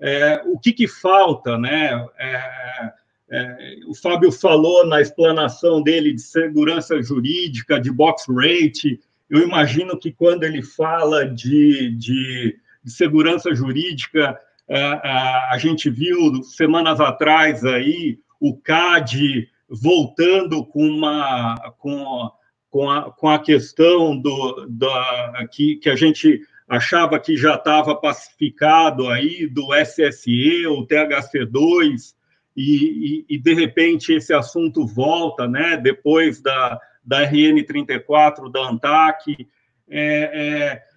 é, 0.00 0.42
o 0.46 0.58
que, 0.58 0.72
que 0.72 0.88
falta, 0.88 1.58
né? 1.58 2.06
É, 2.18 2.92
é, 3.32 3.76
o 3.86 3.94
Fábio 3.94 4.32
falou 4.32 4.86
na 4.86 5.00
explanação 5.00 5.82
dele 5.82 6.12
de 6.12 6.22
segurança 6.22 7.00
jurídica, 7.02 7.78
de 7.78 7.92
box 7.92 8.24
rate. 8.28 8.98
Eu 9.28 9.42
imagino 9.42 9.98
que 9.98 10.10
quando 10.10 10.42
ele 10.42 10.62
fala 10.62 11.26
de, 11.26 11.94
de, 11.96 12.58
de 12.82 12.90
segurança 12.90 13.54
jurídica, 13.54 14.40
a, 14.68 14.74
é, 14.74 14.82
a, 14.82 15.50
a 15.52 15.58
gente 15.58 15.90
viu 15.90 16.42
semanas 16.42 16.98
atrás 16.98 17.64
aí 17.64 18.18
o 18.40 18.56
CAD 18.56 19.48
voltando 19.70 20.64
com 20.64 20.82
uma 20.82 21.54
com, 21.78 22.30
com, 22.68 22.90
a, 22.90 23.12
com 23.12 23.28
a 23.28 23.38
questão 23.38 24.16
do 24.16 24.66
da, 24.68 25.46
que, 25.52 25.76
que 25.76 25.88
a 25.88 25.96
gente 25.96 26.40
achava 26.68 27.18
que 27.18 27.36
já 27.36 27.54
estava 27.54 27.94
pacificado 27.94 29.08
aí 29.08 29.46
do 29.46 29.74
SSE, 29.74 30.66
o 30.66 30.86
THC2, 30.86 32.14
e, 32.56 33.24
e, 33.28 33.34
e, 33.34 33.38
de 33.38 33.54
repente 33.54 34.12
esse 34.12 34.32
assunto 34.32 34.86
volta, 34.86 35.48
né? 35.48 35.76
Depois 35.76 36.40
da, 36.40 36.78
da 37.04 37.28
RN34, 37.28 38.50
da 38.50 38.68
ANTAC. 38.68 39.48
É, 39.88 40.30
é, 40.32 40.89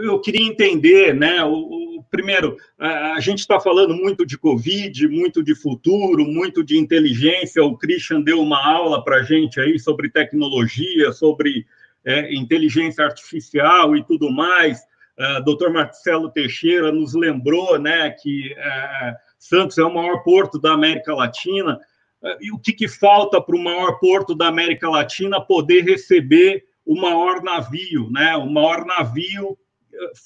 eu 0.00 0.18
queria 0.20 0.46
entender, 0.46 1.14
né? 1.14 1.44
O, 1.44 2.04
primeiro, 2.10 2.56
a, 2.78 3.20
gente 3.20 3.40
está 3.40 3.58
falando 3.58 3.94
muito 3.94 4.26
de 4.26 4.36
Covid, 4.36 5.08
muito 5.08 5.42
de 5.42 5.54
futuro, 5.54 6.24
muito 6.26 6.62
de 6.62 6.78
inteligência. 6.78 7.64
O 7.64 7.76
Christian 7.76 8.20
deu 8.20 8.40
uma 8.40 8.62
aula 8.62 9.02
para 9.02 9.16
a 9.16 9.22
gente 9.22 9.60
aí 9.60 9.78
sobre 9.78 10.10
tecnologia, 10.10 11.12
sobre 11.12 11.66
é, 12.04 12.34
inteligência 12.34 13.04
artificial 13.04 13.96
e 13.96 14.04
tudo 14.04 14.30
mais. 14.30 14.80
Uh, 15.18 15.22
é, 15.22 15.40
Dr. 15.42 15.70
Marcelo 15.70 16.30
Teixeira 16.30 16.90
nos 16.90 17.14
lembrou 17.14 17.78
né, 17.78 18.10
que 18.10 18.52
uh, 18.52 19.14
Santos 19.38 19.78
é 19.78 19.84
o 19.84 19.94
maior 19.94 20.22
porto 20.22 20.58
da 20.58 20.72
América 20.72 21.14
Latina. 21.14 21.78
Uh, 22.22 22.36
e 22.40 22.52
o 22.52 22.58
que, 22.58 22.72
que 22.72 22.88
falta 22.88 23.40
para 23.40 23.56
o 23.56 23.62
maior 23.62 23.98
porto 23.98 24.34
da 24.34 24.48
América 24.48 24.88
Latina 24.88 25.40
poder 25.40 25.84
receber 25.84 26.64
o 26.92 27.00
maior 27.00 27.42
navio? 27.42 28.10
Né? 28.10 28.36
O 28.36 28.50
maior 28.50 28.84
navio 28.84 29.56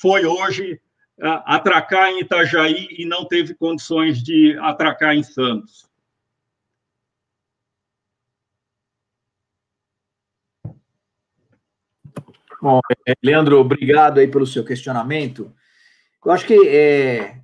foi 0.01 0.25
hoje 0.25 0.81
atracar 1.19 2.11
em 2.11 2.21
Itajaí 2.21 2.89
e 2.91 3.07
não 3.07 3.25
teve 3.25 3.55
condições 3.55 4.23
de 4.23 4.57
atracar 4.59 5.15
em 5.15 5.23
Santos. 5.23 5.87
Bom, 12.61 12.81
é, 13.07 13.13
Leandro, 13.23 13.59
obrigado 13.59 14.19
aí 14.19 14.27
pelo 14.27 14.47
seu 14.47 14.65
questionamento. 14.65 15.55
Eu 16.25 16.33
acho 16.33 16.47
que 16.47 16.69
é, 16.69 17.41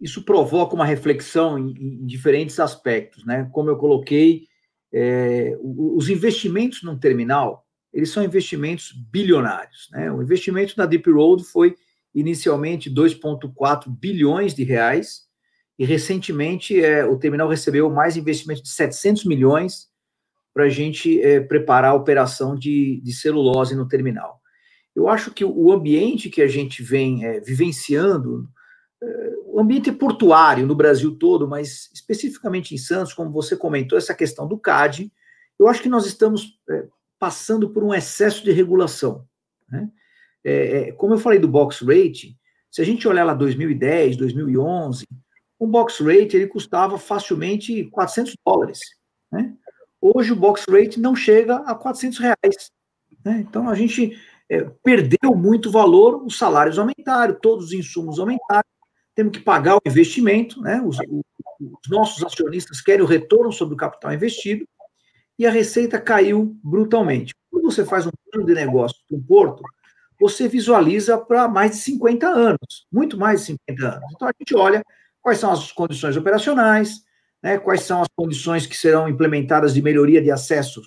isso 0.00 0.24
provoca 0.24 0.74
uma 0.74 0.86
reflexão 0.86 1.58
em, 1.58 1.72
em, 1.72 2.06
diferentes 2.06 2.58
aspectos, 2.58 3.24
né? 3.26 3.48
Como 3.52 3.68
eu 3.68 3.76
coloquei, 3.76 4.46
é, 4.92 5.56
os 5.60 6.08
investimentos 6.08 6.82
num 6.82 6.98
terminal, 6.98 7.67
eles 7.98 8.10
são 8.10 8.22
investimentos 8.22 8.92
bilionários, 8.92 9.88
né? 9.90 10.08
O 10.12 10.22
investimento 10.22 10.74
na 10.76 10.86
Deep 10.86 11.10
Road 11.10 11.42
foi 11.42 11.74
inicialmente 12.14 12.88
2,4 12.88 13.88
bilhões 13.88 14.54
de 14.54 14.62
reais, 14.62 15.22
e 15.76 15.84
recentemente 15.84 16.80
é, 16.80 17.04
o 17.04 17.18
terminal 17.18 17.48
recebeu 17.48 17.90
mais 17.90 18.16
investimento 18.16 18.62
de 18.62 18.68
700 18.68 19.24
milhões 19.24 19.88
para 20.54 20.66
a 20.66 20.68
gente 20.68 21.20
é, 21.20 21.40
preparar 21.40 21.90
a 21.90 21.94
operação 21.94 22.54
de, 22.54 23.00
de 23.00 23.12
celulose 23.12 23.74
no 23.74 23.88
terminal. 23.88 24.40
Eu 24.94 25.08
acho 25.08 25.32
que 25.32 25.44
o 25.44 25.72
ambiente 25.72 26.30
que 26.30 26.40
a 26.40 26.48
gente 26.48 26.84
vem 26.84 27.24
é, 27.24 27.40
vivenciando, 27.40 28.48
é, 29.02 29.32
o 29.46 29.58
ambiente 29.60 29.90
portuário 29.90 30.64
no 30.64 30.74
Brasil 30.76 31.16
todo, 31.18 31.48
mas 31.48 31.90
especificamente 31.92 32.76
em 32.76 32.78
Santos, 32.78 33.12
como 33.12 33.32
você 33.32 33.56
comentou, 33.56 33.98
essa 33.98 34.14
questão 34.14 34.46
do 34.46 34.56
CAD, 34.56 35.12
eu 35.58 35.66
acho 35.66 35.82
que 35.82 35.88
nós 35.88 36.06
estamos 36.06 36.60
é, 36.70 36.86
passando 37.18 37.70
por 37.70 37.82
um 37.82 37.94
excesso 37.94 38.44
de 38.44 38.52
regulação. 38.52 39.26
Né? 39.68 39.90
é, 40.44 40.52
é, 40.88 40.92
como 40.92 41.14
eu 41.14 41.18
falei 41.18 41.38
do 41.38 41.48
box 41.48 41.84
rate, 41.84 42.36
se 42.70 42.80
a 42.80 42.84
gente 42.84 43.06
olhar 43.08 43.24
lá 43.24 43.34
2010, 43.34 44.16
2011, 44.16 45.06
um 45.60 45.66
box 45.66 46.00
rate 46.02 46.36
ele 46.36 46.46
custava 46.46 46.98
facilmente 46.98 47.84
400 47.90 48.34
dólares. 48.46 48.80
Né? 49.30 49.54
Hoje 50.00 50.32
o 50.32 50.36
box 50.36 50.64
rate 50.68 51.00
não 51.00 51.14
chega 51.14 51.56
a 51.56 51.74
400 51.74 52.18
reais. 52.18 52.70
Né? 53.24 53.44
Então 53.48 53.68
a 53.68 53.74
gente 53.74 54.16
é, 54.48 54.62
perdeu 54.82 55.34
muito 55.34 55.70
valor, 55.70 56.24
os 56.24 56.38
salários 56.38 56.78
aumentaram, 56.78 57.36
todos 57.40 57.66
os 57.66 57.72
insumos 57.72 58.18
aumentaram, 58.18 58.68
temos 59.14 59.36
que 59.36 59.42
pagar 59.42 59.76
o 59.76 59.80
investimento, 59.84 60.60
né? 60.62 60.80
os, 60.86 60.98
os 60.98 61.90
nossos 61.90 62.22
acionistas 62.22 62.80
querem 62.80 63.02
o 63.02 63.08
retorno 63.08 63.52
sobre 63.52 63.74
o 63.74 63.78
capital 63.78 64.12
investido, 64.14 64.64
e 65.38 65.46
a 65.46 65.50
receita 65.50 66.00
caiu 66.00 66.56
brutalmente. 66.62 67.34
Quando 67.50 67.70
você 67.70 67.84
faz 67.84 68.06
um 68.06 68.10
plano 68.30 68.46
de 68.46 68.54
negócio 68.54 68.96
para 69.08 69.16
um 69.16 69.22
porto, 69.22 69.62
você 70.20 70.48
visualiza 70.48 71.16
para 71.16 71.46
mais 71.46 71.72
de 71.72 71.76
50 71.78 72.26
anos, 72.26 72.86
muito 72.92 73.16
mais 73.16 73.40
de 73.40 73.58
50 73.68 73.86
anos. 73.86 74.04
Então, 74.14 74.28
a 74.28 74.32
gente 74.38 74.56
olha 74.56 74.82
quais 75.22 75.38
são 75.38 75.52
as 75.52 75.70
condições 75.70 76.16
operacionais, 76.16 77.04
né, 77.42 77.58
quais 77.58 77.82
são 77.82 78.02
as 78.02 78.08
condições 78.16 78.66
que 78.66 78.76
serão 78.76 79.08
implementadas 79.08 79.72
de 79.74 79.80
melhoria 79.80 80.20
de 80.20 80.30
acesso 80.30 80.82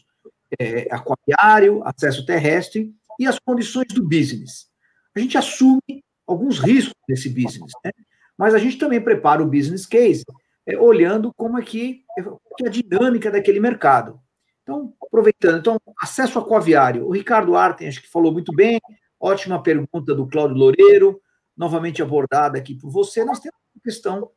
é, 0.60 0.88
aquaviário, 0.92 1.82
acesso 1.86 2.26
terrestre 2.26 2.94
e 3.18 3.26
as 3.26 3.40
condições 3.40 3.88
do 3.94 4.04
business. 4.04 4.68
A 5.16 5.20
gente 5.20 5.38
assume 5.38 6.04
alguns 6.28 6.60
riscos 6.60 6.96
desse 7.08 7.30
business, 7.30 7.72
né? 7.86 7.92
mas 8.38 8.54
a 8.54 8.58
gente 8.58 8.78
também 8.78 9.00
prepara 9.00 9.42
o 9.42 9.48
business 9.48 9.86
case 9.86 10.24
é, 10.66 10.78
olhando 10.78 11.34
como 11.36 11.58
é, 11.58 11.62
que 11.62 12.04
é 12.18 12.68
a 12.68 12.70
dinâmica 12.70 13.32
daquele 13.32 13.60
mercado. 13.60 14.20
Então, 14.64 14.94
aproveitando, 15.02 15.60
então, 15.60 15.80
acesso 16.00 16.40
aquaviário. 16.40 17.08
O 17.08 17.12
Ricardo 17.12 17.56
Arten, 17.56 17.88
acho 17.88 18.02
que 18.02 18.10
falou 18.10 18.32
muito 18.32 18.54
bem, 18.54 18.80
ótima 19.20 19.62
pergunta 19.62 20.14
do 20.14 20.28
Cláudio 20.28 20.58
Loureiro, 20.58 21.22
novamente 21.58 22.02
abordada 22.02 22.58
aqui 22.58 22.76
por 22.76 22.90
você. 22.90 23.26
Nós 23.26 23.40
temos 23.40 23.58
uma 23.76 23.82
questão 23.84 24.32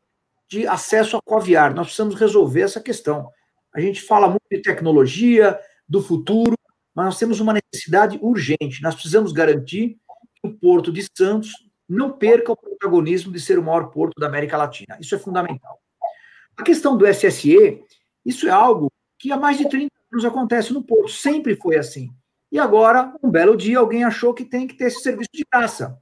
de 0.48 0.66
acesso 0.66 1.16
aquaviário, 1.16 1.76
nós 1.76 1.86
precisamos 1.86 2.14
resolver 2.14 2.62
essa 2.62 2.80
questão. 2.80 3.30
A 3.74 3.80
gente 3.80 4.02
fala 4.02 4.28
muito 4.28 4.44
de 4.50 4.62
tecnologia, 4.62 5.58
do 5.88 6.02
futuro, 6.02 6.56
mas 6.94 7.06
nós 7.06 7.18
temos 7.18 7.40
uma 7.40 7.54
necessidade 7.54 8.18
urgente. 8.22 8.82
Nós 8.82 8.94
precisamos 8.94 9.32
garantir 9.32 9.98
que 10.34 10.48
o 10.48 10.52
Porto 10.52 10.92
de 10.92 11.06
Santos 11.16 11.50
não 11.88 12.12
perca 12.12 12.52
o 12.52 12.56
protagonismo 12.56 13.32
de 13.32 13.40
ser 13.40 13.58
o 13.58 13.62
maior 13.62 13.90
porto 13.90 14.18
da 14.18 14.26
América 14.26 14.56
Latina. 14.56 14.96
Isso 15.00 15.14
é 15.14 15.18
fundamental. 15.18 15.78
A 16.56 16.62
questão 16.62 16.96
do 16.96 17.06
SSE, 17.06 17.82
isso 18.24 18.46
é 18.46 18.50
algo 18.50 18.90
que 19.18 19.32
há 19.32 19.36
mais 19.36 19.58
de 19.58 19.68
30 19.68 19.93
anos 20.14 20.24
acontece 20.24 20.72
no 20.72 20.82
Porto, 20.82 21.10
sempre 21.10 21.56
foi 21.56 21.76
assim. 21.76 22.10
E 22.50 22.58
agora, 22.58 23.12
um 23.22 23.30
belo 23.30 23.56
dia, 23.56 23.78
alguém 23.78 24.04
achou 24.04 24.32
que 24.32 24.44
tem 24.44 24.66
que 24.66 24.76
ter 24.76 24.84
esse 24.84 25.02
serviço 25.02 25.30
de 25.34 25.44
graça. 25.52 25.98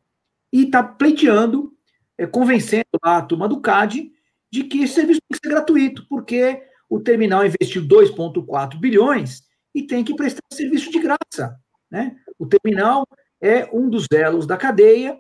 E 0.53 0.65
está 0.65 0.83
pleiteando, 0.83 1.73
é, 2.19 2.27
convencendo 2.27 2.85
a 3.03 3.23
turma 3.23 3.49
do 3.49 3.61
CAD 3.61 4.13
de 4.51 4.65
que 4.65 4.83
esse 4.83 4.95
serviço 4.95 5.21
tem 5.27 5.39
que 5.39 5.47
ser 5.47 5.55
gratuito, 5.55 6.07
porque 6.09 6.63
o 6.91 7.01
terminal 7.01 7.43
investiu 7.47 7.83
2,4 7.83 8.79
bilhões 8.79 9.43
e 9.75 9.83
tem 9.83 10.05
que 10.05 10.15
prestar 10.15 10.43
serviço 10.53 10.91
de 10.91 10.99
graça. 10.99 11.59
Né? 11.91 12.17
O 12.39 12.47
terminal 12.47 13.07
é 13.41 13.69
um 13.73 13.89
dos 13.89 14.07
elos 14.13 14.47
da 14.47 14.59
cadeia 14.59 15.19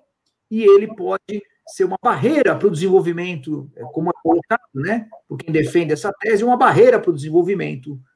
e 0.51 0.63
ele 0.63 0.95
pode 0.95 1.43
ser 1.67 1.85
uma 1.85 1.97
barreira 2.03 2.55
para 2.55 2.69
o 2.69 2.71
desenvolvimento, 2.71 3.71
é, 3.75 3.83
como 3.85 4.11
é 4.11 4.13
colocado, 4.23 4.61
né, 4.75 5.09
por 5.27 5.39
quem 5.39 5.53
defende 5.53 5.93
essa 5.93 6.13
tese, 6.13 6.45
uma 6.45 6.57
barreira 6.57 7.01
para 7.01 7.11
o 7.11 7.15
desenvolvimento 7.15 7.99
é, 7.99 8.12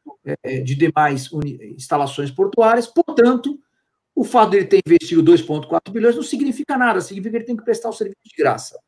de 0.65 0.74
demais 0.74 1.31
instalações 1.77 2.31
portuárias. 2.31 2.86
Portanto, 2.86 3.59
o 4.15 4.24
fato 4.24 4.51
de 4.51 4.57
ele 4.57 4.66
ter 4.66 4.81
investido 4.86 5.23
2,4 5.23 5.93
bilhões 5.93 6.16
não 6.16 6.23
significa 6.23 6.77
nada, 6.77 7.01
significa 7.01 7.31
que 7.32 7.36
ele 7.36 7.44
tem 7.44 7.57
que 7.57 7.65
prestar 7.65 7.90
o 7.90 7.93
serviço 7.93 8.23
de 8.24 8.35
graça. 8.36 8.78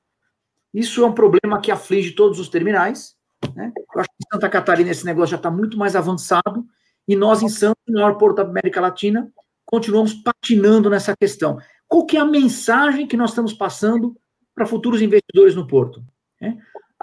Isso 0.73 1.03
é 1.03 1.07
um 1.07 1.13
problema 1.13 1.61
que 1.61 1.71
aflige 1.71 2.13
todos 2.13 2.39
os 2.39 2.49
terminais. 2.49 3.17
Né? 3.55 3.73
Eu 3.77 4.01
acho 4.01 4.09
que 4.09 4.25
em 4.25 4.29
Santa 4.33 4.49
Catarina 4.49 4.91
esse 4.91 5.05
negócio 5.05 5.31
já 5.31 5.37
está 5.37 5.51
muito 5.51 5.79
mais 5.79 5.95
avançado 5.95 6.67
e 7.07 7.17
nós, 7.17 7.43
em 7.43 7.49
Santos, 7.49 7.83
o 7.89 7.93
maior 7.93 8.19
porto 8.19 8.37
da 8.37 8.43
América 8.43 8.81
Latina, 8.81 9.33
continuamos 9.65 10.13
patinando 10.15 10.91
nessa 10.91 11.17
questão. 11.17 11.59
Qual 11.87 12.05
que 12.05 12.17
é 12.17 12.21
a 12.21 12.25
mensagem 12.25 13.07
que 13.07 13.17
nós 13.17 13.31
estamos 13.31 13.55
passando 13.55 14.15
para 14.55 14.67
futuros 14.67 15.01
investidores 15.01 15.55
no 15.55 15.67
porto? 15.67 16.05
Né? 16.41 16.59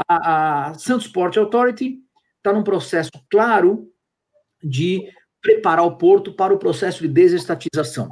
A, 0.08 0.70
a 0.70 0.74
Santos 0.76 1.08
Port 1.08 1.36
Authority 1.38 2.00
está 2.38 2.54
num 2.54 2.64
processo 2.64 3.12
claro 3.32 3.92
de 4.66 5.08
preparar 5.42 5.86
o 5.86 5.96
porto 5.96 6.34
para 6.34 6.54
o 6.54 6.58
processo 6.58 7.02
de 7.02 7.08
desestatização. 7.08 8.10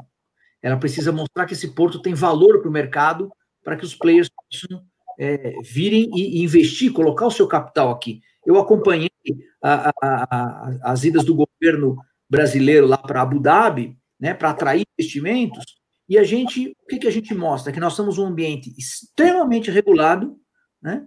Ela 0.61 0.77
precisa 0.77 1.11
mostrar 1.11 1.45
que 1.45 1.53
esse 1.53 1.69
porto 1.69 2.01
tem 2.01 2.13
valor 2.13 2.61
para 2.61 2.69
o 2.69 2.71
mercado, 2.71 3.31
para 3.63 3.75
que 3.75 3.83
os 3.83 3.95
players 3.95 4.29
possam 4.29 4.85
é, 5.17 5.55
virem 5.63 6.09
e, 6.15 6.43
investir, 6.43 6.93
colocar 6.93 7.25
o 7.25 7.31
seu 7.31 7.47
capital 7.47 7.91
aqui. 7.91 8.21
Eu 8.45 8.59
acompanhei 8.59 9.09
a, 9.61 9.89
a, 9.89 9.93
a, 10.03 10.91
as 10.91 11.03
idas 11.03 11.23
do 11.25 11.35
governo 11.35 11.97
brasileiro 12.29 12.87
lá 12.87 12.97
para 12.97 13.21
Abu 13.21 13.39
Dhabi, 13.39 13.97
né, 14.19 14.33
para 14.33 14.51
atrair 14.51 14.85
investimentos, 14.97 15.63
e 16.07 16.17
a 16.17 16.23
gente, 16.23 16.69
o 16.83 16.87
que, 16.87 16.99
que 16.99 17.07
a 17.07 17.11
gente 17.11 17.33
mostra? 17.33 17.71
Que 17.71 17.79
nós 17.79 17.93
somos 17.93 18.17
um 18.17 18.25
ambiente 18.25 18.73
extremamente 18.77 19.71
regulado, 19.71 20.35
né, 20.81 21.05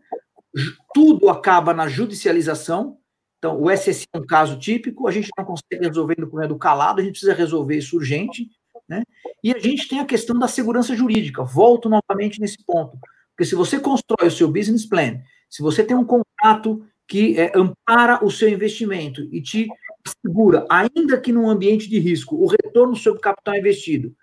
tudo 0.94 1.28
acaba 1.28 1.74
na 1.74 1.88
judicialização, 1.88 2.98
então 3.38 3.60
o 3.60 3.70
SSI 3.70 4.06
é 4.12 4.18
um 4.18 4.26
caso 4.26 4.58
típico, 4.58 5.06
a 5.06 5.12
gente 5.12 5.28
não 5.36 5.44
consegue 5.44 5.84
resolver 5.84 6.16
no 6.18 6.48
do 6.48 6.58
calado, 6.58 7.00
a 7.00 7.04
gente 7.04 7.12
precisa 7.12 7.34
resolver 7.34 7.76
isso 7.76 7.96
urgente, 7.96 8.48
né, 8.88 9.02
e 9.42 9.52
a 9.54 9.58
gente 9.58 9.88
tem 9.88 10.00
a 10.00 10.04
questão 10.04 10.38
da 10.38 10.48
segurança 10.48 10.94
jurídica, 10.94 11.42
volto 11.44 11.88
novamente 11.88 12.40
nesse 12.40 12.58
ponto, 12.64 12.98
porque 13.30 13.44
se 13.44 13.54
você 13.54 13.78
constrói 13.78 14.28
o 14.28 14.30
seu 14.30 14.50
business 14.50 14.86
plan, 14.86 15.20
se 15.48 15.62
você 15.62 15.84
tem 15.84 15.96
um 15.96 16.04
contrato 16.04 16.84
que 17.06 17.38
é, 17.38 17.52
ampara 17.54 18.24
o 18.24 18.30
seu 18.30 18.48
investimento 18.48 19.22
e 19.32 19.40
te 19.40 19.68
assegura, 20.06 20.66
ainda 20.68 21.20
que 21.20 21.32
num 21.32 21.48
ambiente 21.48 21.88
de 21.88 21.98
risco, 21.98 22.36
o 22.36 22.46
retorno 22.46 22.96
sobre 22.96 23.18
o 23.18 23.22
capital 23.22 23.56
investido, 23.56 24.14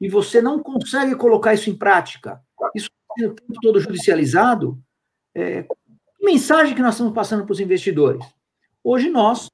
e 0.00 0.08
você 0.08 0.40
não 0.40 0.62
consegue 0.62 1.14
colocar 1.16 1.54
isso 1.54 1.70
em 1.70 1.76
prática, 1.76 2.40
isso 2.74 2.88
o 3.20 3.34
tempo 3.34 3.60
todo 3.60 3.80
judicializado, 3.80 4.78
é, 5.34 5.62
que 5.62 6.24
mensagem 6.24 6.74
que 6.74 6.82
nós 6.82 6.94
estamos 6.94 7.12
passando 7.12 7.44
para 7.44 7.52
os 7.52 7.60
investidores? 7.60 8.24
Hoje 8.88 9.10
nós, 9.10 9.50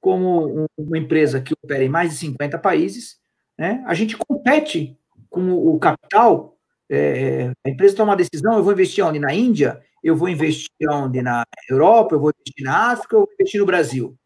como 0.00 0.66
uma 0.78 0.98
empresa 0.98 1.40
que 1.40 1.52
opera 1.62 1.84
em 1.84 1.88
mais 1.88 2.10
de 2.10 2.16
50 2.16 2.58
países, 2.58 3.18
né, 3.58 3.84
a 3.86 3.92
gente 3.92 4.16
compete 4.16 4.96
com 5.28 5.52
o 5.52 5.78
capital 5.78 6.56
é, 6.92 7.52
a 7.64 7.70
empresa 7.70 7.94
toma 7.94 8.10
uma 8.10 8.16
decisão, 8.16 8.56
eu 8.56 8.64
vou 8.64 8.72
investir 8.72 9.04
onde? 9.04 9.20
Na 9.20 9.32
Índia? 9.32 9.80
Eu 10.02 10.16
vou 10.16 10.28
investir 10.28 10.90
onde? 10.90 11.22
Na 11.22 11.44
Europa? 11.68 12.16
Eu 12.16 12.20
vou 12.20 12.32
investir 12.36 12.64
na 12.64 12.90
África? 12.90 13.14
Eu 13.14 13.20
vou 13.20 13.28
investir 13.32 13.60
no 13.60 13.66
Brasil? 13.66 14.16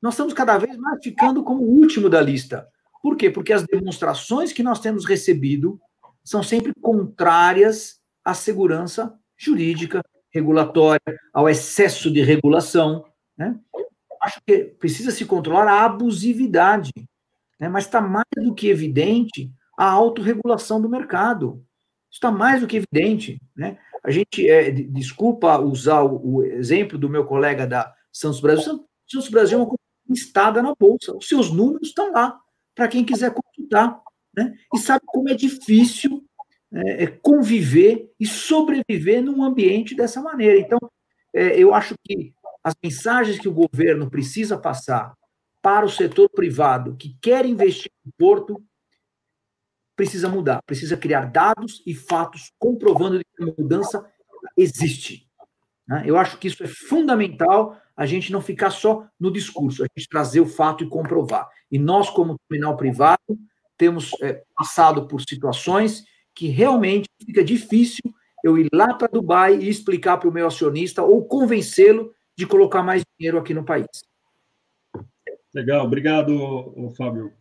Nós 0.00 0.14
estamos 0.14 0.34
cada 0.34 0.58
vez 0.58 0.76
mais 0.76 0.98
ficando 1.00 1.44
como 1.44 1.62
o 1.62 1.78
último 1.78 2.10
da 2.10 2.20
lista. 2.20 2.66
Por 3.00 3.16
quê? 3.16 3.30
Porque 3.30 3.52
as 3.52 3.62
demonstrações 3.62 4.52
que 4.52 4.64
nós 4.64 4.80
temos 4.80 5.04
recebido 5.04 5.80
são 6.24 6.42
sempre 6.42 6.72
contrárias 6.80 8.00
à 8.24 8.34
segurança 8.34 9.14
jurídica, 9.36 10.02
regulatória, 10.30 11.00
ao 11.32 11.48
excesso 11.48 12.10
de 12.10 12.20
regulação. 12.20 13.04
Né? 13.42 13.58
Acho 14.20 14.40
que 14.46 14.64
precisa 14.64 15.10
se 15.10 15.24
controlar 15.26 15.68
a 15.68 15.84
abusividade, 15.84 16.92
né? 17.58 17.68
mas 17.68 17.84
está 17.84 18.00
mais 18.00 18.26
do 18.36 18.54
que 18.54 18.68
evidente 18.68 19.50
a 19.76 19.90
autorregulação 19.90 20.80
do 20.80 20.88
mercado 20.88 21.64
está 22.10 22.30
mais 22.30 22.60
do 22.60 22.66
que 22.66 22.76
evidente. 22.76 23.40
Né? 23.56 23.78
A 24.04 24.10
gente, 24.10 24.48
é, 24.48 24.70
desculpa 24.70 25.58
usar 25.58 26.02
o, 26.02 26.36
o, 26.36 26.44
exemplo 26.44 26.98
do 26.98 27.08
meu 27.08 27.24
colega 27.24 27.66
da 27.66 27.92
Santos 28.12 28.40
Brasil, 28.40 28.86
Santos 29.08 29.28
Brasil 29.30 29.58
é 29.58 29.62
uma 29.62 29.66
companhia 29.66 29.78
listada 30.08 30.62
na 30.62 30.74
Bolsa, 30.78 31.16
os 31.16 31.26
seus 31.26 31.50
números 31.50 31.88
estão 31.88 32.12
lá, 32.12 32.38
para 32.74 32.88
quem 32.88 33.04
quiser 33.04 33.32
consultar. 33.32 33.98
Né? 34.36 34.54
E 34.74 34.78
sabe 34.78 35.02
como 35.06 35.30
é 35.30 35.34
difícil 35.34 36.22
é, 36.72 37.04
é, 37.04 37.06
conviver 37.06 38.10
e 38.20 38.26
sobreviver 38.26 39.22
num 39.22 39.42
ambiente 39.42 39.94
dessa 39.94 40.20
maneira. 40.20 40.58
Então, 40.58 40.78
é, 41.34 41.58
eu 41.58 41.74
acho 41.74 41.94
que 42.04 42.34
as 42.62 42.74
mensagens 42.82 43.38
que 43.38 43.48
o 43.48 43.52
governo 43.52 44.10
precisa 44.10 44.56
passar 44.56 45.14
para 45.60 45.86
o 45.86 45.90
setor 45.90 46.28
privado 46.28 46.96
que 46.96 47.16
quer 47.20 47.46
investir 47.46 47.92
no 48.04 48.12
Porto 48.18 48.62
precisa 49.94 50.28
mudar, 50.28 50.60
precisa 50.64 50.96
criar 50.96 51.26
dados 51.26 51.82
e 51.86 51.94
fatos 51.94 52.50
comprovando 52.58 53.18
que 53.18 53.42
a 53.42 53.46
mudança 53.46 54.04
existe. 54.56 55.28
Né? 55.86 56.04
Eu 56.06 56.16
acho 56.16 56.38
que 56.38 56.48
isso 56.48 56.62
é 56.64 56.66
fundamental, 56.66 57.76
a 57.96 58.06
gente 58.06 58.32
não 58.32 58.40
ficar 58.40 58.70
só 58.70 59.06
no 59.20 59.30
discurso, 59.30 59.82
a 59.82 59.86
gente 59.96 60.08
trazer 60.08 60.40
o 60.40 60.46
fato 60.46 60.82
e 60.82 60.88
comprovar. 60.88 61.48
E 61.70 61.78
nós, 61.78 62.10
como 62.10 62.38
terminal 62.48 62.76
privado, 62.76 63.38
temos 63.76 64.10
é, 64.22 64.42
passado 64.56 65.06
por 65.06 65.20
situações 65.20 66.04
que 66.34 66.48
realmente 66.48 67.08
fica 67.24 67.44
difícil 67.44 68.02
eu 68.42 68.58
ir 68.58 68.68
lá 68.72 68.94
para 68.94 69.08
Dubai 69.08 69.56
e 69.56 69.68
explicar 69.68 70.16
para 70.16 70.28
o 70.28 70.32
meu 70.32 70.46
acionista 70.46 71.02
ou 71.02 71.26
convencê-lo 71.26 72.12
de 72.36 72.46
colocar 72.46 72.82
mais 72.82 73.02
dinheiro 73.18 73.38
aqui 73.38 73.52
no 73.54 73.64
país. 73.64 73.86
Legal, 75.54 75.84
obrigado, 75.84 76.92
Fábio. 76.96 77.32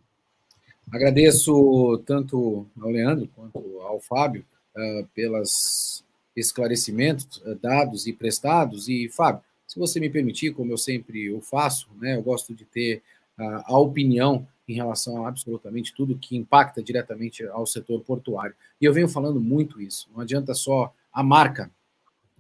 Agradeço 0.92 2.04
tanto 2.06 2.68
ao 2.80 2.90
Leandro 2.90 3.30
quanto 3.34 3.80
ao 3.80 4.00
Fábio 4.02 4.46
uh, 4.76 5.08
pelos 5.14 6.04
esclarecimentos 6.36 7.38
uh, 7.38 7.56
dados 7.56 8.08
e 8.08 8.12
prestados. 8.12 8.90
E, 8.90 9.08
Fábio, 9.08 9.42
se 9.66 9.80
você 9.80 10.02
me 10.02 10.10
permitir, 10.10 10.54
como 10.54 10.74
eu 10.74 10.78
sempre 10.78 11.32
o 11.32 11.40
faço, 11.40 11.88
né, 12.00 12.16
eu 12.16 12.22
gosto 12.22 12.54
de 12.54 12.66
ter 12.66 13.02
uh, 13.40 13.64
a 13.64 13.80
opinião 13.80 14.46
em 14.68 14.74
relação 14.74 15.26
a 15.26 15.30
absolutamente 15.30 15.94
tudo 15.94 16.18
que 16.18 16.36
impacta 16.36 16.84
diretamente 16.84 17.46
ao 17.46 17.66
setor 17.66 18.02
portuário. 18.02 18.56
E 18.80 18.86
eu 18.86 18.94
venho 18.94 19.08
falando 19.08 19.40
muito 19.40 19.82
isso. 19.82 20.10
Não 20.14 20.22
adianta 20.22 20.54
só 20.54 20.94
a 21.14 21.24
marca 21.24 21.72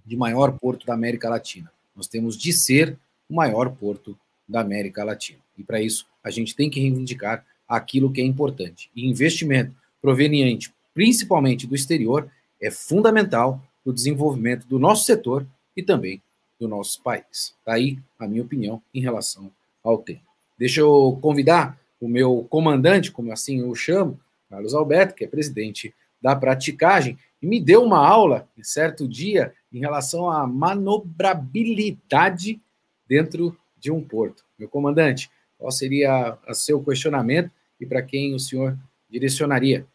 de 0.06 0.18
maior 0.18 0.57
porto 0.60 0.86
da 0.86 0.94
América 0.94 1.30
Latina. 1.30 1.72
Nós 1.95 2.07
temos 2.07 2.38
de 2.38 2.53
ser 2.53 2.97
o 3.30 3.35
maior 3.35 3.69
porto 3.76 4.18
da 4.47 4.61
América 4.61 5.03
Latina. 5.03 5.39
E 5.57 5.63
para 5.63 5.81
isso, 5.81 6.05
a 6.23 6.30
gente 6.30 6.55
tem 6.55 6.69
que 6.69 6.80
reivindicar 6.80 7.45
aquilo 7.68 8.11
que 8.11 8.22
é 8.22 8.26
importante. 8.26 8.89
E 8.95 9.07
investimento 9.07 9.76
proveniente 10.01 10.73
principalmente 10.93 11.65
do 11.65 11.76
exterior 11.76 12.30
é 12.61 12.69
fundamental 12.69 13.61
para 13.84 13.91
o 13.91 13.93
desenvolvimento 13.93 14.68
do 14.68 14.77
nosso 14.77 15.05
setor 15.05 15.45
e 15.76 15.81
também 15.81 16.22
do 16.59 16.68
nosso 16.68 17.01
país. 17.01 17.55
Está 17.59 17.73
aí 17.73 17.97
a 18.19 18.27
minha 18.27 18.43
opinião 18.43 18.81
em 18.93 19.01
relação 19.01 19.51
ao 19.84 19.97
tema. 19.97 20.22
Deixa 20.57 20.81
eu 20.81 21.18
convidar 21.22 21.80
o 21.99 22.07
meu 22.07 22.45
comandante, 22.49 23.11
como 23.11 23.31
assim 23.31 23.61
eu 23.61 23.73
chamo, 23.73 24.19
Carlos 24.49 24.73
Alberto, 24.73 25.15
que 25.15 25.23
é 25.23 25.27
presidente 25.27 25.93
da 26.22 26.35
praticagem 26.35 27.18
e 27.41 27.48
me 27.48 27.60
deu 27.60 27.84
uma 27.84 27.98
aula, 27.98 28.48
em 28.57 28.64
certo 28.64 29.07
dia, 29.07 29.53
em 29.73 29.80
relação 29.80 30.30
à 30.30 30.45
manobrabilidade 30.45 32.61
dentro 33.07 33.57
de 33.77 33.89
um 33.91 34.02
porto. 34.02 34.43
Meu 34.60 34.69
comandante, 34.69 35.31
qual 35.57 35.72
seria 35.72 36.38
o 36.48 36.53
seu 36.53 36.84
questionamento 36.84 37.49
e 37.80 37.85
para 37.85 38.02
quem 38.02 38.35
o 38.35 38.39
senhor 38.39 38.77
direcionaria? 39.10 39.88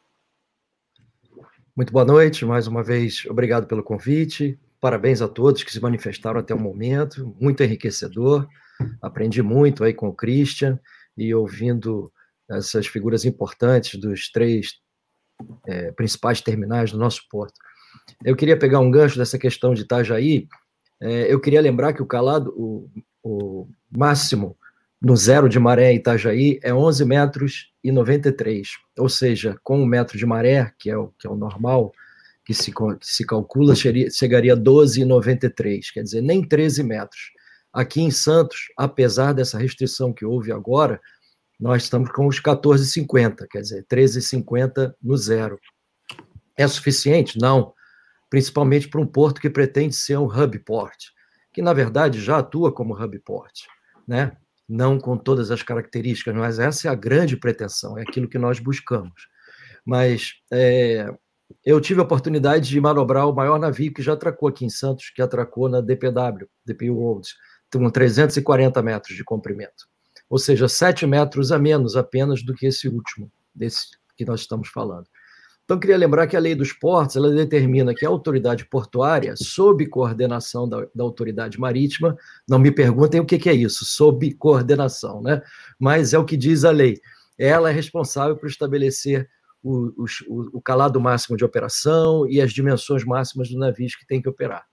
Muito 1.76 1.92
boa 1.92 2.04
noite, 2.04 2.44
mais 2.44 2.66
uma 2.66 2.82
vez, 2.82 3.24
obrigado 3.26 3.66
pelo 3.66 3.82
convite. 3.82 4.58
Parabéns 4.80 5.22
a 5.22 5.28
todos 5.28 5.62
que 5.62 5.72
se 5.72 5.80
manifestaram 5.80 6.40
até 6.40 6.54
o 6.54 6.58
momento, 6.58 7.34
muito 7.40 7.62
enriquecedor. 7.62 8.48
Aprendi 9.00 9.42
muito 9.42 9.84
aí 9.84 9.94
com 9.94 10.08
o 10.08 10.14
Christian 10.14 10.78
e 11.16 11.34
ouvindo 11.34 12.12
essas 12.50 12.86
figuras 12.86 13.24
importantes 13.24 13.98
dos 14.00 14.30
três 14.30 14.74
é, 15.66 15.92
principais 15.92 16.40
terminais 16.40 16.92
do 16.92 16.98
nosso 16.98 17.22
porto. 17.30 17.54
Eu 18.24 18.36
queria 18.36 18.58
pegar 18.58 18.80
um 18.80 18.90
gancho 18.90 19.18
dessa 19.18 19.38
questão 19.38 19.74
de 19.74 19.82
Itajaí. 19.82 20.48
É, 21.00 21.32
eu 21.32 21.40
queria 21.40 21.60
lembrar 21.60 21.92
que 21.92 22.02
o 22.02 22.06
calado, 22.06 22.52
o, 22.56 22.88
o 23.22 23.68
máximo 23.90 24.56
no 25.00 25.16
zero 25.16 25.48
de 25.48 25.58
maré 25.58 25.92
em 25.92 25.96
Itajaí 25.96 26.58
é 26.62 26.72
11 26.72 27.04
metros 27.04 27.72
e 27.84 27.92
93, 27.92 28.68
ou 28.98 29.08
seja, 29.08 29.56
com 29.62 29.80
um 29.80 29.86
metro 29.86 30.18
de 30.18 30.24
maré, 30.24 30.72
que 30.78 30.90
é 30.90 30.96
o, 30.96 31.08
que 31.18 31.26
é 31.26 31.30
o 31.30 31.36
normal, 31.36 31.92
que 32.44 32.54
se, 32.54 32.72
que 32.72 33.06
se 33.06 33.26
calcula, 33.26 33.74
chegaria 33.74 34.54
a 34.54 34.56
12,93, 34.56 35.92
quer 35.92 36.02
dizer, 36.02 36.22
nem 36.22 36.42
13 36.42 36.82
metros. 36.82 37.32
Aqui 37.72 38.00
em 38.00 38.10
Santos, 38.10 38.68
apesar 38.76 39.32
dessa 39.32 39.58
restrição 39.58 40.12
que 40.12 40.24
houve 40.24 40.50
agora, 40.50 41.00
nós 41.58 41.84
estamos 41.84 42.10
com 42.10 42.26
os 42.26 42.40
14,50, 42.40 43.46
quer 43.50 43.62
dizer, 43.62 43.86
13,50 43.90 44.94
no 45.02 45.16
zero. 45.16 45.58
É 46.56 46.66
suficiente? 46.68 47.38
Não. 47.40 47.72
Principalmente 48.28 48.88
para 48.88 49.00
um 49.00 49.06
porto 49.06 49.40
que 49.40 49.48
pretende 49.48 49.94
ser 49.94 50.18
um 50.18 50.26
hub 50.26 50.58
port, 50.60 50.96
que 51.52 51.62
na 51.62 51.72
verdade 51.72 52.20
já 52.20 52.38
atua 52.38 52.72
como 52.72 52.94
hub 52.94 53.18
port, 53.20 53.52
né? 54.06 54.36
Não 54.68 54.98
com 54.98 55.16
todas 55.16 55.50
as 55.50 55.62
características, 55.62 56.34
mas 56.34 56.58
essa 56.58 56.88
é 56.88 56.90
a 56.90 56.94
grande 56.94 57.36
pretensão, 57.36 57.96
é 57.96 58.02
aquilo 58.02 58.28
que 58.28 58.38
nós 58.38 58.58
buscamos. 58.58 59.28
Mas 59.84 60.32
é, 60.52 61.08
eu 61.64 61.80
tive 61.80 62.00
a 62.00 62.04
oportunidade 62.04 62.68
de 62.68 62.80
manobrar 62.80 63.28
o 63.28 63.34
maior 63.34 63.58
navio 63.58 63.94
que 63.94 64.02
já 64.02 64.14
atracou 64.14 64.48
aqui 64.48 64.64
em 64.64 64.70
Santos, 64.70 65.10
que 65.10 65.22
atracou 65.22 65.68
na 65.68 65.80
DPW, 65.80 66.48
DP 66.64 66.90
Worlds, 66.90 67.34
com 67.72 67.88
340 67.88 68.82
metros 68.82 69.16
de 69.16 69.22
comprimento 69.22 69.86
ou 70.28 70.38
seja, 70.38 70.68
7 70.68 71.06
metros 71.06 71.52
a 71.52 71.58
menos 71.58 71.96
apenas 71.96 72.42
do 72.42 72.54
que 72.54 72.66
esse 72.66 72.88
último, 72.88 73.30
desse 73.54 73.88
que 74.16 74.24
nós 74.24 74.40
estamos 74.40 74.68
falando. 74.68 75.06
Então, 75.64 75.80
queria 75.80 75.96
lembrar 75.96 76.28
que 76.28 76.36
a 76.36 76.40
lei 76.40 76.54
dos 76.54 76.72
portos 76.72 77.16
ela 77.16 77.28
determina 77.28 77.92
que 77.92 78.06
a 78.06 78.08
autoridade 78.08 78.64
portuária, 78.66 79.34
sob 79.36 79.84
coordenação 79.88 80.68
da, 80.68 80.86
da 80.94 81.02
autoridade 81.02 81.58
marítima, 81.58 82.16
não 82.48 82.56
me 82.56 82.70
perguntem 82.70 83.20
o 83.20 83.26
que, 83.26 83.36
que, 83.36 83.50
é 83.50 83.52
isso, 83.52 83.84
sob 83.84 84.32
coordenação, 84.34 85.20
né? 85.20 85.42
mas 85.76 86.14
é 86.14 86.18
o 86.18 86.24
que 86.24 86.36
diz 86.36 86.64
a 86.64 86.70
lei. 86.70 87.00
Ela 87.36 87.70
é 87.70 87.72
responsável 87.72 88.36
por 88.36 88.48
estabelecer 88.48 89.28
o, 89.60 90.04
o, 90.28 90.58
o 90.58 90.62
calado 90.62 91.00
máximo 91.00 91.36
de 91.36 91.44
operação 91.44 92.28
e 92.28 92.40
as 92.40 92.52
dimensões 92.52 93.04
máximas 93.04 93.48
dos 93.48 93.58
navios 93.58 93.96
que 93.96 94.06
tem 94.06 94.22
que 94.22 94.28
operar. 94.28 94.64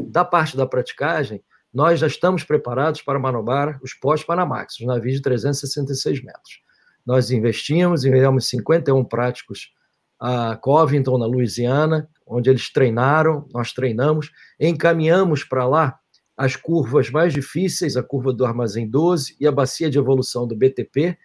Da 0.00 0.24
parte 0.24 0.56
da 0.56 0.64
praticagem, 0.64 1.42
nós 1.76 2.00
já 2.00 2.06
estamos 2.06 2.42
preparados 2.42 3.02
para 3.02 3.18
manobrar 3.18 3.78
os 3.82 3.92
pós-Panamax, 3.92 4.80
os 4.80 4.86
navios 4.86 5.16
de 5.16 5.20
366 5.20 6.24
metros. 6.24 6.62
Nós 7.04 7.30
investimos, 7.30 8.02
enviamos 8.02 8.48
51 8.48 9.04
práticos 9.04 9.74
a 10.18 10.56
Covington, 10.56 11.18
na 11.18 11.26
Louisiana, 11.26 12.08
onde 12.26 12.48
eles 12.48 12.72
treinaram, 12.72 13.46
nós 13.52 13.74
treinamos, 13.74 14.32
encaminhamos 14.58 15.44
para 15.44 15.68
lá 15.68 15.98
as 16.34 16.56
curvas 16.56 17.10
mais 17.10 17.34
difíceis, 17.34 17.94
a 17.94 18.02
curva 18.02 18.32
do 18.32 18.46
Armazém 18.46 18.88
12 18.88 19.36
e 19.38 19.46
a 19.46 19.52
bacia 19.52 19.90
de 19.90 19.98
evolução 19.98 20.48
do 20.48 20.56
BTP, 20.56 21.18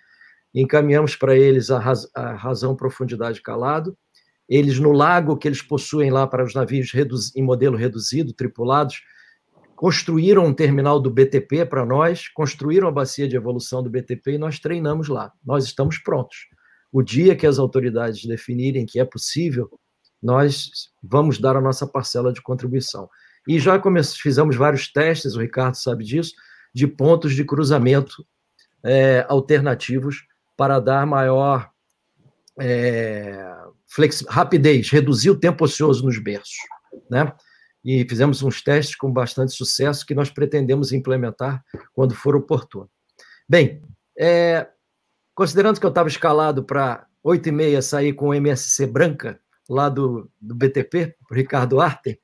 encaminhamos 0.54 1.16
para 1.16 1.34
eles 1.34 1.72
a, 1.72 1.80
raz 1.80 2.06
a 2.14 2.34
razão 2.34 2.76
profundidade 2.76 3.42
calado, 3.42 3.98
eles 4.50 4.80
no 4.80 4.92
lago 4.92 5.38
que 5.38 5.48
eles 5.48 5.62
possuem 5.62 6.12
lá 6.12 6.28
para 6.28 6.44
os 6.44 6.54
navios 6.54 6.92
em 7.38 7.42
modelo 7.42 7.78
reduzido, 7.78 8.34
tripulados, 8.34 9.02
construíram 9.82 10.46
um 10.46 10.54
terminal 10.54 11.00
do 11.00 11.10
BTP 11.10 11.66
para 11.66 11.84
nós, 11.84 12.28
construíram 12.28 12.88
a 12.88 12.92
bacia 12.92 13.28
de 13.28 13.36
evolução 13.36 13.82
do 13.82 13.90
BTP 13.90 14.34
e 14.34 14.38
nós 14.38 14.60
treinamos 14.60 15.08
lá. 15.08 15.34
Nós 15.44 15.64
estamos 15.64 15.98
prontos. 15.98 16.38
O 16.92 17.02
dia 17.02 17.36
que 17.36 17.48
as 17.48 17.58
autoridades 17.58 18.24
definirem 18.24 18.86
que 18.86 19.00
é 19.00 19.06
possível, 19.06 19.72
nós 20.22 20.70
vamos 21.02 21.40
dar 21.40 21.56
a 21.56 21.62
nossa 21.62 21.88
parcela 21.88 22.32
de 22.32 22.44
contribuição. 22.44 23.10
E 23.48 23.60
já 23.60 23.82
fizemos 24.22 24.56
vários 24.56 24.88
testes, 24.88 25.34
o 25.34 25.42
Ricardo 25.42 25.74
sabe 25.74 26.04
disso, 26.04 26.34
de 26.72 26.86
pontos 26.86 27.34
de 27.34 27.44
cruzamento 27.44 28.24
é, 28.84 29.26
alternativos 29.28 30.28
para 30.56 30.80
dar 30.80 31.08
maior 31.08 31.72
é, 32.60 33.52
rapidez, 34.30 34.92
reduzir 34.92 35.32
o 35.32 35.40
tempo 35.40 35.66
ocioso 35.66 36.06
nos 36.06 36.20
berços, 36.20 36.60
né? 37.10 37.34
E 37.84 38.06
fizemos 38.08 38.44
uns 38.44 38.62
testes 38.62 38.96
com 38.96 39.12
bastante 39.12 39.54
sucesso 39.54 40.06
que 40.06 40.16
nós 40.16 40.30
pretendemos 40.30 40.92
implementar 40.92 41.64
quando 41.94 42.14
for 42.14 42.36
oportuno. 42.36 42.90
Bem, 43.48 43.82
é, 44.18 44.68
considerando 45.34 45.80
que 45.80 45.86
eu 45.86 45.90
estava 45.90 46.08
escalado 46.08 46.64
para 46.64 47.06
8 47.24 47.50
e 47.50 47.52
meia 47.52 47.82
sair 47.82 48.14
com 48.14 48.30
o 48.30 48.34
MSC 48.34 48.86
branca, 48.86 49.40
lá 49.70 49.90
do, 49.90 50.30
do 50.40 50.54
BTP, 50.54 51.16
o 51.30 51.34
Ricardo 51.34 51.80
Arten, 51.80 52.18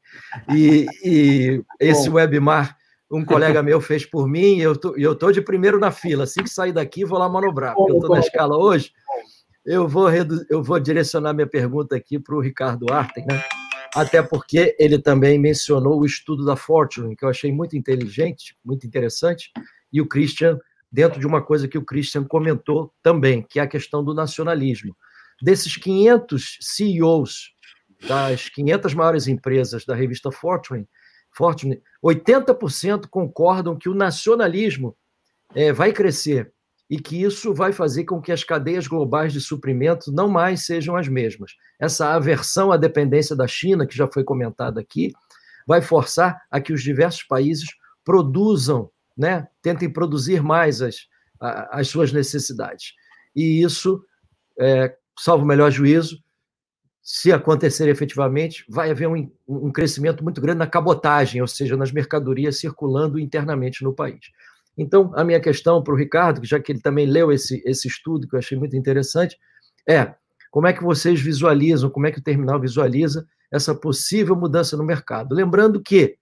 e, 0.54 0.86
e 1.04 1.64
esse 1.80 2.10
webmar 2.10 2.78
um 3.10 3.24
colega 3.24 3.64
meu 3.64 3.80
fez 3.80 4.06
por 4.06 4.28
mim, 4.28 4.58
e 4.58 4.62
eu 4.62 4.76
tô, 4.76 4.96
estou 4.98 5.32
de 5.32 5.42
primeiro 5.42 5.80
na 5.80 5.92
fila. 5.92 6.26
Assim 6.26 6.44
que 6.44 6.50
sair 6.50 6.74
daqui, 6.74 7.06
vou 7.06 7.18
lá 7.18 7.30
manobrar, 7.30 7.74
porque 7.74 7.94
eu 7.94 8.00
estou 8.00 8.16
na 8.16 8.20
escala 8.20 8.58
hoje. 8.58 8.92
Eu 9.66 9.88
vou, 9.88 10.10
eu 10.50 10.62
vou 10.62 10.80
direcionar 10.80 11.34
minha 11.34 11.48
pergunta 11.48 11.96
aqui 11.96 12.20
para 12.20 12.36
o 12.36 12.42
Ricardo 12.42 12.92
Arten, 12.92 13.26
né? 13.26 13.42
Até 13.96 14.22
porque 14.22 14.76
ele 14.80 15.00
também 15.00 15.40
mencionou 15.40 16.00
o 16.00 16.06
estudo 16.06 16.46
da 16.46 16.56
Fortune, 16.56 17.16
que 17.16 17.26
eu 17.26 17.30
achei 17.30 17.52
muito 17.52 17.76
inteligente, 17.76 18.58
muito 18.64 18.86
interessante, 18.86 19.52
e 19.92 20.02
o 20.02 20.08
Christian, 20.08 20.60
dentro 20.92 21.20
de 21.20 21.28
uma 21.28 21.42
coisa 21.42 21.68
que 21.68 21.78
o 21.78 21.86
Christian 21.86 22.24
comentou 22.24 22.94
também, 23.02 23.42
que 23.42 23.60
é 23.60 23.64
a 23.64 23.68
questão 23.68 24.04
do 24.04 24.14
nacionalismo. 24.14 24.96
Desses 25.42 25.76
500 25.78 26.58
CEOs 26.62 27.54
das 28.08 28.50
500 28.50 28.94
maiores 28.94 29.28
empresas 29.28 29.86
da 29.86 29.96
revista 29.96 30.32
Fortune, 30.32 30.88
Fortune 31.32 31.82
80% 32.04 33.08
concordam 33.10 33.78
que 33.78 33.90
o 33.90 33.94
nacionalismo 33.94 34.96
é, 35.54 35.72
vai 35.72 35.94
crescer 35.94 36.52
e 36.90 37.00
que 37.00 37.22
isso 37.22 37.54
vai 37.54 37.74
fazer 37.74 38.06
com 38.06 38.22
que 38.22 38.32
as 38.32 38.44
cadeias 38.44 38.88
globais 38.88 39.34
de 39.34 39.42
suprimento 39.42 40.12
não 40.12 40.30
mais 40.30 40.66
sejam 40.66 40.96
as 40.96 41.08
mesmas. 41.08 41.52
Essa 41.80 42.14
aversão 42.14 42.72
à 42.72 42.78
dependência 42.78 43.36
da 43.36 43.48
China, 43.48 43.86
que 43.86 43.96
já 43.96 44.08
foi 44.08 44.24
comentada 44.24 44.80
aqui, 44.80 45.12
vai 45.68 45.82
forçar 45.82 46.42
a 46.50 46.62
que 46.62 46.72
os 46.72 46.82
diversos 46.82 47.24
países 47.24 47.68
produzam, 48.06 48.90
né, 49.18 49.48
tentem 49.62 49.92
produzir 49.92 50.42
mais 50.42 50.82
as, 50.82 50.96
as 51.40 51.90
suas 51.90 52.14
necessidades. 52.14 52.94
E 53.36 53.62
isso, 53.62 54.02
é, 54.58 54.96
salvo 55.20 55.44
o 55.44 55.48
melhor 55.48 55.70
juízo, 55.70 56.24
se 57.04 57.32
acontecer 57.32 57.88
efetivamente, 57.88 58.66
vai 58.68 58.92
haver 58.92 59.08
um, 59.08 59.32
um 59.48 59.72
crescimento 59.72 60.24
muito 60.24 60.42
grande 60.42 60.60
na 60.60 60.68
cabotagem, 60.68 61.42
ou 61.42 61.48
seja, 61.48 61.78
nas 61.78 61.92
mercadorias 61.92 62.60
circulando 62.60 63.20
internamente 63.20 63.84
no 63.84 63.94
país. 63.94 64.20
Então, 64.78 65.12
a 65.16 65.24
minha 65.24 65.40
questão 65.40 65.82
para 65.82 65.94
o 65.94 65.98
Ricardo, 65.98 66.46
já 66.46 66.60
que 66.60 66.72
ele 66.72 66.82
também 66.82 67.06
leu 67.06 67.32
esse, 67.32 67.62
esse 67.66 67.88
estudo, 67.88 68.28
que 68.28 68.36
eu 68.36 68.40
achei 68.40 68.58
muito 68.58 68.76
interessante, 68.76 69.38
é 69.88 70.14
como 70.52 70.68
é 70.68 70.74
que 70.74 70.84
vocês 70.84 71.20
visualizam, 71.20 71.90
como 71.90 72.08
é 72.08 72.12
que 72.12 72.20
o 72.20 72.24
terminal 72.24 72.60
visualiza 72.60 73.28
essa 73.52 73.74
possível 73.74 74.36
mudança 74.36 74.78
no 74.78 74.84
mercado? 74.84 75.34
Lembrando 75.34 75.82
que 75.82 76.18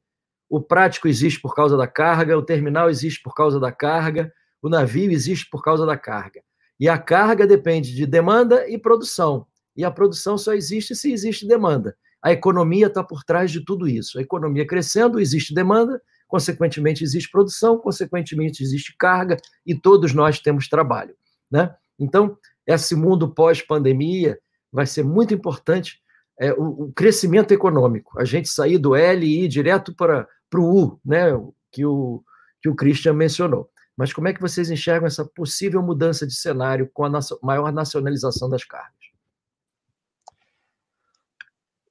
o 0.50 0.62
prático 0.62 1.08
existe 1.08 1.42
por 1.42 1.54
causa 1.54 1.76
da 1.76 1.88
carga, 1.88 2.38
o 2.38 2.44
terminal 2.44 2.90
existe 2.90 3.22
por 3.22 3.34
causa 3.34 3.60
da 3.60 3.72
carga, 3.72 4.32
o 4.62 4.70
navio 4.70 5.12
existe 5.12 5.50
por 5.50 5.64
causa 5.64 5.86
da 5.86 5.98
carga. 5.98 6.42
E 6.80 6.88
a 6.90 6.98
carga 6.98 7.48
depende 7.48 7.94
de 7.94 8.06
demanda 8.06 8.68
e 8.70 8.78
produção. 8.78 9.48
E 9.76 9.84
a 9.84 9.92
produção 9.92 10.38
só 10.38 10.54
existe 10.54 10.96
se 10.96 11.12
existe 11.12 11.48
demanda. 11.48 11.96
A 12.22 12.32
economia 12.32 12.88
está 12.88 13.04
por 13.04 13.24
trás 13.24 13.52
de 13.52 13.64
tudo 13.64 13.88
isso. 13.88 14.18
A 14.18 14.22
economia 14.22 14.66
crescendo, 14.66 15.20
existe 15.20 15.54
demanda, 15.54 16.02
consequentemente 16.28 17.04
existe 17.04 17.30
produção, 17.32 17.78
consequentemente 17.78 18.64
existe 18.64 18.96
carga 18.98 19.38
e 19.66 19.76
todos 19.76 20.14
nós 20.14 20.40
temos 20.40 20.68
trabalho, 20.68 21.16
né? 21.52 21.76
Então, 22.00 22.38
esse 22.66 22.96
mundo 22.96 23.34
pós-pandemia 23.34 24.38
vai 24.72 24.86
ser 24.86 25.04
muito 25.04 25.34
importante 25.34 26.02
é, 26.40 26.52
o, 26.54 26.86
o, 26.86 26.94
crescimento 26.94 27.54
econômico, 27.54 28.20
a 28.20 28.26
gente 28.26 28.50
sair 28.50 28.78
do 28.78 28.96
L 28.96 29.26
e 29.26 29.46
ir 29.46 29.48
direto 29.48 29.96
para, 29.96 30.28
para 30.50 30.60
o 30.60 30.84
U, 30.84 31.00
né? 31.06 31.28
Que 31.72 31.86
o, 31.86 32.24
que 32.62 32.70
o 32.70 32.76
Christian 32.76 33.14
mencionou. 33.14 33.70
Mas 33.96 34.12
como 34.12 34.28
é 34.28 34.34
que 34.34 34.42
vocês 34.42 34.70
enxergam 34.70 35.08
essa 35.08 35.24
possível 35.24 35.82
mudança 35.82 36.28
de 36.28 36.34
cenário 36.34 36.90
com 36.94 37.06
a 37.06 37.20
maior 37.42 37.72
nacionalização 37.72 38.50
das 38.50 38.66
cargas? 38.66 39.05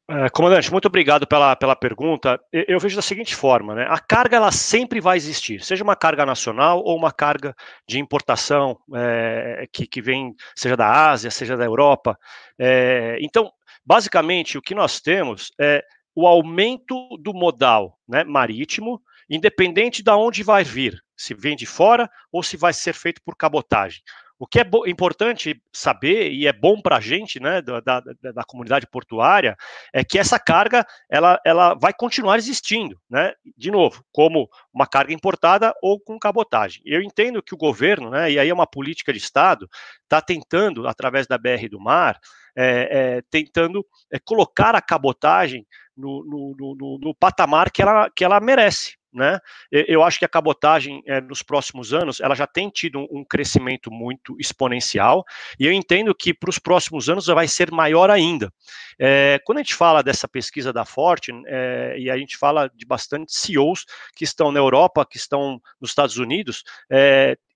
É, 0.06 0.28
comandante, 0.28 0.70
muito 0.70 0.86
obrigado 0.86 1.26
pela, 1.26 1.56
pela 1.56 1.74
pergunta. 1.74 2.38
Eu, 2.52 2.78
vejo 2.78 2.94
da 2.94 3.00
seguinte 3.00 3.34
forma, 3.34 3.74
né? 3.74 3.86
A 3.88 3.98
carga 3.98 4.36
ela 4.36 4.52
sempre 4.52 5.00
vai 5.00 5.16
existir, 5.16 5.62
seja 5.64 5.82
uma 5.82 5.96
carga 5.96 6.26
nacional 6.26 6.82
ou 6.84 6.94
uma 6.94 7.10
carga 7.10 7.54
de 7.88 7.98
importação 7.98 8.78
é, 8.94 9.66
que, 9.72 9.86
que 9.86 10.02
vem, 10.02 10.34
seja 10.54 10.76
da 10.76 11.10
Ásia, 11.10 11.30
seja 11.30 11.56
da 11.56 11.64
Europa. 11.64 12.18
É, 12.58 13.16
então, 13.20 13.50
basicamente, 13.84 14.58
o 14.58 14.62
que 14.62 14.74
nós 14.74 15.00
temos 15.00 15.50
é 15.58 15.82
o 16.14 16.26
aumento 16.26 16.94
do 17.18 17.32
modal 17.32 17.98
né, 18.06 18.24
marítimo, 18.24 19.00
independente 19.28 20.02
de 20.02 20.10
onde 20.10 20.42
vai 20.42 20.62
vir, 20.62 21.02
se 21.16 21.32
vem 21.32 21.56
de 21.56 21.64
fora 21.64 22.10
ou 22.30 22.42
se 22.42 22.58
vai 22.58 22.74
ser 22.74 22.92
feito 22.92 23.22
por 23.24 23.34
cabotagem. 23.36 24.02
O 24.44 24.46
que 24.46 24.60
é 24.60 24.64
importante 24.86 25.58
saber 25.72 26.30
e 26.30 26.46
é 26.46 26.52
bom 26.52 26.78
para 26.78 26.98
a 26.98 27.00
gente, 27.00 27.40
né, 27.40 27.62
da, 27.62 27.80
da, 27.80 28.00
da, 28.00 28.44
comunidade 28.44 28.86
portuária, 28.86 29.56
é 29.90 30.04
que 30.04 30.18
essa 30.18 30.38
carga 30.38 30.86
ela, 31.08 31.40
ela 31.46 31.72
vai 31.72 31.94
continuar 31.94 32.36
existindo, 32.36 33.00
né, 33.08 33.32
de 33.56 33.70
novo, 33.70 34.04
como 34.12 34.46
uma 34.70 34.86
carga 34.86 35.14
importada 35.14 35.72
ou 35.82 35.98
com 35.98 36.18
cabotagem. 36.18 36.82
Eu 36.84 37.00
entendo 37.00 37.42
que 37.42 37.54
o 37.54 37.56
governo, 37.56 38.10
né, 38.10 38.32
e 38.32 38.38
aí 38.38 38.50
é 38.50 38.52
uma 38.52 38.66
política 38.66 39.14
de 39.14 39.18
Estado, 39.18 39.66
está 40.02 40.20
tentando, 40.20 40.86
através 40.86 41.26
da 41.26 41.38
BR 41.38 41.66
do 41.70 41.80
Mar, 41.80 42.20
é, 42.54 42.88
é, 43.16 43.22
tentando 43.30 43.82
é, 44.12 44.18
colocar 44.18 44.74
a 44.74 44.82
cabotagem 44.82 45.66
no, 45.96 46.22
no, 46.22 46.74
no, 46.78 46.98
no 46.98 47.14
patamar 47.14 47.70
que 47.70 47.80
ela, 47.80 48.10
que 48.14 48.22
ela 48.22 48.38
merece, 48.40 48.98
né? 49.14 49.38
Eu 49.70 50.02
acho 50.02 50.18
que 50.18 50.24
a 50.24 50.28
cabotagem 50.28 51.02
é, 51.06 51.20
nos 51.20 51.42
próximos 51.42 51.94
anos 51.94 52.20
ela 52.20 52.34
já 52.34 52.46
tem 52.46 52.68
tido 52.68 53.00
um, 53.10 53.24
crescimento 53.24 53.90
muito 53.90 54.36
exponencial 54.38 55.24
e 55.58 55.66
eu 55.66 55.72
entendo 55.72 56.14
que 56.14 56.34
para 56.34 56.50
os 56.50 56.58
próximos 56.58 57.08
anos 57.08 57.26
vai 57.26 57.48
ser 57.48 57.70
maior 57.70 58.10
ainda. 58.10 58.52
É, 58.98 59.40
quando 59.44 59.58
a 59.58 59.62
gente 59.62 59.74
fala 59.74 60.02
dessa 60.02 60.28
pesquisa 60.28 60.72
da 60.72 60.84
Forte 60.84 61.32
é, 61.46 61.96
e 61.98 62.10
a 62.10 62.16
gente 62.16 62.36
fala 62.36 62.70
de 62.74 62.84
bastante 62.84 63.34
CEOs 63.34 63.84
que 64.14 64.24
estão 64.24 64.50
na 64.50 64.58
Europa, 64.58 65.06
que 65.08 65.16
estão 65.16 65.60
nos 65.80 65.90
Estados 65.90 66.16
Unidos, 66.16 66.62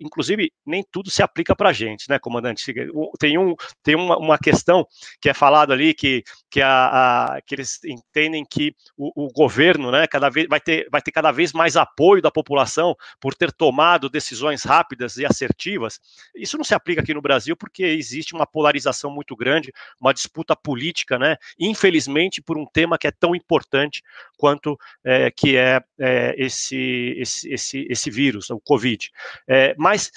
inclusive 0.01 0.53
nem 0.65 0.85
tudo 0.91 1.11
se 1.11 1.23
aplica 1.23 1.55
para 1.55 1.71
a 1.71 1.73
gente, 1.73 2.09
né, 2.09 2.19
comandante? 2.19 2.73
Tem, 3.19 3.39
um, 3.39 3.55
tem 3.83 3.95
uma, 3.95 4.17
uma 4.17 4.39
questão 4.39 4.87
que 5.21 5.29
é 5.29 5.35
falado 5.35 5.73
ali 5.73 5.95
que, 5.95 6.23
que, 6.51 6.61
a, 6.61 7.35
a 7.35 7.41
que 7.43 7.55
eles 7.55 7.83
entendem 7.85 8.45
que 8.49 8.75
o, 8.97 9.27
o 9.27 9.33
governo, 9.33 9.91
né, 9.91 10.07
cada 10.07 10.29
vez 10.29 10.47
vai 10.49 10.61
ter, 10.61 10.89
vai 10.91 11.03
ter 11.03 11.11
cada 11.11 11.33
vez 11.33 11.48
vez 11.49 11.53
mais 11.53 11.77
apoio 11.77 12.23
da 12.23 12.31
população 12.31 12.95
por 13.21 13.35
ter 13.35 13.53
tomado 13.53 14.09
decisões 14.09 14.63
rápidas 14.63 15.17
e 15.17 15.25
assertivas. 15.25 16.01
Isso 16.35 16.57
não 16.57 16.65
se 16.65 16.75
aplica 16.75 17.01
aqui 17.01 17.15
no 17.15 17.23
Brasil 17.23 17.57
porque 17.57 17.83
existe 17.83 18.35
uma 18.35 18.47
polarização 18.47 19.11
muito 19.11 19.35
grande, 19.35 19.73
uma 20.01 20.13
disputa 20.13 20.55
política, 20.55 21.19
né? 21.19 21.37
Infelizmente, 21.59 22.43
por 22.43 22.59
um 22.59 22.67
tema 22.67 22.99
que 22.99 23.07
é 23.07 23.11
tão 23.11 23.35
importante 23.35 24.03
quanto 24.37 24.79
é, 25.05 25.31
que 25.31 25.57
é, 25.57 25.83
é 25.99 26.35
esse, 26.37 27.15
esse, 27.19 27.53
esse, 27.53 27.87
esse 27.91 28.11
vírus, 28.11 28.51
o 28.51 28.61
Covid. 28.61 29.11
É, 29.47 29.75
mas 29.79 30.11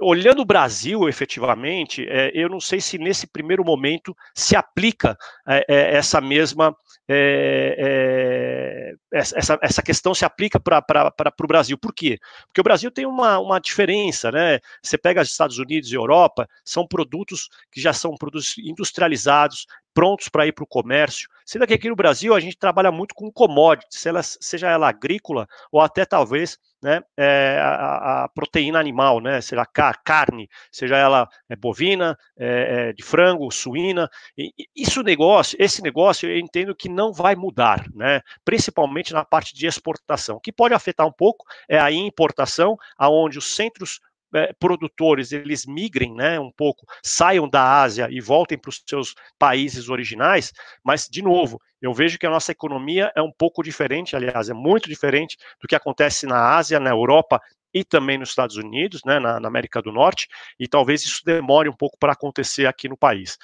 olhando 0.00 0.42
o 0.42 0.44
Brasil 0.44 1.08
efetivamente, 1.08 2.06
é, 2.08 2.30
eu 2.34 2.48
não 2.48 2.60
sei 2.60 2.80
se 2.80 2.98
nesse 2.98 3.26
primeiro 3.26 3.64
momento 3.64 4.16
se 4.34 4.54
aplica 4.56 5.16
é, 5.46 5.64
é, 5.68 5.96
essa 5.96 6.20
mesma 6.20 6.76
é, 7.08 7.76
é, 7.78 8.94
essa, 9.12 9.58
essa 9.62 9.82
questão 9.82 10.12
se 10.12 10.24
aplica 10.24 10.58
para 10.58 11.32
o 11.40 11.46
Brasil. 11.46 11.78
Por 11.78 11.94
quê? 11.94 12.18
Porque 12.46 12.60
o 12.60 12.64
Brasil 12.64 12.90
tem 12.90 13.06
uma, 13.06 13.38
uma 13.38 13.60
diferença, 13.60 14.32
né? 14.32 14.58
Você 14.82 14.98
pega 14.98 15.22
os 15.22 15.28
Estados 15.28 15.58
Unidos 15.58 15.90
e 15.90 15.94
Europa, 15.94 16.48
são 16.64 16.86
produtos 16.86 17.48
que 17.70 17.80
já 17.80 17.92
são 17.92 18.16
produtos 18.16 18.58
industrializados, 18.58 19.66
prontos 19.94 20.28
para 20.28 20.46
ir 20.46 20.52
para 20.52 20.64
o 20.64 20.66
comércio. 20.66 21.28
Sendo 21.44 21.66
que 21.66 21.74
aqui 21.74 21.88
no 21.88 21.96
Brasil 21.96 22.34
a 22.34 22.40
gente 22.40 22.58
trabalha 22.58 22.90
muito 22.90 23.14
com 23.14 23.30
commodities, 23.30 24.04
seja 24.40 24.68
ela 24.68 24.88
agrícola 24.88 25.46
ou 25.70 25.80
até 25.80 26.04
talvez 26.04 26.58
né, 26.86 27.02
é, 27.16 27.58
a, 27.60 28.22
a, 28.24 28.28
proteína 28.28 28.78
animal, 28.78 29.20
né, 29.20 29.40
seja 29.40 29.62
a 29.62 29.94
carne, 29.94 30.48
seja 30.70 30.96
ela 30.96 31.28
é, 31.48 31.56
bovina, 31.56 32.16
é, 32.38 32.92
de 32.92 33.02
frango, 33.02 33.50
suína. 33.50 34.08
E, 34.38 34.52
isso 34.76 35.02
negócio, 35.02 35.56
esse 35.60 35.82
negócio 35.82 36.30
eu 36.30 36.38
entendo 36.38 36.76
que 36.76 36.88
não 36.88 37.12
vai 37.12 37.34
mudar, 37.34 37.84
né, 37.92 38.20
principalmente 38.44 39.12
na 39.12 39.24
parte 39.24 39.52
de 39.52 39.66
exportação. 39.66 40.36
O 40.36 40.40
que 40.40 40.52
pode 40.52 40.74
afetar 40.74 41.04
um 41.04 41.12
pouco 41.12 41.44
é 41.68 41.76
a 41.76 41.90
importação, 41.90 42.76
aonde 42.96 43.36
os 43.36 43.56
centros 43.56 43.98
é, 44.36 44.52
produtores 44.58 45.32
eles 45.32 45.64
migrem 45.66 46.14
né, 46.14 46.38
um 46.38 46.50
pouco, 46.50 46.86
saiam 47.02 47.48
da 47.48 47.80
Ásia 47.80 48.08
e 48.10 48.20
voltem 48.20 48.58
para 48.58 48.68
os 48.68 48.82
seus 48.86 49.14
países 49.38 49.88
originais, 49.88 50.52
mas, 50.84 51.08
de 51.08 51.22
novo, 51.22 51.60
eu 51.80 51.92
vejo 51.92 52.18
que 52.18 52.26
a 52.26 52.30
nossa 52.30 52.52
economia 52.52 53.10
é 53.16 53.22
um 53.22 53.32
pouco 53.32 53.62
diferente, 53.62 54.14
aliás, 54.14 54.48
é 54.48 54.54
muito 54.54 54.88
diferente 54.88 55.36
do 55.60 55.66
que 55.66 55.74
acontece 55.74 56.26
na 56.26 56.56
Ásia, 56.56 56.80
na 56.80 56.90
Europa 56.90 57.40
e 57.72 57.84
também 57.84 58.18
nos 58.18 58.30
Estados 58.30 58.56
Unidos, 58.56 59.02
né, 59.04 59.18
na, 59.18 59.38
na 59.40 59.48
América 59.48 59.82
do 59.82 59.92
Norte, 59.92 60.28
e 60.58 60.66
talvez 60.66 61.04
isso 61.04 61.22
demore 61.24 61.68
um 61.68 61.76
pouco 61.76 61.96
para 61.98 62.12
acontecer 62.12 62.66
aqui 62.66 62.88
no 62.88 62.96
país. 62.96 63.36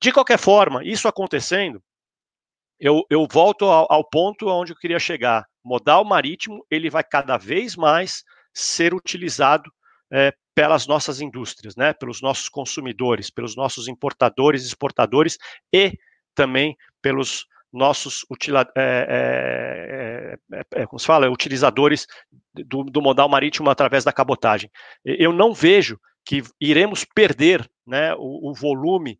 De 0.00 0.12
qualquer 0.12 0.38
forma, 0.38 0.84
isso 0.84 1.08
acontecendo, 1.08 1.82
eu, 2.78 3.02
eu 3.10 3.26
volto 3.30 3.64
ao, 3.64 3.90
ao 3.90 4.04
ponto 4.04 4.46
onde 4.48 4.72
eu 4.72 4.76
queria 4.76 4.98
chegar. 4.98 5.46
Modal 5.64 6.04
marítimo, 6.04 6.64
ele 6.70 6.88
vai 6.88 7.02
cada 7.02 7.36
vez 7.36 7.74
mais 7.76 8.22
ser 8.52 8.94
utilizado 8.94 9.70
é, 10.10 10.32
pelas 10.54 10.86
nossas 10.86 11.20
indústrias, 11.20 11.76
né, 11.76 11.92
pelos 11.92 12.20
nossos 12.20 12.48
consumidores, 12.48 13.30
pelos 13.30 13.56
nossos 13.56 13.88
importadores, 13.88 14.64
exportadores 14.64 15.38
e 15.72 15.92
também 16.34 16.76
pelos 17.00 17.46
nossos 17.72 18.24
é, 18.74 20.38
é, 20.74 20.86
como 20.86 20.98
se 20.98 21.06
fala, 21.06 21.30
utilizadores 21.30 22.06
do, 22.54 22.84
do, 22.84 23.02
modal 23.02 23.28
marítimo 23.28 23.68
através 23.68 24.04
da 24.04 24.12
cabotagem. 24.12 24.70
Eu 25.04 25.32
não 25.32 25.52
vejo 25.52 26.00
que 26.24 26.42
iremos 26.60 27.04
perder 27.04 27.68
né, 27.86 28.14
o, 28.14 28.50
o 28.50 28.54
volume 28.54 29.18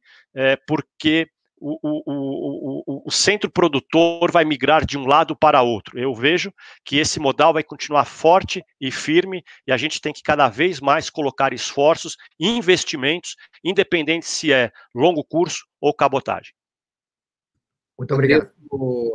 porque 0.67 1.29
o, 1.61 1.79
o, 1.83 2.83
o, 2.87 3.03
o, 3.07 3.11
centro 3.11 3.51
produtor 3.51 4.31
vai 4.31 4.45
migrar 4.45 4.85
de 4.85 4.97
um 4.97 5.07
lado 5.07 5.37
para 5.37 5.63
outro. 5.63 5.99
Eu 5.99 6.15
vejo 6.15 6.53
que 6.85 6.97
esse 6.99 7.19
modal 7.19 7.53
vai 7.53 7.63
continuar 7.63 8.05
forte 8.05 8.63
e 8.81 8.91
firme 8.91 9.43
e 9.67 9.73
a 9.73 9.77
gente 9.77 10.01
tem 10.01 10.13
que 10.13 10.23
cada 10.23 10.49
vez 10.49 10.81
mais 10.81 11.11
colocar 11.11 11.53
esforços 11.53 12.17
e 12.39 12.49
investimentos, 12.49 13.37
independente 13.65 14.27
se 14.27 14.53
é 14.53 14.71
longo 14.95 15.25
curso 15.25 15.67
ou 15.81 15.93
cabotagem. 15.95 16.53
Muito 17.99 18.15
obrigado. 18.15 18.51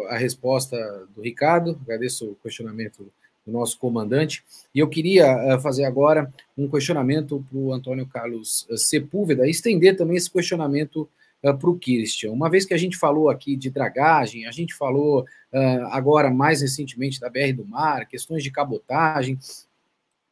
A 0.10 0.18
resposta 0.18 0.78
do 1.16 1.22
Ricardo, 1.22 1.80
agradeço 1.82 2.32
o 2.32 2.36
questionamento 2.36 3.12
do 3.46 3.52
nosso 3.52 3.78
comandante. 3.78 4.44
E 4.74 4.80
eu 4.80 4.90
queria 4.90 5.26
eh, 5.26 5.60
fazer 5.60 5.86
agora 5.86 6.32
um 6.58 6.70
questionamento 6.70 7.46
para 7.50 7.58
o 7.58 7.74
Antônio 7.74 8.06
Carlos 8.08 8.66
eh, 8.70 8.78
Sepúlveda, 8.78 9.48
estender 9.48 9.96
também 9.96 10.18
esse 10.18 10.32
questionamento 10.32 11.08
uh, 11.44 11.58
para 11.58 11.70
o 11.70 11.78
Christian. 11.78 12.32
Uma 12.32 12.50
vez 12.50 12.66
que 12.66 12.74
a 12.74 12.78
gente 12.78 12.98
falou 12.98 13.30
aqui 13.30 13.56
de 13.56 13.70
dragagem, 13.70 14.46
a 14.46 14.52
gente 14.52 14.74
falou 14.74 15.22
uh, 15.22 15.86
agora 15.92 16.32
mais 16.32 16.62
recentemente 16.62 17.20
da 17.20 17.30
BR 17.30 17.54
do 17.56 17.66
Mar, 17.66 18.08
questões 18.08 18.44
de 18.44 18.52
cabotagem, 18.52 19.38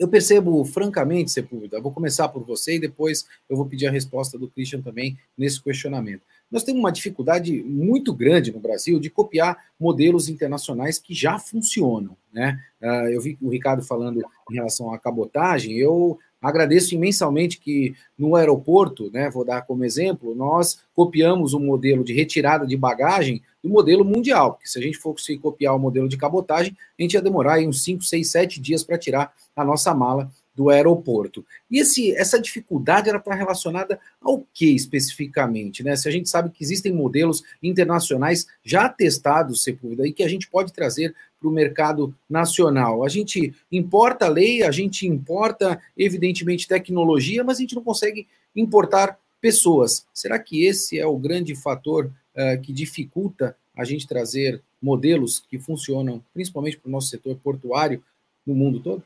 eu 0.01 0.07
percebo, 0.07 0.65
francamente, 0.65 1.29
Sepúlveda, 1.29 1.79
vou 1.79 1.91
começar 1.91 2.27
por 2.27 2.43
você 2.43 2.77
e 2.77 2.79
depois 2.79 3.27
eu 3.47 3.55
vou 3.55 3.67
pedir 3.67 3.85
a 3.85 3.91
resposta 3.91 4.35
do 4.35 4.47
Christian 4.47 4.81
também 4.81 5.15
nesse 5.38 5.61
questionamento. 5.61 6.23
Nós 6.49 6.63
temos 6.63 6.79
uma 6.79 6.91
dificuldade 6.91 7.61
muito 7.61 8.11
grande 8.11 8.51
no 8.51 8.59
Brasil 8.59 8.99
de 8.99 9.11
copiar 9.11 9.63
modelos 9.79 10.27
internacionais 10.27 10.97
que 10.97 11.13
já 11.13 11.38
funcionam. 11.38 12.17
Né? 12.33 12.59
Uh, 12.81 13.09
eu 13.09 13.21
vi 13.21 13.38
o 13.39 13.49
Ricardo 13.49 13.83
falando 13.83 14.23
em 14.49 14.55
relação 14.55 14.91
à 14.91 14.97
cabotagem, 14.97 15.77
eu 15.77 16.17
Agradeço 16.41 16.95
imensamente 16.95 17.59
que 17.59 17.93
no 18.18 18.35
aeroporto, 18.35 19.11
né, 19.11 19.30
vou 19.30 19.45
dar 19.45 19.61
como 19.61 19.85
exemplo, 19.85 20.34
nós 20.34 20.80
copiamos 20.95 21.53
o 21.53 21.57
um 21.57 21.65
modelo 21.65 22.03
de 22.03 22.13
retirada 22.13 22.65
de 22.65 22.76
bagagem 22.76 23.43
do 23.63 23.69
modelo 23.69 24.03
mundial, 24.03 24.53
porque 24.53 24.68
se 24.68 24.80
a 24.80 24.81
gente 24.81 24.97
fosse 24.97 25.38
copiar 25.38 25.76
o 25.76 25.80
modelo 25.80 26.09
de 26.09 26.18
cabotagem, 26.18 26.76
a 26.97 27.01
gente 27.01 27.13
ia 27.13 27.22
demorar 27.22 27.53
aí 27.53 27.68
uns 27.68 27.84
5, 27.84 28.03
6, 28.03 28.27
7 28.27 28.59
dias 28.59 28.84
para 28.84 28.97
tirar 28.97 29.31
a 29.55 29.63
nossa 29.63 29.93
mala 29.93 30.31
do 30.56 30.69
aeroporto. 30.69 31.45
E 31.69 31.80
esse, 31.80 32.14
essa 32.15 32.40
dificuldade 32.40 33.10
era 33.10 33.18
está 33.18 33.34
relacionada 33.34 33.99
ao 34.22 34.45
que 34.53 34.76
especificamente? 34.76 35.84
Né? 35.84 35.95
Se 35.95 36.07
a 36.07 36.11
gente 36.11 36.30
sabe 36.30 36.49
que 36.49 36.64
existem 36.64 36.94
modelos 36.94 37.44
internacionais 37.64 38.48
já 38.64 38.90
testados, 38.90 39.64
Sepúlveda, 39.64 40.07
e 40.07 40.14
que 40.14 40.23
a 40.23 40.28
gente 40.28 40.49
pode 40.49 40.73
trazer 40.73 41.15
para 41.40 41.49
o 41.49 41.52
mercado 41.52 42.14
nacional. 42.30 43.03
A 43.03 43.10
gente 43.10 43.53
importa 43.72 44.28
lei, 44.28 44.61
a 44.61 44.72
gente 44.72 45.07
importa, 45.07 45.82
evidentemente, 45.98 46.68
tecnologia, 46.68 47.44
mas 47.44 47.57
a 47.57 47.61
gente 47.61 47.76
não 47.76 47.84
consegue 47.84 48.28
importar 48.56 49.18
pessoas. 49.41 50.06
Será 50.14 50.38
que 50.38 50.65
esse 50.65 50.99
é 50.99 51.06
o 51.06 51.18
grande 51.18 51.56
fator 51.56 52.06
uh, 52.06 52.61
que 52.61 52.72
dificulta 52.72 53.57
a 53.76 53.84
gente 53.84 54.07
trazer 54.07 54.61
modelos 54.80 55.44
que 55.49 55.57
funcionam, 55.57 56.23
principalmente 56.34 56.78
para 56.78 56.90
o 56.90 56.91
nosso 56.91 57.07
setor 57.07 57.36
portuário, 57.38 58.03
no 58.45 58.53
mundo 58.53 58.80
todo? 58.80 59.03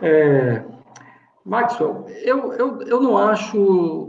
É, 0.00 0.64
Maxwell, 1.44 2.04
eu, 2.22 2.52
eu, 2.52 2.82
eu 2.82 3.00
não 3.00 3.16
acho 3.16 3.58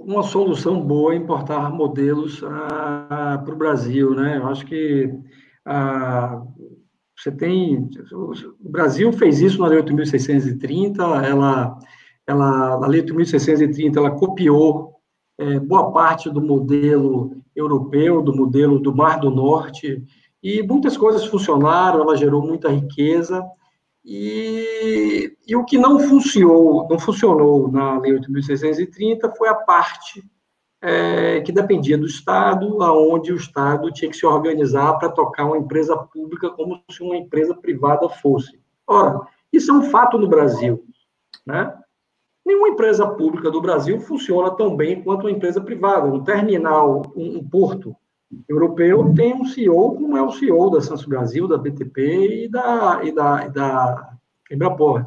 uma 0.05 0.23
solução 0.23 0.81
boa 0.81 1.15
importar 1.15 1.71
modelos 1.71 2.43
ah, 2.43 3.41
para 3.43 3.53
o 3.53 3.57
Brasil, 3.57 4.13
né? 4.13 4.37
Eu 4.37 4.47
acho 4.47 4.65
que 4.65 5.09
ah, 5.65 6.41
você 7.17 7.31
tem... 7.31 7.89
O 8.11 8.69
Brasil 8.69 9.11
fez 9.13 9.39
isso 9.39 9.61
na 9.61 9.67
Lei 9.67 9.81
8.630, 9.81 10.99
ela, 11.25 11.79
ela, 12.27 12.73
a 12.73 12.87
Lei 12.87 13.01
8.630, 13.01 13.95
ela 13.95 14.11
copiou 14.11 14.95
é, 15.37 15.59
boa 15.59 15.91
parte 15.91 16.29
do 16.29 16.41
modelo 16.41 17.37
europeu, 17.55 18.21
do 18.21 18.35
modelo 18.35 18.79
do 18.79 18.93
Mar 18.93 19.19
do 19.19 19.29
Norte, 19.29 20.03
e 20.43 20.61
muitas 20.61 20.97
coisas 20.97 21.25
funcionaram, 21.25 22.01
ela 22.01 22.17
gerou 22.17 22.41
muita 22.41 22.69
riqueza, 22.69 23.45
e, 24.03 25.35
e 25.47 25.55
o 25.55 25.65
que 25.65 25.77
não 25.77 25.99
funcionou, 25.99 26.87
não 26.89 26.97
funcionou 26.97 27.71
na 27.71 27.99
Lei 27.99 28.13
8.630 28.13 29.35
foi 29.37 29.49
a 29.49 29.55
parte 29.55 30.23
é, 30.81 31.41
que 31.41 31.51
dependia 31.51 31.97
do 31.97 32.05
Estado, 32.05 32.81
aonde 32.81 33.33
o 33.33 33.35
Estado 33.35 33.91
tinha 33.91 34.09
que 34.09 34.17
se 34.17 34.25
organizar 34.25 34.97
para 34.97 35.09
tocar 35.09 35.45
uma 35.45 35.57
empresa 35.57 35.97
pública 35.97 36.49
como 36.51 36.81
se 36.89 37.03
uma 37.03 37.17
empresa 37.17 37.53
privada 37.53 38.07
fosse. 38.07 38.59
Ora, 38.87 39.19
isso 39.51 39.71
é 39.71 39.73
um 39.73 39.83
fato 39.83 40.17
no 40.17 40.27
Brasil, 40.27 40.83
né? 41.45 41.75
Nenhuma 42.45 42.69
empresa 42.69 43.05
pública 43.05 43.51
do 43.51 43.61
Brasil 43.61 43.99
funciona 43.99 44.49
tão 44.49 44.75
bem 44.75 45.03
quanto 45.03 45.27
uma 45.27 45.31
empresa 45.31 45.61
privada. 45.61 46.07
Um 46.07 46.23
terminal, 46.23 47.03
um, 47.15 47.37
um 47.37 47.47
porto 47.47 47.95
europeu 48.47 49.13
tem 49.13 49.33
um 49.33 49.45
CEO 49.45 49.95
como 49.95 50.17
é 50.17 50.21
o 50.21 50.31
CEO 50.31 50.69
da 50.69 50.81
Santos 50.81 51.05
Brasil, 51.05 51.47
da 51.47 51.57
BTP 51.57 52.45
e 52.45 52.49
da, 52.49 53.01
e 53.03 53.11
da, 53.11 53.45
e 53.45 53.49
da 53.49 54.17
Embraport. 54.51 55.05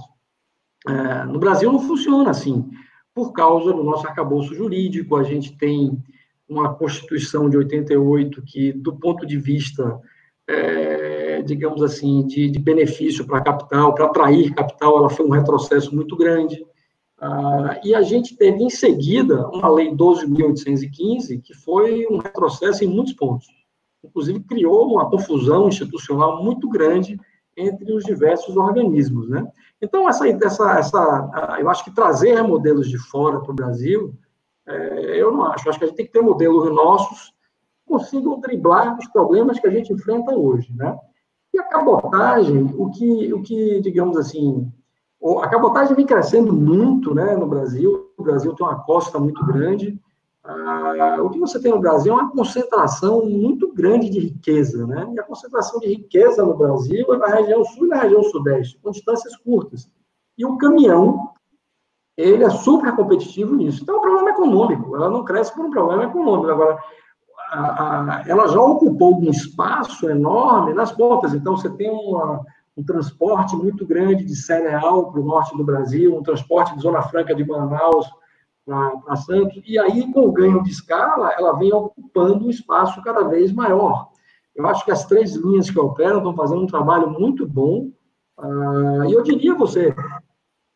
É, 0.86 1.24
no 1.24 1.39
Brasil 1.39 1.70
não 1.73 1.81
funciona 1.81 2.31
assim 2.31 2.70
por 3.15 3.32
causa 3.32 3.73
do 3.73 3.85
nosso 3.85 4.07
arcabouço 4.07 4.55
jurídico. 4.55 5.16
A 5.16 5.23
gente 5.23 5.57
tem 5.57 6.03
uma 6.49 6.74
Constituição 6.74 7.49
de 7.49 7.57
88 7.57 8.43
que, 8.43 8.73
do 8.73 8.97
ponto 8.97 9.27
de 9.27 9.39
vista, 9.39 10.01
é, 10.49 11.43
digamos 11.43 11.82
assim, 11.82 12.27
de, 12.27 12.51
de 12.51 12.59
benefício 12.59 13.27
para 13.27 13.40
capital, 13.40 13.94
para 13.94 14.07
atrair 14.07 14.55
capital, 14.55 14.99
ela 14.99 15.11
foi 15.11 15.27
um 15.27 15.31
retrocesso 15.31 15.94
muito 15.94 16.16
grande. 16.16 16.65
Ah, 17.24 17.78
e 17.85 17.94
a 17.94 18.03
gente 18.03 18.36
teve, 18.36 18.65
em 18.65 18.69
seguida, 18.69 19.47
uma 19.51 19.69
lei 19.69 19.94
12.815, 19.94 21.40
que 21.40 21.55
foi 21.55 22.05
um 22.09 22.19
retrocesso 22.19 22.82
em 22.82 22.89
muitos 22.89 23.12
pontos. 23.12 23.47
Inclusive, 24.03 24.40
criou 24.40 24.93
uma 24.93 25.09
confusão 25.09 25.69
institucional 25.69 26.43
muito 26.43 26.69
grande 26.69 27.16
entre 27.57 27.93
os 27.93 28.03
diversos 28.03 28.57
organismos, 28.57 29.28
né? 29.28 29.47
Então, 29.81 30.09
essa, 30.09 30.27
essa, 30.27 30.78
essa, 30.81 31.59
eu 31.61 31.70
acho 31.70 31.85
que 31.85 31.94
trazer 31.94 32.43
modelos 32.43 32.89
de 32.89 32.99
fora 32.99 33.39
para 33.39 33.53
o 33.53 33.55
Brasil, 33.55 34.12
é, 34.66 35.23
eu 35.23 35.31
não 35.31 35.44
acho. 35.44 35.69
Acho 35.69 35.78
que 35.78 35.85
a 35.85 35.86
gente 35.86 35.97
tem 35.97 36.07
que 36.07 36.12
ter 36.12 36.23
modelos 36.23 36.74
nossos 36.74 37.28
que 37.28 37.86
consigam 37.86 38.40
driblar 38.40 38.99
os 38.99 39.07
problemas 39.07 39.61
que 39.61 39.69
a 39.69 39.70
gente 39.70 39.93
enfrenta 39.93 40.35
hoje, 40.35 40.74
né? 40.74 40.99
E 41.55 41.59
a 41.61 41.65
cabotagem, 41.69 42.74
o 42.77 42.90
que, 42.90 43.32
o 43.32 43.43
que 43.43 43.81
digamos 43.81 44.16
assim, 44.16 44.73
a 45.40 45.49
cabotagem 45.49 45.94
vem 45.94 46.07
crescendo 46.07 46.53
muito, 46.53 47.15
né, 47.15 47.36
no 47.36 47.47
Brasil. 47.47 48.11
O 48.16 48.23
Brasil 48.23 48.55
tem 48.55 48.66
uma 48.66 48.82
costa 48.82 49.19
muito 49.19 49.44
grande. 49.47 50.01
Ah, 50.44 51.19
o 51.23 51.31
que 51.31 51.39
você 51.39 51.61
tem 51.61 51.70
no 51.70 51.78
Brasil 51.78 52.12
é 52.12 52.16
uma 52.16 52.32
concentração 52.32 53.24
muito 53.24 53.73
grande 53.73 54.11
de 54.11 54.19
riqueza, 54.19 54.85
né? 54.85 55.09
E 55.15 55.20
a 55.20 55.23
concentração 55.23 55.78
de 55.78 55.86
riqueza 55.86 56.44
no 56.44 56.57
Brasil 56.57 57.15
é 57.15 57.16
na 57.16 57.27
região 57.28 57.65
sul 57.65 57.86
e 57.86 57.90
na 57.90 57.99
região 57.99 58.24
sudeste, 58.24 58.77
com 58.82 58.90
distâncias 58.90 59.36
curtas. 59.36 59.89
E 60.36 60.44
o 60.44 60.57
caminhão, 60.57 61.31
ele 62.16 62.43
é 62.43 62.51
super 62.51 62.94
competitivo 62.97 63.55
nisso. 63.55 63.82
Então, 63.82 63.94
é 63.94 63.99
um 63.99 64.03
problema 64.03 64.31
econômico. 64.31 64.97
Ela 64.97 65.09
não 65.09 65.24
cresce 65.24 65.55
por 65.55 65.65
um 65.65 65.70
problema 65.70 66.05
econômico. 66.05 66.51
Agora, 66.51 66.78
a, 67.53 68.16
a, 68.19 68.24
ela 68.27 68.49
já 68.49 68.61
ocupou 68.61 69.16
um 69.16 69.31
espaço 69.31 70.11
enorme 70.11 70.74
nas 70.74 70.90
pontas. 70.90 71.32
Então, 71.35 71.57
você 71.57 71.70
tem 71.70 71.89
uma, 71.89 72.44
um 72.77 72.82
transporte 72.82 73.55
muito 73.55 73.86
grande 73.86 74.24
de 74.24 74.35
cereal 74.35 75.11
para 75.11 75.20
o 75.20 75.24
norte 75.24 75.57
do 75.57 75.65
Brasil, 75.65 76.16
um 76.16 76.23
transporte 76.23 76.74
de 76.74 76.82
Zona 76.82 77.03
Franca 77.03 77.35
de 77.35 77.44
Manaus 77.44 78.07
para 78.65 79.16
Santos, 79.16 79.62
e 79.66 79.78
aí, 79.78 80.11
com 80.12 80.27
o 80.27 80.32
ganho 80.32 80.62
de 80.62 80.70
escala, 80.70 81.32
ela 81.36 81.59
vem 81.59 81.73
ocupando 81.73 82.47
um 82.47 82.51
espaço 82.51 83.03
cada 83.03 83.24
vez 83.24 83.53
maior. 83.53 84.09
Eu 84.55 84.66
acho 84.66 84.85
que 84.85 84.90
as 84.90 85.05
três 85.05 85.35
linhas 85.35 85.69
que 85.69 85.78
operam 85.78 86.19
estão 86.19 86.35
fazendo 86.35 86.62
um 86.62 86.66
trabalho 86.66 87.11
muito 87.11 87.47
bom, 87.47 87.90
uh, 88.39 89.05
e 89.09 89.12
eu 89.12 89.23
diria 89.23 89.53
a 89.53 89.57
você, 89.57 89.94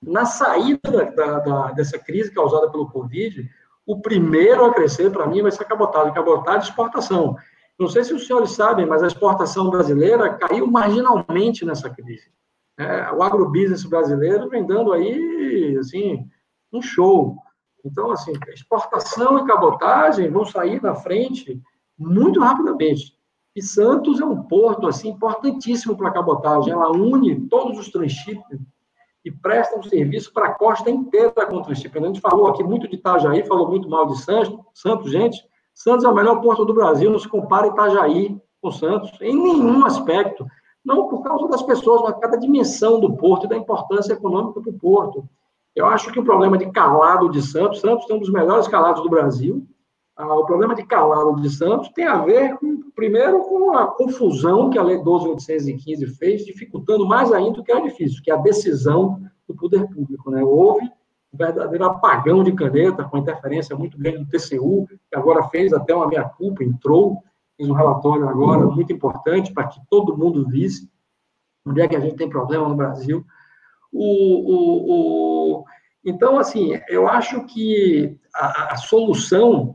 na 0.02 0.24
saída 0.24 1.12
da, 1.14 1.38
da, 1.38 1.72
dessa 1.72 1.98
crise 1.98 2.32
causada 2.32 2.70
pelo 2.70 2.90
Covid, 2.90 3.48
o 3.86 4.00
primeiro 4.00 4.64
a 4.64 4.74
crescer, 4.74 5.10
para 5.10 5.26
mim, 5.26 5.42
vai 5.42 5.52
ser 5.52 5.62
a 5.62 5.66
cabotagem, 5.66 6.12
cabotagem 6.12 6.60
de 6.60 6.66
exportação. 6.66 7.36
Não 7.78 7.88
sei 7.88 8.04
se 8.04 8.14
os 8.14 8.26
senhores 8.26 8.52
sabem, 8.52 8.86
mas 8.86 9.02
a 9.02 9.06
exportação 9.06 9.68
brasileira 9.68 10.34
caiu 10.34 10.66
marginalmente 10.66 11.64
nessa 11.64 11.90
crise. 11.90 12.30
É, 12.78 13.12
o 13.12 13.22
agrobusiness 13.22 13.84
brasileiro 13.84 14.48
vem 14.48 14.66
dando 14.66 14.92
aí, 14.92 15.76
assim, 15.78 16.26
um 16.72 16.80
show. 16.80 17.36
Então, 17.84 18.10
assim, 18.10 18.32
exportação 18.48 19.38
e 19.38 19.46
cabotagem 19.46 20.30
vão 20.30 20.44
sair 20.44 20.82
na 20.82 20.94
frente 20.94 21.60
muito 21.98 22.40
rapidamente. 22.40 23.16
E 23.54 23.62
Santos 23.62 24.20
é 24.20 24.24
um 24.24 24.42
porto 24.42 24.86
assim 24.86 25.08
importantíssimo 25.08 25.96
para 25.96 26.08
a 26.08 26.12
cabotagem. 26.12 26.72
Ela 26.72 26.90
une 26.90 27.48
todos 27.48 27.78
os 27.78 27.88
transshippers 27.90 28.60
e 29.24 29.30
presta 29.30 29.78
um 29.78 29.82
serviço 29.82 30.32
para 30.32 30.48
a 30.48 30.54
costa 30.54 30.90
inteira 30.90 31.46
com 31.46 31.62
transshipping. 31.62 32.04
A 32.04 32.06
gente 32.08 32.20
falou 32.20 32.48
aqui 32.48 32.62
muito 32.62 32.86
de 32.86 32.96
Itajaí, 32.96 33.46
falou 33.46 33.68
muito 33.68 33.88
mal 33.88 34.06
de 34.06 34.18
Santos. 34.20 34.58
Santos, 34.74 35.10
gente, 35.10 35.42
Santos 35.76 36.06
é 36.06 36.08
o 36.08 36.14
melhor 36.14 36.40
porto 36.40 36.64
do 36.64 36.72
Brasil, 36.72 37.10
não 37.10 37.18
se 37.18 37.28
compara 37.28 37.66
Itajaí 37.66 38.40
com 38.62 38.72
Santos 38.72 39.12
em 39.20 39.36
nenhum 39.36 39.84
aspecto. 39.84 40.46
Não 40.82 41.06
por 41.06 41.22
causa 41.22 41.46
das 41.48 41.62
pessoas, 41.62 42.00
mas 42.00 42.14
por 42.14 42.20
causa 42.20 42.36
da 42.36 42.40
dimensão 42.40 42.98
do 42.98 43.14
porto 43.14 43.44
e 43.44 43.48
da 43.48 43.56
importância 43.56 44.14
econômica 44.14 44.58
do 44.60 44.72
porto. 44.72 45.28
Eu 45.74 45.84
acho 45.84 46.10
que 46.10 46.18
o 46.18 46.24
problema 46.24 46.56
de 46.56 46.70
calado 46.72 47.30
de 47.30 47.42
Santos, 47.42 47.80
Santos 47.80 48.06
tem 48.06 48.16
um 48.16 48.20
dos 48.20 48.32
melhores 48.32 48.66
calados 48.66 49.02
do 49.02 49.10
Brasil. 49.10 49.66
Ah, 50.16 50.34
o 50.34 50.46
problema 50.46 50.74
de 50.74 50.82
calado 50.86 51.36
de 51.42 51.50
Santos 51.50 51.90
tem 51.90 52.06
a 52.06 52.22
ver, 52.22 52.56
com, 52.56 52.90
primeiro, 52.94 53.40
com 53.40 53.76
a 53.76 53.86
confusão 53.86 54.70
que 54.70 54.78
a 54.78 54.82
Lei 54.82 54.96
12.815 54.96 56.16
fez, 56.16 56.46
dificultando 56.46 57.06
mais 57.06 57.30
ainda 57.32 57.60
o 57.60 57.62
que 57.62 57.70
era 57.70 57.82
difícil, 57.82 58.22
que 58.24 58.30
é 58.30 58.34
a 58.34 58.38
decisão 58.38 59.20
do 59.46 59.54
poder 59.54 59.86
público. 59.88 60.30
Né? 60.30 60.42
Houve 60.42 60.90
um 61.36 61.46
verdadeiro 61.46 61.84
apagão 61.84 62.42
de 62.42 62.52
caneta, 62.52 63.04
com 63.04 63.18
interferência 63.18 63.76
muito 63.76 63.98
grande 63.98 64.24
do 64.24 64.26
TCU, 64.26 64.86
que 64.88 65.16
agora 65.16 65.44
fez 65.48 65.72
até 65.72 65.94
uma 65.94 66.08
meia-culpa, 66.08 66.64
entrou, 66.64 67.22
fez 67.56 67.68
um 67.68 67.74
relatório 67.74 68.28
agora 68.28 68.66
muito 68.66 68.92
importante 68.92 69.52
para 69.52 69.68
que 69.68 69.80
todo 69.90 70.16
mundo 70.16 70.48
visse 70.48 70.90
onde 71.66 71.80
é 71.80 71.88
que 71.88 71.96
a 71.96 72.00
gente 72.00 72.16
tem 72.16 72.28
problema 72.28 72.68
no 72.68 72.76
Brasil. 72.76 73.24
O, 73.92 74.04
o, 74.52 74.92
o, 75.60 75.64
então, 76.04 76.38
assim, 76.38 76.78
eu 76.88 77.08
acho 77.08 77.44
que 77.44 78.16
a, 78.34 78.74
a 78.74 78.76
solução 78.76 79.74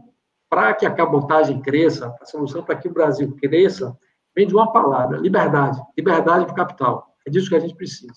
para 0.49 0.73
que 0.73 0.85
a 0.85 0.93
cabotagem 0.93 1.61
cresça, 1.61 2.15
a 2.21 2.25
solução 2.25 2.63
para 2.63 2.75
que 2.75 2.87
o 2.87 2.93
Brasil 2.93 3.35
cresça, 3.35 3.97
vem 4.35 4.47
de 4.47 4.53
uma 4.53 4.71
palavra: 4.71 5.17
liberdade. 5.17 5.81
Liberdade 5.97 6.45
para 6.45 6.53
o 6.53 6.55
capital. 6.55 7.15
É 7.27 7.29
disso 7.29 7.49
que 7.49 7.55
a 7.55 7.59
gente 7.59 7.75
precisa. 7.75 8.13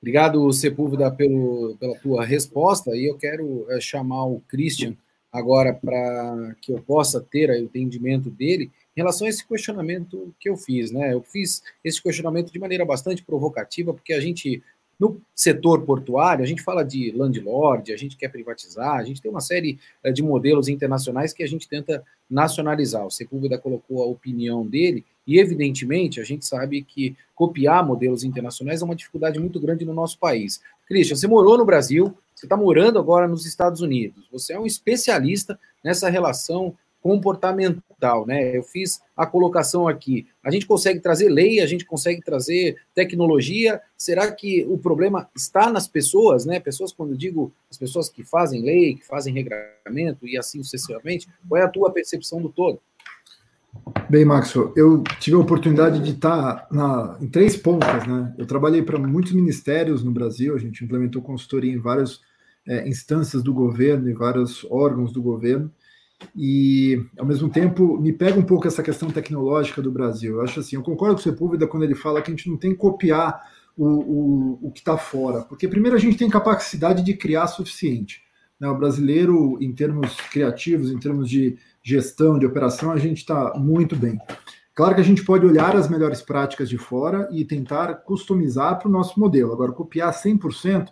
Obrigado, 0.00 0.50
Sepúlveda, 0.52 1.10
pelo, 1.10 1.76
pela 1.78 1.94
tua 1.98 2.24
resposta. 2.24 2.96
E 2.96 3.04
eu 3.04 3.18
quero 3.18 3.66
é, 3.70 3.80
chamar 3.80 4.24
o 4.24 4.40
Christian 4.48 4.96
agora 5.30 5.72
para 5.74 6.54
que 6.60 6.72
eu 6.72 6.80
possa 6.80 7.20
ter 7.20 7.50
o 7.50 7.56
entendimento 7.56 8.30
dele 8.30 8.70
em 8.96 9.00
relação 9.00 9.26
a 9.26 9.30
esse 9.30 9.46
questionamento 9.46 10.34
que 10.40 10.48
eu 10.48 10.56
fiz, 10.56 10.90
né? 10.90 11.12
Eu 11.12 11.22
fiz 11.22 11.62
esse 11.84 12.02
questionamento 12.02 12.50
de 12.52 12.58
maneira 12.58 12.84
bastante 12.84 13.22
provocativa, 13.22 13.92
porque 13.92 14.12
a 14.12 14.20
gente, 14.20 14.62
no 14.98 15.20
setor 15.34 15.82
portuário, 15.82 16.42
a 16.42 16.46
gente 16.46 16.62
fala 16.62 16.82
de 16.82 17.12
landlord, 17.12 17.92
a 17.92 17.96
gente 17.96 18.16
quer 18.16 18.28
privatizar, 18.28 18.96
a 18.96 19.04
gente 19.04 19.22
tem 19.22 19.30
uma 19.30 19.40
série 19.40 19.78
eh, 20.02 20.10
de 20.10 20.22
modelos 20.22 20.66
internacionais 20.66 21.32
que 21.32 21.42
a 21.42 21.46
gente 21.46 21.68
tenta 21.68 22.02
nacionalizar. 22.28 23.06
O 23.06 23.10
Sepúlveda 23.10 23.58
colocou 23.58 24.02
a 24.02 24.06
opinião 24.06 24.66
dele, 24.66 25.04
e 25.30 25.38
evidentemente 25.38 26.20
a 26.20 26.24
gente 26.24 26.44
sabe 26.44 26.82
que 26.82 27.16
copiar 27.36 27.86
modelos 27.86 28.24
internacionais 28.24 28.82
é 28.82 28.84
uma 28.84 28.96
dificuldade 28.96 29.38
muito 29.38 29.60
grande 29.60 29.84
no 29.84 29.94
nosso 29.94 30.18
país. 30.18 30.60
Christian, 30.88 31.14
você 31.14 31.28
morou 31.28 31.56
no 31.56 31.64
Brasil, 31.64 32.12
você 32.34 32.46
está 32.46 32.56
morando 32.56 32.98
agora 32.98 33.28
nos 33.28 33.46
Estados 33.46 33.80
Unidos, 33.80 34.26
você 34.32 34.54
é 34.54 34.58
um 34.58 34.66
especialista 34.66 35.56
nessa 35.84 36.10
relação 36.10 36.74
comportamental, 37.00 38.26
né? 38.26 38.56
Eu 38.56 38.64
fiz 38.64 39.00
a 39.16 39.24
colocação 39.24 39.86
aqui. 39.86 40.26
A 40.42 40.50
gente 40.50 40.66
consegue 40.66 40.98
trazer 40.98 41.28
lei, 41.28 41.60
a 41.60 41.66
gente 41.66 41.86
consegue 41.86 42.20
trazer 42.20 42.76
tecnologia. 42.92 43.80
Será 43.96 44.32
que 44.32 44.66
o 44.68 44.76
problema 44.76 45.30
está 45.34 45.70
nas 45.70 45.86
pessoas, 45.86 46.44
né? 46.44 46.58
Pessoas, 46.58 46.92
quando 46.92 47.12
eu 47.12 47.16
digo 47.16 47.52
as 47.70 47.78
pessoas 47.78 48.08
que 48.08 48.24
fazem 48.24 48.62
lei, 48.62 48.96
que 48.96 49.06
fazem 49.06 49.32
regramento 49.32 50.26
e 50.26 50.36
assim 50.36 50.60
sucessivamente, 50.60 51.28
qual 51.48 51.60
é 51.60 51.64
a 51.64 51.68
tua 51.68 51.92
percepção 51.92 52.42
do 52.42 52.48
todo? 52.48 52.82
Bem, 54.08 54.24
Maxwell, 54.24 54.72
eu 54.76 55.04
tive 55.20 55.36
a 55.36 55.40
oportunidade 55.40 56.00
de 56.00 56.10
estar 56.10 56.66
na, 56.70 57.16
em 57.20 57.28
três 57.28 57.56
pontas, 57.56 58.06
né? 58.06 58.34
Eu 58.36 58.44
trabalhei 58.44 58.82
para 58.82 58.98
muitos 58.98 59.32
ministérios 59.32 60.02
no 60.02 60.10
Brasil, 60.10 60.54
a 60.54 60.58
gente 60.58 60.84
implementou 60.84 61.22
consultoria 61.22 61.72
em 61.72 61.78
várias 61.78 62.20
é, 62.66 62.88
instâncias 62.88 63.42
do 63.42 63.54
governo, 63.54 64.10
em 64.10 64.14
vários 64.14 64.64
órgãos 64.68 65.12
do 65.12 65.22
governo, 65.22 65.70
e 66.36 67.00
ao 67.16 67.24
mesmo 67.24 67.48
tempo 67.48 67.96
me 68.00 68.12
pega 68.12 68.38
um 68.38 68.44
pouco 68.44 68.66
essa 68.66 68.82
questão 68.82 69.08
tecnológica 69.10 69.80
do 69.80 69.92
Brasil. 69.92 70.36
Eu 70.36 70.42
acho 70.42 70.58
assim, 70.58 70.74
eu 70.74 70.82
concordo 70.82 71.14
com 71.14 71.20
o 71.20 71.22
Sepúlveda 71.22 71.66
quando 71.66 71.84
ele 71.84 71.94
fala 71.94 72.20
que 72.20 72.30
a 72.30 72.34
gente 72.34 72.50
não 72.50 72.56
tem 72.56 72.72
que 72.72 72.78
copiar 72.78 73.40
o, 73.76 73.86
o, 73.86 74.58
o 74.62 74.72
que 74.72 74.80
está 74.80 74.98
fora, 74.98 75.42
porque 75.42 75.68
primeiro 75.68 75.96
a 75.96 76.00
gente 76.00 76.18
tem 76.18 76.28
capacidade 76.28 77.04
de 77.04 77.14
criar 77.14 77.46
suficiente. 77.46 78.22
Né? 78.58 78.68
O 78.68 78.76
brasileiro, 78.76 79.56
em 79.60 79.72
termos 79.72 80.16
criativos, 80.32 80.90
em 80.90 80.98
termos 80.98 81.30
de 81.30 81.56
gestão, 81.82 82.38
de 82.38 82.46
operação, 82.46 82.90
a 82.90 82.98
gente 82.98 83.18
está 83.18 83.54
muito 83.56 83.96
bem. 83.96 84.18
Claro 84.74 84.94
que 84.94 85.00
a 85.00 85.04
gente 85.04 85.24
pode 85.24 85.44
olhar 85.44 85.76
as 85.76 85.88
melhores 85.88 86.22
práticas 86.22 86.68
de 86.68 86.78
fora 86.78 87.28
e 87.32 87.44
tentar 87.44 87.94
customizar 87.96 88.78
para 88.78 88.88
o 88.88 88.90
nosso 88.90 89.18
modelo. 89.18 89.52
Agora, 89.52 89.72
copiar 89.72 90.12
100%, 90.12 90.88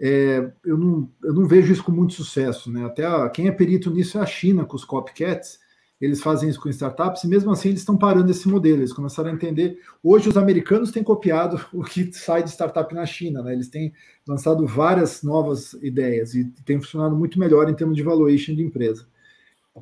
é, 0.00 0.52
eu, 0.64 0.78
não, 0.78 1.10
eu 1.22 1.34
não 1.34 1.46
vejo 1.46 1.72
isso 1.72 1.82
com 1.82 1.92
muito 1.92 2.14
sucesso. 2.14 2.70
Né? 2.70 2.84
Até 2.84 3.04
a, 3.04 3.28
quem 3.28 3.48
é 3.48 3.52
perito 3.52 3.90
nisso 3.90 4.18
é 4.18 4.22
a 4.22 4.26
China, 4.26 4.64
com 4.64 4.76
os 4.76 4.84
copycats. 4.84 5.58
Eles 6.00 6.22
fazem 6.22 6.48
isso 6.48 6.60
com 6.60 6.68
startups 6.68 7.24
e 7.24 7.28
mesmo 7.28 7.50
assim 7.50 7.70
eles 7.70 7.80
estão 7.80 7.96
parando 7.96 8.30
esse 8.30 8.48
modelo. 8.48 8.78
Eles 8.78 8.92
começaram 8.92 9.30
a 9.30 9.32
entender. 9.32 9.78
Hoje 10.00 10.28
os 10.28 10.36
americanos 10.36 10.92
têm 10.92 11.02
copiado 11.02 11.60
o 11.74 11.82
que 11.82 12.12
sai 12.12 12.44
de 12.44 12.50
startup 12.50 12.94
na 12.94 13.04
China. 13.04 13.42
Né? 13.42 13.52
Eles 13.52 13.68
têm 13.68 13.92
lançado 14.26 14.64
várias 14.64 15.24
novas 15.24 15.72
ideias 15.82 16.34
e 16.34 16.44
tem 16.64 16.80
funcionado 16.80 17.16
muito 17.16 17.38
melhor 17.38 17.68
em 17.68 17.74
termos 17.74 17.96
de 17.96 18.02
valuation 18.02 18.54
de 18.54 18.62
empresa. 18.62 19.06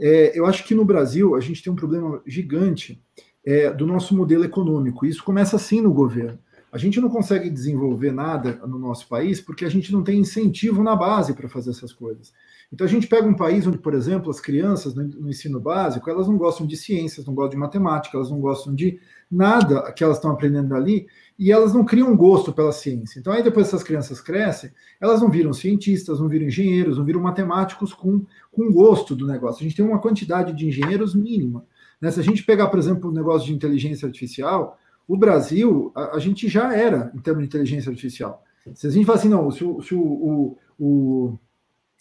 É, 0.01 0.39
eu 0.39 0.47
acho 0.47 0.65
que 0.65 0.75
no 0.75 0.85
Brasil 0.85 1.35
a 1.35 1.41
gente 1.41 1.63
tem 1.63 1.73
um 1.73 1.77
problema 1.77 2.23
gigante 2.27 3.03
é, 3.45 3.73
do 3.73 3.87
nosso 3.87 4.17
modelo 4.17 4.45
econômico. 4.45 5.07
Isso 5.07 5.23
começa 5.25 5.57
assim 5.57 5.81
no 5.81 5.93
governo. 5.93 6.39
A 6.73 6.79
gente 6.79 7.01
não 7.01 7.09
consegue 7.09 7.49
desenvolver 7.49 8.13
nada 8.13 8.61
no 8.67 8.79
nosso 8.79 9.09
país 9.09 9.41
porque 9.41 9.65
a 9.65 9.69
gente 9.69 9.93
não 9.93 10.03
tem 10.03 10.19
incentivo 10.19 10.83
na 10.83 10.95
base 10.95 11.33
para 11.33 11.49
fazer 11.49 11.71
essas 11.71 11.93
coisas. 11.93 12.33
Então 12.73 12.85
a 12.85 12.91
gente 12.91 13.07
pega 13.07 13.27
um 13.27 13.37
país 13.37 13.67
onde, 13.67 13.79
por 13.79 13.95
exemplo, 13.95 14.29
as 14.29 14.41
crianças 14.41 14.95
no 14.95 15.31
ensino 15.31 15.61
básico, 15.61 16.11
elas 16.11 16.27
não 16.27 16.37
gostam 16.37 16.67
de 16.67 16.77
ciências, 16.77 17.25
não 17.25 17.35
gostam 17.35 17.51
de 17.51 17.57
matemática, 17.57 18.17
elas 18.17 18.31
não 18.31 18.41
gostam 18.41 18.75
de 18.75 18.99
nada 19.31 19.93
que 19.93 20.03
elas 20.03 20.17
estão 20.17 20.33
aprendendo 20.33 20.75
ali, 20.75 21.07
e 21.39 21.53
elas 21.53 21.75
não 21.75 21.85
criam 21.85 22.17
gosto 22.17 22.53
pela 22.53 22.73
ciência. 22.73 23.19
Então 23.19 23.33
aí 23.33 23.43
depois 23.43 23.67
essas 23.67 23.83
crianças 23.83 24.21
crescem, 24.21 24.71
elas 25.01 25.21
não 25.21 25.29
viram 25.29 25.53
cientistas, 25.53 26.19
não 26.19 26.29
viram 26.29 26.47
engenheiros, 26.47 26.99
não 26.99 27.05
viram 27.05 27.21
matemáticos 27.21 27.93
com, 27.93 28.25
com 28.51 28.73
gosto 28.73 29.15
do 29.15 29.27
negócio. 29.27 29.61
A 29.61 29.65
gente 29.65 29.77
tem 29.77 29.85
uma 29.85 29.99
quantidade 29.99 30.53
de 30.53 30.67
engenheiros 30.67 31.15
mínima. 31.15 31.65
Né? 32.01 32.11
Se 32.11 32.21
a 32.21 32.23
gente 32.23 32.43
pegar, 32.43 32.69
por 32.69 32.79
exemplo, 32.79 33.11
o 33.11 33.15
negócio 33.15 33.47
de 33.47 33.55
inteligência 33.55 34.07
artificial, 34.07 34.79
o 35.07 35.17
Brasil, 35.17 35.93
a, 35.95 36.17
a, 36.17 36.19
gente 36.19 36.49
já 36.49 36.75
era 36.75 37.13
em 37.15 37.19
termos 37.19 37.43
de 37.43 37.49
inteligência 37.49 37.91
artificial. 37.91 38.43
Se 38.75 38.87
a 38.87 38.91
gente 38.91 39.07
fala 39.07 39.19
assim, 39.19 39.29
não, 39.29 39.51
se, 39.51 39.63
o, 39.63 39.81
se 39.81 39.95
o, 39.95 40.01
o, 40.01 40.59
o 40.79 41.39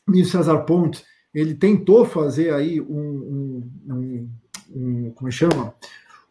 ministro 0.08 0.40
César 0.40 0.60
Ponte 0.60 1.04
ele 1.34 1.54
tentou 1.54 2.06
fazer 2.06 2.54
aí 2.54 2.80
um, 2.80 2.86
um, 2.88 3.94
um, 3.94 4.30
um 4.74 5.12
como 5.12 5.28
é 5.28 5.32
chama? 5.32 5.76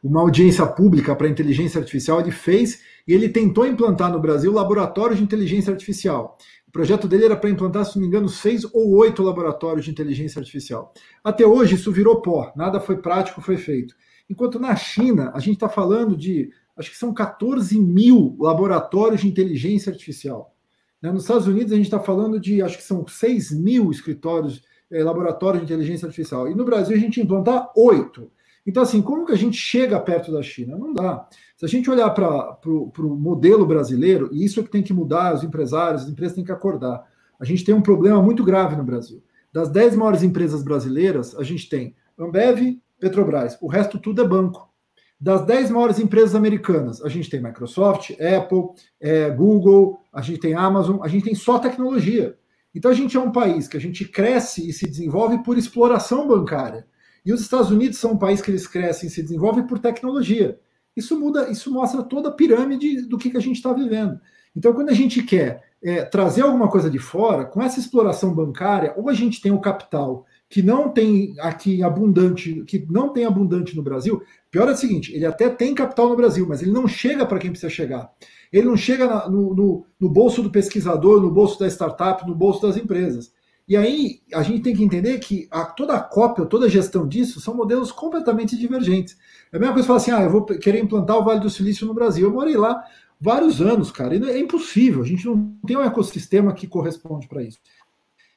Uma 0.02 0.20
audiência 0.22 0.66
pública 0.66 1.14
para 1.14 1.28
inteligência 1.28 1.78
artificial, 1.78 2.20
ele 2.20 2.30
fez 2.30 2.80
e 3.06 3.12
ele 3.12 3.28
tentou 3.28 3.66
implantar 3.66 4.10
no 4.10 4.20
Brasil 4.20 4.52
laboratórios 4.52 5.18
de 5.18 5.24
inteligência 5.24 5.72
artificial. 5.72 6.38
O 6.66 6.70
projeto 6.70 7.06
dele 7.06 7.26
era 7.26 7.36
para 7.36 7.50
implantar, 7.50 7.84
se 7.84 7.94
não 7.96 8.02
me 8.02 8.08
engano, 8.08 8.28
seis 8.28 8.64
ou 8.72 8.96
oito 8.96 9.22
laboratórios 9.22 9.84
de 9.84 9.90
inteligência 9.90 10.38
artificial. 10.38 10.92
Até 11.22 11.46
hoje 11.46 11.76
isso 11.76 11.92
virou 11.92 12.20
pó, 12.20 12.52
nada 12.56 12.80
foi 12.80 12.96
prático, 12.96 13.40
foi 13.40 13.56
feito. 13.56 13.94
Enquanto 14.28 14.58
na 14.58 14.74
China, 14.74 15.30
a 15.34 15.38
gente 15.38 15.54
está 15.54 15.68
falando 15.68 16.16
de 16.16 16.50
acho 16.76 16.90
que 16.90 16.96
são 16.96 17.12
14 17.14 17.78
mil 17.78 18.36
laboratórios 18.40 19.20
de 19.20 19.28
inteligência 19.28 19.92
artificial. 19.92 20.54
Né? 21.00 21.12
Nos 21.12 21.22
Estados 21.22 21.46
Unidos, 21.46 21.72
a 21.72 21.76
gente 21.76 21.84
está 21.84 22.00
falando 22.00 22.40
de, 22.40 22.62
acho 22.62 22.78
que 22.78 22.82
são 22.82 23.06
6 23.06 23.52
mil 23.52 23.90
escritórios, 23.90 24.62
eh, 24.90 25.04
laboratórios 25.04 25.64
de 25.64 25.72
inteligência 25.72 26.06
artificial. 26.06 26.48
E 26.48 26.54
no 26.54 26.64
Brasil, 26.64 26.96
a 26.96 26.98
gente 26.98 27.20
implantar 27.20 27.70
oito. 27.76 28.30
Então, 28.66 28.82
assim, 28.82 29.02
como 29.02 29.26
que 29.26 29.32
a 29.32 29.36
gente 29.36 29.56
chega 29.56 30.00
perto 30.00 30.32
da 30.32 30.42
China? 30.42 30.76
Não 30.76 30.94
dá. 30.94 31.28
Se 31.56 31.64
a 31.64 31.68
gente 31.68 31.90
olhar 31.90 32.10
para 32.10 32.58
o 32.64 33.16
modelo 33.16 33.66
brasileiro, 33.66 34.30
e 34.32 34.44
isso 34.44 34.58
é 34.58 34.62
que 34.62 34.70
tem 34.70 34.82
que 34.82 34.92
mudar, 34.92 35.34
os 35.34 35.44
empresários, 35.44 36.02
as 36.02 36.08
empresas 36.08 36.34
têm 36.34 36.44
que 36.44 36.52
acordar. 36.52 37.04
A 37.38 37.44
gente 37.44 37.64
tem 37.64 37.74
um 37.74 37.82
problema 37.82 38.22
muito 38.22 38.42
grave 38.42 38.74
no 38.74 38.84
Brasil. 38.84 39.22
Das 39.52 39.68
10 39.68 39.96
maiores 39.96 40.22
empresas 40.22 40.62
brasileiras, 40.62 41.36
a 41.36 41.42
gente 41.42 41.68
tem 41.68 41.94
Ambev, 42.18 42.80
Petrobras. 42.98 43.58
O 43.60 43.68
resto 43.68 43.98
tudo 43.98 44.22
é 44.22 44.26
banco. 44.26 44.72
Das 45.20 45.44
10 45.44 45.70
maiores 45.70 45.98
empresas 45.98 46.34
americanas, 46.34 47.00
a 47.02 47.08
gente 47.08 47.30
tem 47.30 47.42
Microsoft, 47.42 48.10
Apple, 48.12 48.70
é, 49.00 49.30
Google, 49.30 50.00
a 50.12 50.20
gente 50.20 50.40
tem 50.40 50.54
Amazon, 50.54 50.98
a 51.02 51.08
gente 51.08 51.24
tem 51.24 51.34
só 51.34 51.58
tecnologia. 51.58 52.36
Então 52.74 52.90
a 52.90 52.94
gente 52.94 53.16
é 53.16 53.20
um 53.20 53.30
país 53.30 53.68
que 53.68 53.76
a 53.76 53.80
gente 53.80 54.04
cresce 54.06 54.68
e 54.68 54.72
se 54.72 54.86
desenvolve 54.86 55.42
por 55.42 55.56
exploração 55.56 56.26
bancária. 56.26 56.86
E 57.24 57.32
os 57.32 57.40
Estados 57.40 57.70
Unidos 57.70 57.98
são 57.98 58.12
um 58.12 58.18
país 58.18 58.40
que 58.40 58.50
eles 58.50 58.66
crescem 58.66 59.08
e 59.08 59.10
se 59.10 59.22
desenvolvem 59.22 59.66
por 59.66 59.78
tecnologia. 59.78 60.58
Isso 60.96 61.18
muda, 61.18 61.50
isso 61.50 61.72
mostra 61.72 62.02
toda 62.02 62.28
a 62.28 62.32
pirâmide 62.32 63.02
do 63.02 63.18
que, 63.18 63.30
que 63.30 63.36
a 63.36 63.40
gente 63.40 63.56
está 63.56 63.72
vivendo. 63.72 64.20
Então, 64.56 64.72
quando 64.72 64.90
a 64.90 64.94
gente 64.94 65.22
quer 65.22 65.64
é, 65.82 66.04
trazer 66.04 66.42
alguma 66.42 66.68
coisa 66.68 66.88
de 66.88 66.98
fora, 66.98 67.44
com 67.44 67.60
essa 67.60 67.80
exploração 67.80 68.32
bancária, 68.32 68.94
ou 68.96 69.08
a 69.08 69.14
gente 69.14 69.40
tem 69.40 69.50
o 69.50 69.60
capital 69.60 70.24
que 70.48 70.62
não 70.62 70.88
tem 70.88 71.34
aqui 71.40 71.82
abundante, 71.82 72.62
que 72.64 72.86
não 72.88 73.12
tem 73.12 73.24
abundante 73.24 73.74
no 73.74 73.82
Brasil, 73.82 74.22
pior 74.50 74.68
é 74.68 74.72
o 74.72 74.76
seguinte, 74.76 75.12
ele 75.12 75.26
até 75.26 75.48
tem 75.50 75.74
capital 75.74 76.08
no 76.08 76.16
Brasil, 76.16 76.46
mas 76.48 76.62
ele 76.62 76.70
não 76.70 76.86
chega 76.86 77.26
para 77.26 77.38
quem 77.38 77.50
precisa 77.50 77.70
chegar. 77.70 78.12
Ele 78.52 78.68
não 78.68 78.76
chega 78.76 79.06
na, 79.08 79.28
no, 79.28 79.52
no, 79.52 79.86
no, 79.98 80.08
bolso 80.08 80.40
do 80.42 80.50
pesquisador, 80.50 81.20
no 81.20 81.30
bolso 81.30 81.58
da 81.58 81.66
startup, 81.66 82.24
no 82.24 82.36
bolso 82.36 82.62
das 82.62 82.76
empresas. 82.76 83.32
E 83.66 83.76
aí 83.76 84.20
a 84.32 84.42
gente 84.42 84.62
tem 84.62 84.76
que 84.76 84.84
entender 84.84 85.18
que 85.18 85.48
a, 85.50 85.64
toda 85.64 85.94
a 85.94 86.00
cópia, 86.00 86.44
toda 86.44 86.66
a 86.66 86.68
gestão 86.68 87.08
disso 87.08 87.40
são 87.40 87.54
modelos 87.54 87.90
completamente 87.90 88.56
divergentes. 88.56 89.16
É 89.50 89.56
a 89.56 89.60
mesma 89.60 89.74
coisa 89.74 89.86
falar 89.86 89.96
assim, 89.98 90.10
ah, 90.10 90.22
eu 90.22 90.30
vou 90.30 90.44
querer 90.44 90.82
implantar 90.82 91.16
o 91.16 91.24
Vale 91.24 91.40
do 91.40 91.48
Silício 91.48 91.86
no 91.86 91.94
Brasil. 91.94 92.28
Eu 92.28 92.34
morei 92.34 92.56
lá 92.56 92.84
vários 93.18 93.62
anos, 93.62 93.90
cara, 93.90 94.14
e 94.14 94.30
é 94.30 94.38
impossível. 94.38 95.02
A 95.02 95.06
gente 95.06 95.24
não 95.24 95.56
tem 95.66 95.76
um 95.76 95.82
ecossistema 95.82 96.52
que 96.52 96.66
corresponde 96.66 97.26
para 97.26 97.42
isso. 97.42 97.58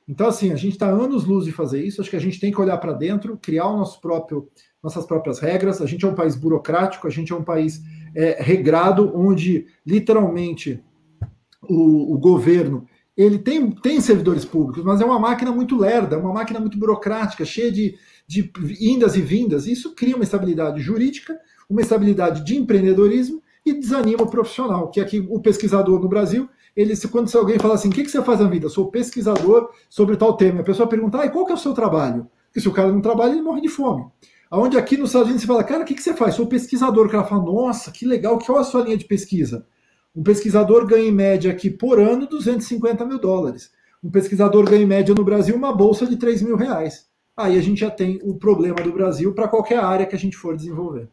Então, 0.08 0.28
assim, 0.28 0.54
a 0.54 0.56
gente 0.56 0.74
está 0.74 0.88
anos 0.88 1.26
luz 1.26 1.44
de 1.44 1.52
fazer 1.52 1.84
isso. 1.84 2.00
Acho 2.00 2.10
que 2.10 2.16
a 2.16 2.22
gente 2.22 2.40
tem 2.40 2.52
que 2.52 2.62
olhar 2.62 2.78
para 2.78 2.94
dentro, 2.94 3.38
criar 3.42 3.68
o 3.68 3.78
nosso 3.78 4.00
próprio, 4.00 4.48
nossas 4.82 5.06
próprias 5.06 5.40
regras. 5.40 5.82
A 5.82 5.86
gente 5.86 6.06
é 6.06 6.08
um 6.08 6.16
país 6.16 6.36
burocrático, 6.36 7.06
a 7.06 7.10
gente 7.10 7.34
é 7.34 7.36
um 7.36 7.44
país 7.44 7.82
é, 8.16 8.42
regrado, 8.42 9.12
onde 9.14 9.68
literalmente 9.86 10.82
o, 11.62 12.14
o, 12.14 12.18
governo 12.18 12.88
ele 13.18 13.40
tem, 13.40 13.72
tem 13.72 14.00
servidores 14.00 14.46
públicos, 14.46 14.84
mas 14.84 15.02
é 15.02 15.06
uma 15.06 15.20
máquina 15.20 15.52
muito 15.52 15.76
lerda, 15.76 16.16
é 16.16 16.20
uma 16.20 16.32
máquina 16.32 16.60
muito 16.60 16.78
burocrática, 16.78 17.44
cheia 17.44 17.72
de, 17.72 17.96
de 18.28 18.52
indas 18.80 19.16
e 19.16 19.22
vindas. 19.22 19.66
Isso 19.66 19.96
cria 19.96 20.16
uma 20.16 20.24
estabilidade 20.24 20.80
jurídica, 20.82 21.36
uma 21.68 21.82
estabilidade 21.82 22.46
de 22.46 22.56
empreendedorismo 22.56 23.42
e 23.66 23.74
desanima 23.74 24.24
o 24.24 24.30
profissional, 24.30 24.90
que 24.92 25.02
é 25.02 25.04
que 25.04 25.20
o 25.20 25.40
pesquisador 25.40 26.00
no 26.00 26.08
Brasil 26.08 26.48
ele, 26.78 26.96
quando 27.08 27.36
alguém 27.36 27.58
fala 27.58 27.74
assim, 27.74 27.90
o 27.90 27.92
que, 27.92 28.04
que 28.04 28.12
você 28.12 28.22
faz 28.22 28.40
na 28.40 28.48
vida? 28.48 28.70
Sou 28.70 28.92
pesquisador 28.92 29.72
sobre 29.90 30.16
tal 30.16 30.38
tema. 30.38 30.62
A 30.62 30.64
pessoa 30.64 30.88
pergunta, 30.88 31.20
ah, 31.20 31.28
qual 31.28 31.44
que 31.44 31.52
é 31.52 31.56
o 31.56 31.58
seu 31.58 31.74
trabalho? 31.74 32.30
Porque 32.46 32.62
se 32.62 32.70
o 32.70 32.72
cara 32.72 32.92
não 32.92 33.02
trabalha, 33.02 33.32
ele 33.32 33.42
morre 33.42 33.62
de 33.62 33.68
fome. 33.68 34.06
Aonde 34.50 34.78
aqui 34.78 34.96
nos 34.96 35.10
Estados 35.10 35.28
Unidos 35.28 35.42
você 35.42 35.48
fala, 35.48 35.64
cara, 35.64 35.82
o 35.82 35.86
que, 35.86 35.96
que 35.96 36.04
você 36.04 36.14
faz? 36.14 36.36
Sou 36.36 36.46
pesquisador. 36.46 37.08
O 37.08 37.10
cara 37.10 37.24
fala, 37.24 37.44
nossa, 37.44 37.90
que 37.92 38.06
legal, 38.06 38.38
qual 38.38 38.60
é 38.60 38.62
a 38.62 38.64
sua 38.64 38.84
linha 38.84 38.96
de 38.96 39.06
pesquisa? 39.06 39.66
Um 40.18 40.24
pesquisador 40.24 40.88
ganha 40.88 41.08
em 41.08 41.12
média 41.12 41.52
aqui 41.52 41.70
por 41.70 42.00
ano 42.00 42.26
250 42.26 43.06
mil 43.06 43.20
dólares. 43.20 43.72
Um 44.04 44.10
pesquisador 44.10 44.68
ganha 44.68 44.82
em 44.82 44.88
média 44.88 45.14
no 45.14 45.24
Brasil 45.24 45.56
uma 45.56 45.72
bolsa 45.72 46.08
de 46.08 46.18
3 46.18 46.42
mil 46.42 46.56
reais. 46.56 47.08
Aí 47.38 47.56
a 47.56 47.62
gente 47.62 47.82
já 47.82 47.92
tem 47.92 48.20
o 48.24 48.34
problema 48.34 48.82
do 48.82 48.92
Brasil 48.92 49.32
para 49.36 49.48
qualquer 49.48 49.78
área 49.78 50.08
que 50.08 50.16
a 50.16 50.18
gente 50.18 50.36
for 50.36 50.58
desenvolver. 50.58 51.08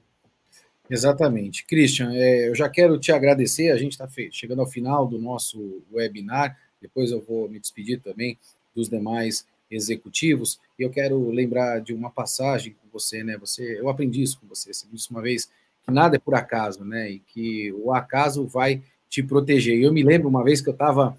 Exatamente. 0.88 1.66
Christian, 1.66 2.14
é, 2.14 2.48
eu 2.48 2.54
já 2.54 2.66
quero 2.66 2.98
te 2.98 3.12
agradecer, 3.12 3.70
a 3.70 3.76
gente 3.76 3.92
está 3.92 4.08
chegando 4.30 4.60
ao 4.60 4.66
final 4.66 5.06
do 5.06 5.18
nosso 5.18 5.82
webinar, 5.92 6.58
depois 6.80 7.10
eu 7.10 7.20
vou 7.20 7.46
me 7.46 7.60
despedir 7.60 8.00
também 8.00 8.38
dos 8.74 8.88
demais 8.88 9.46
executivos, 9.70 10.58
e 10.78 10.82
eu 10.82 10.88
quero 10.88 11.28
lembrar 11.28 11.78
de 11.82 11.92
uma 11.92 12.10
passagem 12.10 12.74
com 12.80 12.88
você, 12.90 13.22
né? 13.22 13.36
Você, 13.36 13.78
eu 13.78 13.90
aprendi 13.90 14.22
isso 14.22 14.40
com 14.40 14.46
você, 14.46 14.72
você 14.72 14.86
disse 14.90 15.10
uma 15.10 15.20
vez 15.20 15.50
que 15.82 15.90
nada 15.92 16.16
é 16.16 16.18
por 16.18 16.34
acaso, 16.34 16.82
né? 16.86 17.10
E 17.10 17.18
que 17.18 17.70
o 17.74 17.92
acaso 17.92 18.46
vai 18.46 18.82
te 19.14 19.22
proteger. 19.22 19.80
Eu 19.80 19.92
me 19.92 20.02
lembro 20.02 20.28
uma 20.28 20.42
vez 20.42 20.60
que 20.60 20.68
eu 20.68 20.72
estava 20.72 21.16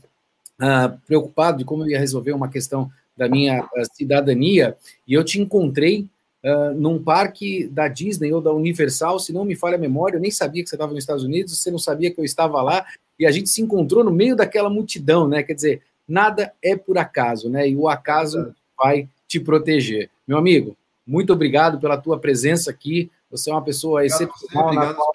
ah, 0.60 0.98
preocupado 1.08 1.60
de 1.60 1.66
como 1.66 1.84
eu 1.84 1.90
ia 1.90 2.00
resolver 2.00 2.34
uma 2.34 2.50
questão 2.50 2.92
da 3.16 3.30
minha 3.30 3.62
ah, 3.64 3.84
cidadania, 3.94 4.76
e 5.08 5.14
eu 5.14 5.24
te 5.24 5.40
encontrei 5.40 6.06
uh, 6.44 6.74
num 6.76 7.02
parque 7.02 7.66
da 7.70 7.88
Disney 7.88 8.34
ou 8.34 8.42
da 8.42 8.52
Universal, 8.52 9.18
se 9.18 9.32
não 9.32 9.46
me 9.46 9.56
falha 9.56 9.76
a 9.76 9.80
memória, 9.80 10.18
eu 10.18 10.22
nem 10.22 10.30
sabia 10.30 10.62
que 10.62 10.68
você 10.68 10.76
estava 10.76 10.92
nos 10.92 11.04
Estados 11.04 11.24
Unidos, 11.24 11.58
você 11.58 11.72
não 11.72 11.80
sabia 11.80 12.12
que 12.12 12.20
eu 12.20 12.26
estava 12.26 12.62
lá, 12.62 12.86
e 13.18 13.26
a 13.26 13.32
gente 13.32 13.48
se 13.48 13.62
encontrou 13.62 14.04
no 14.04 14.12
meio 14.12 14.36
daquela 14.36 14.70
multidão, 14.70 15.26
né? 15.26 15.42
Quer 15.42 15.54
dizer, 15.54 15.82
nada 16.06 16.52
é 16.62 16.76
por 16.76 16.98
acaso, 16.98 17.50
né? 17.50 17.70
E 17.70 17.78
o 17.78 17.88
acaso 17.88 18.54
vai 18.78 19.08
te 19.26 19.40
proteger. 19.40 20.10
Meu 20.28 20.38
amigo, 20.38 20.76
muito 21.08 21.32
obrigado 21.32 21.80
pela 21.80 21.98
tua 21.98 22.20
presença 22.20 22.72
aqui 22.72 23.10
Você 23.32 23.50
é 23.50 23.54
uma 23.54 23.62
pessoa 23.62 24.02
obrigado 24.02 24.22
excepcional, 24.22 24.70
você, 24.70 24.76
na, 24.76 24.94
qual, 24.94 25.14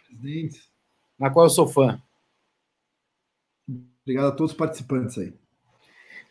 na 1.18 1.30
qual 1.30 1.44
eu 1.44 1.50
sou 1.50 1.68
fã. 1.68 2.00
Obrigado 4.10 4.28
a 4.28 4.32
todos 4.32 4.50
os 4.50 4.56
participantes 4.56 5.18
aí. 5.18 5.32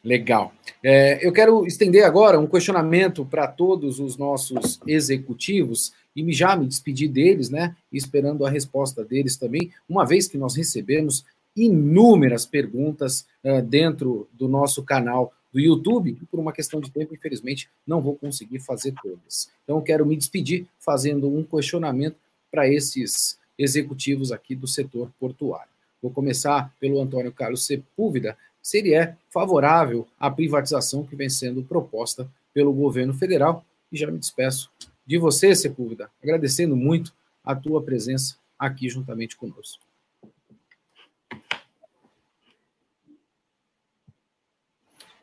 Legal. 0.03 0.53
É, 0.83 1.25
eu 1.25 1.31
quero 1.31 1.65
estender 1.65 2.05
agora 2.05 2.37
um 2.37 2.45
questionamento 2.45 3.25
para 3.25 3.47
todos 3.47 3.99
os 3.99 4.17
nossos 4.17 4.79
executivos 4.85 5.93
e 6.13 6.33
já 6.33 6.57
me 6.57 6.67
despedir 6.67 7.09
deles, 7.09 7.49
né? 7.49 7.75
Esperando 7.91 8.45
a 8.45 8.49
resposta 8.49 9.03
deles 9.03 9.37
também, 9.37 9.71
uma 9.87 10.05
vez 10.05 10.27
que 10.27 10.37
nós 10.37 10.55
recebemos 10.55 11.25
inúmeras 11.55 12.45
perguntas 12.45 13.25
uh, 13.43 13.61
dentro 13.61 14.27
do 14.33 14.49
nosso 14.49 14.83
canal 14.83 15.33
do 15.51 15.59
YouTube, 15.59 16.17
e 16.21 16.25
por 16.25 16.39
uma 16.39 16.53
questão 16.53 16.79
de 16.79 16.91
tempo, 16.91 17.13
infelizmente, 17.13 17.69
não 17.87 18.01
vou 18.01 18.15
conseguir 18.15 18.59
fazer 18.59 18.93
todas. 19.01 19.49
Então, 19.63 19.81
quero 19.81 20.05
me 20.05 20.15
despedir 20.15 20.67
fazendo 20.79 21.33
um 21.33 21.43
questionamento 21.43 22.17
para 22.51 22.67
esses 22.67 23.39
executivos 23.57 24.31
aqui 24.31 24.53
do 24.53 24.67
setor 24.67 25.09
portuário. 25.19 25.78
Vou 26.01 26.11
começar 26.11 26.73
pelo 26.79 27.01
Antônio 27.01 27.31
Carlos 27.31 27.65
Sepúlveda, 27.65 28.37
se 28.61 28.77
ele 28.77 28.93
é 28.93 29.15
favorável 29.29 30.07
à 30.19 30.29
privatização 30.29 31.05
que 31.05 31.15
vem 31.15 31.29
sendo 31.29 31.63
proposta 31.63 32.29
pelo 32.53 32.73
governo 32.73 33.13
federal. 33.13 33.65
E 33.91 33.97
já 33.97 34.09
me 34.09 34.19
despeço 34.19 34.71
de 35.05 35.17
você, 35.17 35.55
Sepúlveda, 35.55 36.09
agradecendo 36.21 36.75
muito 36.75 37.13
a 37.43 37.55
tua 37.55 37.81
presença 37.81 38.35
aqui 38.57 38.87
juntamente 38.87 39.35
conosco. 39.35 39.83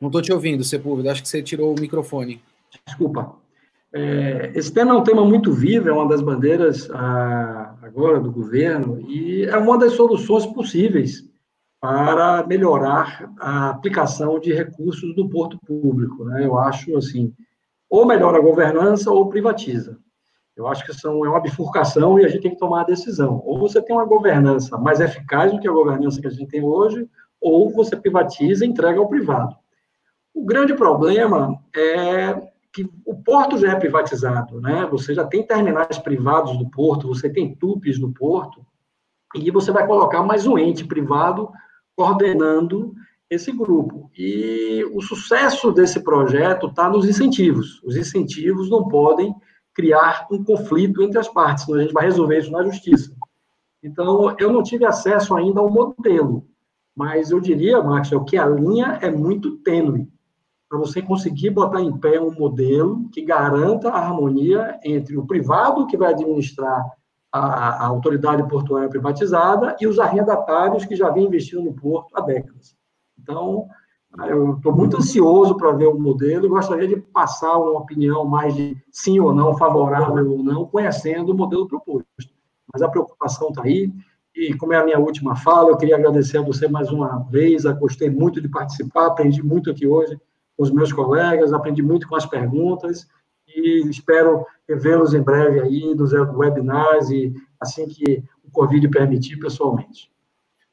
Não 0.00 0.08
estou 0.08 0.20
te 0.20 0.32
ouvindo, 0.32 0.62
Sepúlveda. 0.62 1.12
Acho 1.12 1.22
que 1.22 1.28
você 1.28 1.42
tirou 1.42 1.74
o 1.74 1.80
microfone. 1.80 2.42
Desculpa. 2.86 3.38
É, 3.97 4.52
esse 4.55 4.70
tema 4.70 4.93
é 4.93 4.94
um 4.94 5.02
tema 5.02 5.24
muito 5.24 5.51
vivo, 5.51 5.89
é 5.89 5.93
uma 5.93 6.06
das 6.06 6.20
bandeiras 6.20 6.90
ah, 6.90 7.74
agora 7.81 8.20
do 8.20 8.31
governo 8.31 9.01
e 9.09 9.47
é 9.47 9.56
uma 9.56 9.78
das 9.78 9.94
soluções 9.94 10.44
possíveis 10.44 11.24
para 11.81 12.47
melhorar 12.47 13.32
a 13.39 13.70
aplicação 13.70 14.39
de 14.39 14.52
recursos 14.52 15.14
do 15.16 15.31
porto 15.31 15.59
público. 15.66 16.27
Né? 16.27 16.44
Eu 16.44 16.59
acho 16.59 16.94
assim, 16.94 17.32
ou 17.89 18.05
melhora 18.05 18.36
a 18.36 18.43
governança 18.43 19.10
ou 19.10 19.31
privatiza. 19.31 19.97
Eu 20.55 20.66
acho 20.66 20.85
que 20.85 20.93
são, 20.93 21.24
é 21.24 21.31
uma 21.31 21.40
bifurcação 21.40 22.18
e 22.18 22.27
a 22.27 22.28
gente 22.28 22.43
tem 22.43 22.51
que 22.51 22.59
tomar 22.59 22.82
a 22.82 22.86
decisão. 22.86 23.40
Ou 23.47 23.59
você 23.59 23.81
tem 23.81 23.97
uma 23.97 24.05
governança 24.05 24.77
mais 24.77 25.01
eficaz 25.01 25.52
do 25.52 25.59
que 25.59 25.68
a 25.68 25.73
governança 25.73 26.20
que 26.20 26.27
a 26.27 26.31
gente 26.31 26.48
tem 26.48 26.62
hoje, 26.62 27.09
ou 27.40 27.70
você 27.70 27.97
privatiza 27.97 28.66
e 28.66 28.68
entrega 28.68 28.98
ao 28.98 29.09
privado. 29.09 29.56
O 30.35 30.44
grande 30.44 30.74
problema 30.74 31.59
é 31.74 32.55
que 32.76 32.86
o 33.06 33.14
porto 33.14 33.56
já 33.56 33.72
é 33.72 33.74
privatizado, 33.74 34.60
né? 34.60 34.86
Você 34.90 35.14
já 35.14 35.24
tem 35.24 35.42
terminais 35.42 35.96
privados 35.96 36.58
do 36.58 36.68
porto, 36.68 37.08
você 37.08 37.30
tem 37.30 37.54
tupes 37.54 37.98
no 37.98 38.12
porto, 38.12 38.60
e 39.34 39.50
você 39.50 39.72
vai 39.72 39.86
colocar 39.86 40.22
mais 40.22 40.46
um 40.46 40.58
ente 40.58 40.84
privado 40.84 41.50
coordenando 41.96 42.94
esse 43.30 43.50
grupo. 43.50 44.10
E 44.14 44.84
o 44.92 45.00
sucesso 45.00 45.72
desse 45.72 46.00
projeto 46.00 46.66
está 46.66 46.86
nos 46.90 47.08
incentivos. 47.08 47.82
Os 47.82 47.96
incentivos 47.96 48.68
não 48.68 48.86
podem 48.88 49.34
criar 49.72 50.26
um 50.30 50.44
conflito 50.44 51.02
entre 51.02 51.18
as 51.18 51.28
partes, 51.28 51.64
senão 51.64 51.78
a 51.78 51.82
gente 51.82 51.94
vai 51.94 52.04
resolver 52.04 52.38
isso 52.38 52.52
na 52.52 52.62
justiça. 52.62 53.10
Então, 53.82 54.36
eu 54.38 54.52
não 54.52 54.62
tive 54.62 54.84
acesso 54.84 55.34
ainda 55.34 55.60
ao 55.60 55.70
modelo, 55.70 56.46
mas 56.94 57.30
eu 57.30 57.40
diria, 57.40 57.82
Maxwell, 57.82 58.24
que 58.24 58.36
a 58.36 58.46
linha 58.46 58.98
é 59.00 59.10
muito 59.10 59.56
tênue 59.60 60.10
para 60.68 60.78
você 60.78 61.01
conseguir 61.01 61.51
botar 61.51 61.80
em 61.80 61.97
pé 61.97 62.20
um 62.20 62.32
modelo 62.32 63.09
que 63.10 63.22
garanta 63.22 63.90
a 63.90 63.98
harmonia 63.98 64.78
entre 64.84 65.16
o 65.16 65.26
privado, 65.26 65.86
que 65.86 65.97
vai 65.97 66.12
administrar 66.12 66.84
a, 67.32 67.84
a 67.84 67.86
autoridade 67.86 68.47
portuária 68.48 68.88
privatizada, 68.88 69.76
e 69.80 69.86
os 69.86 69.98
arrendatários 69.98 70.84
que 70.84 70.97
já 70.97 71.10
vêm 71.10 71.26
investindo 71.26 71.62
no 71.62 71.74
porto 71.74 72.16
há 72.16 72.20
décadas. 72.20 72.74
Então, 73.20 73.66
eu 74.28 74.55
estou 74.55 74.74
muito 74.74 74.97
ansioso 74.97 75.56
para 75.56 75.72
ver 75.72 75.86
o 75.86 75.98
modelo 75.98 76.47
e 76.47 76.48
gostaria 76.48 76.88
de 76.88 76.97
passar 76.97 77.56
uma 77.59 77.80
opinião 77.80 78.24
mais 78.24 78.55
de 78.55 78.76
sim 78.90 79.20
ou 79.20 79.32
não, 79.32 79.56
favorável 79.56 80.32
ou 80.32 80.43
não, 80.43 80.66
conhecendo 80.66 81.32
o 81.32 81.36
modelo 81.36 81.68
proposto. 81.68 82.06
Mas 82.72 82.82
a 82.82 82.88
preocupação 82.88 83.48
está 83.48 83.62
aí, 83.62 83.93
e 84.34 84.55
como 84.55 84.72
é 84.72 84.76
a 84.76 84.84
minha 84.84 84.98
última 84.98 85.36
fala, 85.36 85.70
eu 85.70 85.76
queria 85.76 85.97
agradecer 85.97 86.38
a 86.38 86.43
você 86.43 86.66
mais 86.68 86.90
uma 86.90 87.18
vez, 87.30 87.64
eu 87.64 87.74
gostei 87.76 88.10
muito 88.10 88.40
de 88.40 88.48
participar, 88.48 89.06
aprendi 89.06 89.43
muito 89.43 89.70
aqui 89.70 89.86
hoje, 89.86 90.18
com 90.56 90.62
os 90.62 90.70
meus 90.70 90.92
colegas, 90.92 91.52
aprendi 91.52 91.82
muito 91.82 92.08
com 92.08 92.16
as 92.16 92.26
perguntas 92.26 93.06
e 93.46 93.88
espero 93.88 94.44
vê-los 94.68 95.14
em 95.14 95.22
breve 95.22 95.60
aí 95.60 95.94
nos 95.94 96.12
webinars 96.12 97.10
e 97.10 97.34
assim 97.60 97.86
que 97.86 98.22
o 98.44 98.50
Covid 98.50 98.88
permitir 98.88 99.36
pessoalmente. 99.36 100.10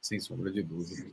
Sem 0.02 0.20
sombra 0.20 0.52
de 0.52 0.64
dúvida. 0.64 1.04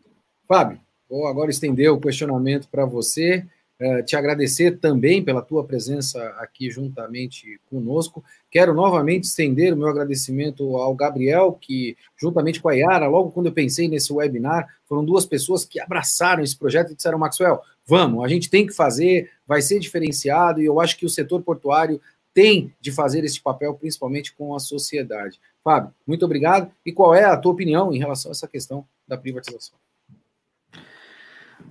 Fábio, 0.48 0.80
vou 1.08 1.26
agora 1.26 1.50
estender 1.50 1.90
o 1.92 2.00
questionamento 2.00 2.68
para 2.68 2.84
você. 2.84 3.46
Uh, 3.80 4.04
te 4.04 4.14
agradecer 4.14 4.78
também 4.78 5.24
pela 5.24 5.40
tua 5.40 5.64
presença 5.64 6.22
aqui 6.38 6.70
juntamente 6.70 7.58
conosco. 7.70 8.22
Quero 8.50 8.74
novamente 8.74 9.24
estender 9.24 9.72
o 9.72 9.76
meu 9.76 9.88
agradecimento 9.88 10.76
ao 10.76 10.94
Gabriel, 10.94 11.56
que, 11.58 11.96
juntamente 12.14 12.60
com 12.60 12.68
a 12.68 12.74
Yara, 12.74 13.08
logo 13.08 13.30
quando 13.30 13.46
eu 13.46 13.52
pensei 13.52 13.88
nesse 13.88 14.12
webinar, 14.12 14.68
foram 14.86 15.02
duas 15.02 15.24
pessoas 15.24 15.64
que 15.64 15.80
abraçaram 15.80 16.42
esse 16.42 16.58
projeto 16.58 16.90
e 16.92 16.94
disseram: 16.94 17.18
Maxwell, 17.18 17.62
vamos, 17.90 18.24
a 18.24 18.28
gente 18.28 18.48
tem 18.48 18.64
que 18.64 18.72
fazer, 18.72 19.28
vai 19.44 19.60
ser 19.60 19.80
diferenciado, 19.80 20.62
e 20.62 20.64
eu 20.64 20.80
acho 20.80 20.96
que 20.96 21.04
o 21.04 21.10
setor 21.10 21.42
portuário 21.42 22.00
tem 22.32 22.72
de 22.80 22.92
fazer 22.92 23.24
esse 23.24 23.42
papel, 23.42 23.74
principalmente 23.74 24.32
com 24.32 24.54
a 24.54 24.60
sociedade. 24.60 25.40
Fábio, 25.64 25.92
muito 26.06 26.24
obrigado. 26.24 26.70
E 26.86 26.92
qual 26.92 27.12
é 27.12 27.24
a 27.24 27.36
tua 27.36 27.50
opinião 27.50 27.92
em 27.92 27.98
relação 27.98 28.30
a 28.30 28.32
essa 28.32 28.46
questão 28.46 28.86
da 29.08 29.18
privatização? 29.18 29.76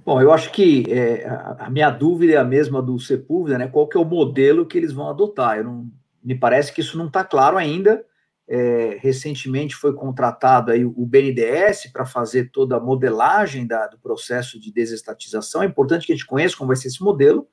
Bom, 0.06 0.22
eu 0.22 0.34
acho 0.34 0.52
que 0.52 0.84
é, 0.90 1.26
a 1.58 1.70
minha 1.70 1.90
dúvida 1.90 2.34
é 2.34 2.38
a 2.38 2.44
mesma 2.44 2.82
do 2.82 3.00
Sepúlveda, 3.00 3.58
né? 3.58 3.68
Qual 3.68 3.88
que 3.88 3.98
é 3.98 4.00
o 4.00 4.06
modelo 4.06 4.66
que 4.66 4.78
eles 4.78 4.92
vão 4.92 5.10
adotar? 5.10 5.58
Eu 5.58 5.64
não, 5.64 5.88
me 6.22 6.36
parece 6.36 6.74
que 6.74 6.82
isso 6.82 6.98
não 6.98 7.08
está 7.08 7.24
claro 7.24 7.58
ainda. 7.58 8.06
É, 8.52 8.98
recentemente 9.00 9.76
foi 9.76 9.94
contratado 9.94 10.72
aí 10.72 10.84
o 10.84 11.06
BNDES 11.06 11.92
para 11.94 12.04
fazer 12.04 12.50
toda 12.52 12.78
a 12.78 12.80
modelagem 12.80 13.68
da, 13.68 13.86
do 13.86 14.00
processo 14.00 14.60
de 14.60 14.74
desestatização. 14.74 15.62
É 15.62 15.68
importante 15.68 16.08
que 16.08 16.12
a 16.12 16.16
gente 16.16 16.26
conheça 16.26 16.58
como 16.58 16.70
vai 16.70 16.76
ser 16.76 16.88
esse 16.88 17.04
modelo. 17.04 17.48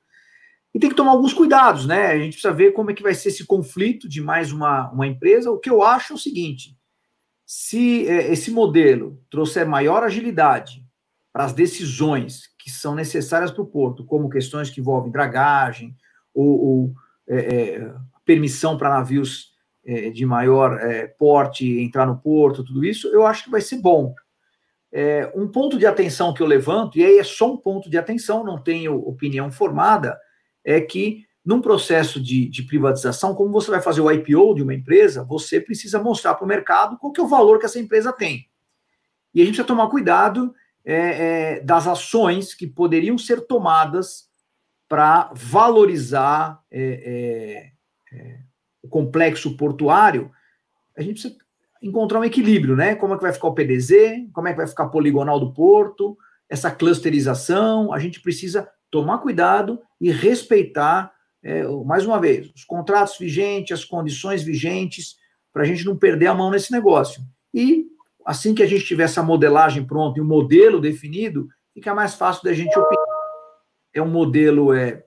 E 0.73 0.79
tem 0.79 0.89
que 0.89 0.95
tomar 0.95 1.11
alguns 1.11 1.33
cuidados, 1.33 1.85
né? 1.85 2.07
A 2.07 2.17
gente 2.17 2.33
precisa 2.33 2.53
ver 2.53 2.71
como 2.71 2.89
é 2.89 2.93
que 2.93 3.03
vai 3.03 3.13
ser 3.13 3.29
esse 3.29 3.45
conflito 3.45 4.09
de 4.09 4.21
mais 4.21 4.51
uma, 4.51 4.91
uma 4.91 5.05
empresa. 5.05 5.51
O 5.51 5.59
que 5.59 5.69
eu 5.69 5.83
acho 5.83 6.13
é 6.13 6.15
o 6.15 6.19
seguinte: 6.19 6.75
se 7.45 8.07
é, 8.07 8.31
esse 8.31 8.51
modelo 8.51 9.21
trouxer 9.29 9.67
maior 9.67 10.03
agilidade, 10.03 10.83
para 11.37 11.45
as 11.45 11.53
decisões 11.53 12.49
que 12.57 12.71
são 12.71 12.95
necessárias 12.95 13.51
para 13.51 13.61
o 13.61 13.67
porto, 13.67 14.03
como 14.03 14.27
questões 14.27 14.71
que 14.71 14.81
envolvem 14.81 15.11
dragagem 15.11 15.95
ou, 16.33 16.47
ou 16.47 16.93
é, 17.27 17.37
é, 17.37 17.93
permissão 18.25 18.75
para 18.75 18.89
navios 18.89 19.51
é, 19.87 20.09
de 20.09 20.25
maior 20.25 20.77
é, 20.81 21.07
porte 21.07 21.79
entrar 21.79 22.05
no 22.05 22.17
porto, 22.17 22.63
tudo 22.63 22.83
isso, 22.83 23.07
eu 23.07 23.25
acho 23.25 23.45
que 23.45 23.49
vai 23.49 23.61
ser 23.61 23.77
bom. 23.77 24.13
É, 24.91 25.31
um 25.33 25.47
ponto 25.47 25.79
de 25.79 25.85
atenção 25.85 26.33
que 26.33 26.43
eu 26.43 26.47
levanto, 26.47 26.99
e 26.99 27.05
aí 27.05 27.17
é 27.17 27.23
só 27.23 27.53
um 27.53 27.57
ponto 27.57 27.89
de 27.89 27.97
atenção, 27.97 28.43
não 28.43 28.61
tenho 28.61 28.95
opinião 29.07 29.49
formada, 29.49 30.19
é 30.63 30.81
que 30.81 31.25
num 31.43 31.61
processo 31.61 32.21
de, 32.21 32.49
de, 32.49 32.63
privatização, 32.63 33.33
como 33.33 33.53
você 33.53 33.71
vai 33.71 33.81
fazer 33.81 34.01
o 34.01 34.11
IPO 34.11 34.55
de 34.55 34.63
uma 34.63 34.73
empresa, 34.73 35.23
você 35.23 35.61
precisa 35.61 35.97
mostrar 35.97 36.35
para 36.35 36.43
o 36.43 36.47
mercado 36.47 36.97
qual 36.97 37.13
que 37.13 37.21
é 37.21 37.23
o 37.23 37.27
valor 37.27 37.57
que 37.57 37.65
essa 37.65 37.79
empresa 37.79 38.11
tem. 38.11 38.49
E 39.33 39.41
a 39.41 39.45
gente 39.45 39.53
precisa 39.53 39.67
tomar 39.67 39.89
cuidado 39.89 40.53
é, 40.83 40.95
é, 40.95 41.59
das 41.61 41.87
ações 41.87 42.53
que 42.53 42.67
poderiam 42.67 43.17
ser 43.17 43.47
tomadas 43.47 44.27
para 44.89 45.31
valorizar 45.33 46.61
é, 46.69 47.71
é, 48.11 48.17
é, 48.17 48.39
o 48.87 48.89
complexo 48.89 49.55
portuário, 49.57 50.31
a 50.97 51.01
gente 51.01 51.21
precisa 51.21 51.35
encontrar 51.81 52.19
um 52.19 52.23
equilíbrio, 52.23 52.75
né? 52.75 52.95
Como 52.95 53.13
é 53.13 53.17
que 53.17 53.23
vai 53.23 53.33
ficar 53.33 53.47
o 53.47 53.53
PDZ, 53.53 53.91
como 54.33 54.47
é 54.47 54.51
que 54.51 54.57
vai 54.57 54.67
ficar 54.67 54.85
a 54.85 54.89
poligonal 54.89 55.39
do 55.39 55.53
porto, 55.53 56.17
essa 56.49 56.71
clusterização, 56.71 57.93
a 57.93 57.99
gente 57.99 58.21
precisa 58.21 58.67
tomar 58.89 59.19
cuidado 59.19 59.81
e 59.99 60.11
respeitar, 60.11 61.11
é, 61.43 61.63
mais 61.85 62.05
uma 62.05 62.19
vez, 62.19 62.49
os 62.55 62.63
contratos 62.63 63.17
vigentes, 63.17 63.79
as 63.79 63.85
condições 63.85 64.41
vigentes, 64.41 65.17
para 65.51 65.63
a 65.63 65.65
gente 65.65 65.85
não 65.85 65.97
perder 65.97 66.27
a 66.27 66.33
mão 66.33 66.49
nesse 66.49 66.71
negócio. 66.71 67.21
E 67.53 67.87
assim 68.25 68.55
que 68.55 68.63
a 68.63 68.67
gente 68.67 68.85
tiver 68.85 69.03
essa 69.03 69.21
modelagem 69.21 69.85
pronta 69.85 70.17
e 70.17 70.21
o 70.21 70.23
um 70.23 70.27
modelo 70.27 70.79
definido, 70.79 71.47
fica 71.73 71.93
mais 71.93 72.15
fácil 72.15 72.43
da 72.43 72.53
gente 72.53 72.77
opinar. 72.77 73.05
É 73.93 74.01
um 74.01 74.09
modelo 74.09 74.73
é, 74.73 75.03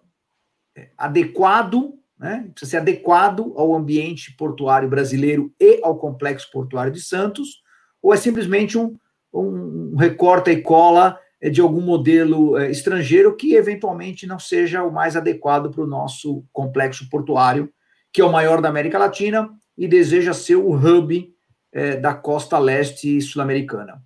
é, 0.77 0.91
adequado, 0.97 1.95
né? 2.21 2.51
precisa 2.53 2.73
ser 2.73 2.77
adequado 2.77 3.55
ao 3.57 3.75
ambiente 3.75 4.37
portuário 4.37 4.89
brasileiro 4.89 5.53
e 5.59 5.81
ao 5.83 5.97
complexo 5.97 6.51
portuário 6.53 6.93
de 6.93 7.01
Santos, 7.01 7.63
ou 8.03 8.13
é 8.13 8.17
simplesmente 8.17 8.77
um, 8.77 8.95
um 9.33 9.97
recorta 9.97 10.53
e 10.53 10.61
cola 10.61 11.19
é, 11.41 11.49
de 11.49 11.63
algum 11.63 11.81
modelo 11.81 12.59
é, 12.59 12.71
estrangeiro 12.71 13.35
que 13.35 13.55
eventualmente 13.55 14.27
não 14.27 14.39
seja 14.39 14.85
o 14.85 14.93
mais 14.93 15.17
adequado 15.17 15.71
para 15.71 15.83
o 15.83 15.87
nosso 15.87 16.45
complexo 16.53 17.09
portuário, 17.09 17.73
que 18.13 18.21
é 18.21 18.25
o 18.25 18.33
maior 18.33 18.61
da 18.61 18.69
América 18.69 18.99
Latina 18.99 19.49
e 19.77 19.89
deseja 19.89 20.35
ser 20.35 20.57
o 20.57 20.73
hub 20.73 21.35
é, 21.73 21.97
da 21.97 22.13
costa 22.13 22.59
leste 22.59 23.21
sul-americana. 23.23 24.03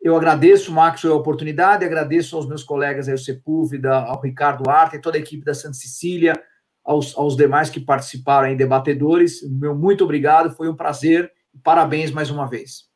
Eu 0.00 0.16
agradeço, 0.16 0.72
Max, 0.72 1.04
a 1.04 1.14
oportunidade, 1.14 1.84
agradeço 1.84 2.36
aos 2.36 2.46
meus 2.46 2.62
colegas 2.62 3.08
aí, 3.08 3.14
o 3.14 3.18
Sepúlveda, 3.18 3.94
ao 3.94 4.20
Ricardo 4.20 4.68
Arte, 4.68 5.00
toda 5.00 5.16
a 5.16 5.20
equipe 5.20 5.44
da 5.44 5.54
Santa 5.54 5.74
Cecília, 5.74 6.40
aos, 6.84 7.16
aos 7.16 7.36
demais 7.36 7.70
que 7.70 7.80
participaram 7.80 8.48
em 8.48 8.56
debatedores. 8.56 9.42
Meu 9.48 9.74
muito 9.74 10.04
obrigado, 10.04 10.54
foi 10.54 10.68
um 10.68 10.76
prazer. 10.76 11.32
Parabéns 11.62 12.10
mais 12.10 12.30
uma 12.30 12.46
vez. 12.46 12.88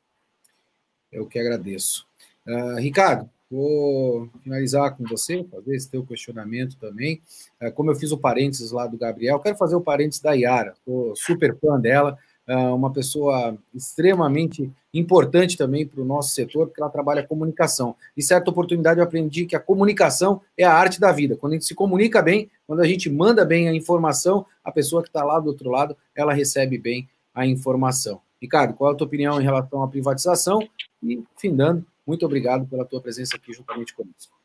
Eu 1.12 1.26
que 1.26 1.38
agradeço. 1.38 2.06
Uh, 2.46 2.76
Ricardo, 2.76 3.28
vou 3.50 4.28
finalizar 4.42 4.96
com 4.96 5.04
você, 5.04 5.44
fazer 5.50 5.76
esse 5.76 5.90
teu 5.90 6.04
questionamento 6.04 6.76
também. 6.76 7.22
Uh, 7.62 7.72
como 7.72 7.90
eu 7.90 7.94
fiz 7.94 8.12
o 8.12 8.18
parênteses 8.18 8.70
lá 8.72 8.86
do 8.86 8.98
Gabriel, 8.98 9.40
quero 9.40 9.56
fazer 9.56 9.76
o 9.76 9.80
parênteses 9.80 10.20
da 10.20 10.32
Yara, 10.32 10.72
estou 10.72 11.14
super 11.16 11.56
fã 11.58 11.78
dela, 11.80 12.18
uma 12.48 12.92
pessoa 12.92 13.56
extremamente 13.74 14.70
importante 14.94 15.56
também 15.56 15.86
para 15.86 16.00
o 16.00 16.04
nosso 16.04 16.32
setor, 16.32 16.68
porque 16.68 16.80
ela 16.80 16.90
trabalha 16.90 17.26
comunicação. 17.26 17.96
E 18.16 18.22
certa 18.22 18.50
oportunidade 18.50 19.00
eu 19.00 19.04
aprendi 19.04 19.46
que 19.46 19.56
a 19.56 19.60
comunicação 19.60 20.40
é 20.56 20.64
a 20.64 20.72
arte 20.72 21.00
da 21.00 21.10
vida. 21.12 21.36
Quando 21.36 21.52
a 21.52 21.56
gente 21.56 21.66
se 21.66 21.74
comunica 21.74 22.22
bem, 22.22 22.50
quando 22.66 22.80
a 22.80 22.86
gente 22.86 23.10
manda 23.10 23.44
bem 23.44 23.68
a 23.68 23.74
informação, 23.74 24.46
a 24.64 24.70
pessoa 24.70 25.02
que 25.02 25.08
está 25.08 25.24
lá 25.24 25.40
do 25.40 25.48
outro 25.48 25.70
lado, 25.70 25.96
ela 26.14 26.32
recebe 26.32 26.78
bem 26.78 27.08
a 27.34 27.44
informação. 27.44 28.20
Ricardo, 28.40 28.74
qual 28.74 28.90
é 28.90 28.94
a 28.94 28.96
tua 28.96 29.06
opinião 29.06 29.40
em 29.40 29.44
relação 29.44 29.82
à 29.82 29.88
privatização? 29.88 30.60
E, 31.02 31.22
findando, 31.36 31.84
muito 32.06 32.24
obrigado 32.24 32.66
pela 32.66 32.84
tua 32.84 33.00
presença 33.00 33.36
aqui 33.36 33.52
juntamente 33.52 33.94
conosco. 33.94 34.36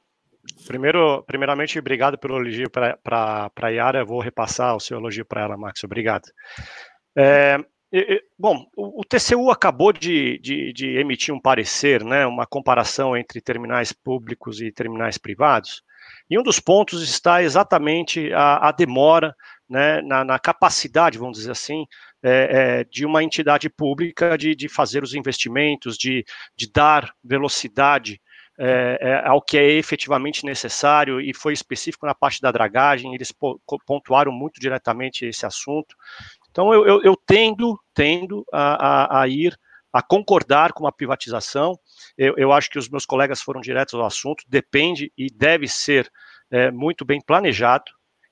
Primeiro, 0.65 1.23
primeiramente, 1.23 1.77
obrigado 1.77 2.17
pelo 2.17 2.37
elogio 2.37 2.69
para 2.69 3.51
a 3.55 3.67
Yara. 3.69 4.03
Vou 4.03 4.19
repassar 4.19 4.75
o 4.75 4.79
seu 4.79 4.97
elogio 4.97 5.23
para 5.23 5.41
ela, 5.41 5.55
Max. 5.55 5.83
Obrigado. 5.83 6.29
É, 7.15 7.63
bom, 8.37 8.65
o, 8.75 9.03
TCU 9.03 9.51
acabou 9.51 9.91
de, 9.91 10.39
de, 10.39 10.71
de, 10.71 10.97
emitir 10.97 11.33
um 11.33 11.39
parecer, 11.39 12.03
né, 12.03 12.25
uma 12.25 12.45
comparação 12.45 13.17
entre 13.17 13.41
terminais 13.41 13.91
públicos 13.91 14.61
e 14.61 14.71
terminais 14.71 15.17
privados, 15.17 15.83
e 16.29 16.39
um 16.39 16.43
dos 16.43 16.59
pontos 16.59 17.03
está 17.03 17.43
exatamente 17.43 18.31
a, 18.33 18.69
a 18.69 18.71
demora 18.71 19.35
né, 19.69 20.01
na, 20.01 20.23
na, 20.23 20.39
capacidade, 20.39 21.17
vamos 21.17 21.37
dizer 21.37 21.51
assim, 21.51 21.85
é, 22.23 22.79
é, 22.79 22.83
de 22.85 23.05
uma 23.05 23.23
entidade 23.23 23.69
pública 23.69 24.37
de, 24.37 24.55
de 24.55 24.69
fazer 24.69 25.03
os 25.03 25.13
investimentos, 25.13 25.97
de, 25.97 26.25
de 26.55 26.71
dar 26.71 27.13
velocidade 27.23 28.21
é, 28.59 28.97
é, 29.01 29.27
ao 29.27 29.41
que 29.41 29.57
é 29.57 29.71
efetivamente 29.71 30.45
necessário, 30.45 31.19
e 31.19 31.33
foi 31.33 31.53
específico 31.53 32.05
na 32.05 32.13
parte 32.13 32.41
da 32.41 32.51
dragagem, 32.51 33.15
eles 33.15 33.33
pontuaram 33.87 34.31
muito 34.31 34.59
diretamente 34.59 35.25
esse 35.25 35.45
assunto. 35.45 35.95
Então, 36.51 36.73
eu, 36.73 36.85
eu, 36.85 37.01
eu 37.01 37.15
tendo, 37.25 37.79
tendo 37.93 38.45
a, 38.51 39.19
a, 39.19 39.21
a, 39.21 39.27
ir 39.27 39.57
a 39.91 40.01
concordar 40.01 40.73
com 40.73 40.85
a 40.85 40.91
privatização. 40.91 41.79
Eu, 42.17 42.35
eu, 42.37 42.51
acho 42.51 42.69
que 42.69 42.77
os 42.77 42.89
meus 42.89 43.05
colegas 43.05 43.41
foram 43.41 43.61
diretos 43.61 43.93
ao 43.93 44.05
assunto. 44.05 44.43
Depende 44.47 45.11
e 45.17 45.27
deve 45.27 45.67
ser 45.67 46.11
é, 46.51 46.69
muito 46.69 47.05
bem 47.05 47.19
planejado, 47.21 47.85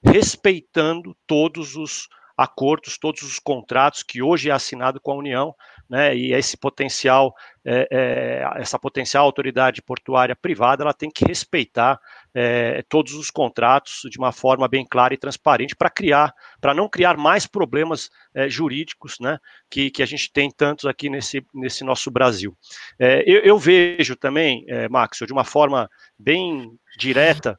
respeitando 0.03 1.15
todos 1.25 1.75
os 1.75 2.07
acordos, 2.37 2.97
todos 2.97 3.21
os 3.21 3.39
contratos 3.39 4.03
que 4.03 4.21
hoje 4.21 4.49
é 4.49 4.53
assinado 4.53 4.99
com 5.01 5.11
a 5.11 5.17
União, 5.17 5.53
né, 5.89 6.15
e 6.15 6.33
esse 6.33 6.55
potencial, 6.55 7.33
é, 7.65 7.87
é, 7.91 8.61
essa 8.61 8.77
potencial 8.77 9.25
autoridade 9.25 9.81
portuária 9.81 10.35
privada, 10.35 10.83
ela 10.83 10.93
tem 10.93 11.09
que 11.09 11.25
respeitar 11.25 11.99
é, 12.33 12.83
todos 12.87 13.13
os 13.13 13.31
contratos 13.31 14.01
de 14.09 14.19
uma 14.19 14.31
forma 14.31 14.67
bem 14.67 14.85
clara 14.85 15.15
e 15.15 15.17
transparente 15.17 15.75
para 15.75 15.89
criar, 15.89 16.31
para 16.61 16.75
não 16.75 16.87
criar 16.87 17.17
mais 17.17 17.47
problemas 17.47 18.11
é, 18.35 18.47
jurídicos, 18.47 19.15
né, 19.19 19.39
que, 19.69 19.89
que 19.89 20.03
a 20.03 20.05
gente 20.05 20.31
tem 20.31 20.51
tantos 20.51 20.85
aqui 20.85 21.09
nesse, 21.09 21.43
nesse 21.53 21.83
nosso 21.83 22.11
Brasil. 22.11 22.55
É, 22.99 23.23
eu, 23.25 23.39
eu, 23.39 23.57
vejo 23.57 24.15
também, 24.15 24.63
é, 24.67 24.87
Max, 24.87 25.17
de 25.25 25.33
uma 25.33 25.43
forma 25.43 25.89
bem 26.17 26.71
direta, 26.97 27.57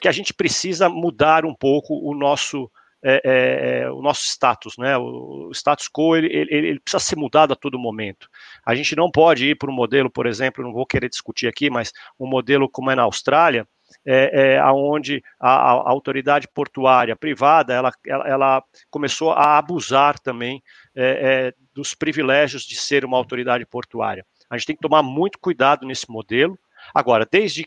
que 0.00 0.08
a 0.08 0.12
gente 0.12 0.34
precisa 0.34 0.88
mudar 0.88 1.44
um 1.44 1.54
pouco 1.54 1.94
o 1.94 2.16
nosso 2.16 2.68
é, 3.04 3.20
é, 3.24 3.80
é, 3.80 3.90
o 3.90 4.00
nosso 4.00 4.24
status, 4.24 4.76
né? 4.78 4.96
O 4.96 5.50
status 5.52 5.88
quo 5.88 6.16
ele, 6.16 6.28
ele, 6.28 6.54
ele, 6.68 6.80
precisa 6.80 7.02
ser 7.02 7.16
mudado 7.16 7.52
a 7.52 7.56
todo 7.56 7.78
momento. 7.78 8.28
A 8.64 8.74
gente 8.74 8.94
não 8.94 9.10
pode 9.10 9.50
ir 9.50 9.56
para 9.56 9.70
um 9.70 9.74
modelo, 9.74 10.08
por 10.08 10.26
exemplo, 10.26 10.62
não 10.62 10.72
vou 10.72 10.86
querer 10.86 11.08
discutir 11.08 11.48
aqui, 11.48 11.68
mas 11.68 11.92
um 12.18 12.26
modelo 12.26 12.68
como 12.68 12.90
é 12.90 12.94
na 12.94 13.02
Austrália, 13.02 13.66
é, 14.06 14.54
é 14.54 14.64
onde 14.64 15.22
a, 15.38 15.50
a, 15.50 15.90
autoridade 15.90 16.48
portuária 16.48 17.14
privada 17.14 17.74
ela, 17.74 17.92
ela, 18.06 18.28
ela, 18.28 18.64
começou 18.90 19.32
a 19.32 19.58
abusar 19.58 20.18
também 20.18 20.62
é, 20.94 21.04
é, 21.04 21.54
dos 21.74 21.94
privilégios 21.94 22.62
de 22.62 22.76
ser 22.76 23.04
uma 23.04 23.16
autoridade 23.16 23.66
portuária. 23.66 24.24
A 24.48 24.56
gente 24.56 24.66
tem 24.66 24.76
que 24.76 24.82
tomar 24.82 25.02
muito 25.02 25.38
cuidado 25.38 25.86
nesse 25.86 26.10
modelo. 26.10 26.58
Agora, 26.94 27.26
desde 27.30 27.66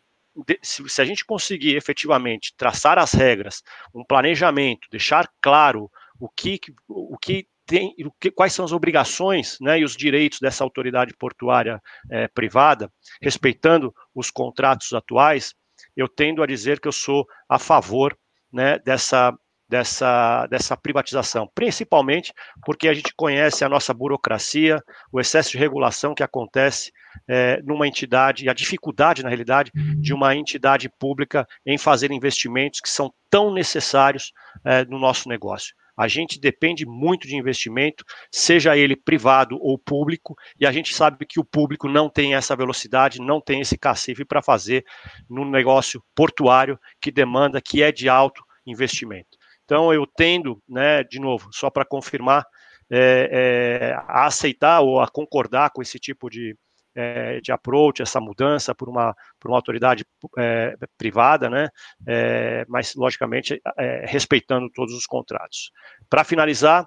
se, 0.62 1.02
a 1.02 1.06
gente 1.06 1.26
conseguir 1.26 1.76
efetivamente 1.76 2.54
traçar 2.58 2.98
as 2.98 3.14
regras, 3.14 3.64
um 3.94 4.04
planejamento, 4.04 4.88
deixar 4.92 5.30
claro 5.42 5.90
o 6.20 6.30
que, 6.30 6.60
o 6.88 7.18
que 7.18 7.48
tem, 7.66 7.96
o 8.06 8.12
que, 8.20 8.32
quais 8.32 8.54
são 8.54 8.64
as 8.64 8.72
obrigações 8.72 9.58
né, 9.60 9.80
e 9.80 9.84
os 9.84 9.96
direitos 9.96 10.40
dessa 10.40 10.64
autoridade 10.64 11.14
portuária 11.16 11.82
é, 12.10 12.28
privada, 12.28 12.92
respeitando 13.22 13.94
os 14.14 14.30
contratos 14.30 14.94
atuais, 14.94 15.54
eu 15.96 16.08
tendo 16.08 16.44
a 16.44 16.48
dizer 16.48 16.80
que 16.80 16.88
eu 16.88 16.92
sou 16.92 17.26
a 17.50 17.58
favor 17.58 18.18
né, 18.52 18.80
dessa, 18.80 19.34
dessa, 19.76 20.48
dessa 20.48 20.78
privatização, 20.78 21.52
principalmente 21.54 22.32
porque 22.66 22.88
a 22.88 22.94
gente 22.94 23.14
conhece 23.14 23.66
a 23.66 23.68
nossa 23.68 23.94
burocracia, 23.94 24.82
o 25.12 25.20
excesso 25.20 25.52
de 25.52 25.58
regulação 25.58 26.16
que 26.16 26.24
acontece 26.24 26.94
é, 27.28 27.62
numa 27.62 27.86
entidade, 27.86 28.46
e 28.46 28.50
a 28.50 28.54
dificuldade, 28.54 29.22
na 29.22 29.28
realidade, 29.28 29.72
de 29.74 30.14
uma 30.14 30.34
entidade 30.34 30.90
pública 30.98 31.46
em 31.66 31.78
fazer 31.78 32.10
investimentos 32.10 32.80
que 32.80 32.90
são 32.90 33.14
tão 33.30 33.54
necessários 33.54 34.32
é, 34.64 34.86
no 34.86 34.98
nosso 34.98 35.28
negócio. 35.28 35.76
A 35.98 36.08
gente 36.08 36.40
depende 36.40 36.86
muito 36.86 37.28
de 37.28 37.36
investimento, 37.36 38.06
seja 38.32 38.78
ele 38.78 38.96
privado 38.96 39.58
ou 39.60 39.78
público, 39.78 40.36
e 40.58 40.66
a 40.66 40.72
gente 40.72 40.94
sabe 40.94 41.26
que 41.26 41.40
o 41.40 41.44
público 41.44 41.90
não 41.90 42.10
tem 42.10 42.34
essa 42.34 42.56
velocidade, 42.56 43.22
não 43.22 43.42
tem 43.42 43.60
esse 43.60 43.78
cacife 43.78 44.24
para 44.24 44.42
fazer 44.42 44.86
no 45.30 45.44
negócio 45.44 46.02
portuário 46.14 46.80
que 47.02 47.12
demanda, 47.12 47.62
que 47.62 47.84
é 47.84 47.92
de 47.92 48.08
alto 48.08 48.42
investimento. 48.66 49.35
Então, 49.66 49.92
eu 49.94 50.06
tendo, 50.06 50.62
né, 50.70 51.04
de 51.04 51.20
novo, 51.20 51.50
só 51.52 51.70
para 51.70 51.84
confirmar, 51.84 52.46
é, 52.90 53.30
é, 53.32 53.94
a 54.08 54.28
aceitar 54.28 54.82
ou 54.82 55.00
a 55.00 55.08
concordar 55.08 55.72
com 55.72 55.82
esse 55.82 55.98
tipo 56.00 56.30
de, 56.30 56.56
é, 56.94 57.42
de 57.42 57.52
approach, 57.52 58.02
essa 58.02 58.22
mudança 58.22 58.76
por 58.76 58.88
uma, 58.88 59.16
por 59.40 59.50
uma 59.50 59.58
autoridade 59.58 60.06
é, 60.38 60.76
privada, 60.98 61.50
né, 61.50 61.68
é, 62.08 62.64
mas, 62.68 62.94
logicamente, 62.96 63.60
é, 63.78 64.06
respeitando 64.08 64.70
todos 64.72 64.94
os 64.94 65.08
contratos. 65.08 65.72
Para 66.10 66.24
finalizar, 66.24 66.86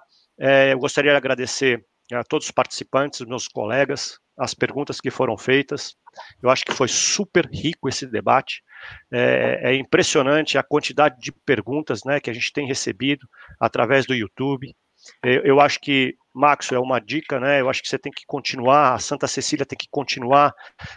eu 0.71 0.79
gostaria 0.79 1.11
de 1.11 1.17
agradecer 1.17 1.85
a 2.13 2.23
todos 2.23 2.45
os 2.45 2.51
participantes, 2.51 3.19
meus 3.27 3.45
colegas, 3.45 4.17
as 4.39 4.53
perguntas 4.53 5.01
que 5.01 5.11
foram 5.11 5.37
feitas. 5.37 5.95
Eu 6.41 6.49
acho 6.49 6.65
que 6.65 6.73
foi 6.73 6.87
super 6.87 7.45
rico 7.51 7.89
esse 7.89 8.07
debate. 8.07 8.63
É, 9.11 9.59
é, 9.71 9.75
impressionante 9.75 10.57
a 10.57 10.63
quantidade 10.63 11.19
de 11.19 11.31
perguntas 11.31 12.03
né, 12.05 12.19
que 12.19 12.29
a 12.29 12.33
gente 12.33 12.53
tem 12.53 12.65
recebido 12.65 13.27
através 13.59 14.05
do 14.05 14.15
YouTube. 14.15 14.73
Eu, 15.21 15.41
eu 15.43 15.59
acho 15.59 15.79
que, 15.79 16.15
Max, 16.33 16.71
é 16.71 16.79
uma 16.79 16.99
dica, 16.99 17.39
né? 17.39 17.61
Eu 17.61 17.69
acho 17.69 17.81
que 17.81 17.87
você 17.87 17.97
tem 17.97 18.11
que 18.11 18.25
continuar, 18.25 18.93
a 18.93 18.99
Santa 18.99 19.27
Cecília 19.27 19.65
tem 19.65 19.77
que 19.77 19.87
continuar 19.89 20.53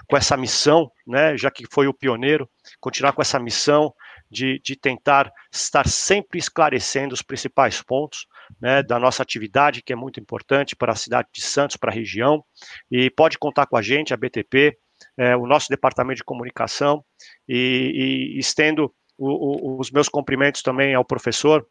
com 0.09 0.17
essa 0.17 0.37
missão, 0.37 0.91
né? 1.07 1.37
Já 1.37 1.51
que 1.51 1.65
foi 1.71 1.87
o 1.87 1.95
pioneiro, 1.95 2.49
continuar 2.81 3.13
com 3.13 3.23
essa 3.23 3.39
missão 3.39 3.93
de, 4.31 4.61
de 4.65 4.77
tentar 4.77 5.33
estar 5.53 5.89
sempre 5.89 6.39
esclarecendo 6.39 7.15
os 7.15 7.23
principais 7.23 7.83
pontos 7.83 8.27
né, 8.61 8.83
da 8.83 8.99
nossa 8.99 9.23
atividade, 9.23 9.83
que 9.83 9.93
é 9.93 9.97
muito 9.97 10.21
importante 10.21 10.77
para 10.77 10.93
a 10.93 10.97
cidade 10.97 11.29
de 11.33 11.43
Santos, 11.43 11.77
para 11.77 11.91
a 11.91 11.95
região. 11.95 12.45
E 12.91 13.11
pode 13.11 13.39
contar 13.39 13.67
com 13.67 13.77
a 13.77 13.83
gente, 13.83 14.13
a 14.13 14.17
BTP, 14.17 14.77
é, 15.17 15.37
o 15.37 15.47
nosso 15.47 15.69
departamento 15.69 16.19
de 16.19 16.25
comunicação, 16.25 17.05
e, 17.49 18.35
e 18.37 18.39
estendo 18.39 18.93
o, 19.19 19.77
o, 19.77 19.81
os 19.81 19.91
meus 19.91 20.09
cumprimentos 20.09 20.63
também 20.63 20.95
ao 20.95 21.05
professor, 21.05 21.67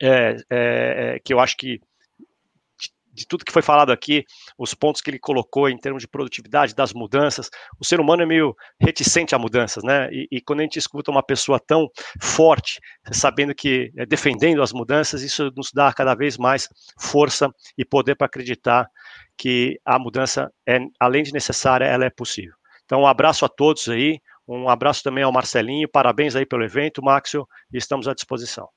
é, 0.00 0.08
é, 0.08 0.36
é, 0.50 1.18
que 1.24 1.34
eu 1.34 1.40
acho 1.40 1.56
que 1.56 1.80
de 3.18 3.26
tudo 3.26 3.44
que 3.44 3.52
foi 3.52 3.62
falado 3.62 3.90
aqui, 3.90 4.24
os 4.56 4.74
pontos 4.74 5.02
que 5.02 5.10
ele 5.10 5.18
colocou 5.18 5.68
em 5.68 5.76
termos 5.76 6.02
de 6.02 6.08
produtividade, 6.08 6.74
das 6.74 6.92
mudanças. 6.92 7.50
O 7.80 7.84
ser 7.84 8.00
humano 8.00 8.22
é 8.22 8.26
meio 8.26 8.56
reticente 8.80 9.34
a 9.34 9.38
mudanças, 9.38 9.82
né? 9.82 10.08
E, 10.12 10.28
e 10.30 10.40
quando 10.40 10.60
a 10.60 10.62
gente 10.62 10.78
escuta 10.78 11.10
uma 11.10 11.22
pessoa 11.22 11.58
tão 11.58 11.88
forte, 12.20 12.80
sabendo 13.12 13.54
que 13.54 13.92
é, 13.96 14.06
defendendo 14.06 14.62
as 14.62 14.72
mudanças, 14.72 15.22
isso 15.22 15.50
nos 15.56 15.72
dá 15.72 15.92
cada 15.92 16.14
vez 16.14 16.38
mais 16.38 16.68
força 16.98 17.50
e 17.76 17.84
poder 17.84 18.14
para 18.14 18.26
acreditar 18.26 18.88
que 19.36 19.80
a 19.84 19.98
mudança 19.98 20.50
é, 20.66 20.78
além 20.98 21.22
de 21.22 21.32
necessária, 21.32 21.84
ela 21.84 22.04
é 22.04 22.10
possível. 22.10 22.54
Então, 22.84 23.02
um 23.02 23.06
abraço 23.06 23.44
a 23.44 23.48
todos 23.48 23.88
aí, 23.88 24.20
um 24.46 24.68
abraço 24.68 25.02
também 25.02 25.24
ao 25.24 25.32
Marcelinho, 25.32 25.88
parabéns 25.88 26.34
aí 26.34 26.46
pelo 26.46 26.64
evento, 26.64 27.02
Maxio, 27.02 27.46
e 27.72 27.76
estamos 27.76 28.08
à 28.08 28.14
disposição. 28.14 28.68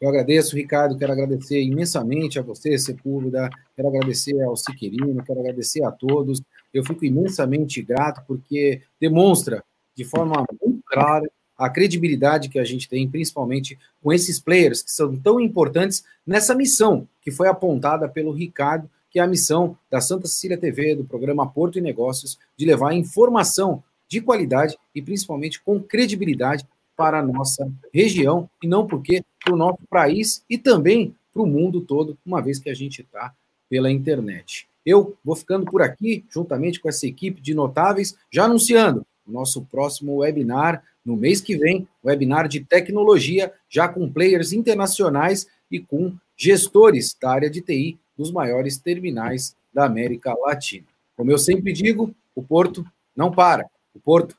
Eu 0.00 0.08
agradeço, 0.08 0.56
Ricardo, 0.56 0.96
quero 0.96 1.12
agradecer 1.12 1.60
imensamente 1.60 2.38
a 2.38 2.42
você, 2.42 2.78
Sepúlveda, 2.78 3.50
quero 3.74 3.88
agradecer 3.88 4.40
ao 4.42 4.56
Siqueirino, 4.56 5.24
quero 5.24 5.40
agradecer 5.40 5.84
a 5.84 5.90
todos. 5.90 6.40
Eu 6.72 6.84
fico 6.84 7.04
imensamente 7.04 7.82
grato 7.82 8.22
porque 8.26 8.82
demonstra 9.00 9.64
de 9.96 10.04
forma 10.04 10.44
muito 10.62 10.82
clara 10.86 11.28
a 11.56 11.68
credibilidade 11.68 12.48
que 12.48 12.58
a 12.60 12.64
gente 12.64 12.88
tem, 12.88 13.10
principalmente 13.10 13.76
com 14.00 14.12
esses 14.12 14.38
players 14.38 14.80
que 14.80 14.92
são 14.92 15.16
tão 15.16 15.40
importantes 15.40 16.04
nessa 16.24 16.54
missão 16.54 17.08
que 17.20 17.32
foi 17.32 17.48
apontada 17.48 18.08
pelo 18.08 18.30
Ricardo, 18.30 18.88
que 19.10 19.18
é 19.18 19.22
a 19.22 19.26
missão 19.26 19.76
da 19.90 20.00
Santa 20.00 20.28
Cecília 20.28 20.56
TV, 20.56 20.94
do 20.94 21.04
programa 21.04 21.50
Porto 21.50 21.76
e 21.76 21.82
Negócios, 21.82 22.38
de 22.56 22.64
levar 22.64 22.92
informação 22.92 23.82
de 24.06 24.20
qualidade 24.20 24.78
e 24.94 25.02
principalmente 25.02 25.60
com 25.60 25.80
credibilidade 25.80 26.64
para 26.98 27.20
a 27.20 27.22
nossa 27.22 27.70
região, 27.94 28.50
e 28.60 28.66
não 28.66 28.84
porque 28.84 29.22
para 29.44 29.54
o 29.54 29.56
nosso 29.56 29.78
país 29.88 30.44
e 30.50 30.58
também 30.58 31.14
para 31.32 31.42
o 31.42 31.46
mundo 31.46 31.80
todo, 31.80 32.18
uma 32.26 32.42
vez 32.42 32.58
que 32.58 32.68
a 32.68 32.74
gente 32.74 33.02
está 33.02 33.32
pela 33.70 33.88
internet. 33.88 34.68
Eu 34.84 35.16
vou 35.24 35.36
ficando 35.36 35.64
por 35.64 35.80
aqui, 35.80 36.24
juntamente 36.28 36.80
com 36.80 36.88
essa 36.88 37.06
equipe 37.06 37.40
de 37.40 37.54
notáveis, 37.54 38.18
já 38.32 38.46
anunciando 38.46 39.06
o 39.24 39.30
nosso 39.30 39.64
próximo 39.66 40.16
webinar 40.16 40.82
no 41.04 41.14
mês 41.14 41.40
que 41.40 41.56
vem, 41.56 41.86
webinar 42.04 42.48
de 42.48 42.64
tecnologia, 42.64 43.52
já 43.68 43.86
com 43.86 44.10
players 44.10 44.52
internacionais 44.52 45.46
e 45.70 45.78
com 45.78 46.16
gestores 46.36 47.16
da 47.20 47.30
área 47.30 47.48
de 47.48 47.60
TI 47.60 47.96
dos 48.16 48.32
maiores 48.32 48.76
terminais 48.76 49.54
da 49.72 49.84
América 49.84 50.34
Latina. 50.34 50.88
Como 51.16 51.30
eu 51.30 51.38
sempre 51.38 51.72
digo, 51.72 52.12
o 52.34 52.42
Porto 52.42 52.84
não 53.14 53.30
para. 53.30 53.70
O 53.94 54.00
Porto 54.00 54.36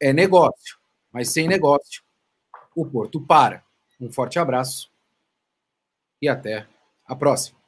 é 0.00 0.12
negócio 0.12 0.79
mas 1.12 1.30
sem 1.30 1.48
negócio, 1.48 2.02
o 2.74 2.86
Porto 2.86 3.20
para. 3.20 3.64
Um 4.00 4.10
forte 4.10 4.38
abraço 4.38 4.90
e 6.22 6.28
até 6.28 6.66
a 7.04 7.14
próxima. 7.14 7.59